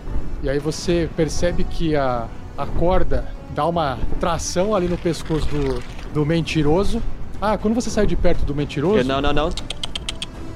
E 0.43 0.49
aí 0.49 0.59
você 0.59 1.07
percebe 1.15 1.65
que 1.65 1.95
a, 1.95 2.29
a 2.57 2.65
corda 2.65 3.27
dá 3.55 3.67
uma 3.67 3.99
tração 4.19 4.75
ali 4.75 4.89
no 4.89 4.97
pescoço 4.97 5.47
do, 5.49 5.83
do 6.15 6.25
mentiroso. 6.25 7.03
Ah, 7.39 7.59
quando 7.59 7.75
você 7.75 7.91
sai 7.91 8.07
de 8.07 8.17
perto 8.17 8.43
do 8.47 8.55
mentiroso. 8.55 9.01
Eu, 9.01 9.05
não, 9.05 9.21
não, 9.21 9.35
não. 9.35 9.51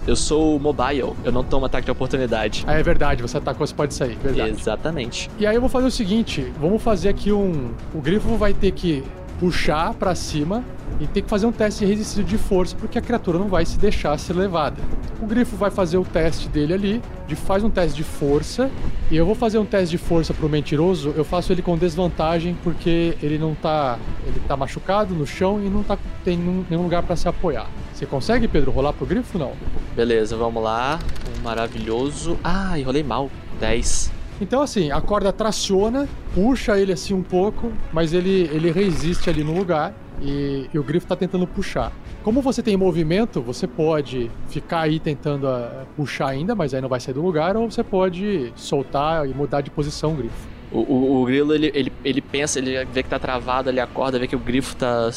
Eu 0.07 0.17
sou 0.17 0.59
mobile, 0.59 1.15
eu 1.25 1.33
não 1.33 1.43
tomo 1.43 1.65
ataque 1.65 1.87
de 1.87 1.91
oportunidade. 1.91 2.65
Ah, 2.67 2.75
é 2.75 2.83
verdade, 2.83 3.23
você 3.23 3.39
atacou, 3.39 3.67
você 3.67 3.75
pode 3.75 3.95
sair, 3.95 4.17
verdade. 4.23 4.51
Exatamente. 4.51 5.31
E 5.39 5.47
aí 5.47 5.55
eu 5.55 5.61
vou 5.61 5.71
fazer 5.71 5.87
o 5.87 5.91
seguinte, 5.91 6.53
vamos 6.61 6.83
fazer 6.83 7.09
aqui 7.09 7.33
um... 7.33 7.71
O 7.95 8.01
grifo 8.01 8.37
vai 8.37 8.53
ter 8.53 8.73
que 8.73 9.03
puxar 9.45 9.93
pra 9.93 10.15
cima 10.15 10.65
e 10.99 11.07
tem 11.07 11.23
que 11.23 11.29
fazer 11.29 11.45
um 11.45 11.53
teste 11.53 11.85
de 11.85 11.91
resistência 11.91 12.25
de 12.25 12.39
força, 12.39 12.75
porque 12.77 12.99
a 12.99 13.03
criatura 13.03 13.39
não 13.39 13.47
vai 13.47 13.67
se 13.67 13.79
deixar 13.79 14.17
ser 14.19 14.33
levada. 14.33 14.81
O 15.21 15.27
grifo 15.27 15.55
vai 15.55 15.71
fazer 15.71 15.99
o 15.99 16.05
teste 16.05 16.49
dele 16.49 16.73
ali, 16.73 17.03
de, 17.27 17.37
faz 17.37 17.63
um 17.63 17.69
teste 17.69 17.95
de 17.95 18.05
força, 18.05 18.71
e 19.11 19.17
eu 19.17 19.27
vou 19.27 19.35
fazer 19.35 19.59
um 19.59 19.67
teste 19.67 19.91
de 19.91 19.99
força 19.99 20.33
pro 20.33 20.49
mentiroso, 20.49 21.13
eu 21.15 21.27
faço 21.27 21.53
ele 21.53 21.61
com 21.61 21.77
desvantagem, 21.77 22.57
porque 22.63 23.19
ele 23.23 23.37
não 23.37 23.55
tá. 23.55 23.99
Ele 24.27 24.41
tá 24.49 24.57
machucado 24.57 25.15
no 25.15 25.27
chão 25.27 25.63
e 25.63 25.69
não 25.69 25.83
tá, 25.83 25.99
tem 26.25 26.39
nenhum 26.39 26.83
lugar 26.83 27.03
para 27.03 27.15
se 27.15 27.29
apoiar. 27.29 27.69
Você 27.93 28.07
consegue, 28.07 28.49
Pedro, 28.49 28.71
rolar 28.71 28.95
pro 28.95 29.05
grifo? 29.05 29.39
Não. 29.39 29.53
Beleza, 29.95 30.37
vamos 30.37 30.63
lá. 30.63 30.99
Um 31.37 31.43
maravilhoso. 31.43 32.39
Ah, 32.43 32.79
enrolei 32.79 33.03
mal. 33.03 33.31
10. 33.61 34.14
Então, 34.41 34.63
assim, 34.63 34.91
a 34.91 35.01
corda 35.01 35.33
traciona, 35.33 36.09
puxa 36.35 36.79
ele 36.79 36.93
assim 36.93 37.15
um 37.15 37.23
pouco, 37.23 37.73
mas 37.93 38.13
ele, 38.13 38.51
ele 38.53 38.71
resiste 38.71 39.31
ali 39.31 39.45
no 39.45 39.57
lugar 39.57 39.95
e, 40.21 40.69
e 40.73 40.79
o 40.79 40.83
grifo 40.83 41.07
tá 41.07 41.15
tentando 41.15 41.47
puxar. 41.47 41.93
Como 42.23 42.41
você 42.41 42.63
tem 42.63 42.77
movimento, 42.77 43.41
você 43.41 43.67
pode 43.67 44.31
ficar 44.49 44.81
aí 44.81 44.99
tentando 44.99 45.47
uh, 45.47 45.87
puxar 45.97 46.29
ainda, 46.29 46.55
mas 46.55 46.75
aí 46.75 46.81
não 46.81 46.89
vai 46.89 46.99
sair 46.99 47.15
do 47.15 47.23
lugar, 47.23 47.57
ou 47.57 47.71
você 47.71 47.85
pode 47.85 48.53
soltar 48.57 49.29
e 49.29 49.35
mudar 49.35 49.61
de 49.61 49.71
posição 49.71 50.13
o 50.13 50.17
grifo. 50.17 50.49
O, 50.73 50.79
o, 50.79 51.23
o 51.23 51.25
grilo, 51.27 51.55
ele, 51.55 51.71
ele, 51.75 51.93
ele 52.05 52.21
pensa, 52.21 52.59
ele 52.59 52.85
vê 52.87 53.03
que 53.03 53.09
tá 53.09 53.19
travado, 53.19 53.69
ele 53.69 53.79
acorda, 53.79 54.19
vê 54.19 54.27
que 54.27 54.35
o 54.35 54.39
grifo 54.39 54.75
tá 54.75 55.11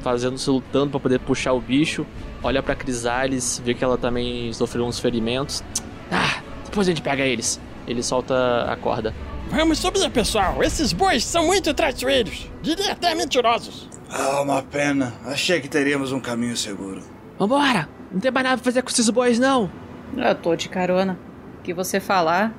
fazendo, 0.00 0.38
se 0.38 0.48
lutando 0.48 0.90
para 0.90 1.00
poder 1.00 1.18
puxar 1.20 1.52
o 1.52 1.60
bicho. 1.60 2.06
Olha 2.42 2.62
pra 2.62 2.74
Crisales, 2.74 3.60
vê 3.64 3.74
que 3.74 3.82
ela 3.82 3.98
também 3.98 4.52
sofreu 4.52 4.84
uns 4.84 5.00
ferimentos. 5.00 5.64
Ah, 6.10 6.40
depois 6.64 6.86
a 6.86 6.90
gente 6.90 7.02
pega 7.02 7.24
eles. 7.24 7.60
Ele 7.90 8.04
solta 8.04 8.66
a 8.70 8.76
corda. 8.76 9.12
Vamos 9.48 9.80
subir, 9.80 10.08
pessoal. 10.10 10.62
Esses 10.62 10.92
bois 10.92 11.24
são 11.24 11.46
muito 11.46 11.74
traiçoeiros. 11.74 12.48
Diria 12.62 12.92
até 12.92 13.16
mentirosos. 13.16 13.88
Ah, 14.08 14.40
uma 14.42 14.62
pena. 14.62 15.12
Achei 15.26 15.60
que 15.60 15.68
teríamos 15.68 16.12
um 16.12 16.20
caminho 16.20 16.56
seguro. 16.56 17.02
Vambora! 17.36 17.88
Não 18.12 18.20
tem 18.20 18.30
mais 18.30 18.44
nada 18.44 18.56
pra 18.58 18.64
fazer 18.64 18.82
com 18.82 18.90
esses 18.90 19.10
bois, 19.10 19.40
não. 19.40 19.68
Eu 20.16 20.34
tô 20.36 20.54
de 20.54 20.68
carona. 20.68 21.18
O 21.58 21.62
que 21.62 21.74
você 21.74 21.98
falar, 21.98 22.54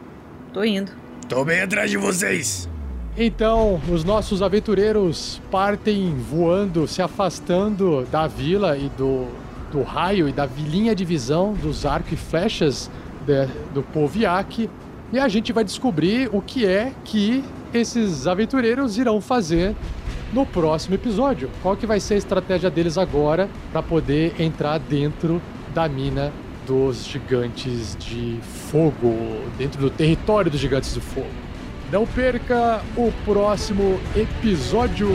tô 0.52 0.66
indo. 0.66 0.91
Tô 1.30 1.45
bem 1.45 1.62
atrás 1.62 1.90
de 1.90 1.95
vocês. 1.95 2.70
Então, 3.18 3.80
os 3.90 4.03
nossos 4.03 4.41
aventureiros 4.41 5.41
partem 5.49 6.14
voando, 6.16 6.88
se 6.88 7.02
afastando 7.02 8.06
da 8.12 8.28
vila 8.28 8.78
e 8.78 8.90
do, 8.90 9.28
do 9.72 9.82
raio 9.82 10.28
e 10.28 10.34
da 10.34 10.45
vilinha 10.45 10.94
de 10.94 11.06
visão 11.06 11.53
dos 11.53 11.86
arcos 11.86 12.14
e 12.14 12.18
flechas 12.18 12.91
de, 13.26 13.45
do 13.74 13.82
Poviak. 13.82 14.70
E 15.12 15.20
a 15.20 15.28
gente 15.28 15.52
vai 15.52 15.64
descobrir 15.64 16.30
o 16.32 16.42
que 16.42 16.66
é 16.66 16.94
que 17.04 17.44
esses 17.74 18.28
aventureiros 18.28 18.98
irão 18.98 19.20
fazer 19.20 19.76
no 20.32 20.46
próximo 20.46 20.96
episódio. 20.96 21.50
Qual 21.62 21.76
que 21.76 21.86
vai 21.86 22.00
ser 22.00 22.14
a 22.14 22.18
estratégia 22.18 22.70
deles 22.70 22.98
agora 22.98 23.50
para 23.72 23.84
poder 23.84 24.40
entrar 24.40 24.78
dentro 24.78 25.42
da 25.74 25.88
mina 25.88 26.32
dos 26.66 27.06
gigantes 27.06 27.96
de 28.00 28.40
fogo, 28.70 29.14
dentro 29.58 29.82
do 29.82 29.90
território 29.90 30.50
dos 30.50 30.60
gigantes 30.60 30.94
de 30.94 31.02
fogo. 31.02 31.28
Não 31.92 32.06
perca 32.06 32.82
o 32.96 33.12
próximo 33.26 34.00
episódio. 34.16 35.10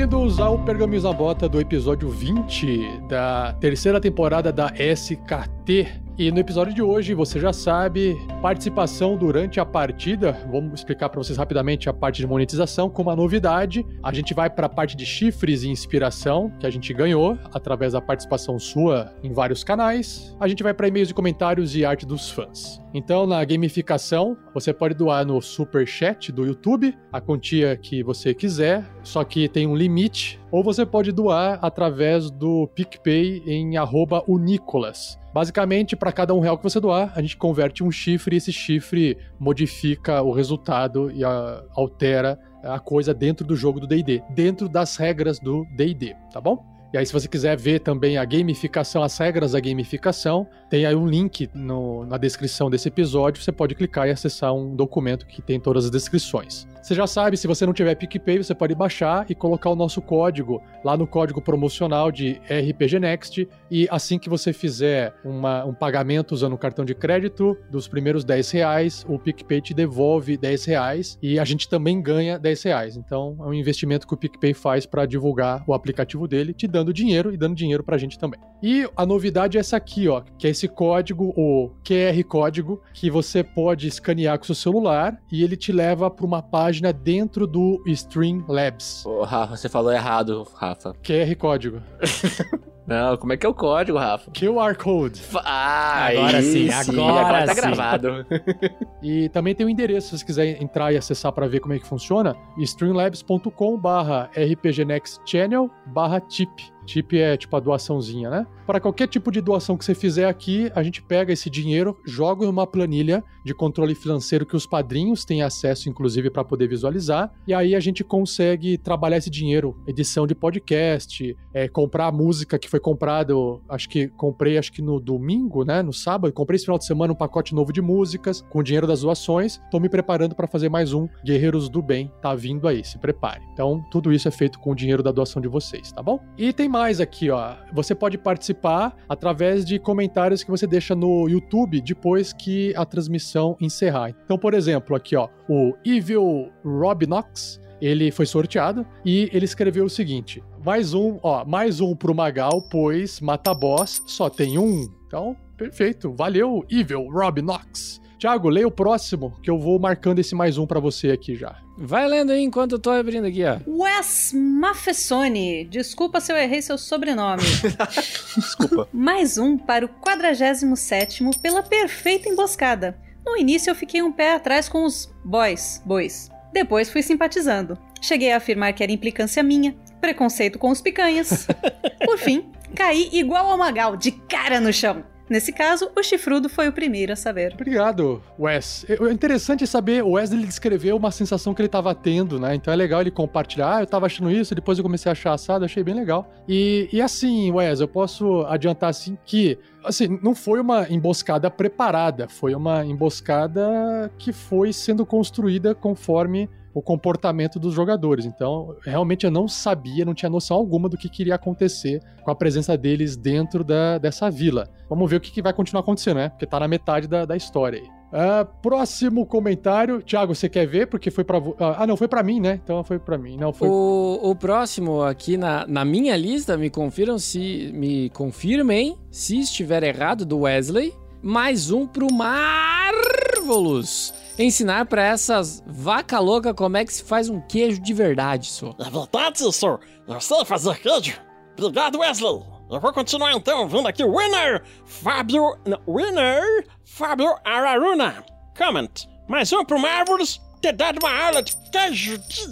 Bem-vindos 0.00 0.40
ao 0.40 0.58
Pergaminhos 0.58 1.04
na 1.04 1.12
Bota 1.12 1.46
do 1.46 1.60
episódio 1.60 2.08
20 2.08 3.02
da 3.06 3.52
terceira 3.60 4.00
temporada 4.00 4.50
da 4.50 4.72
SKT. 4.72 6.09
E 6.20 6.30
no 6.30 6.38
episódio 6.38 6.74
de 6.74 6.82
hoje, 6.82 7.14
você 7.14 7.40
já 7.40 7.50
sabe, 7.50 8.14
participação 8.42 9.16
durante 9.16 9.58
a 9.58 9.64
partida. 9.64 10.32
Vamos 10.52 10.74
explicar 10.74 11.08
para 11.08 11.18
vocês 11.18 11.38
rapidamente 11.38 11.88
a 11.88 11.94
parte 11.94 12.18
de 12.18 12.26
monetização. 12.26 12.90
Como 12.90 13.08
a 13.08 13.16
novidade, 13.16 13.86
a 14.02 14.12
gente 14.12 14.34
vai 14.34 14.50
para 14.50 14.66
a 14.66 14.68
parte 14.68 14.94
de 14.94 15.06
chifres 15.06 15.62
e 15.62 15.70
inspiração, 15.70 16.52
que 16.60 16.66
a 16.66 16.70
gente 16.70 16.92
ganhou 16.92 17.38
através 17.54 17.94
da 17.94 18.02
participação 18.02 18.58
sua 18.58 19.14
em 19.24 19.32
vários 19.32 19.64
canais. 19.64 20.36
A 20.38 20.46
gente 20.46 20.62
vai 20.62 20.74
para 20.74 20.88
e-mails 20.88 21.08
e 21.08 21.14
comentários 21.14 21.74
e 21.74 21.86
arte 21.86 22.04
dos 22.04 22.30
fãs. 22.30 22.78
Então, 22.92 23.26
na 23.26 23.42
gamificação, 23.42 24.36
você 24.52 24.74
pode 24.74 24.94
doar 24.94 25.24
no 25.24 25.40
Super 25.40 25.86
Chat 25.86 26.30
do 26.30 26.44
YouTube, 26.44 26.94
a 27.10 27.18
quantia 27.18 27.74
que 27.78 28.02
você 28.02 28.34
quiser, 28.34 28.84
só 29.02 29.24
que 29.24 29.48
tem 29.48 29.66
um 29.66 29.74
limite. 29.74 30.38
Ou 30.50 30.62
você 30.62 30.84
pode 30.84 31.12
doar 31.12 31.58
através 31.62 32.30
do 32.30 32.68
PicPay 32.74 33.42
em 33.46 33.78
arroba 33.78 34.22
Unicolas. 34.28 35.19
Basicamente, 35.32 35.94
para 35.94 36.12
cada 36.12 36.34
um 36.34 36.40
real 36.40 36.56
que 36.56 36.64
você 36.64 36.80
doar, 36.80 37.12
a 37.14 37.22
gente 37.22 37.36
converte 37.36 37.84
um 37.84 37.90
chifre 37.90 38.34
e 38.34 38.38
esse 38.38 38.52
chifre 38.52 39.16
modifica 39.38 40.22
o 40.22 40.32
resultado 40.32 41.10
e 41.12 41.24
a, 41.24 41.62
altera 41.72 42.38
a 42.62 42.78
coisa 42.78 43.14
dentro 43.14 43.46
do 43.46 43.56
jogo 43.56 43.80
do 43.80 43.86
D&D, 43.86 44.22
dentro 44.30 44.68
das 44.68 44.96
regras 44.96 45.38
do 45.38 45.64
D&D, 45.76 46.14
tá 46.32 46.40
bom? 46.40 46.64
E 46.92 46.98
aí, 46.98 47.06
se 47.06 47.12
você 47.12 47.28
quiser 47.28 47.56
ver 47.56 47.78
também 47.78 48.18
a 48.18 48.24
gamificação, 48.24 49.04
as 49.04 49.16
regras 49.16 49.52
da 49.52 49.60
gamificação, 49.60 50.44
tem 50.68 50.84
aí 50.84 50.94
um 50.94 51.06
link 51.06 51.48
no, 51.54 52.04
na 52.04 52.18
descrição 52.18 52.68
desse 52.68 52.88
episódio. 52.88 53.40
Você 53.40 53.52
pode 53.52 53.76
clicar 53.76 54.08
e 54.08 54.10
acessar 54.10 54.52
um 54.52 54.74
documento 54.74 55.24
que 55.24 55.40
tem 55.40 55.60
todas 55.60 55.84
as 55.84 55.90
descrições. 55.92 56.66
Você 56.82 56.94
já 56.94 57.06
sabe, 57.06 57.36
se 57.36 57.46
você 57.46 57.66
não 57.66 57.74
tiver 57.74 57.94
PicPay, 57.94 58.38
você 58.38 58.54
pode 58.54 58.74
baixar 58.74 59.26
e 59.28 59.34
colocar 59.34 59.68
o 59.68 59.76
nosso 59.76 60.00
código 60.00 60.62
lá 60.82 60.96
no 60.96 61.06
código 61.06 61.40
promocional 61.42 62.10
de 62.10 62.40
RPG 62.44 62.98
Next. 62.98 63.46
E 63.70 63.86
assim 63.90 64.18
que 64.18 64.30
você 64.30 64.50
fizer 64.52 65.14
uma, 65.22 65.64
um 65.64 65.74
pagamento 65.74 66.32
usando 66.32 66.54
o 66.54 66.58
cartão 66.58 66.84
de 66.84 66.94
crédito 66.94 67.56
dos 67.70 67.86
primeiros 67.86 68.24
10 68.24 68.50
reais, 68.52 69.06
o 69.06 69.18
PicPay 69.18 69.60
te 69.60 69.74
devolve 69.74 70.38
10 70.38 70.64
reais 70.64 71.18
e 71.22 71.38
a 71.38 71.44
gente 71.44 71.68
também 71.68 72.00
ganha 72.00 72.38
10 72.38 72.62
reais. 72.62 72.96
Então 72.96 73.36
é 73.40 73.42
um 73.42 73.54
investimento 73.54 74.06
que 74.06 74.14
o 74.14 74.16
PicPay 74.16 74.54
faz 74.54 74.86
para 74.86 75.04
divulgar 75.04 75.62
o 75.66 75.74
aplicativo 75.74 76.26
dele, 76.26 76.54
te 76.54 76.66
dando 76.66 76.94
dinheiro 76.94 77.32
e 77.32 77.36
dando 77.36 77.54
dinheiro 77.54 77.84
pra 77.84 77.98
gente 77.98 78.18
também. 78.18 78.40
E 78.62 78.88
a 78.96 79.04
novidade 79.04 79.58
é 79.58 79.60
essa 79.60 79.76
aqui, 79.76 80.08
ó, 80.08 80.22
que 80.38 80.46
é 80.46 80.50
esse 80.50 80.66
código, 80.66 81.34
o 81.36 81.70
QR 81.84 82.22
código, 82.24 82.82
que 82.94 83.10
você 83.10 83.44
pode 83.44 83.86
escanear 83.86 84.38
com 84.38 84.44
seu 84.44 84.54
celular 84.54 85.20
e 85.30 85.44
ele 85.44 85.56
te 85.56 85.72
leva 85.72 86.10
para 86.10 86.26
uma 86.26 86.42
página 86.42 86.69
dentro 87.02 87.46
do 87.46 87.82
Streamlabs. 87.86 89.04
Ô, 89.04 89.22
Rafa, 89.22 89.56
você 89.56 89.68
falou 89.68 89.92
errado, 89.92 90.46
Rafa. 90.54 90.94
QR 91.02 91.34
código. 91.36 91.82
Não, 92.86 93.16
como 93.16 93.32
é 93.32 93.36
que 93.36 93.46
é 93.46 93.48
o 93.48 93.54
código, 93.54 93.98
Rafa? 93.98 94.32
QR 94.32 94.74
Code. 94.76 95.22
Ah, 95.44 96.06
Agora 96.08 96.38
aí 96.38 96.42
sim, 96.42 96.70
agora 96.70 97.20
agora 97.20 97.46
tá 97.46 97.54
sim. 97.54 97.60
gravado. 97.60 98.26
E 99.02 99.28
também 99.30 99.54
tem 99.54 99.64
o 99.64 99.70
endereço, 99.70 100.08
se 100.08 100.18
você 100.18 100.24
quiser 100.26 100.62
entrar 100.62 100.92
e 100.92 100.96
acessar 100.96 101.32
para 101.32 101.46
ver 101.46 101.60
como 101.60 101.72
é 101.72 101.78
que 101.78 101.86
funciona, 101.86 102.36
streamlabs.com 102.58 103.78
barra 103.78 104.28
rpgnextchannel 104.34 105.70
barra 105.86 106.20
tip. 106.20 106.50
Tip 106.90 107.12
é 107.12 107.36
tipo 107.36 107.56
a 107.56 107.60
doaçãozinha, 107.60 108.28
né? 108.28 108.46
Para 108.66 108.80
qualquer 108.80 109.06
tipo 109.06 109.30
de 109.30 109.40
doação 109.40 109.76
que 109.76 109.84
você 109.84 109.94
fizer 109.94 110.26
aqui, 110.26 110.70
a 110.74 110.82
gente 110.82 111.00
pega 111.00 111.32
esse 111.32 111.48
dinheiro, 111.48 111.96
joga 112.04 112.44
em 112.44 112.48
uma 112.48 112.66
planilha 112.66 113.22
de 113.44 113.54
controle 113.54 113.94
financeiro 113.94 114.44
que 114.44 114.56
os 114.56 114.66
padrinhos 114.66 115.24
têm 115.24 115.42
acesso, 115.42 115.88
inclusive, 115.88 116.30
para 116.30 116.44
poder 116.44 116.68
visualizar. 116.68 117.32
E 117.46 117.54
aí 117.54 117.76
a 117.76 117.80
gente 117.80 118.02
consegue 118.02 118.76
trabalhar 118.76 119.18
esse 119.18 119.30
dinheiro, 119.30 119.76
edição 119.86 120.26
de 120.26 120.34
podcast, 120.34 121.36
é, 121.54 121.68
comprar 121.68 122.06
a 122.06 122.12
música 122.12 122.58
que 122.58 122.68
foi 122.68 122.80
comprada. 122.80 123.32
Acho 123.68 123.88
que 123.88 124.08
comprei, 124.08 124.58
acho 124.58 124.72
que 124.72 124.82
no 124.82 124.98
domingo, 124.98 125.64
né? 125.64 125.82
No 125.82 125.92
sábado, 125.92 126.32
comprei 126.32 126.56
esse 126.56 126.64
final 126.64 126.78
de 126.78 126.86
semana 126.86 127.12
um 127.12 127.16
pacote 127.16 127.54
novo 127.54 127.72
de 127.72 127.80
músicas 127.80 128.42
com 128.50 128.58
o 128.58 128.62
dinheiro 128.64 128.86
das 128.86 129.02
doações. 129.02 129.60
Tô 129.70 129.78
me 129.78 129.88
preparando 129.88 130.34
para 130.34 130.48
fazer 130.48 130.68
mais 130.68 130.92
um 130.92 131.08
Guerreiros 131.24 131.68
do 131.68 131.80
Bem. 131.80 132.10
Tá 132.20 132.34
vindo 132.34 132.66
aí, 132.66 132.84
se 132.84 132.98
prepare. 132.98 133.42
Então, 133.52 133.84
tudo 133.92 134.12
isso 134.12 134.26
é 134.26 134.30
feito 134.30 134.58
com 134.58 134.72
o 134.72 134.74
dinheiro 134.74 135.02
da 135.04 135.12
doação 135.12 135.40
de 135.40 135.48
vocês, 135.48 135.92
tá 135.92 136.02
bom? 136.02 136.20
E 136.36 136.52
tem 136.52 136.68
mais 136.68 136.79
aqui, 136.80 137.30
ó. 137.30 137.56
Você 137.72 137.94
pode 137.94 138.16
participar 138.16 138.96
através 139.06 139.64
de 139.64 139.78
comentários 139.78 140.42
que 140.42 140.50
você 140.50 140.66
deixa 140.66 140.94
no 140.94 141.28
YouTube 141.28 141.80
depois 141.80 142.32
que 142.32 142.74
a 142.74 142.86
transmissão 142.86 143.54
encerrar. 143.60 144.14
Então, 144.24 144.38
por 144.38 144.54
exemplo, 144.54 144.96
aqui, 144.96 145.14
ó, 145.14 145.28
o 145.46 145.74
Evil 145.84 146.50
Rob 146.64 147.06
Knox, 147.06 147.60
ele 147.82 148.10
foi 148.10 148.24
sorteado 148.24 148.86
e 149.04 149.28
ele 149.32 149.44
escreveu 149.44 149.84
o 149.84 149.90
seguinte: 149.90 150.42
mais 150.64 150.94
um, 150.94 151.18
ó, 151.22 151.44
mais 151.44 151.80
um 151.80 151.94
pro 151.94 152.14
Magal, 152.14 152.62
pois 152.70 153.20
mata 153.20 153.52
boss 153.52 154.02
só 154.06 154.30
tem 154.30 154.58
um. 154.58 154.88
Então, 155.06 155.36
perfeito. 155.58 156.14
Valeu, 156.14 156.64
Evil 156.70 157.08
Rob 157.10 157.42
Knox. 157.42 158.00
Thiago, 158.20 158.50
leia 158.50 158.68
o 158.68 158.70
próximo, 158.70 159.32
que 159.42 159.48
eu 159.48 159.58
vou 159.58 159.78
marcando 159.78 160.18
esse 160.18 160.34
mais 160.34 160.58
um 160.58 160.66
pra 160.66 160.78
você 160.78 161.10
aqui 161.10 161.34
já. 161.34 161.56
Vai 161.78 162.06
lendo 162.06 162.32
aí 162.32 162.42
enquanto 162.42 162.72
eu 162.72 162.78
tô 162.78 162.90
abrindo 162.90 163.26
aqui, 163.26 163.42
ó. 163.42 163.58
Wes 163.66 164.32
Maffesoni. 164.34 165.64
Desculpa 165.64 166.20
se 166.20 166.30
eu 166.30 166.36
errei 166.36 166.60
seu 166.60 166.76
sobrenome. 166.76 167.42
Desculpa. 168.36 168.86
Mais 168.92 169.38
um 169.38 169.56
para 169.56 169.86
o 169.86 169.88
47º 169.88 171.40
pela 171.40 171.62
perfeita 171.62 172.28
emboscada. 172.28 172.98
No 173.24 173.38
início 173.38 173.70
eu 173.70 173.74
fiquei 173.74 174.02
um 174.02 174.12
pé 174.12 174.34
atrás 174.34 174.68
com 174.68 174.84
os 174.84 175.10
boys, 175.24 175.80
bois. 175.86 176.30
Depois 176.52 176.90
fui 176.90 177.00
simpatizando. 177.00 177.78
Cheguei 178.02 178.32
a 178.32 178.36
afirmar 178.36 178.74
que 178.74 178.82
era 178.82 178.92
implicância 178.92 179.42
minha, 179.42 179.74
preconceito 179.98 180.58
com 180.58 180.68
os 180.68 180.82
picanhas. 180.82 181.46
Por 182.04 182.18
fim, 182.18 182.50
caí 182.74 183.08
igual 183.14 183.46
ao 183.46 183.56
Magal, 183.56 183.96
de 183.96 184.10
cara 184.12 184.60
no 184.60 184.74
chão. 184.74 185.04
Nesse 185.30 185.52
caso, 185.52 185.88
o 185.96 186.02
chifrudo 186.02 186.48
foi 186.48 186.66
o 186.66 186.72
primeiro 186.72 187.12
a 187.12 187.16
saber. 187.16 187.52
Obrigado, 187.54 188.20
Wes. 188.36 188.84
É 188.88 188.94
é 188.94 189.12
interessante 189.12 189.64
saber, 189.64 190.02
o 190.02 190.10
Wesley 190.10 190.44
descreveu 190.44 190.96
uma 190.96 191.12
sensação 191.12 191.54
que 191.54 191.62
ele 191.62 191.68
estava 191.68 191.94
tendo, 191.94 192.40
né? 192.40 192.56
Então 192.56 192.74
é 192.74 192.76
legal 192.76 193.00
ele 193.00 193.12
compartilhar. 193.12 193.76
Ah, 193.76 193.82
eu 193.82 193.86
tava 193.86 194.06
achando 194.06 194.28
isso, 194.28 194.56
depois 194.56 194.76
eu 194.76 194.82
comecei 194.82 195.08
a 195.08 195.12
achar 195.12 195.32
assado, 195.32 195.64
achei 195.64 195.84
bem 195.84 195.94
legal. 195.94 196.28
E, 196.48 196.88
e 196.92 197.00
assim, 197.00 197.48
Wes, 197.52 197.78
eu 197.78 197.86
posso 197.86 198.44
adiantar 198.46 198.90
assim 198.90 199.16
que 199.24 199.56
assim, 199.84 200.18
não 200.20 200.34
foi 200.34 200.60
uma 200.60 200.88
emboscada 200.90 201.48
preparada, 201.48 202.28
foi 202.28 202.52
uma 202.54 202.84
emboscada 202.84 204.10
que 204.18 204.32
foi 204.32 204.72
sendo 204.72 205.06
construída 205.06 205.76
conforme 205.76 206.50
o 206.72 206.80
comportamento 206.82 207.58
dos 207.58 207.74
jogadores. 207.74 208.24
Então, 208.24 208.76
realmente 208.82 209.24
eu 209.24 209.30
não 209.30 209.48
sabia, 209.48 210.04
não 210.04 210.14
tinha 210.14 210.30
noção 210.30 210.56
alguma 210.56 210.88
do 210.88 210.96
que 210.96 211.08
queria 211.08 211.34
acontecer 211.34 212.00
com 212.24 212.30
a 212.30 212.34
presença 212.34 212.76
deles 212.76 213.16
dentro 213.16 213.64
da, 213.64 213.98
dessa 213.98 214.30
vila. 214.30 214.68
Vamos 214.88 215.10
ver 215.10 215.16
o 215.16 215.20
que, 215.20 215.32
que 215.32 215.42
vai 215.42 215.52
continuar 215.52 215.80
acontecendo, 215.80 216.18
né? 216.18 216.28
Porque 216.28 216.46
tá 216.46 216.60
na 216.60 216.68
metade 216.68 217.08
da, 217.08 217.24
da 217.24 217.36
história 217.36 217.80
aí. 217.80 217.88
Ah, 218.12 218.44
próximo 218.44 219.24
comentário. 219.24 220.02
Thiago, 220.02 220.34
você 220.34 220.48
quer 220.48 220.66
ver? 220.66 220.88
Porque 220.88 221.12
foi 221.12 221.22
pra. 221.22 221.38
vo- 221.38 221.54
Ah, 221.60 221.86
não, 221.86 221.96
foi 221.96 222.08
pra 222.08 222.24
mim, 222.24 222.40
né? 222.40 222.60
Então 222.62 222.82
foi 222.82 222.98
pra 222.98 223.16
mim. 223.16 223.36
Não, 223.36 223.52
foi. 223.52 223.68
O, 223.68 224.18
o 224.30 224.34
próximo 224.34 225.00
aqui 225.02 225.36
na, 225.36 225.64
na 225.68 225.84
minha 225.84 226.16
lista, 226.16 226.56
me 226.56 226.68
confiram 226.70 227.20
se. 227.20 227.70
Me 227.72 228.10
confirmem 228.10 228.98
se 229.12 229.38
estiver 229.38 229.84
errado 229.84 230.24
do 230.24 230.40
Wesley. 230.40 230.92
Mais 231.22 231.70
um 231.70 231.86
pro 231.86 232.12
Marvelous. 232.12 234.12
Ensinar 234.42 234.86
pra 234.86 235.04
essas 235.04 235.62
vaca 235.66 236.18
louca 236.18 236.54
como 236.54 236.78
é 236.78 236.84
que 236.86 236.94
se 236.94 237.04
faz 237.04 237.28
um 237.28 237.42
queijo 237.42 237.78
de 237.78 237.92
verdade, 237.92 238.46
só. 238.46 238.74
É 238.78 238.88
verdade, 238.88 239.52
senhor. 239.52 239.80
Eu 240.08 240.18
sei 240.18 240.44
fazer 240.46 240.78
queijo. 240.78 241.20
Obrigado, 241.58 241.98
Wesley. 241.98 242.42
Eu 242.70 242.80
vou 242.80 242.90
continuar 242.90 243.34
então 243.34 243.68
vendo 243.68 243.86
aqui 243.86 244.02
o 244.02 244.16
winner, 244.16 244.64
Fábio... 244.86 245.58
Não, 245.66 245.78
winner, 245.86 246.66
Fábio 246.86 247.36
Araruna. 247.44 248.24
Comment. 248.56 248.88
Mais 249.28 249.52
um 249.52 249.62
pro 249.62 249.78
Marvelous 249.78 250.40
ter 250.62 250.72
dado 250.72 250.98
uma 251.02 251.22
aula 251.26 251.42
de 251.42 251.54
queijo 251.70 252.16
de. 252.16 252.44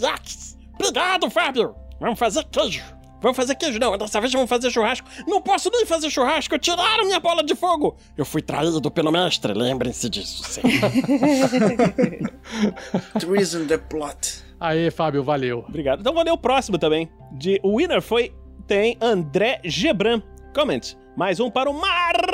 Obrigado, 0.75 1.27
Fábio. 1.31 1.75
Vamos 1.99 2.19
fazer 2.19 2.43
queijo. 2.51 2.83
Vamos 3.21 3.35
fazer 3.35 3.55
queijo, 3.55 3.79
não. 3.79 3.97
Dessa 3.97 4.21
vez 4.21 4.31
vamos 4.31 4.49
fazer 4.49 4.71
churrasco. 4.71 5.07
Não 5.27 5.41
posso 5.41 5.69
nem 5.71 5.85
fazer 5.85 6.09
churrasco. 6.09 6.57
Tiraram 6.57 7.05
minha 7.05 7.19
bola 7.19 7.43
de 7.43 7.55
fogo. 7.55 7.97
Eu 8.17 8.25
fui 8.25 8.41
traído 8.41 8.89
pelo 8.89 9.11
mestre. 9.11 9.53
Lembrem-se 9.53 10.09
disso, 10.09 10.43
sempre. 10.43 10.79
Treason 13.19 13.67
the 13.67 13.77
plot. 13.77 14.43
Aê, 14.59 14.91
Fábio, 14.91 15.23
valeu. 15.23 15.63
Obrigado. 15.67 16.01
Então 16.01 16.13
vou 16.13 16.23
ler 16.23 16.31
o 16.31 16.37
próximo 16.37 16.77
também. 16.77 17.09
De, 17.31 17.59
o 17.63 17.77
winner 17.77 18.01
foi. 18.01 18.33
Tem 18.67 18.97
André 19.01 19.59
Gebran. 19.63 20.21
Comment. 20.53 20.81
Mais 21.17 21.39
um 21.39 21.49
para 21.49 21.69
o 21.69 21.73
Marvelous 21.73 22.29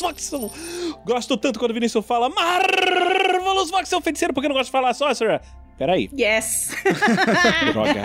Voxel. 0.00 0.50
Gosto 1.04 1.36
tanto 1.36 1.58
quando 1.58 1.72
o 1.72 1.74
Vinícius 1.74 2.04
fala 2.04 2.28
Marvelous 2.28 3.70
Voxel 3.70 4.00
feiticeiro, 4.00 4.34
porque 4.34 4.46
eu 4.46 4.50
não 4.50 4.56
gosto 4.56 4.66
de 4.66 4.72
falar 4.72 4.94
Sorcerer. 4.94 5.40
Peraí. 5.76 6.08
Yes! 6.16 6.74
Droga. 7.72 8.02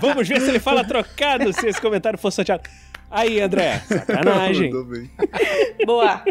Vamos 0.00 0.28
ver 0.28 0.40
se 0.40 0.48
ele 0.48 0.58
fala 0.58 0.84
trocado, 0.84 1.52
se 1.52 1.68
esse 1.68 1.80
comentário 1.80 2.18
for 2.18 2.32
sorteado. 2.32 2.62
Aí, 3.10 3.40
André. 3.40 3.78
Sacanagem. 3.86 4.72
Boa! 5.86 6.24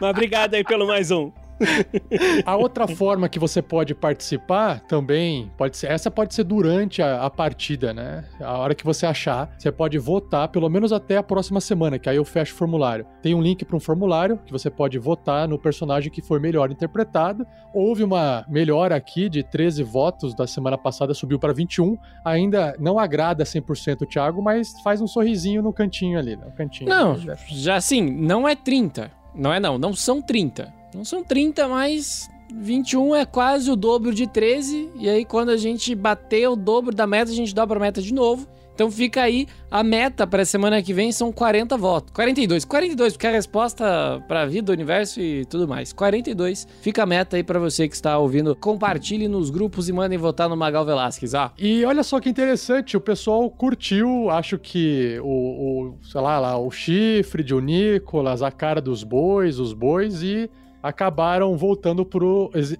Mas 0.00 0.10
obrigado 0.10 0.54
aí 0.54 0.62
pelo 0.62 0.86
mais 0.86 1.10
um. 1.10 1.32
A 2.44 2.56
outra 2.56 2.86
forma 2.86 3.28
que 3.28 3.38
você 3.38 3.60
pode 3.62 3.94
participar 3.94 4.80
também 4.80 5.50
pode 5.56 5.76
ser. 5.76 5.90
Essa 5.90 6.10
pode 6.10 6.34
ser 6.34 6.44
durante 6.44 7.02
a, 7.02 7.22
a 7.22 7.30
partida, 7.30 7.92
né? 7.92 8.24
A 8.40 8.58
hora 8.58 8.74
que 8.74 8.84
você 8.84 9.06
achar, 9.06 9.54
você 9.58 9.70
pode 9.70 9.98
votar, 9.98 10.48
pelo 10.48 10.68
menos 10.68 10.92
até 10.92 11.16
a 11.16 11.22
próxima 11.22 11.60
semana, 11.60 11.98
que 11.98 12.08
aí 12.08 12.16
eu 12.16 12.24
fecho 12.24 12.54
o 12.54 12.56
formulário. 12.56 13.06
Tem 13.22 13.34
um 13.34 13.42
link 13.42 13.64
para 13.64 13.76
um 13.76 13.80
formulário 13.80 14.38
que 14.44 14.52
você 14.52 14.70
pode 14.70 14.98
votar 14.98 15.48
no 15.48 15.58
personagem 15.58 16.10
que 16.10 16.22
for 16.22 16.40
melhor 16.40 16.70
interpretado. 16.70 17.46
Houve 17.72 18.04
uma 18.04 18.44
melhora 18.48 18.94
aqui 18.94 19.28
de 19.28 19.42
13 19.42 19.82
votos 19.82 20.34
da 20.34 20.46
semana 20.46 20.78
passada, 20.78 21.14
subiu 21.14 21.38
para 21.38 21.52
21. 21.52 21.96
Ainda 22.24 22.76
não 22.78 22.98
agrada 22.98 23.44
100% 23.44 24.02
o 24.02 24.06
Thiago, 24.06 24.42
mas 24.42 24.80
faz 24.82 25.00
um 25.00 25.06
sorrisinho 25.06 25.62
no 25.62 25.72
cantinho 25.72 26.18
ali, 26.18 26.36
no 26.36 26.50
cantinho. 26.52 26.88
Não, 26.88 27.16
já 27.48 27.76
assim, 27.76 28.02
não 28.02 28.46
é 28.46 28.54
30. 28.54 29.10
Não 29.34 29.52
é 29.52 29.58
não, 29.58 29.76
não 29.76 29.92
são 29.92 30.22
30. 30.22 30.72
Não 30.94 31.04
são 31.04 31.24
30, 31.24 31.66
mas 31.66 32.30
21 32.54 33.16
é 33.16 33.26
quase 33.26 33.70
o 33.70 33.76
dobro 33.76 34.14
de 34.14 34.26
13. 34.28 34.90
E 34.96 35.08
aí, 35.08 35.24
quando 35.24 35.50
a 35.50 35.56
gente 35.56 35.94
bater 35.94 36.48
o 36.48 36.54
dobro 36.54 36.94
da 36.94 37.06
meta, 37.06 37.30
a 37.30 37.34
gente 37.34 37.54
dobra 37.54 37.78
a 37.78 37.80
meta 37.80 38.00
de 38.00 38.14
novo. 38.14 38.46
Então 38.74 38.90
fica 38.90 39.22
aí 39.22 39.46
a 39.70 39.84
meta 39.84 40.26
para 40.26 40.44
semana 40.44 40.82
que 40.82 40.92
vem 40.92 41.12
são 41.12 41.30
40 41.30 41.76
votos. 41.76 42.12
42, 42.12 42.64
42, 42.64 43.12
porque 43.12 43.26
é 43.26 43.30
a 43.30 43.32
resposta 43.32 44.20
para 44.26 44.46
vida, 44.46 44.72
universo 44.72 45.20
e 45.20 45.44
tudo 45.44 45.68
mais. 45.68 45.92
42. 45.92 46.66
Fica 46.80 47.04
a 47.04 47.06
meta 47.06 47.36
aí 47.36 47.44
para 47.44 47.60
você 47.60 47.88
que 47.88 47.94
está 47.94 48.18
ouvindo. 48.18 48.56
Compartilhe 48.56 49.28
nos 49.28 49.48
grupos 49.48 49.88
e 49.88 49.92
mandem 49.92 50.18
votar 50.18 50.48
no 50.48 50.56
Magal 50.56 50.84
Velasquez, 50.84 51.34
ó. 51.34 51.52
E 51.56 51.84
olha 51.84 52.02
só 52.02 52.18
que 52.18 52.28
interessante, 52.28 52.96
o 52.96 53.00
pessoal 53.00 53.48
curtiu, 53.48 54.28
acho 54.28 54.58
que 54.58 55.20
o, 55.22 55.92
o 55.92 55.98
sei 56.02 56.20
lá, 56.20 56.40
lá, 56.40 56.58
o 56.58 56.68
chifre 56.68 57.44
de 57.44 57.54
o 57.54 57.60
Nicolas, 57.60 58.42
a 58.42 58.50
cara 58.50 58.80
dos 58.80 59.04
bois, 59.04 59.60
os 59.60 59.72
bois, 59.72 60.20
e 60.20 60.50
acabaram 60.84 61.56
voltando 61.56 62.04
para 62.04 62.22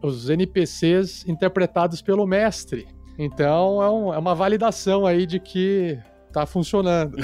os 0.03 0.29
NPCs 0.29 1.27
interpretados 1.27 2.03
pelo 2.03 2.27
mestre. 2.27 2.87
Então 3.19 3.83
é, 3.83 3.89
um- 3.91 4.13
é 4.13 4.19
uma 4.19 4.35
validação 4.35 5.07
aí 5.07 5.25
de 5.25 5.41
que 5.41 5.99
tá 6.31 6.45
funcionando. 6.45 7.17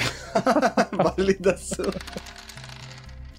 Validação. 1.15 1.85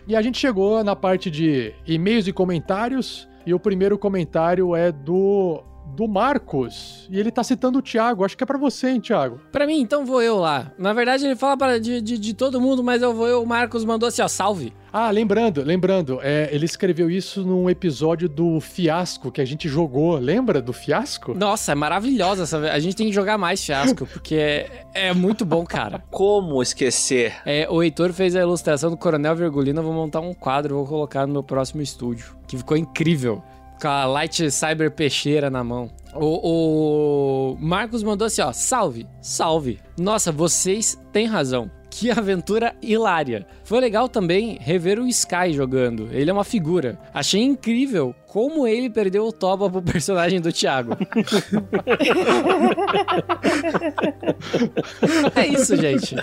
E 0.07 0.15
a 0.15 0.23
gente 0.23 0.39
chegou 0.39 0.85
na 0.85 0.95
parte 0.95 1.31
de 1.33 1.75
e-mails 1.85 2.29
e 2.29 2.33
comentários. 2.33 3.29
E 3.45 3.53
o 3.53 3.59
primeiro 3.59 3.99
comentário 3.99 4.77
é 4.77 4.93
do, 4.93 5.65
do 5.95 6.09
Marcos. 6.09 7.07
E 7.11 7.19
ele 7.19 7.31
tá 7.31 7.43
citando 7.45 7.79
o 7.79 7.83
Thiago. 7.83 8.25
Acho 8.25 8.37
que 8.37 8.45
é 8.45 8.47
pra 8.47 8.59
você, 8.59 8.91
hein, 8.91 9.01
Thiago? 9.01 9.41
Pra 9.51 9.67
mim, 9.67 9.81
então 9.81 10.05
vou 10.05 10.23
eu 10.23 10.39
lá. 10.39 10.73
Na 10.79 10.93
verdade, 10.93 11.25
ele 11.27 11.37
fala 11.37 11.57
para 11.57 11.79
de, 11.79 12.01
de, 12.01 12.19
de 12.19 12.35
todo 12.35 12.61
mundo, 12.61 12.83
mas 12.83 13.03
eu 13.03 13.15
vou 13.15 13.29
eu. 13.29 13.43
O 13.43 13.47
Marcos 13.47 13.85
mandou 13.85 14.09
assim, 14.09 14.23
ó, 14.23 14.29
salve. 14.29 14.73
Ah, 14.93 15.11
lembrando, 15.11 15.63
lembrando, 15.63 16.21
é, 16.23 16.51
ele 16.53 16.67
escreveu 16.67 17.11
isso 17.11 17.43
num 17.43 17.71
episódio 17.71 18.29
do 18.29 18.61
Fiasco 18.61 19.33
que 19.33 19.41
a 19.41 19.45
gente 19.45 19.67
jogou. 19.67 20.19
Lembra 20.19 20.61
do 20.61 20.71
Fiasco? 20.71 21.33
Nossa, 21.35 21.73
é 21.73 21.75
maravilhosa 21.75 22.43
essa. 22.43 22.59
A 22.59 22.79
gente 22.79 22.95
tem 22.95 23.07
que 23.07 23.13
jogar 23.13 23.39
mais 23.39 23.65
fiasco, 23.65 24.05
porque 24.05 24.35
é, 24.35 24.85
é 24.93 25.15
muito 25.15 25.47
bom, 25.47 25.65
cara. 25.65 26.05
Como 26.11 26.61
esquecer? 26.63 27.33
É, 27.47 27.67
o 27.71 27.83
Heitor 27.83 28.13
fez 28.13 28.37
a 28.37 28.41
ilustração 28.41 28.91
do 28.91 28.97
Coronel 28.99 29.35
Virgulino. 29.35 29.81
Eu 29.81 29.85
vou 29.85 29.95
montar 29.95 30.21
um 30.21 30.35
quadro, 30.35 30.75
vou 30.75 30.87
colocar 30.87 31.27
no 31.27 31.33
meu 31.33 31.43
próximo 31.43 31.81
estúdio. 31.81 32.37
Que 32.47 32.59
ficou 32.59 32.77
incrível. 32.77 33.43
Com 33.83 33.89
a 33.89 34.05
Light 34.05 34.49
Cyber 34.49 34.93
Peixeira 34.93 35.51
na 35.51 35.65
mão. 35.65 35.91
O, 36.15 37.53
o 37.53 37.57
Marcos 37.59 38.05
mandou 38.05 38.27
assim, 38.27 38.41
ó. 38.41 38.53
Salve, 38.53 39.09
salve. 39.21 39.81
Nossa, 39.99 40.31
vocês 40.31 40.97
têm 41.13 41.27
razão. 41.27 41.69
Que 41.91 42.09
aventura 42.09 42.77
hilária. 42.81 43.45
Foi 43.65 43.81
legal 43.81 44.09
também 44.09 44.57
rever 44.61 45.01
o 45.01 45.09
Sky 45.09 45.53
jogando. 45.53 46.09
Ele 46.13 46.31
é 46.31 46.33
uma 46.33 46.45
figura. 46.45 46.97
Achei 47.13 47.43
incrível 47.43 48.15
como 48.29 48.69
ele 48.69 48.89
perdeu 48.89 49.27
o 49.27 49.33
toba 49.33 49.69
pro 49.69 49.83
personagem 49.83 50.41
do 50.41 50.53
Thiago. 50.53 50.93
é 55.35 55.47
isso, 55.49 55.77
gente. 55.77 56.15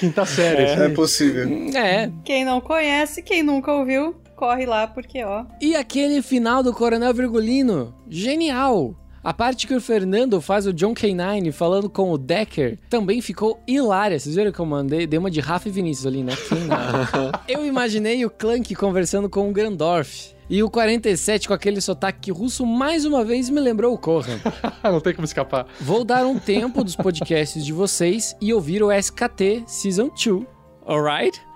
Quinta 0.00 0.24
série. 0.24 0.62
É, 0.62 0.86
é 0.86 0.88
possível. 0.88 1.46
É. 1.76 2.10
Quem 2.24 2.46
não 2.46 2.62
conhece, 2.62 3.22
quem 3.22 3.42
nunca 3.42 3.72
ouviu, 3.72 4.16
corre 4.38 4.64
lá, 4.64 4.86
porque 4.86 5.24
ó. 5.24 5.44
E 5.60 5.74
aquele 5.74 6.22
final 6.22 6.62
do 6.62 6.72
Coronel 6.72 7.12
Virgulino? 7.12 7.92
Genial! 8.08 8.94
A 9.22 9.34
parte 9.34 9.66
que 9.66 9.74
o 9.74 9.80
Fernando 9.80 10.40
faz 10.40 10.64
o 10.64 10.72
John 10.72 10.94
K9 10.94 11.50
falando 11.50 11.90
com 11.90 12.12
o 12.12 12.16
Decker 12.16 12.78
também 12.88 13.20
ficou 13.20 13.60
hilária. 13.66 14.18
Vocês 14.18 14.36
viram 14.36 14.52
que 14.52 14.60
eu 14.60 14.64
mandei? 14.64 15.08
Dei 15.08 15.18
uma 15.18 15.30
de 15.30 15.40
Rafa 15.40 15.68
e 15.68 15.72
Vinícius 15.72 16.06
ali, 16.06 16.22
né? 16.22 16.32
K9. 16.32 17.40
eu 17.48 17.66
imaginei 17.66 18.24
o 18.24 18.30
Clank 18.30 18.72
conversando 18.76 19.28
com 19.28 19.50
o 19.50 19.52
Grandorf. 19.52 20.32
E 20.48 20.62
o 20.62 20.70
47 20.70 21.48
com 21.48 21.52
aquele 21.52 21.80
sotaque 21.80 22.30
russo 22.30 22.64
mais 22.64 23.04
uma 23.04 23.24
vez 23.24 23.50
me 23.50 23.60
lembrou 23.60 23.92
o 23.92 23.98
Corran. 23.98 24.38
Não 24.82 25.00
tem 25.00 25.12
como 25.12 25.26
escapar. 25.26 25.66
Vou 25.80 26.04
dar 26.04 26.24
um 26.24 26.38
tempo 26.38 26.82
dos 26.84 26.94
podcasts 26.94 27.66
de 27.66 27.72
vocês 27.72 28.36
e 28.40 28.54
ouvir 28.54 28.82
o 28.82 28.90
SKT 28.90 29.64
Season 29.66 30.08
2. 30.08 30.46
Alright? 30.86 31.47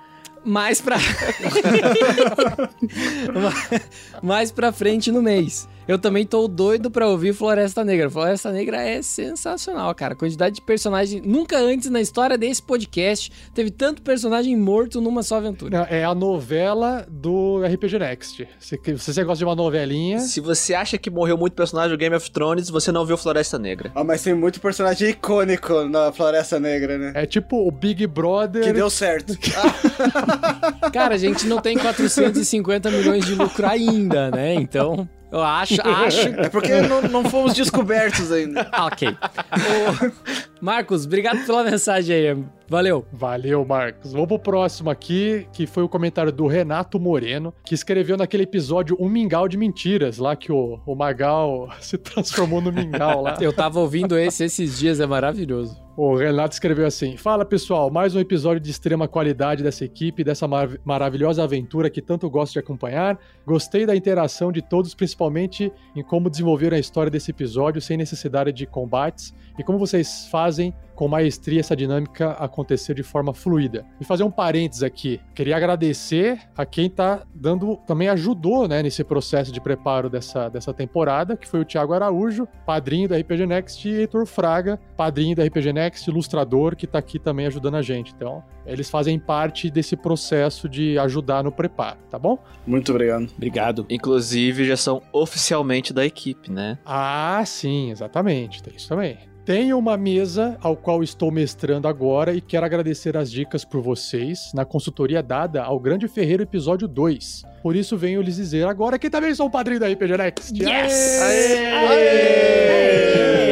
Mais 0.44 0.80
pra. 0.80 0.96
Mais 4.22 4.50
pra 4.50 4.72
frente 4.72 5.12
no 5.12 5.22
mês. 5.22 5.68
Eu 5.86 5.98
também 5.98 6.24
tô 6.24 6.46
doido 6.46 6.90
pra 6.90 7.08
ouvir 7.08 7.32
Floresta 7.34 7.84
Negra. 7.84 8.08
Floresta 8.08 8.52
Negra 8.52 8.80
é 8.82 9.02
sensacional, 9.02 9.92
cara. 9.94 10.14
A 10.14 10.16
quantidade 10.16 10.54
de 10.56 10.62
personagem. 10.62 11.20
Nunca 11.24 11.58
antes 11.58 11.90
na 11.90 12.00
história 12.00 12.38
desse 12.38 12.62
podcast 12.62 13.32
teve 13.52 13.70
tanto 13.70 14.00
personagem 14.02 14.56
morto 14.56 15.00
numa 15.00 15.22
só 15.22 15.36
aventura. 15.36 15.78
Não, 15.78 15.86
É 15.96 16.04
a 16.04 16.14
novela 16.14 17.04
do 17.10 17.60
RPG 17.64 17.98
Next. 17.98 18.48
Se 18.60 18.78
se 18.96 19.12
você 19.12 19.24
gosta 19.24 19.38
de 19.38 19.44
uma 19.44 19.56
novelinha. 19.56 20.20
Se 20.20 20.40
você 20.40 20.74
acha 20.74 20.96
que 20.96 21.10
morreu 21.10 21.36
muito 21.36 21.54
personagem 21.54 21.90
do 21.90 21.98
Game 21.98 22.14
of 22.14 22.30
Thrones, 22.30 22.70
você 22.70 22.92
não 22.92 23.04
viu 23.04 23.16
Floresta 23.16 23.58
Negra. 23.58 23.90
Ah, 23.94 24.04
mas 24.04 24.22
tem 24.22 24.34
muito 24.34 24.60
personagem 24.60 25.10
icônico 25.10 25.84
na 25.84 26.12
Floresta 26.12 26.60
Negra, 26.60 26.96
né? 26.96 27.12
É 27.14 27.26
tipo 27.26 27.66
o 27.66 27.70
Big 27.70 28.06
Brother. 28.06 28.62
Que 28.64 28.72
deu 28.72 28.88
certo. 28.88 29.36
Cara, 30.92 31.14
a 31.14 31.18
gente 31.18 31.46
não 31.46 31.60
tem 31.60 31.76
450 31.76 32.90
milhões 32.90 33.24
de 33.24 33.34
lucro 33.34 33.66
ainda, 33.66 34.30
né? 34.30 34.54
Então, 34.54 35.08
eu 35.32 35.42
acho. 35.42 35.80
acho... 35.80 36.28
É 36.28 36.48
porque 36.50 36.82
não, 36.82 37.00
não 37.02 37.24
fomos 37.24 37.54
descobertos 37.54 38.30
ainda. 38.30 38.70
ok. 38.86 39.08
Ô, 39.08 40.12
Marcos, 40.60 41.06
obrigado 41.06 41.44
pela 41.46 41.64
mensagem 41.64 42.14
aí. 42.14 42.44
Valeu. 42.68 43.04
Valeu, 43.12 43.64
Marcos. 43.64 44.12
Vamos 44.12 44.28
pro 44.28 44.38
próximo 44.38 44.90
aqui, 44.90 45.46
que 45.52 45.66
foi 45.66 45.82
o 45.82 45.88
comentário 45.88 46.30
do 46.30 46.46
Renato 46.46 47.00
Moreno, 47.00 47.52
que 47.64 47.74
escreveu 47.74 48.16
naquele 48.16 48.44
episódio 48.44 48.96
Um 49.00 49.08
Mingau 49.08 49.48
de 49.48 49.56
Mentiras, 49.56 50.18
lá 50.18 50.36
que 50.36 50.52
o, 50.52 50.80
o 50.86 50.94
Magal 50.94 51.68
se 51.80 51.96
transformou 51.98 52.60
no 52.60 52.70
Mingau 52.70 53.22
lá. 53.22 53.36
Eu 53.40 53.52
tava 53.52 53.80
ouvindo 53.80 54.18
esse 54.18 54.44
esses 54.44 54.78
dias, 54.78 55.00
é 55.00 55.06
maravilhoso. 55.06 55.81
O 55.94 56.16
Renato 56.16 56.54
escreveu 56.54 56.86
assim: 56.86 57.18
Fala 57.18 57.44
pessoal, 57.44 57.90
mais 57.90 58.14
um 58.14 58.18
episódio 58.18 58.60
de 58.60 58.70
extrema 58.70 59.06
qualidade 59.06 59.62
dessa 59.62 59.84
equipe, 59.84 60.24
dessa 60.24 60.48
mar- 60.48 60.78
maravilhosa 60.82 61.44
aventura 61.44 61.90
que 61.90 62.00
tanto 62.00 62.30
gosto 62.30 62.54
de 62.54 62.58
acompanhar. 62.60 63.18
Gostei 63.46 63.84
da 63.84 63.94
interação 63.94 64.50
de 64.50 64.62
todos, 64.62 64.94
principalmente 64.94 65.70
em 65.94 66.02
como 66.02 66.30
desenvolveram 66.30 66.78
a 66.78 66.80
história 66.80 67.10
desse 67.10 67.30
episódio 67.30 67.80
sem 67.82 67.98
necessidade 67.98 68.52
de 68.52 68.66
combates 68.66 69.34
e 69.58 69.62
como 69.62 69.78
vocês 69.78 70.26
fazem 70.30 70.72
com 70.94 71.08
maestria 71.08 71.60
essa 71.60 71.76
dinâmica 71.76 72.32
acontecer 72.32 72.94
de 72.94 73.02
forma 73.02 73.34
fluida. 73.34 73.84
E 74.00 74.04
fazer 74.04 74.24
um 74.24 74.30
parênteses 74.30 74.82
aqui. 74.82 75.20
Queria 75.34 75.56
agradecer 75.56 76.38
a 76.56 76.64
quem 76.64 76.88
tá 76.88 77.22
dando, 77.34 77.76
também 77.86 78.08
ajudou, 78.08 78.68
né, 78.68 78.82
nesse 78.82 79.02
processo 79.04 79.52
de 79.52 79.60
preparo 79.60 80.08
dessa, 80.08 80.48
dessa 80.48 80.72
temporada, 80.72 81.36
que 81.36 81.48
foi 81.48 81.60
o 81.60 81.64
Thiago 81.64 81.92
Araújo, 81.92 82.46
padrinho 82.66 83.08
da 83.08 83.16
RPG 83.16 83.46
Next, 83.46 83.88
e 83.88 83.92
Heitor 83.92 84.26
Fraga, 84.26 84.78
padrinho 84.96 85.36
da 85.36 85.44
RPG 85.44 85.72
Next, 85.72 86.08
ilustrador, 86.08 86.76
que 86.76 86.86
tá 86.86 86.98
aqui 86.98 87.18
também 87.18 87.46
ajudando 87.46 87.76
a 87.76 87.82
gente. 87.82 88.12
Então, 88.14 88.42
eles 88.66 88.88
fazem 88.88 89.18
parte 89.18 89.70
desse 89.70 89.96
processo 89.96 90.68
de 90.68 90.98
ajudar 90.98 91.42
no 91.42 91.50
preparo, 91.50 91.98
tá 92.10 92.18
bom? 92.18 92.38
Muito 92.66 92.90
obrigado. 92.90 93.28
Obrigado. 93.36 93.86
Inclusive, 93.90 94.64
já 94.64 94.76
são 94.76 95.02
oficialmente 95.12 95.92
da 95.92 96.04
equipe, 96.04 96.50
né? 96.50 96.78
Ah, 96.84 97.42
sim, 97.44 97.90
exatamente. 97.90 98.62
Tem 98.62 98.74
isso 98.76 98.88
também. 98.88 99.31
Tenho 99.44 99.76
uma 99.76 99.96
mesa 99.96 100.56
ao 100.62 100.76
qual 100.76 101.02
estou 101.02 101.32
mestrando 101.32 101.88
agora 101.88 102.32
e 102.32 102.40
quero 102.40 102.64
agradecer 102.64 103.16
as 103.16 103.28
dicas 103.28 103.64
por 103.64 103.82
vocês 103.82 104.52
na 104.54 104.64
consultoria 104.64 105.20
dada 105.20 105.64
ao 105.64 105.80
Grande 105.80 106.06
Ferreiro 106.06 106.44
episódio 106.44 106.86
2. 106.86 107.42
Por 107.60 107.74
isso 107.74 107.96
venho 107.96 108.22
lhes 108.22 108.36
dizer 108.36 108.68
agora 108.68 109.00
que 109.00 109.10
também 109.10 109.34
sou 109.34 109.48
um 109.48 109.50
padrinho 109.50 109.80
da 109.80 109.88
RPG 109.88 110.16
Next. 110.16 110.62
Yes! 110.62 111.20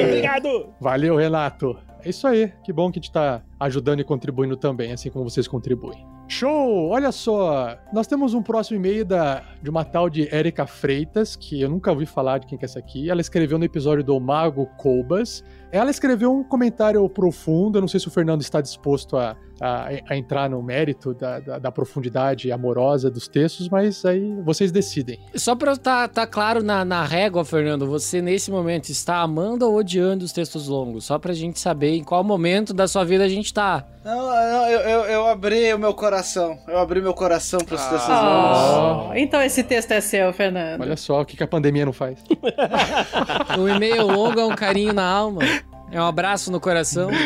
Obrigado! 0.04 0.72
Valeu, 0.80 1.16
Renato. 1.16 1.76
É 2.04 2.08
isso 2.08 2.24
aí. 2.28 2.52
Que 2.62 2.72
bom 2.72 2.92
que 2.92 3.00
a 3.00 3.02
gente 3.02 3.10
tá 3.10 3.42
ajudando 3.58 3.98
e 3.98 4.04
contribuindo 4.04 4.56
também, 4.56 4.92
assim 4.92 5.10
como 5.10 5.28
vocês 5.28 5.48
contribuem. 5.48 6.06
Show! 6.28 6.90
Olha 6.90 7.10
só, 7.10 7.76
nós 7.92 8.06
temos 8.06 8.34
um 8.34 8.42
próximo 8.42 8.76
e-mail 8.76 9.04
da, 9.04 9.42
de 9.60 9.68
uma 9.68 9.84
tal 9.84 10.08
de 10.08 10.32
Érica 10.32 10.64
Freitas, 10.64 11.34
que 11.34 11.60
eu 11.60 11.68
nunca 11.68 11.90
ouvi 11.90 12.06
falar 12.06 12.38
de 12.38 12.46
quem 12.46 12.56
que 12.56 12.64
é 12.64 12.66
essa 12.66 12.78
aqui. 12.78 13.10
Ela 13.10 13.20
escreveu 13.20 13.58
no 13.58 13.64
episódio 13.64 14.04
do 14.04 14.18
Mago 14.20 14.66
Colbas. 14.78 15.44
Ela 15.72 15.90
escreveu 15.90 16.32
um 16.32 16.42
comentário 16.42 17.08
profundo, 17.08 17.78
eu 17.78 17.80
não 17.80 17.88
sei 17.88 18.00
se 18.00 18.08
o 18.08 18.10
Fernando 18.10 18.40
está 18.40 18.60
disposto 18.60 19.16
a, 19.16 19.36
a, 19.60 19.88
a 20.08 20.16
entrar 20.16 20.48
no 20.50 20.60
mérito 20.62 21.14
da, 21.14 21.38
da, 21.38 21.58
da 21.58 21.70
profundidade 21.72 22.50
amorosa 22.50 23.10
dos 23.10 23.28
textos, 23.28 23.68
mas 23.68 24.04
aí 24.04 24.34
vocês 24.42 24.72
decidem. 24.72 25.20
Só 25.36 25.54
pra 25.54 25.76
tá, 25.76 26.08
tá 26.08 26.26
claro 26.26 26.62
na, 26.62 26.84
na 26.84 27.04
régua, 27.04 27.44
Fernando, 27.44 27.86
você 27.86 28.20
nesse 28.20 28.50
momento 28.50 28.88
está 28.88 29.18
amando 29.18 29.66
ou 29.66 29.76
odiando 29.76 30.24
os 30.24 30.32
textos 30.32 30.66
longos? 30.66 31.04
Só 31.04 31.18
pra 31.18 31.32
gente 31.32 31.60
saber 31.60 31.94
em 31.94 32.02
qual 32.02 32.24
momento 32.24 32.72
da 32.72 32.88
sua 32.88 33.04
vida 33.04 33.24
a 33.24 33.28
gente 33.28 33.52
tá. 33.52 33.86
Não, 34.02 34.16
não, 34.16 34.66
eu, 34.66 34.80
eu, 34.80 35.00
eu 35.04 35.26
abri 35.26 35.74
o 35.74 35.78
meu 35.78 35.92
coração. 35.92 36.58
Eu 36.66 36.78
abri 36.78 37.02
meu 37.02 37.12
coração 37.12 37.60
pros 37.60 37.82
textos 37.82 38.08
longos. 38.08 39.10
Oh, 39.10 39.14
então 39.14 39.42
esse 39.42 39.62
texto 39.62 39.92
é 39.92 40.00
seu, 40.00 40.32
Fernando. 40.32 40.80
Olha 40.80 40.96
só 40.96 41.20
o 41.20 41.24
que, 41.24 41.36
que 41.36 41.42
a 41.42 41.46
pandemia 41.46 41.84
não 41.84 41.92
faz. 41.92 42.18
O 43.58 43.68
e-mail 43.68 44.06
longo 44.06 44.40
é 44.40 44.44
um 44.46 44.54
carinho 44.54 44.94
na 44.94 45.04
alma. 45.04 45.42
É 45.92 46.00
um 46.00 46.06
abraço 46.06 46.50
no 46.52 46.60
coração. 46.60 47.10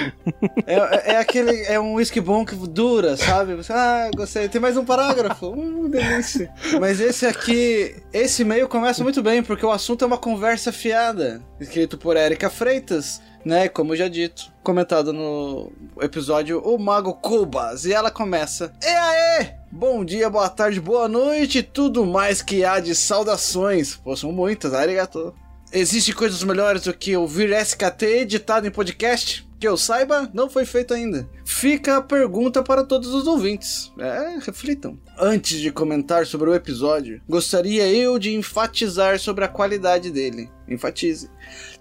É, 0.67 0.75
é- 0.77 1.13
é 1.13 1.17
aquele. 1.19 1.63
É 1.65 1.79
um 1.79 1.95
whisky 1.95 2.21
bom 2.21 2.45
que 2.45 2.55
dura, 2.55 3.17
sabe? 3.17 3.55
Você, 3.55 3.73
ah, 3.73 4.11
gostei. 4.17 4.49
Tem 4.49 4.61
mais 4.61 4.77
um 4.77 4.85
parágrafo. 4.85 5.49
Hum, 5.51 5.91
delícia. 5.91 6.51
Mas 6.81 7.01
esse 7.01 7.27
aqui. 7.27 7.95
Esse 8.13 8.43
e-mail 8.43 8.67
começa 8.69 9.03
muito 9.03 9.23
bem, 9.23 9.43
porque 9.43 9.65
o 9.67 9.71
assunto 9.71 10.03
é 10.03 10.07
uma 10.07 10.17
conversa 10.17 10.73
fiada. 10.73 11.43
Escrito 11.61 11.99
por 11.99 12.17
Érica 12.17 12.49
Freitas, 12.49 13.21
né? 13.45 13.69
Como 13.69 13.95
já 13.95 14.09
dito. 14.09 14.51
Comentado 14.63 15.13
no 15.13 15.71
episódio 16.01 16.61
O 16.61 16.79
Mago 16.79 17.13
Cubas. 17.15 17.85
E 17.85 17.93
ela 17.93 18.11
começa. 18.11 18.73
E 18.83 18.87
aí? 18.87 19.51
Bom 19.71 20.05
dia, 20.05 20.31
boa 20.31 20.49
tarde, 20.49 20.81
boa 20.81 21.09
noite, 21.09 21.63
tudo 21.63 22.07
mais 22.07 22.41
que 22.41 22.65
há 22.65 22.81
de 22.81 22.95
saudações. 22.95 23.97
Pô, 23.97 24.17
são 24.17 24.33
muitas, 24.33 24.73
arigato. 24.73 25.35
Existe 25.77 26.13
coisas 26.13 26.45
melhores 26.45 26.83
do 26.83 26.95
que 26.95 27.17
ouvir 27.17 27.51
SKT 27.51 28.05
editado 28.21 28.65
em 28.65 28.71
podcast? 28.71 29.45
Que 29.59 29.67
eu 29.67 29.77
saiba, 29.77 30.31
não 30.33 30.49
foi 30.49 30.65
feito 30.65 30.95
ainda. 30.95 31.29
Fica 31.45 31.97
a 31.97 32.01
pergunta 32.01 32.63
para 32.63 32.85
todos 32.85 33.13
os 33.13 33.27
ouvintes. 33.27 33.93
É, 33.99 34.39
reflitam. 34.39 34.97
Antes 35.19 35.59
de 35.59 35.73
comentar 35.73 36.27
sobre 36.27 36.49
o 36.49 36.55
episódio, 36.55 37.21
gostaria 37.29 37.89
eu 37.93 38.21
de 38.21 38.33
enfatizar 38.37 39.19
sobre 39.19 39.45
a 39.45 39.49
qualidade 39.49 40.13
dele. 40.13 40.49
Enfatize. 40.69 41.29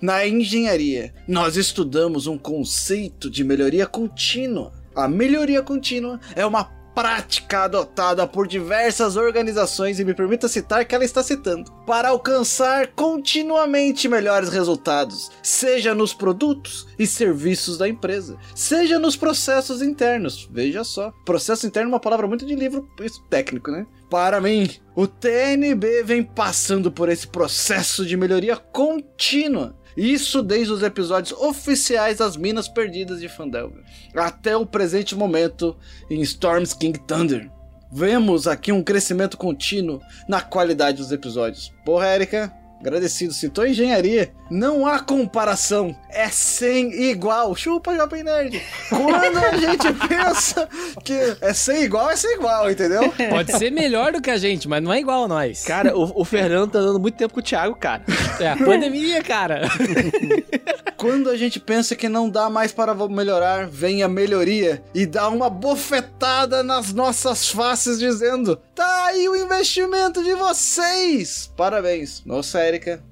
Na 0.01 0.25
engenharia, 0.25 1.13
nós 1.27 1.55
estudamos 1.55 2.25
um 2.25 2.35
conceito 2.37 3.29
de 3.29 3.43
melhoria 3.43 3.85
contínua. 3.85 4.73
A 4.95 5.07
melhoria 5.07 5.61
contínua 5.61 6.19
é 6.35 6.43
uma 6.43 6.63
prática 6.93 7.63
adotada 7.63 8.27
por 8.27 8.47
diversas 8.47 9.15
organizações 9.15 9.99
e 9.99 10.05
me 10.05 10.13
permita 10.13 10.47
citar 10.47 10.85
que 10.85 10.93
ela 10.93 11.03
está 11.03 11.23
citando 11.23 11.71
para 11.85 12.09
alcançar 12.09 12.87
continuamente 12.87 14.07
melhores 14.07 14.49
resultados, 14.49 15.31
seja 15.41 15.93
nos 15.95 16.13
produtos 16.13 16.87
e 16.97 17.07
serviços 17.07 17.77
da 17.77 17.87
empresa, 17.87 18.37
seja 18.55 18.99
nos 18.99 19.15
processos 19.15 19.81
internos. 19.81 20.47
Veja 20.51 20.83
só, 20.83 21.11
processo 21.25 21.65
interno 21.65 21.89
é 21.89 21.93
uma 21.93 21.99
palavra 21.99 22.27
muito 22.27 22.45
de 22.45 22.55
livro 22.55 22.87
técnico, 23.29 23.71
né? 23.71 23.85
Para 24.09 24.39
mim, 24.39 24.69
o 24.95 25.07
TNB 25.07 26.03
vem 26.03 26.23
passando 26.23 26.91
por 26.91 27.09
esse 27.09 27.27
processo 27.27 28.05
de 28.05 28.15
melhoria 28.15 28.55
contínua. 28.55 29.75
Isso 29.95 30.41
desde 30.41 30.73
os 30.73 30.81
episódios 30.81 31.37
oficiais 31.39 32.17
das 32.17 32.35
Minas 32.35 32.67
Perdidas 32.67 33.19
de 33.19 33.29
Fandelver, 33.29 33.83
até 34.15 34.57
o 34.57 34.65
presente 34.65 35.15
momento 35.15 35.75
em 36.09 36.21
Storm's 36.21 36.73
King 36.73 36.99
Thunder. 36.99 37.49
vemos 37.91 38.47
aqui 38.47 38.71
um 38.71 38.83
crescimento 38.83 39.37
contínuo 39.37 40.01
na 40.27 40.41
qualidade 40.41 40.97
dos 40.97 41.11
episódios. 41.11 41.71
Porra, 41.85 42.07
Érica, 42.07 42.51
agradecido. 42.83 43.33
Citou 43.33 43.65
engenharia. 43.65 44.31
Não 44.51 44.85
há 44.85 44.99
comparação. 44.99 45.95
É 46.09 46.27
sem 46.29 47.09
igual. 47.09 47.55
Chupa, 47.55 47.95
Jovem 47.95 48.23
Nerd. 48.23 48.61
Quando 48.89 49.37
a 49.37 49.57
gente 49.57 49.91
pensa 50.07 50.67
que 51.03 51.13
é 51.41 51.53
sem 51.53 51.83
igual, 51.83 52.09
é 52.09 52.15
sem 52.15 52.35
igual, 52.35 52.69
entendeu? 52.69 53.13
Pode 53.29 53.57
ser 53.57 53.71
melhor 53.71 54.11
do 54.11 54.21
que 54.21 54.29
a 54.29 54.37
gente, 54.37 54.67
mas 54.67 54.83
não 54.83 54.93
é 54.93 54.99
igual 54.99 55.23
a 55.23 55.27
nós. 55.27 55.63
Cara, 55.63 55.97
o, 55.97 56.21
o 56.21 56.25
Fernando 56.25 56.71
tá 56.71 56.79
dando 56.79 56.99
muito 56.99 57.15
tempo 57.15 57.33
com 57.33 57.39
o 57.39 57.43
Thiago, 57.43 57.75
cara. 57.75 58.03
É 58.39 58.49
a 58.49 58.57
pandemia, 58.57 59.23
cara. 59.23 59.61
Quando 60.97 61.29
a 61.29 61.35
gente 61.35 61.59
pensa 61.59 61.95
que 61.95 62.07
não 62.07 62.29
dá 62.29 62.49
mais 62.49 62.71
para 62.71 62.93
melhorar, 63.07 63.67
vem 63.67 64.03
a 64.03 64.07
melhoria 64.07 64.81
e 64.93 65.05
dá 65.05 65.27
uma 65.27 65.49
bofetada 65.49 66.63
nas 66.63 66.93
nossas 66.93 67.49
faces 67.49 67.99
dizendo: 67.99 68.55
Tá 68.73 69.07
aí 69.07 69.27
o 69.27 69.35
investimento 69.35 70.23
de 70.23 70.33
vocês! 70.33 71.51
Parabéns. 71.57 72.23
Nossa, 72.25 72.59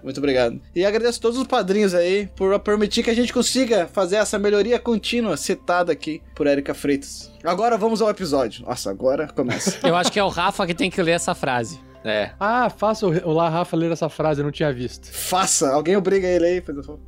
Muito 0.03 0.17
obrigado. 0.17 0.59
E 0.75 0.85
agradeço 0.85 1.19
a 1.19 1.21
todos 1.21 1.37
os 1.37 1.47
padrinhos 1.47 1.93
aí 1.93 2.29
por 2.35 2.57
permitir 2.59 3.03
que 3.03 3.09
a 3.09 3.15
gente 3.15 3.33
consiga 3.33 3.87
fazer 3.87 4.17
essa 4.17 4.37
melhoria 4.39 4.79
contínua 4.79 5.35
citada 5.37 5.91
aqui 5.91 6.21
por 6.35 6.47
Érica 6.47 6.73
Freitas. 6.73 7.31
Agora 7.43 7.77
vamos 7.77 8.01
ao 8.01 8.09
episódio. 8.09 8.65
Nossa, 8.65 8.89
agora 8.89 9.27
começa. 9.27 9.77
Eu 9.87 9.95
acho 9.95 10.11
que 10.11 10.19
é 10.19 10.23
o 10.23 10.29
Rafa 10.29 10.65
que 10.67 10.73
tem 10.73 10.89
que 10.89 11.01
ler 11.01 11.11
essa 11.11 11.33
frase. 11.35 11.79
É. 12.03 12.31
Ah, 12.39 12.67
faça 12.67 13.05
o, 13.05 13.11
o 13.29 13.31
lá, 13.31 13.47
Rafa, 13.47 13.77
ler 13.77 13.91
essa 13.91 14.09
frase, 14.09 14.41
eu 14.41 14.43
não 14.43 14.51
tinha 14.51 14.73
visto. 14.73 15.05
Faça, 15.13 15.71
alguém 15.71 15.95
obriga 15.95 16.27
ele 16.27 16.45
aí. 16.47 16.63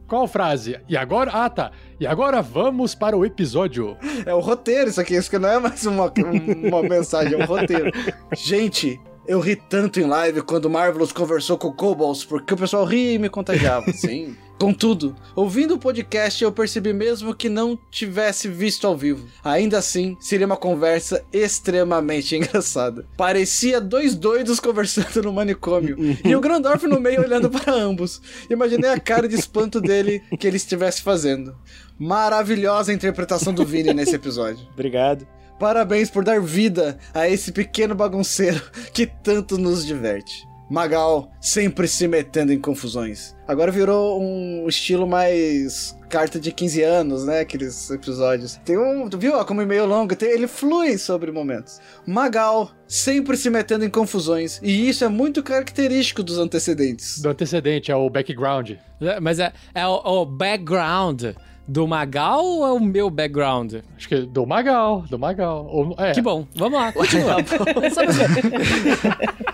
Qual 0.07 0.27
frase? 0.27 0.79
E 0.87 0.95
agora. 0.95 1.31
Ah, 1.33 1.49
tá. 1.49 1.71
E 1.99 2.05
agora 2.05 2.43
vamos 2.43 2.93
para 2.93 3.17
o 3.17 3.25
episódio. 3.25 3.97
É 4.23 4.31
o 4.35 4.39
roteiro 4.39 4.91
isso 4.91 5.01
aqui, 5.01 5.15
isso 5.15 5.31
que 5.31 5.39
não 5.39 5.49
é 5.49 5.57
mais 5.57 5.83
uma, 5.87 6.13
um- 6.15 6.67
uma 6.67 6.83
mensagem, 6.87 7.33
é 7.33 7.37
um 7.43 7.47
roteiro. 7.47 7.91
Gente, 8.35 8.99
eu 9.27 9.39
ri 9.39 9.55
tanto 9.55 9.99
em 9.99 10.05
live 10.05 10.41
quando 10.41 10.65
o 10.65 10.69
Marvelous 10.69 11.11
conversou 11.11 11.57
com 11.57 11.69
o 11.69 11.73
Kobolds, 11.73 12.25
porque 12.25 12.53
o 12.53 12.57
pessoal 12.57 12.85
ria 12.85 13.13
e 13.13 13.19
me 13.19 13.29
contagiava. 13.29 13.91
Sim. 13.93 14.35
Contudo, 14.59 15.15
ouvindo 15.35 15.73
o 15.73 15.79
podcast, 15.79 16.41
eu 16.41 16.51
percebi 16.51 16.93
mesmo 16.93 17.35
que 17.35 17.49
não 17.49 17.77
tivesse 17.91 18.47
visto 18.47 18.87
ao 18.87 18.95
vivo. 18.95 19.27
Ainda 19.43 19.77
assim, 19.77 20.15
seria 20.19 20.45
uma 20.45 20.55
conversa 20.55 21.23
extremamente 21.33 22.35
engraçada. 22.37 23.05
Parecia 23.17 23.81
dois 23.81 24.15
doidos 24.15 24.59
conversando 24.59 25.23
no 25.23 25.33
manicômio. 25.33 25.97
e 26.23 26.35
o 26.35 26.39
Grandorf 26.39 26.87
no 26.87 26.99
meio 26.99 27.21
olhando 27.21 27.49
para 27.49 27.73
ambos. 27.73 28.21
Imaginei 28.49 28.89
a 28.89 28.99
cara 28.99 29.27
de 29.27 29.35
espanto 29.35 29.81
dele 29.81 30.21
que 30.39 30.47
ele 30.47 30.57
estivesse 30.57 31.01
fazendo. 31.01 31.55
Maravilhosa 31.99 32.91
a 32.91 32.95
interpretação 32.95 33.53
do 33.53 33.65
Vini 33.65 33.93
nesse 33.93 34.15
episódio. 34.15 34.65
Obrigado. 34.71 35.27
Parabéns 35.63 36.09
por 36.09 36.25
dar 36.25 36.41
vida 36.41 36.97
a 37.13 37.29
esse 37.29 37.49
pequeno 37.49 37.95
bagunceiro 37.95 38.61
que 38.91 39.07
tanto 39.07 39.57
nos 39.57 39.85
diverte. 39.85 40.45
Magal 40.69 41.31
sempre 41.39 41.87
se 41.87 42.05
metendo 42.05 42.51
em 42.51 42.59
confusões. 42.59 43.33
Agora 43.47 43.71
virou 43.71 44.21
um 44.21 44.67
estilo 44.67 45.07
mais 45.07 45.97
carta 46.09 46.37
de 46.37 46.51
15 46.51 46.81
anos, 46.81 47.25
né? 47.25 47.39
Aqueles 47.39 47.89
episódios. 47.89 48.59
Tem 48.65 48.77
um. 48.77 49.07
Tu 49.07 49.17
viu 49.17 49.35
ó, 49.35 49.45
como 49.45 49.61
e-mail 49.61 49.85
longo? 49.85 50.13
Tem, 50.17 50.31
ele 50.31 50.47
flui 50.47 50.97
sobre 50.97 51.31
momentos. 51.31 51.79
Magal 52.05 52.71
sempre 52.85 53.37
se 53.37 53.49
metendo 53.49 53.85
em 53.85 53.89
confusões. 53.89 54.59
E 54.61 54.89
isso 54.89 55.05
é 55.05 55.07
muito 55.07 55.41
característico 55.41 56.21
dos 56.21 56.39
antecedentes. 56.39 57.21
Do 57.21 57.29
antecedente, 57.29 57.89
é 57.89 57.95
o 57.95 58.09
background. 58.09 58.71
É, 58.99 59.17
Mas 59.21 59.39
é, 59.39 59.53
é 59.73 59.87
o, 59.87 60.01
o 60.03 60.25
background 60.25 61.23
do 61.67 61.87
Magal 61.87 62.43
ou 62.43 62.65
é 62.67 62.71
o 62.73 62.79
meu 62.79 63.09
background? 63.09 63.75
Acho 63.97 64.07
que 64.09 64.21
do 64.21 64.45
Magal, 64.45 65.03
do 65.09 65.17
Magal. 65.17 65.65
Ou- 65.69 65.95
é. 65.97 66.11
Que 66.11 66.21
bom, 66.21 66.45
vamos 66.55 66.79
lá, 66.79 66.91
continua. 66.91 67.37
É 67.83 67.87
isso, 67.87 67.99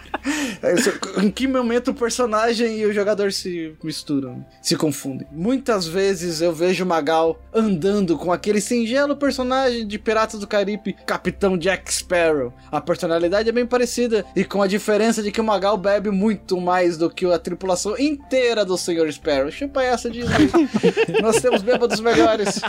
em 1.21 1.31
que 1.31 1.47
momento 1.47 1.91
o 1.91 1.93
personagem 1.93 2.79
e 2.79 2.85
o 2.85 2.93
jogador 2.93 3.31
se 3.31 3.75
misturam, 3.83 4.45
se 4.61 4.75
confundem? 4.75 5.27
Muitas 5.31 5.87
vezes 5.87 6.41
eu 6.41 6.53
vejo 6.53 6.83
o 6.83 6.87
Magal 6.87 7.41
andando 7.53 8.17
com 8.17 8.31
aquele 8.31 8.61
singelo 8.61 9.15
personagem 9.15 9.87
de 9.87 9.97
Piratas 9.99 10.39
do 10.39 10.47
Caribe, 10.47 10.95
Capitão 11.05 11.57
Jack 11.57 11.93
Sparrow. 11.93 12.53
A 12.71 12.81
personalidade 12.81 13.49
é 13.49 13.51
bem 13.51 13.65
parecida, 13.65 14.25
e 14.35 14.43
com 14.43 14.61
a 14.61 14.67
diferença 14.67 15.21
de 15.21 15.31
que 15.31 15.41
o 15.41 15.43
Magal 15.43 15.77
bebe 15.77 16.09
muito 16.09 16.59
mais 16.59 16.97
do 16.97 17.09
que 17.09 17.25
a 17.25 17.39
tripulação 17.39 17.97
inteira 17.97 18.65
do 18.65 18.77
Sr. 18.77 19.11
Sparrow. 19.11 19.51
Chupa 19.51 19.83
essa 19.83 20.09
de 20.09 20.21
Nós 21.21 21.41
temos 21.41 21.61
bêbados 21.61 21.99
melhores. 21.99 22.59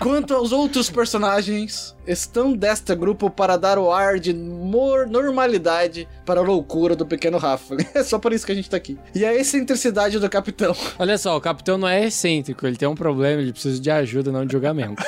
Quanto 0.00 0.34
aos 0.34 0.52
outros 0.52 0.90
personagens, 0.90 1.96
estão 2.06 2.52
desta 2.52 2.94
grupo 2.94 3.30
para 3.30 3.56
dar 3.56 3.78
o 3.78 3.92
ar 3.92 4.18
de 4.18 4.32
normalidade 4.32 6.08
para 6.24 6.40
a 6.40 6.42
loucura 6.42 6.96
do 6.98 7.06
pequeno 7.06 7.38
Rafa. 7.38 7.76
É 7.94 8.02
só 8.04 8.18
por 8.18 8.32
isso 8.32 8.44
que 8.44 8.52
a 8.52 8.54
gente 8.54 8.68
tá 8.68 8.76
aqui. 8.76 8.98
E 9.14 9.24
a 9.24 9.34
excentricidade 9.34 10.18
do 10.18 10.28
capitão. 10.28 10.76
Olha 10.98 11.16
só, 11.16 11.36
o 11.36 11.40
capitão 11.40 11.78
não 11.78 11.88
é 11.88 12.06
excêntrico, 12.06 12.66
ele 12.66 12.76
tem 12.76 12.88
um 12.88 12.94
problema, 12.94 13.40
ele 13.40 13.52
precisa 13.52 13.80
de 13.80 13.90
ajuda, 13.90 14.30
não 14.30 14.44
de 14.44 14.52
julgamento. 14.52 15.02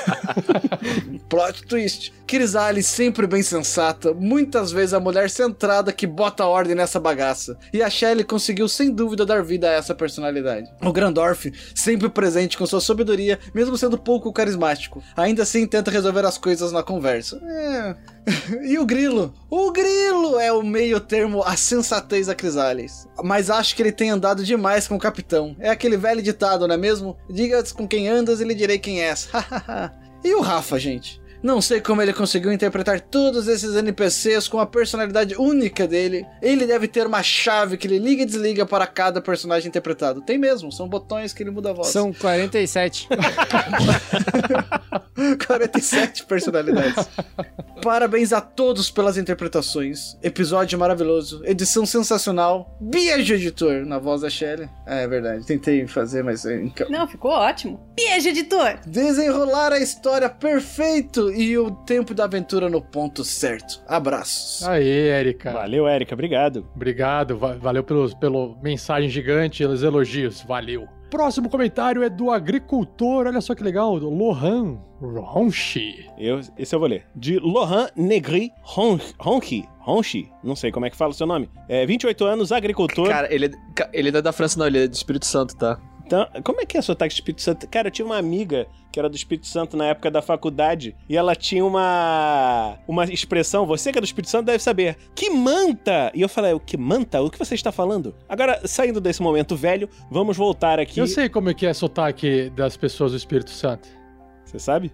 Plot 1.28 1.66
twist. 1.66 2.12
Crisale 2.30 2.80
sempre 2.80 3.26
bem 3.26 3.42
sensata, 3.42 4.14
muitas 4.14 4.70
vezes 4.70 4.94
a 4.94 5.00
mulher 5.00 5.28
centrada 5.28 5.92
que 5.92 6.06
bota 6.06 6.46
ordem 6.46 6.76
nessa 6.76 7.00
bagaça. 7.00 7.58
E 7.72 7.82
a 7.82 7.90
Shelley 7.90 8.22
conseguiu 8.22 8.68
sem 8.68 8.88
dúvida 8.88 9.26
dar 9.26 9.42
vida 9.42 9.68
a 9.68 9.72
essa 9.72 9.96
personalidade. 9.96 10.70
O 10.80 10.92
Grandorf, 10.92 11.52
sempre 11.74 12.08
presente 12.08 12.56
com 12.56 12.64
sua 12.66 12.80
sabedoria, 12.80 13.36
mesmo 13.52 13.76
sendo 13.76 13.98
pouco 13.98 14.32
carismático. 14.32 15.02
Ainda 15.16 15.42
assim 15.42 15.66
tenta 15.66 15.90
resolver 15.90 16.24
as 16.24 16.38
coisas 16.38 16.70
na 16.70 16.84
conversa. 16.84 17.40
É. 17.44 17.96
E 18.62 18.78
o 18.78 18.86
Grilo? 18.86 19.34
O 19.50 19.72
Grilo 19.72 20.38
é 20.38 20.52
o 20.52 20.62
meio 20.62 21.00
termo 21.00 21.42
a 21.42 21.56
sensatez 21.56 22.28
da 22.28 22.34
Crisales. 22.34 23.08
Mas 23.24 23.50
acho 23.50 23.74
que 23.74 23.82
ele 23.82 23.90
tem 23.90 24.10
andado 24.10 24.44
demais 24.44 24.86
com 24.86 24.94
o 24.94 25.00
capitão. 25.00 25.56
É 25.58 25.68
aquele 25.68 25.96
velho 25.96 26.22
ditado, 26.22 26.68
não 26.68 26.76
é 26.76 26.78
mesmo? 26.78 27.16
Diga 27.28 27.60
com 27.74 27.88
quem 27.88 28.08
andas 28.08 28.40
e 28.40 28.44
lhe 28.44 28.54
direi 28.54 28.78
quem 28.78 29.02
és. 29.02 29.28
e 30.22 30.32
o 30.32 30.40
Rafa, 30.40 30.78
gente? 30.78 31.19
Não 31.42 31.60
sei 31.62 31.80
como 31.80 32.02
ele 32.02 32.12
conseguiu 32.12 32.52
interpretar 32.52 33.00
todos 33.00 33.48
esses 33.48 33.74
NPCs 33.74 34.46
com 34.46 34.58
a 34.60 34.66
personalidade 34.66 35.34
única 35.36 35.86
dele. 35.88 36.26
Ele 36.42 36.66
deve 36.66 36.86
ter 36.86 37.06
uma 37.06 37.22
chave 37.22 37.76
que 37.76 37.86
ele 37.86 37.98
liga 37.98 38.22
e 38.22 38.26
desliga 38.26 38.66
para 38.66 38.86
cada 38.86 39.20
personagem 39.22 39.68
interpretado. 39.68 40.20
Tem 40.20 40.36
mesmo, 40.36 40.70
são 40.70 40.88
botões 40.88 41.32
que 41.32 41.42
ele 41.42 41.50
muda 41.50 41.70
a 41.70 41.72
voz. 41.72 41.88
São 41.88 42.12
47. 42.12 43.08
47 45.46 46.24
personalidades. 46.28 47.08
Parabéns 47.82 48.32
a 48.32 48.40
todos 48.40 48.90
pelas 48.90 49.16
interpretações. 49.16 50.16
Episódio 50.22 50.78
maravilhoso, 50.78 51.40
edição 51.44 51.86
sensacional. 51.86 52.76
Beijo, 52.80 53.34
editor, 53.34 53.86
na 53.86 53.98
voz 53.98 54.20
da 54.20 54.28
Shelly. 54.28 54.68
É, 54.86 55.04
é 55.04 55.08
verdade, 55.08 55.46
tentei 55.46 55.86
fazer, 55.86 56.22
mas. 56.22 56.44
é 56.44 56.56
inca- 56.60 56.86
Não, 56.90 57.08
ficou 57.08 57.30
ótimo. 57.30 57.80
Beijo, 57.96 58.28
editor! 58.28 58.78
Desenrolar 58.86 59.72
a 59.72 59.78
história 59.78 60.28
perfeito 60.28 61.29
e 61.32 61.56
o 61.58 61.70
tempo 61.70 62.14
da 62.14 62.24
aventura 62.24 62.68
no 62.68 62.80
ponto 62.82 63.24
certo. 63.24 63.82
Abraços. 63.86 64.66
Aí, 64.66 65.08
Érica. 65.08 65.52
Valeu, 65.52 65.86
Érica, 65.86 66.14
obrigado. 66.14 66.66
Obrigado, 66.74 67.36
va- 67.38 67.54
valeu 67.56 67.82
pelos, 67.84 68.14
pelo 68.14 68.56
mensagem 68.62 69.08
gigante, 69.08 69.62
pelos 69.62 69.82
elogios, 69.82 70.42
valeu. 70.42 70.86
Próximo 71.10 71.48
comentário 71.50 72.04
é 72.04 72.08
do 72.08 72.30
agricultor, 72.30 73.26
olha 73.26 73.40
só 73.40 73.52
que 73.54 73.64
legal, 73.64 73.98
do 73.98 74.08
Lohan 74.08 74.78
Ronchi. 75.00 76.06
Eu, 76.16 76.40
esse 76.56 76.74
eu 76.74 76.78
vou 76.78 76.88
ler. 76.88 77.04
De 77.16 77.38
Lohan 77.38 77.88
Negri 77.96 78.52
Ron- 78.62 78.98
Ronchi. 79.18 79.64
Ronchi? 79.80 80.30
Não 80.44 80.54
sei 80.54 80.70
como 80.70 80.86
é 80.86 80.90
que 80.90 80.96
fala 80.96 81.10
o 81.10 81.14
seu 81.14 81.26
nome. 81.26 81.50
É 81.68 81.84
28 81.84 82.24
anos, 82.24 82.52
agricultor. 82.52 83.08
Cara, 83.08 83.32
ele, 83.34 83.46
é- 83.46 83.90
ele 83.92 84.10
não 84.12 84.18
é 84.18 84.22
da 84.22 84.32
França, 84.32 84.58
não, 84.58 84.66
ele 84.66 84.84
é 84.84 84.88
do 84.88 84.94
Espírito 84.94 85.26
Santo, 85.26 85.56
tá? 85.56 85.80
Então, 86.06 86.26
como 86.44 86.60
é 86.60 86.66
que 86.66 86.76
é 86.76 86.82
sotaque 86.82 87.14
do 87.14 87.18
Espírito 87.18 87.42
Santo? 87.42 87.68
Cara, 87.68 87.88
eu 87.88 87.92
tinha 87.92 88.04
uma 88.06 88.16
amiga 88.18 88.66
que 88.92 88.98
era 88.98 89.08
do 89.08 89.16
Espírito 89.16 89.46
Santo 89.46 89.76
na 89.76 89.86
época 89.86 90.10
da 90.10 90.20
faculdade 90.20 90.96
e 91.08 91.16
ela 91.16 91.34
tinha 91.34 91.64
uma 91.64 92.78
uma 92.86 93.04
expressão, 93.04 93.66
você 93.66 93.92
que 93.92 93.98
é 93.98 94.00
do 94.00 94.04
Espírito 94.04 94.30
Santo 94.30 94.46
deve 94.46 94.62
saber, 94.62 94.96
que 95.14 95.30
manta! 95.30 96.10
E 96.14 96.20
eu 96.20 96.28
falei, 96.28 96.52
o 96.52 96.60
que 96.60 96.76
manta? 96.76 97.20
O 97.20 97.30
que 97.30 97.38
você 97.38 97.54
está 97.54 97.70
falando? 97.70 98.14
Agora, 98.28 98.60
saindo 98.66 99.00
desse 99.00 99.22
momento 99.22 99.56
velho, 99.56 99.88
vamos 100.10 100.36
voltar 100.36 100.78
aqui. 100.78 101.00
Eu 101.00 101.06
sei 101.06 101.28
como 101.28 101.50
é 101.50 101.54
que 101.54 101.66
é 101.66 101.72
sotaque 101.72 102.50
das 102.50 102.76
pessoas 102.76 103.12
do 103.12 103.16
Espírito 103.16 103.50
Santo. 103.50 103.88
Você 104.44 104.58
sabe? 104.58 104.92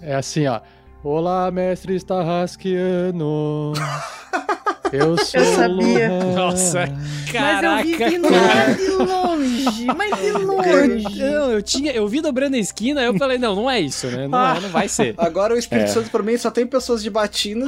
É 0.00 0.14
assim, 0.14 0.46
ó. 0.46 0.60
Olá, 1.02 1.50
mestres 1.50 2.02
tarrasquianos. 2.04 3.78
Eu 4.92 5.16
sou 5.18 5.40
Eu 5.40 5.54
sabia. 5.56 6.08
Nossa, 6.34 6.86
Mas 6.86 7.30
caraca. 7.32 7.80
eu 7.80 7.84
vi 7.84 7.94
vindo 8.10 8.28
lá 8.30 8.72
de 8.76 8.88
longe, 8.90 9.86
mas 9.96 10.18
de 10.20 10.30
longe. 10.32 11.20
Eu, 11.20 11.40
não, 11.40 11.52
eu 11.52 11.62
tinha, 11.62 11.92
eu 11.92 12.08
vi 12.08 12.20
dobrando 12.20 12.56
a 12.56 12.58
esquina, 12.58 13.02
eu 13.02 13.16
falei, 13.16 13.38
não, 13.38 13.54
não 13.54 13.70
é 13.70 13.80
isso, 13.80 14.06
né? 14.08 14.26
Não, 14.26 14.56
é, 14.56 14.60
não 14.60 14.68
vai 14.68 14.88
ser. 14.88 15.14
Agora 15.16 15.54
o 15.54 15.58
Espírito 15.58 15.84
É. 15.90 15.92
Santo 15.92 16.10
pra 16.10 16.22
mim 16.22 16.36
só 16.36 16.50
tem 16.50 16.66
pessoas 16.66 17.02
de 17.02 17.10
batina 17.10 17.66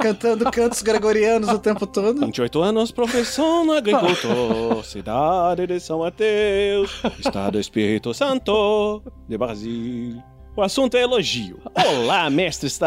cantando 0.00 0.50
cantos 0.50 0.82
gregorianos 0.82 1.48
o 1.48 1.58
tempo 1.58 1.86
todo. 1.86 2.20
28 2.20 2.62
anos, 2.62 2.90
professor 2.92 3.64
no 3.64 3.72
agricultor, 3.72 4.84
cidade 4.84 5.66
de 5.66 5.80
São 5.80 6.00
Mateus, 6.00 6.90
estado 7.18 7.58
Espírito 7.58 8.14
Santo 8.14 9.02
de 9.28 9.36
Brasil. 9.36 10.22
O 10.56 10.62
assunto 10.62 10.96
é 10.96 11.02
elogio. 11.02 11.58
Olá, 11.74 12.30
mestres 12.30 12.78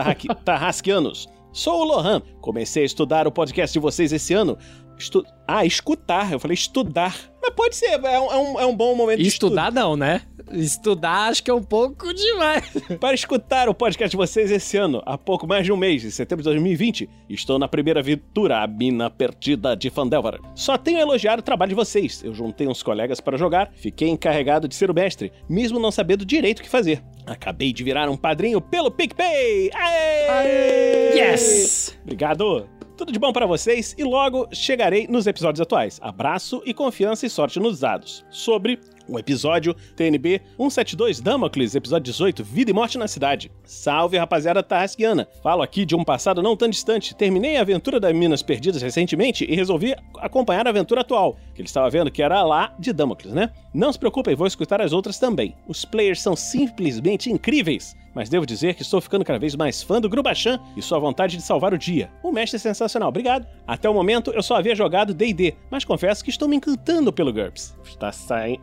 tarrasquianos. 0.46 1.28
Sou 1.52 1.82
o 1.82 1.84
Lohan. 1.84 2.22
Comecei 2.42 2.84
a 2.84 2.86
estudar 2.86 3.28
o 3.28 3.32
podcast 3.32 3.74
de 3.74 3.80
vocês 3.80 4.12
esse 4.12 4.34
ano. 4.34 4.58
Estu... 4.98 5.24
Ah, 5.48 5.66
escutar. 5.66 6.32
Eu 6.32 6.40
falei 6.40 6.56
estudar. 6.56 7.16
Mas 7.48 7.56
pode 7.56 7.76
ser, 7.78 8.04
é 8.04 8.20
um, 8.20 8.32
é 8.32 8.38
um, 8.38 8.60
é 8.60 8.66
um 8.66 8.76
bom 8.76 8.94
momento 8.94 9.22
de 9.22 9.28
Estudar 9.28 9.72
não, 9.72 9.96
né? 9.96 10.22
Estudar 10.52 11.30
acho 11.30 11.42
que 11.42 11.50
é 11.50 11.54
um 11.54 11.64
pouco 11.64 12.14
demais. 12.14 12.70
Para 13.00 13.14
escutar 13.14 13.70
o 13.70 13.74
podcast 13.74 14.12
de 14.12 14.18
vocês 14.18 14.52
esse 14.52 14.76
ano, 14.76 15.02
há 15.06 15.18
pouco 15.18 15.48
mais 15.48 15.66
de 15.66 15.72
um 15.72 15.78
mês, 15.78 16.04
em 16.04 16.10
setembro 16.10 16.44
de 16.44 16.50
2020, 16.50 17.10
estou 17.30 17.58
na 17.58 17.68
primeira 17.68 18.02
aventura, 18.02 18.62
a 18.62 18.68
Mina 18.68 19.10
Perdida 19.10 19.78
de 19.78 19.90
Fandelver. 19.90 20.40
Só 20.56 20.78
tenho 20.78 20.98
a 20.98 21.02
elogiar 21.02 21.40
o 21.40 21.42
trabalho 21.42 21.70
de 21.70 21.76
vocês. 21.76 22.22
Eu 22.22 22.34
juntei 22.34 22.68
uns 22.68 22.84
colegas 22.84 23.22
para 23.22 23.38
jogar, 23.38 23.72
fiquei 23.74 24.10
encarregado 24.10 24.68
de 24.68 24.76
ser 24.76 24.92
o 24.92 24.94
mestre, 24.94 25.32
mesmo 25.50 25.80
não 25.80 25.92
sabendo 25.92 26.26
direito 26.26 26.60
o 26.60 26.64
que 26.64 26.70
fazer. 26.70 27.02
Acabei 27.26 27.72
de 27.72 27.84
virar 27.84 28.10
um 28.10 28.18
padrinho 28.18 28.60
pelo 28.60 28.92
PicPay! 28.92 29.72
Aê! 29.74 31.18
Yes! 31.18 31.98
Obrigado! 32.04 32.77
Tudo 32.98 33.12
de 33.12 33.20
bom 33.20 33.32
para 33.32 33.46
vocês 33.46 33.94
e 33.96 34.04
logo 34.04 34.48
chegarei 34.52 35.08
nos 35.08 35.28
episódios 35.28 35.62
atuais. 35.62 36.00
Abraço 36.02 36.64
e 36.66 36.74
confiança 36.74 37.28
e 37.28 37.30
sorte 37.30 37.60
nos 37.60 37.80
dados. 37.80 38.26
Sobre 38.32 38.80
o 39.08 39.20
episódio 39.20 39.76
TNB 39.96 40.42
172 40.58 41.22
Damocles, 41.22 41.76
episódio 41.76 42.12
18, 42.12 42.44
Vida 42.44 42.72
e 42.72 42.74
Morte 42.74 42.98
na 42.98 43.08
Cidade. 43.08 43.52
Salve, 43.64 44.18
rapaziada 44.18 44.64
tarrasquiana. 44.64 45.28
Falo 45.44 45.62
aqui 45.62 45.86
de 45.86 45.96
um 45.96 46.04
passado 46.04 46.42
não 46.42 46.58
tão 46.58 46.68
distante. 46.68 47.16
Terminei 47.16 47.58
a 47.58 47.62
aventura 47.62 48.00
das 48.00 48.14
Minas 48.14 48.42
Perdidas 48.42 48.82
recentemente 48.82 49.46
e 49.46 49.56
resolvi 49.56 49.96
acompanhar 50.18 50.66
a 50.66 50.72
aventura 50.72 51.02
atual, 51.02 51.38
que 51.58 51.62
ele 51.62 51.68
estava 51.68 51.90
vendo 51.90 52.12
que 52.12 52.22
era 52.22 52.44
lá 52.44 52.72
de 52.78 52.94
Damocles, 52.94 53.34
né? 53.34 53.50
Não 53.74 53.92
se 53.92 53.98
preocupem, 53.98 54.36
vou 54.36 54.46
escutar 54.46 54.80
as 54.80 54.94
outras 54.94 55.18
também. 55.18 55.56
Os 55.68 55.84
players 55.84 56.22
são 56.22 56.36
simplesmente 56.36 57.32
incríveis 57.32 57.96
mas 58.18 58.30
devo 58.30 58.48
dizer 58.48 58.74
que 58.74 58.82
estou 58.82 59.00
ficando 59.00 59.24
cada 59.24 59.38
vez 59.38 59.56
mais 59.56 59.84
fã 59.84 60.02
do 60.02 60.10
Grubachan 60.10 60.60
e 60.76 60.82
sua 60.82 60.98
vontade 60.98 61.38
de 61.38 61.44
salvar 61.44 61.72
o 61.72 61.78
dia. 61.78 62.10
O 62.24 62.32
mestre 62.32 62.56
é 62.56 62.60
sensacional, 62.60 63.10
obrigado. 63.10 63.46
Até 63.68 63.88
o 63.88 63.94
momento 63.94 64.32
eu 64.32 64.42
só 64.42 64.56
havia 64.56 64.74
jogado 64.74 65.14
D&D, 65.14 65.54
mas 65.70 65.86
confesso 65.86 66.24
que 66.24 66.32
estou 66.32 66.48
me 66.48 66.56
encantando 66.56 67.14
pelo 67.14 67.32
GURPS. 67.32 67.78
Está. 67.86 68.10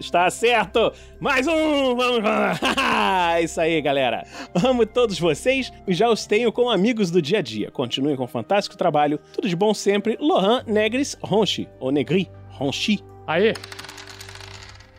Está 0.00 0.28
certo! 0.28 0.92
Mais 1.20 1.46
um! 1.46 1.94
Vamos 1.94 2.24
lá! 2.24 3.38
Isso 3.40 3.60
aí, 3.60 3.80
galera. 3.80 4.26
Amo 4.66 4.84
todos 4.84 5.20
vocês 5.20 5.72
e 5.86 5.94
já 5.94 6.10
os 6.10 6.26
tenho 6.26 6.50
como 6.50 6.68
amigos 6.68 7.12
do 7.12 7.22
dia 7.22 7.38
a 7.38 7.42
dia. 7.42 7.70
Continuem 7.70 8.16
com 8.16 8.24
um 8.24 8.26
fantástico 8.26 8.76
trabalho. 8.76 9.20
Tudo 9.32 9.48
de 9.48 9.54
bom 9.54 9.72
sempre. 9.72 10.18
Lohan 10.20 10.64
Negris 10.66 11.16
Ronchi, 11.22 11.68
ou 11.78 11.92
Negri 11.92 12.28
Ronchi. 12.54 13.00
Aê! 13.26 13.54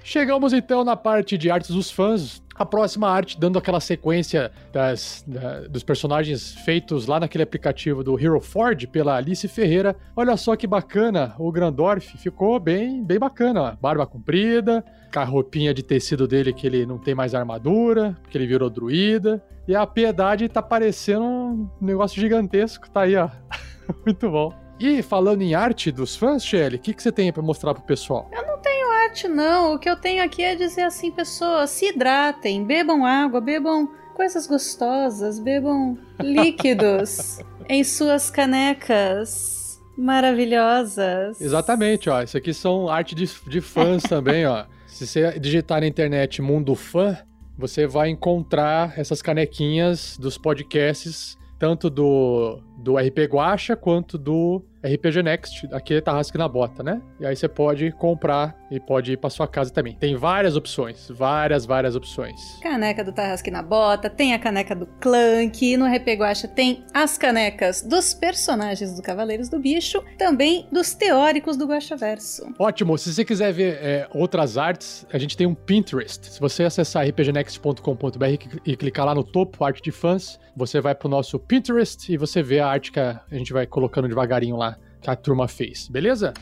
Chegamos 0.03 0.53
então 0.53 0.83
na 0.83 0.95
parte 0.95 1.37
de 1.37 1.49
artes 1.49 1.71
dos 1.71 1.89
fãs. 1.89 2.43
A 2.57 2.65
próxima 2.65 3.09
arte, 3.09 3.37
dando 3.37 3.59
aquela 3.59 3.81
sequência 3.81 4.49
das, 4.71 5.25
da- 5.27 5.61
dos 5.67 5.83
personagens 5.83 6.53
feitos 6.63 7.05
lá 7.05 7.19
naquele 7.19 7.43
aplicativo 7.43 8.01
do 8.01 8.17
Hero 8.17 8.39
Ford 8.39 8.87
pela 8.87 9.17
Alice 9.17 9.45
Ferreira. 9.49 9.93
Olha 10.15 10.37
só 10.37 10.55
que 10.55 10.65
bacana, 10.65 11.35
o 11.37 11.51
Grandorf 11.51 12.17
ficou 12.17 12.57
bem, 12.57 13.03
bem 13.03 13.19
bacana. 13.19 13.77
Barba 13.81 14.05
comprida, 14.07 14.85
com 15.13 15.19
a 15.19 15.25
roupinha 15.25 15.73
de 15.73 15.83
tecido 15.83 16.25
dele 16.29 16.53
que 16.53 16.65
ele 16.65 16.85
não 16.85 16.97
tem 16.97 17.13
mais 17.13 17.35
armadura, 17.35 18.15
porque 18.21 18.37
ele 18.37 18.47
virou 18.47 18.69
druida. 18.69 19.43
E 19.67 19.75
a 19.75 19.85
piedade 19.85 20.47
tá 20.47 20.61
parecendo 20.61 21.25
um 21.25 21.69
negócio 21.81 22.21
gigantesco, 22.21 22.89
tá 22.89 23.01
aí, 23.01 23.17
ó. 23.17 23.27
Muito 24.05 24.29
bom. 24.31 24.53
E 24.79 25.01
falando 25.01 25.41
em 25.41 25.55
arte 25.55 25.91
dos 25.91 26.15
fãs, 26.15 26.45
Shelly, 26.45 26.75
o 26.75 26.79
que, 26.79 26.93
que 26.93 27.01
você 27.01 27.11
tem 27.11 27.31
pra 27.31 27.41
mostrar 27.41 27.73
pro 27.73 27.83
pessoal? 27.83 28.29
Eu 28.31 28.45
não 28.45 28.57
tenho 28.59 28.91
arte, 29.03 29.27
não. 29.27 29.73
O 29.75 29.79
que 29.79 29.89
eu 29.89 29.95
tenho 29.95 30.23
aqui 30.23 30.43
é 30.43 30.55
dizer 30.55 30.81
assim, 30.81 31.11
pessoas, 31.11 31.69
se 31.69 31.89
hidratem, 31.89 32.63
bebam 32.65 33.05
água, 33.05 33.39
bebam 33.39 33.89
coisas 34.13 34.47
gostosas, 34.47 35.39
bebam 35.39 35.97
líquidos 36.21 37.39
em 37.69 37.83
suas 37.83 38.29
canecas 38.29 39.81
maravilhosas. 39.97 41.39
Exatamente, 41.39 42.09
ó. 42.09 42.21
Isso 42.21 42.37
aqui 42.37 42.53
são 42.53 42.89
arte 42.89 43.15
de, 43.15 43.29
de 43.47 43.61
fãs 43.61 44.03
também, 44.07 44.45
ó. 44.45 44.65
Se 44.87 45.07
você 45.07 45.39
digitar 45.39 45.81
na 45.81 45.87
internet 45.87 46.41
Mundo 46.41 46.75
Fã, 46.75 47.17
você 47.57 47.87
vai 47.87 48.09
encontrar 48.09 48.97
essas 48.97 49.21
canequinhas 49.21 50.17
dos 50.17 50.37
podcasts, 50.37 51.37
tanto 51.57 51.89
do, 51.89 52.59
do 52.77 52.97
RP 52.97 53.27
Guacha 53.31 53.75
quanto 53.75 54.17
do 54.17 54.63
RPG 54.83 55.23
Next, 55.23 55.67
aqui 55.71 55.95
é 55.95 56.01
Tarrasque 56.01 56.37
na 56.37 56.47
Bota, 56.47 56.83
né? 56.83 57.01
E 57.19 57.25
aí 57.25 57.35
você 57.35 57.47
pode 57.47 57.91
comprar 57.91 58.55
e 58.69 58.79
pode 58.79 59.13
ir 59.13 59.17
pra 59.17 59.29
sua 59.29 59.47
casa 59.47 59.71
também. 59.71 59.95
Tem 59.95 60.15
várias 60.15 60.55
opções, 60.55 61.07
várias, 61.09 61.65
várias 61.65 61.95
opções. 61.95 62.59
Caneca 62.61 63.03
do 63.03 63.11
Tarrasque 63.11 63.51
na 63.51 63.61
Bota, 63.61 64.09
tem 64.09 64.33
a 64.33 64.39
caneca 64.39 64.75
do 64.75 64.85
Clank, 64.99 65.77
no 65.77 65.85
Repeguacha 65.85 66.47
tem 66.47 66.83
as 66.93 67.17
canecas 67.17 67.81
dos 67.81 68.13
personagens 68.13 68.95
do 68.95 69.01
Cavaleiros 69.01 69.49
do 69.49 69.59
Bicho, 69.59 70.03
também 70.17 70.67
dos 70.71 70.93
teóricos 70.93 71.57
do 71.57 71.65
Guaxaverso. 71.65 72.53
Ótimo, 72.57 72.97
se 72.97 73.13
você 73.13 73.23
quiser 73.23 73.51
ver 73.51 73.77
é, 73.81 74.07
outras 74.13 74.57
artes, 74.57 75.05
a 75.11 75.17
gente 75.17 75.37
tem 75.37 75.47
um 75.47 75.55
Pinterest. 75.55 76.31
Se 76.31 76.39
você 76.39 76.63
acessar 76.63 77.05
rpgnext.com.br 77.05 78.59
e 78.65 78.75
clicar 78.75 79.05
lá 79.05 79.15
no 79.15 79.23
topo, 79.23 79.63
arte 79.63 79.81
de 79.81 79.91
fãs, 79.91 80.39
você 80.55 80.79
vai 80.79 80.95
pro 80.95 81.09
nosso 81.09 81.37
Pinterest 81.37 82.11
e 82.11 82.17
você 82.17 82.41
vê 82.41 82.59
a 82.59 82.67
arte 82.67 82.91
que 82.91 82.99
a 82.99 83.21
gente 83.31 83.53
vai 83.53 83.65
colocando 83.65 84.07
devagarinho 84.07 84.55
lá, 84.55 84.77
que 85.01 85.09
a 85.09 85.15
turma 85.15 85.47
fez, 85.47 85.87
beleza? 85.87 86.33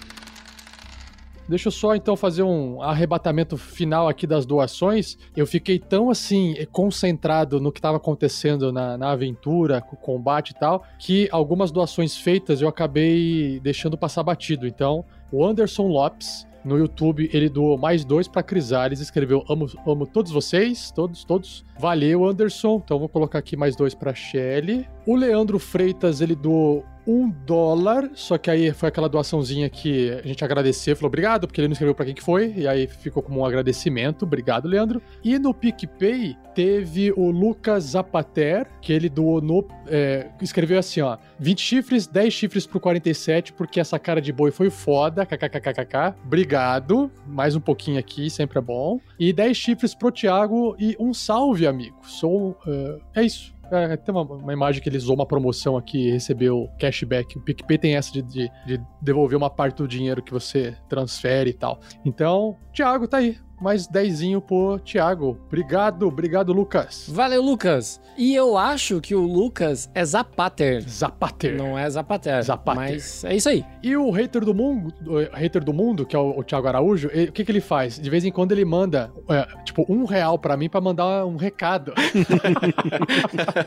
Deixa 1.48 1.68
eu 1.68 1.72
só 1.72 1.96
então 1.96 2.16
fazer 2.16 2.44
um 2.44 2.82
arrebatamento 2.82 3.58
final 3.58 4.08
aqui 4.08 4.26
das 4.26 4.46
doações. 4.46 5.18
Eu 5.36 5.46
fiquei 5.46 5.78
tão 5.78 6.10
assim 6.10 6.56
concentrado 6.72 7.60
no 7.60 7.72
que 7.72 7.80
estava 7.80 7.98
acontecendo 7.98 8.72
na, 8.72 8.98
na 8.98 9.12
aventura, 9.12 9.82
com 9.82 9.96
o 9.96 10.00
combate 10.00 10.52
e 10.52 10.54
tal, 10.56 10.84
que 10.98 11.28
algumas 11.32 11.72
doações 11.72 12.16
feitas 12.16 12.62
eu 12.62 12.68
acabei 12.68 13.60
deixando 13.62 13.98
passar 13.98 14.24
batido. 14.24 14.68
Então, 14.68 15.04
o 15.32 15.46
Anderson 15.46 15.88
Lopes 15.88 16.48
no 16.64 16.78
YouTube 16.78 17.30
ele 17.34 17.50
doou 17.50 17.78
mais 17.78 18.06
dois 18.06 18.28
para 18.28 18.42
Crisales, 18.42 19.00
escreveu 19.00 19.44
amo, 19.50 19.68
amo 19.86 20.08
todos 20.08 20.32
vocês, 20.32 20.92
todos, 20.92 21.24
todos. 21.26 21.66
Valeu, 21.78 22.26
Anderson. 22.26 22.82
Então 22.84 23.00
vou 23.00 23.10
colocar 23.10 23.40
aqui 23.40 23.58
mais 23.58 23.76
dois 23.76 23.94
para 23.94 24.14
Shelly. 24.14 24.88
O 25.06 25.16
Leandro 25.16 25.60
Freitas 25.60 26.22
ele 26.22 26.36
doou 26.36 26.86
um 27.06 27.30
dólar, 27.30 28.10
só 28.14 28.38
que 28.38 28.50
aí 28.50 28.72
foi 28.72 28.90
aquela 28.90 29.10
doaçãozinha 29.10 29.70
que 29.70 30.12
a 30.12 30.28
gente 30.28 30.44
agradeceu, 30.44 30.96
falou 30.96 31.08
obrigado, 31.08 31.48
porque 31.48 31.60
ele 31.60 31.68
não 31.68 31.74
escreveu 31.74 31.96
pra 31.96 32.06
quem 32.06 32.14
que 32.14 32.24
foi, 32.24 32.54
e 32.56 32.68
aí 32.68 32.88
ficou 32.88 33.22
como 33.22 33.42
um 33.42 33.46
agradecimento, 33.46 34.24
obrigado, 34.24 34.68
Leandro. 34.68 35.02
E 35.24 35.38
no 35.38 35.54
PicPay 35.54 36.38
teve 36.54 37.12
o 37.12 37.32
Lucas 37.32 37.84
Zapater, 37.86 38.68
que 38.82 38.94
ele 38.94 39.10
doou 39.10 39.42
no. 39.42 39.66
é, 39.88 40.30
escreveu 40.42 40.80
assim, 40.80 41.02
ó: 41.02 41.18
20 41.40 41.60
chifres, 41.62 42.08
10 42.08 42.34
chifres 42.34 42.66
pro 42.66 42.80
47, 42.80 43.54
porque 43.54 43.80
essa 43.80 44.00
cara 44.00 44.22
de 44.22 44.32
boi 44.32 44.52
foi 44.52 44.70
foda, 44.70 45.26
kkkkkk. 45.26 46.16
Obrigado, 46.26 47.12
mais 47.26 47.56
um 47.56 47.62
pouquinho 47.62 48.00
aqui, 48.00 48.30
sempre 48.30 48.60
é 48.60 48.62
bom. 48.62 49.00
E 49.20 49.34
10 49.34 49.58
chifres 49.58 49.94
pro 49.96 50.12
Thiago 50.12 50.76
e 50.80 50.96
um 51.00 51.14
salve, 51.14 51.68
amigo. 51.68 51.98
Sou. 52.04 52.58
é, 52.68 53.22
é 53.22 53.24
isso. 53.24 53.54
É, 53.74 53.98
tem 53.98 54.14
uma, 54.14 54.22
uma 54.22 54.54
imagem 54.54 54.82
que 54.82 54.90
ele 54.90 54.98
usou 54.98 55.16
uma 55.16 55.26
promoção 55.26 55.76
aqui 55.76 56.08
e 56.08 56.12
recebeu 56.12 56.70
cashback. 56.80 57.38
O 57.38 57.42
PicPay 57.42 57.78
tem 57.78 57.96
essa 57.96 58.12
de, 58.12 58.22
de, 58.22 58.52
de 58.66 58.82
devolver 59.02 59.38
uma 59.38 59.50
parte 59.50 59.78
do 59.78 59.88
dinheiro 59.88 60.22
que 60.22 60.32
você 60.32 60.78
transfere 60.88 61.50
e 61.50 61.54
tal. 61.54 61.80
Então, 62.06 62.58
Thiago 62.74 63.08
tá 63.08 63.18
aí. 63.18 63.38
Mais 63.64 63.88
dezinho 63.88 64.42
pro 64.42 64.78
Thiago. 64.80 65.38
Obrigado, 65.48 66.06
obrigado, 66.06 66.52
Lucas. 66.52 67.06
Valeu, 67.08 67.42
Lucas. 67.42 68.02
E 68.18 68.36
eu 68.36 68.58
acho 68.58 69.00
que 69.00 69.16
o 69.16 69.22
Lucas 69.22 69.90
é 69.96 70.04
Zapater. 70.04 70.82
Zapater. 70.82 71.56
Não 71.56 71.80
é 71.80 71.90
Zapater. 71.90 72.44
Zapater. 72.44 72.76
Mas 72.82 73.24
é 73.24 73.38
isso 73.38 73.48
aí. 73.48 73.64
E 73.82 73.96
o 73.96 74.12
hater 74.12 74.44
do 74.44 74.54
mundo, 74.54 74.94
o 75.08 75.16
hater 75.34 75.64
do 75.64 75.72
mundo, 75.72 76.06
que 76.06 76.14
é 76.14 76.20
o, 76.20 76.40
o 76.40 76.44
Thiago 76.44 76.68
Araújo, 76.68 77.10
ele- 77.14 77.30
o 77.30 77.32
que, 77.32 77.46
que 77.46 77.52
ele 77.54 77.62
faz? 77.62 77.98
De 77.98 78.10
vez 78.10 78.26
em 78.26 78.34
quando 78.34 78.52
ele 78.52 78.66
manda, 78.66 79.10
é, 79.30 79.48
tipo, 79.64 79.86
um 79.88 80.04
real 80.04 80.38
pra 80.38 80.58
mim 80.58 80.68
pra 80.68 80.82
mandar 80.82 81.26
um 81.26 81.38
recado. 81.38 81.94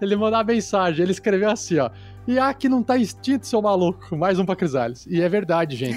ele 0.00 0.16
mandou 0.16 0.38
uma 0.38 0.44
mensagem, 0.44 1.02
ele 1.02 1.12
escreveu 1.12 1.50
assim, 1.50 1.78
ó. 1.78 1.90
Iac 2.32 2.68
não 2.68 2.82
tá 2.82 2.96
extinto, 2.98 3.46
seu 3.46 3.62
maluco. 3.62 4.16
Mais 4.16 4.38
um 4.38 4.44
pra 4.44 4.54
Crisales. 4.54 5.06
E 5.06 5.20
é 5.22 5.28
verdade, 5.28 5.76
gente. 5.76 5.96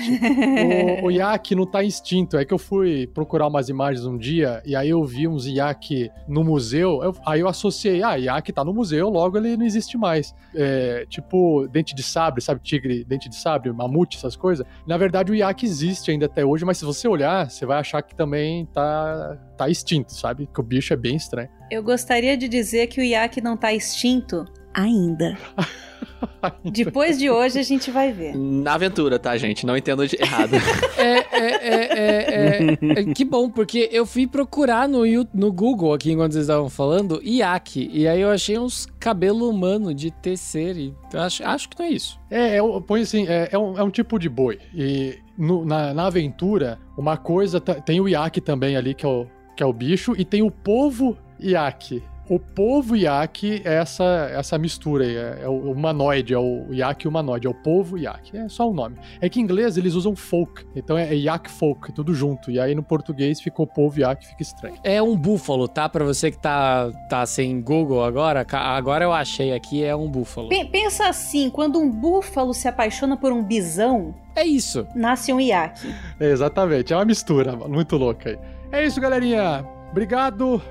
o, 1.01 1.05
o 1.05 1.11
Iac 1.11 1.53
não 1.55 1.65
tá 1.65 1.83
extinto. 1.83 2.37
É 2.37 2.45
que 2.45 2.53
eu 2.53 2.57
fui 2.57 3.07
procurar 3.07 3.47
umas 3.47 3.67
imagens 3.69 4.05
um 4.05 4.17
dia 4.17 4.61
e 4.65 4.75
aí 4.75 4.89
eu 4.89 5.03
vi 5.03 5.27
uns 5.27 5.45
Iac 5.45 6.09
no 6.27 6.43
museu. 6.43 7.03
eu- 7.03 7.15
aí 7.25 7.41
eu 7.41 7.47
associei, 7.47 8.01
ah, 8.01 8.15
Iac 8.17 8.51
tá 8.53 8.63
no 8.63 8.73
museu, 8.73 9.09
logo 9.09 9.37
ele 9.37 9.57
não 9.57 9.65
existe 9.65 9.97
mais. 9.97 10.33
É, 10.55 11.05
tipo, 11.09 11.67
dente 11.69 11.93
de 11.93 12.03
sabre, 12.03 12.41
sabe? 12.41 12.61
Tigre, 12.61 13.03
dente 13.03 13.27
de 13.27 13.35
sabre, 13.35 13.71
mamute, 13.71 14.17
essas 14.17 14.35
coisas. 14.35 14.65
Na 14.87 14.97
verdade, 14.97 15.31
o 15.31 15.35
Iac 15.35 15.65
existe 15.65 16.11
ainda 16.11 16.27
até 16.27 16.45
hoje, 16.45 16.63
mas 16.63 16.77
se 16.77 16.85
você 16.85 17.07
olhar, 17.07 17.49
você 17.49 17.65
vai 17.65 17.77
achar 17.79 18.01
que 18.01 18.15
também 18.15 18.65
tá, 18.67 19.37
tá 19.57 19.69
extinto, 19.69 20.13
sabe? 20.13 20.47
Que 20.53 20.59
o 20.59 20.63
bicho 20.63 20.93
é 20.93 20.95
bem 20.97 21.15
estranho. 21.15 21.49
Eu 21.69 21.83
gostaria 21.83 22.37
de 22.37 22.47
dizer 22.47 22.87
que 22.87 22.99
o 23.01 23.03
Iac 23.03 23.41
não 23.41 23.55
tá 23.57 23.73
extinto, 23.73 24.45
ainda. 24.73 25.37
Depois 26.63 27.17
de 27.17 27.29
hoje 27.29 27.59
a 27.59 27.63
gente 27.63 27.91
vai 27.91 28.11
ver. 28.11 28.35
Na 28.35 28.73
aventura, 28.73 29.19
tá, 29.19 29.35
gente? 29.37 29.65
Não 29.65 29.75
entendo 29.77 30.07
de 30.07 30.17
errado. 30.19 30.55
É, 30.97 31.01
é, 31.01 31.25
é, 31.31 31.75
é, 31.93 32.77
é, 32.77 33.01
é, 33.01 33.03
que 33.13 33.23
bom, 33.25 33.49
porque 33.49 33.89
eu 33.91 34.05
fui 34.05 34.25
procurar 34.27 34.87
no, 34.87 35.01
no 35.33 35.51
Google 35.51 35.93
aqui 35.93 36.11
enquanto 36.11 36.33
vocês 36.33 36.43
estavam 36.45 36.69
falando, 36.69 37.21
Iaque, 37.23 37.89
e 37.93 38.07
aí 38.07 38.21
eu 38.21 38.29
achei 38.29 38.57
uns 38.57 38.87
cabelo 38.99 39.49
humano 39.49 39.93
de 39.93 40.11
tecer, 40.11 40.77
e 40.77 40.93
eu 41.13 41.19
acho, 41.21 41.43
acho 41.43 41.69
que 41.69 41.79
não 41.79 41.85
é 41.85 41.89
isso. 41.91 42.19
É, 42.29 42.55
é, 42.57 42.63
um- 42.63 42.81
põe 42.81 43.01
assim, 43.01 43.27
é, 43.27 43.49
é 43.51 43.57
um, 43.57 43.77
é 43.77 43.83
um 43.83 43.89
tipo 43.91 44.17
de 44.17 44.29
boi. 44.29 44.59
E 44.73 45.17
no- 45.37 45.65
na, 45.65 45.93
na 45.93 46.07
aventura, 46.07 46.79
uma 46.97 47.17
coisa. 47.17 47.59
tem 47.59 47.99
o 47.99 48.07
iaque 48.07 48.41
também 48.41 48.75
ali, 48.75 48.93
que 48.93 49.05
é 49.05 49.09
o, 49.09 49.25
que 49.55 49.61
é 49.63 49.65
o 49.65 49.73
bicho, 49.73 50.13
e 50.17 50.25
tem 50.25 50.41
o 50.41 50.51
povo 50.51 51.17
iaque. 51.39 52.03
O 52.29 52.39
povo 52.39 52.95
iaque 52.95 53.61
é 53.65 53.73
essa, 53.75 54.03
essa 54.33 54.57
mistura 54.57 55.03
aí, 55.03 55.15
é, 55.17 55.39
é 55.43 55.49
o 55.49 55.71
humanoide, 55.71 56.33
é 56.33 56.37
o 56.39 56.67
iaque 56.71 57.05
humanoide, 57.07 57.45
é 57.45 57.49
o 57.49 57.53
povo 57.53 57.97
iaque. 57.97 58.37
É 58.37 58.47
só 58.47 58.69
o 58.69 58.73
nome. 58.73 58.95
É 59.19 59.27
que 59.27 59.39
em 59.39 59.43
inglês 59.43 59.75
eles 59.75 59.95
usam 59.95 60.15
folk, 60.15 60.65
então 60.75 60.97
é, 60.97 61.09
é 61.09 61.15
iaque 61.15 61.51
folk, 61.51 61.91
tudo 61.91 62.13
junto. 62.13 62.49
E 62.49 62.59
aí 62.59 62.73
no 62.73 62.83
português 62.83 63.41
ficou 63.41 63.67
povo 63.67 63.99
iaque, 63.99 64.27
fica 64.27 64.41
estranho. 64.41 64.75
É 64.83 65.01
um 65.01 65.17
búfalo, 65.17 65.67
tá? 65.67 65.89
Pra 65.89 66.05
você 66.05 66.31
que 66.31 66.37
tá, 66.37 66.89
tá 67.09 67.25
sem 67.25 67.61
Google 67.61 68.03
agora, 68.03 68.45
agora 68.49 69.03
eu 69.03 69.11
achei 69.11 69.51
aqui, 69.53 69.83
é 69.83 69.95
um 69.95 70.09
búfalo. 70.09 70.47
Pe- 70.47 70.65
pensa 70.65 71.09
assim, 71.09 71.49
quando 71.49 71.79
um 71.79 71.91
búfalo 71.91 72.53
se 72.53 72.67
apaixona 72.67 73.17
por 73.17 73.33
um 73.33 73.43
bisão, 73.43 74.15
É 74.35 74.45
isso. 74.45 74.87
nasce 74.95 75.33
um 75.33 75.39
iaque. 75.41 75.93
É, 76.19 76.29
exatamente, 76.31 76.93
é 76.93 76.95
uma 76.95 77.03
mistura 77.05 77.55
muito 77.67 77.97
louca 77.97 78.29
aí. 78.29 78.39
É 78.71 78.85
isso, 78.85 79.01
galerinha. 79.01 79.65
Obrigado. 79.91 80.61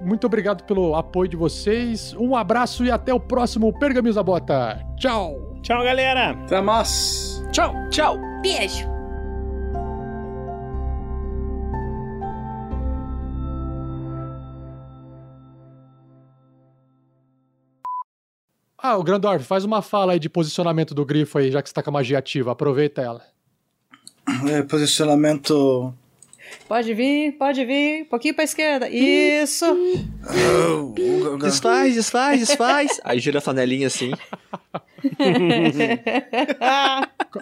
Muito 0.00 0.26
obrigado 0.26 0.64
pelo 0.64 0.94
apoio 0.94 1.28
de 1.28 1.36
vocês. 1.36 2.14
Um 2.14 2.34
abraço 2.34 2.84
e 2.84 2.90
até 2.90 3.12
o 3.12 3.20
próximo 3.20 3.72
Pergaminhos 3.78 4.16
da 4.16 4.22
Bota. 4.22 4.84
Tchau. 4.96 5.58
Tchau, 5.62 5.84
galera. 5.84 6.30
Até 6.30 6.60
mais. 6.60 7.42
Tchau. 7.52 7.74
Tchau. 7.90 8.18
Beijo. 8.42 8.88
Ah, 18.82 18.96
o 18.96 19.02
Grandorf, 19.02 19.44
faz 19.44 19.62
uma 19.62 19.82
fala 19.82 20.14
aí 20.14 20.18
de 20.18 20.30
posicionamento 20.30 20.94
do 20.94 21.04
grifo 21.04 21.36
aí, 21.36 21.50
já 21.50 21.60
que 21.60 21.68
você 21.68 21.74
tá 21.74 21.82
com 21.82 21.90
a 21.90 21.92
magia 21.92 22.18
ativa. 22.18 22.52
Aproveita 22.52 23.02
ela. 23.02 23.22
É, 24.48 24.62
posicionamento. 24.62 25.92
Pode 26.68 26.94
vir, 26.94 27.32
pode 27.32 27.64
vir. 27.64 28.02
Um 28.02 28.04
pouquinho 28.06 28.34
pra 28.34 28.44
esquerda. 28.44 28.88
Isso. 28.88 29.64
Oh, 30.24 31.36
Desfaz, 31.38 31.94
desfaz, 31.94 32.40
desfaz. 32.40 33.00
Aí 33.04 33.18
gira 33.18 33.38
a 33.38 33.40
flanelinha 33.40 33.86
assim. 33.86 34.12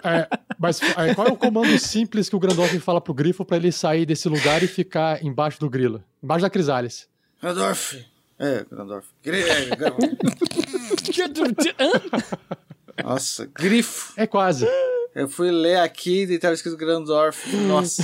É, 0.03 0.27
mas 0.57 0.79
é, 0.81 1.13
qual 1.13 1.27
é 1.27 1.31
o 1.31 1.37
comando 1.37 1.77
simples 1.79 2.29
que 2.29 2.35
o 2.35 2.39
Grandorf 2.39 2.79
fala 2.79 3.01
pro 3.01 3.13
grifo 3.13 3.43
pra 3.45 3.57
ele 3.57 3.71
sair 3.71 4.05
desse 4.05 4.27
lugar 4.29 4.61
e 4.63 4.67
ficar 4.67 5.23
embaixo 5.23 5.59
do 5.59 5.69
grilo? 5.69 6.03
Embaixo 6.23 6.41
da 6.43 6.49
Crisales. 6.49 7.07
Grandorf. 7.41 8.05
É, 8.37 8.65
Grandorf. 8.69 9.07
Gri- 9.23 9.43
é, 9.43 9.65
Gra- 9.75 9.93
Nossa, 13.03 13.45
grifo. 13.53 14.13
É 14.17 14.27
quase. 14.27 14.67
Eu 15.15 15.27
fui 15.27 15.51
ler 15.51 15.79
aqui 15.79 16.23
e 16.23 16.39
tava 16.39 16.53
escrito 16.53 16.77
Grandorf. 16.77 17.53
Nossa. 17.67 18.03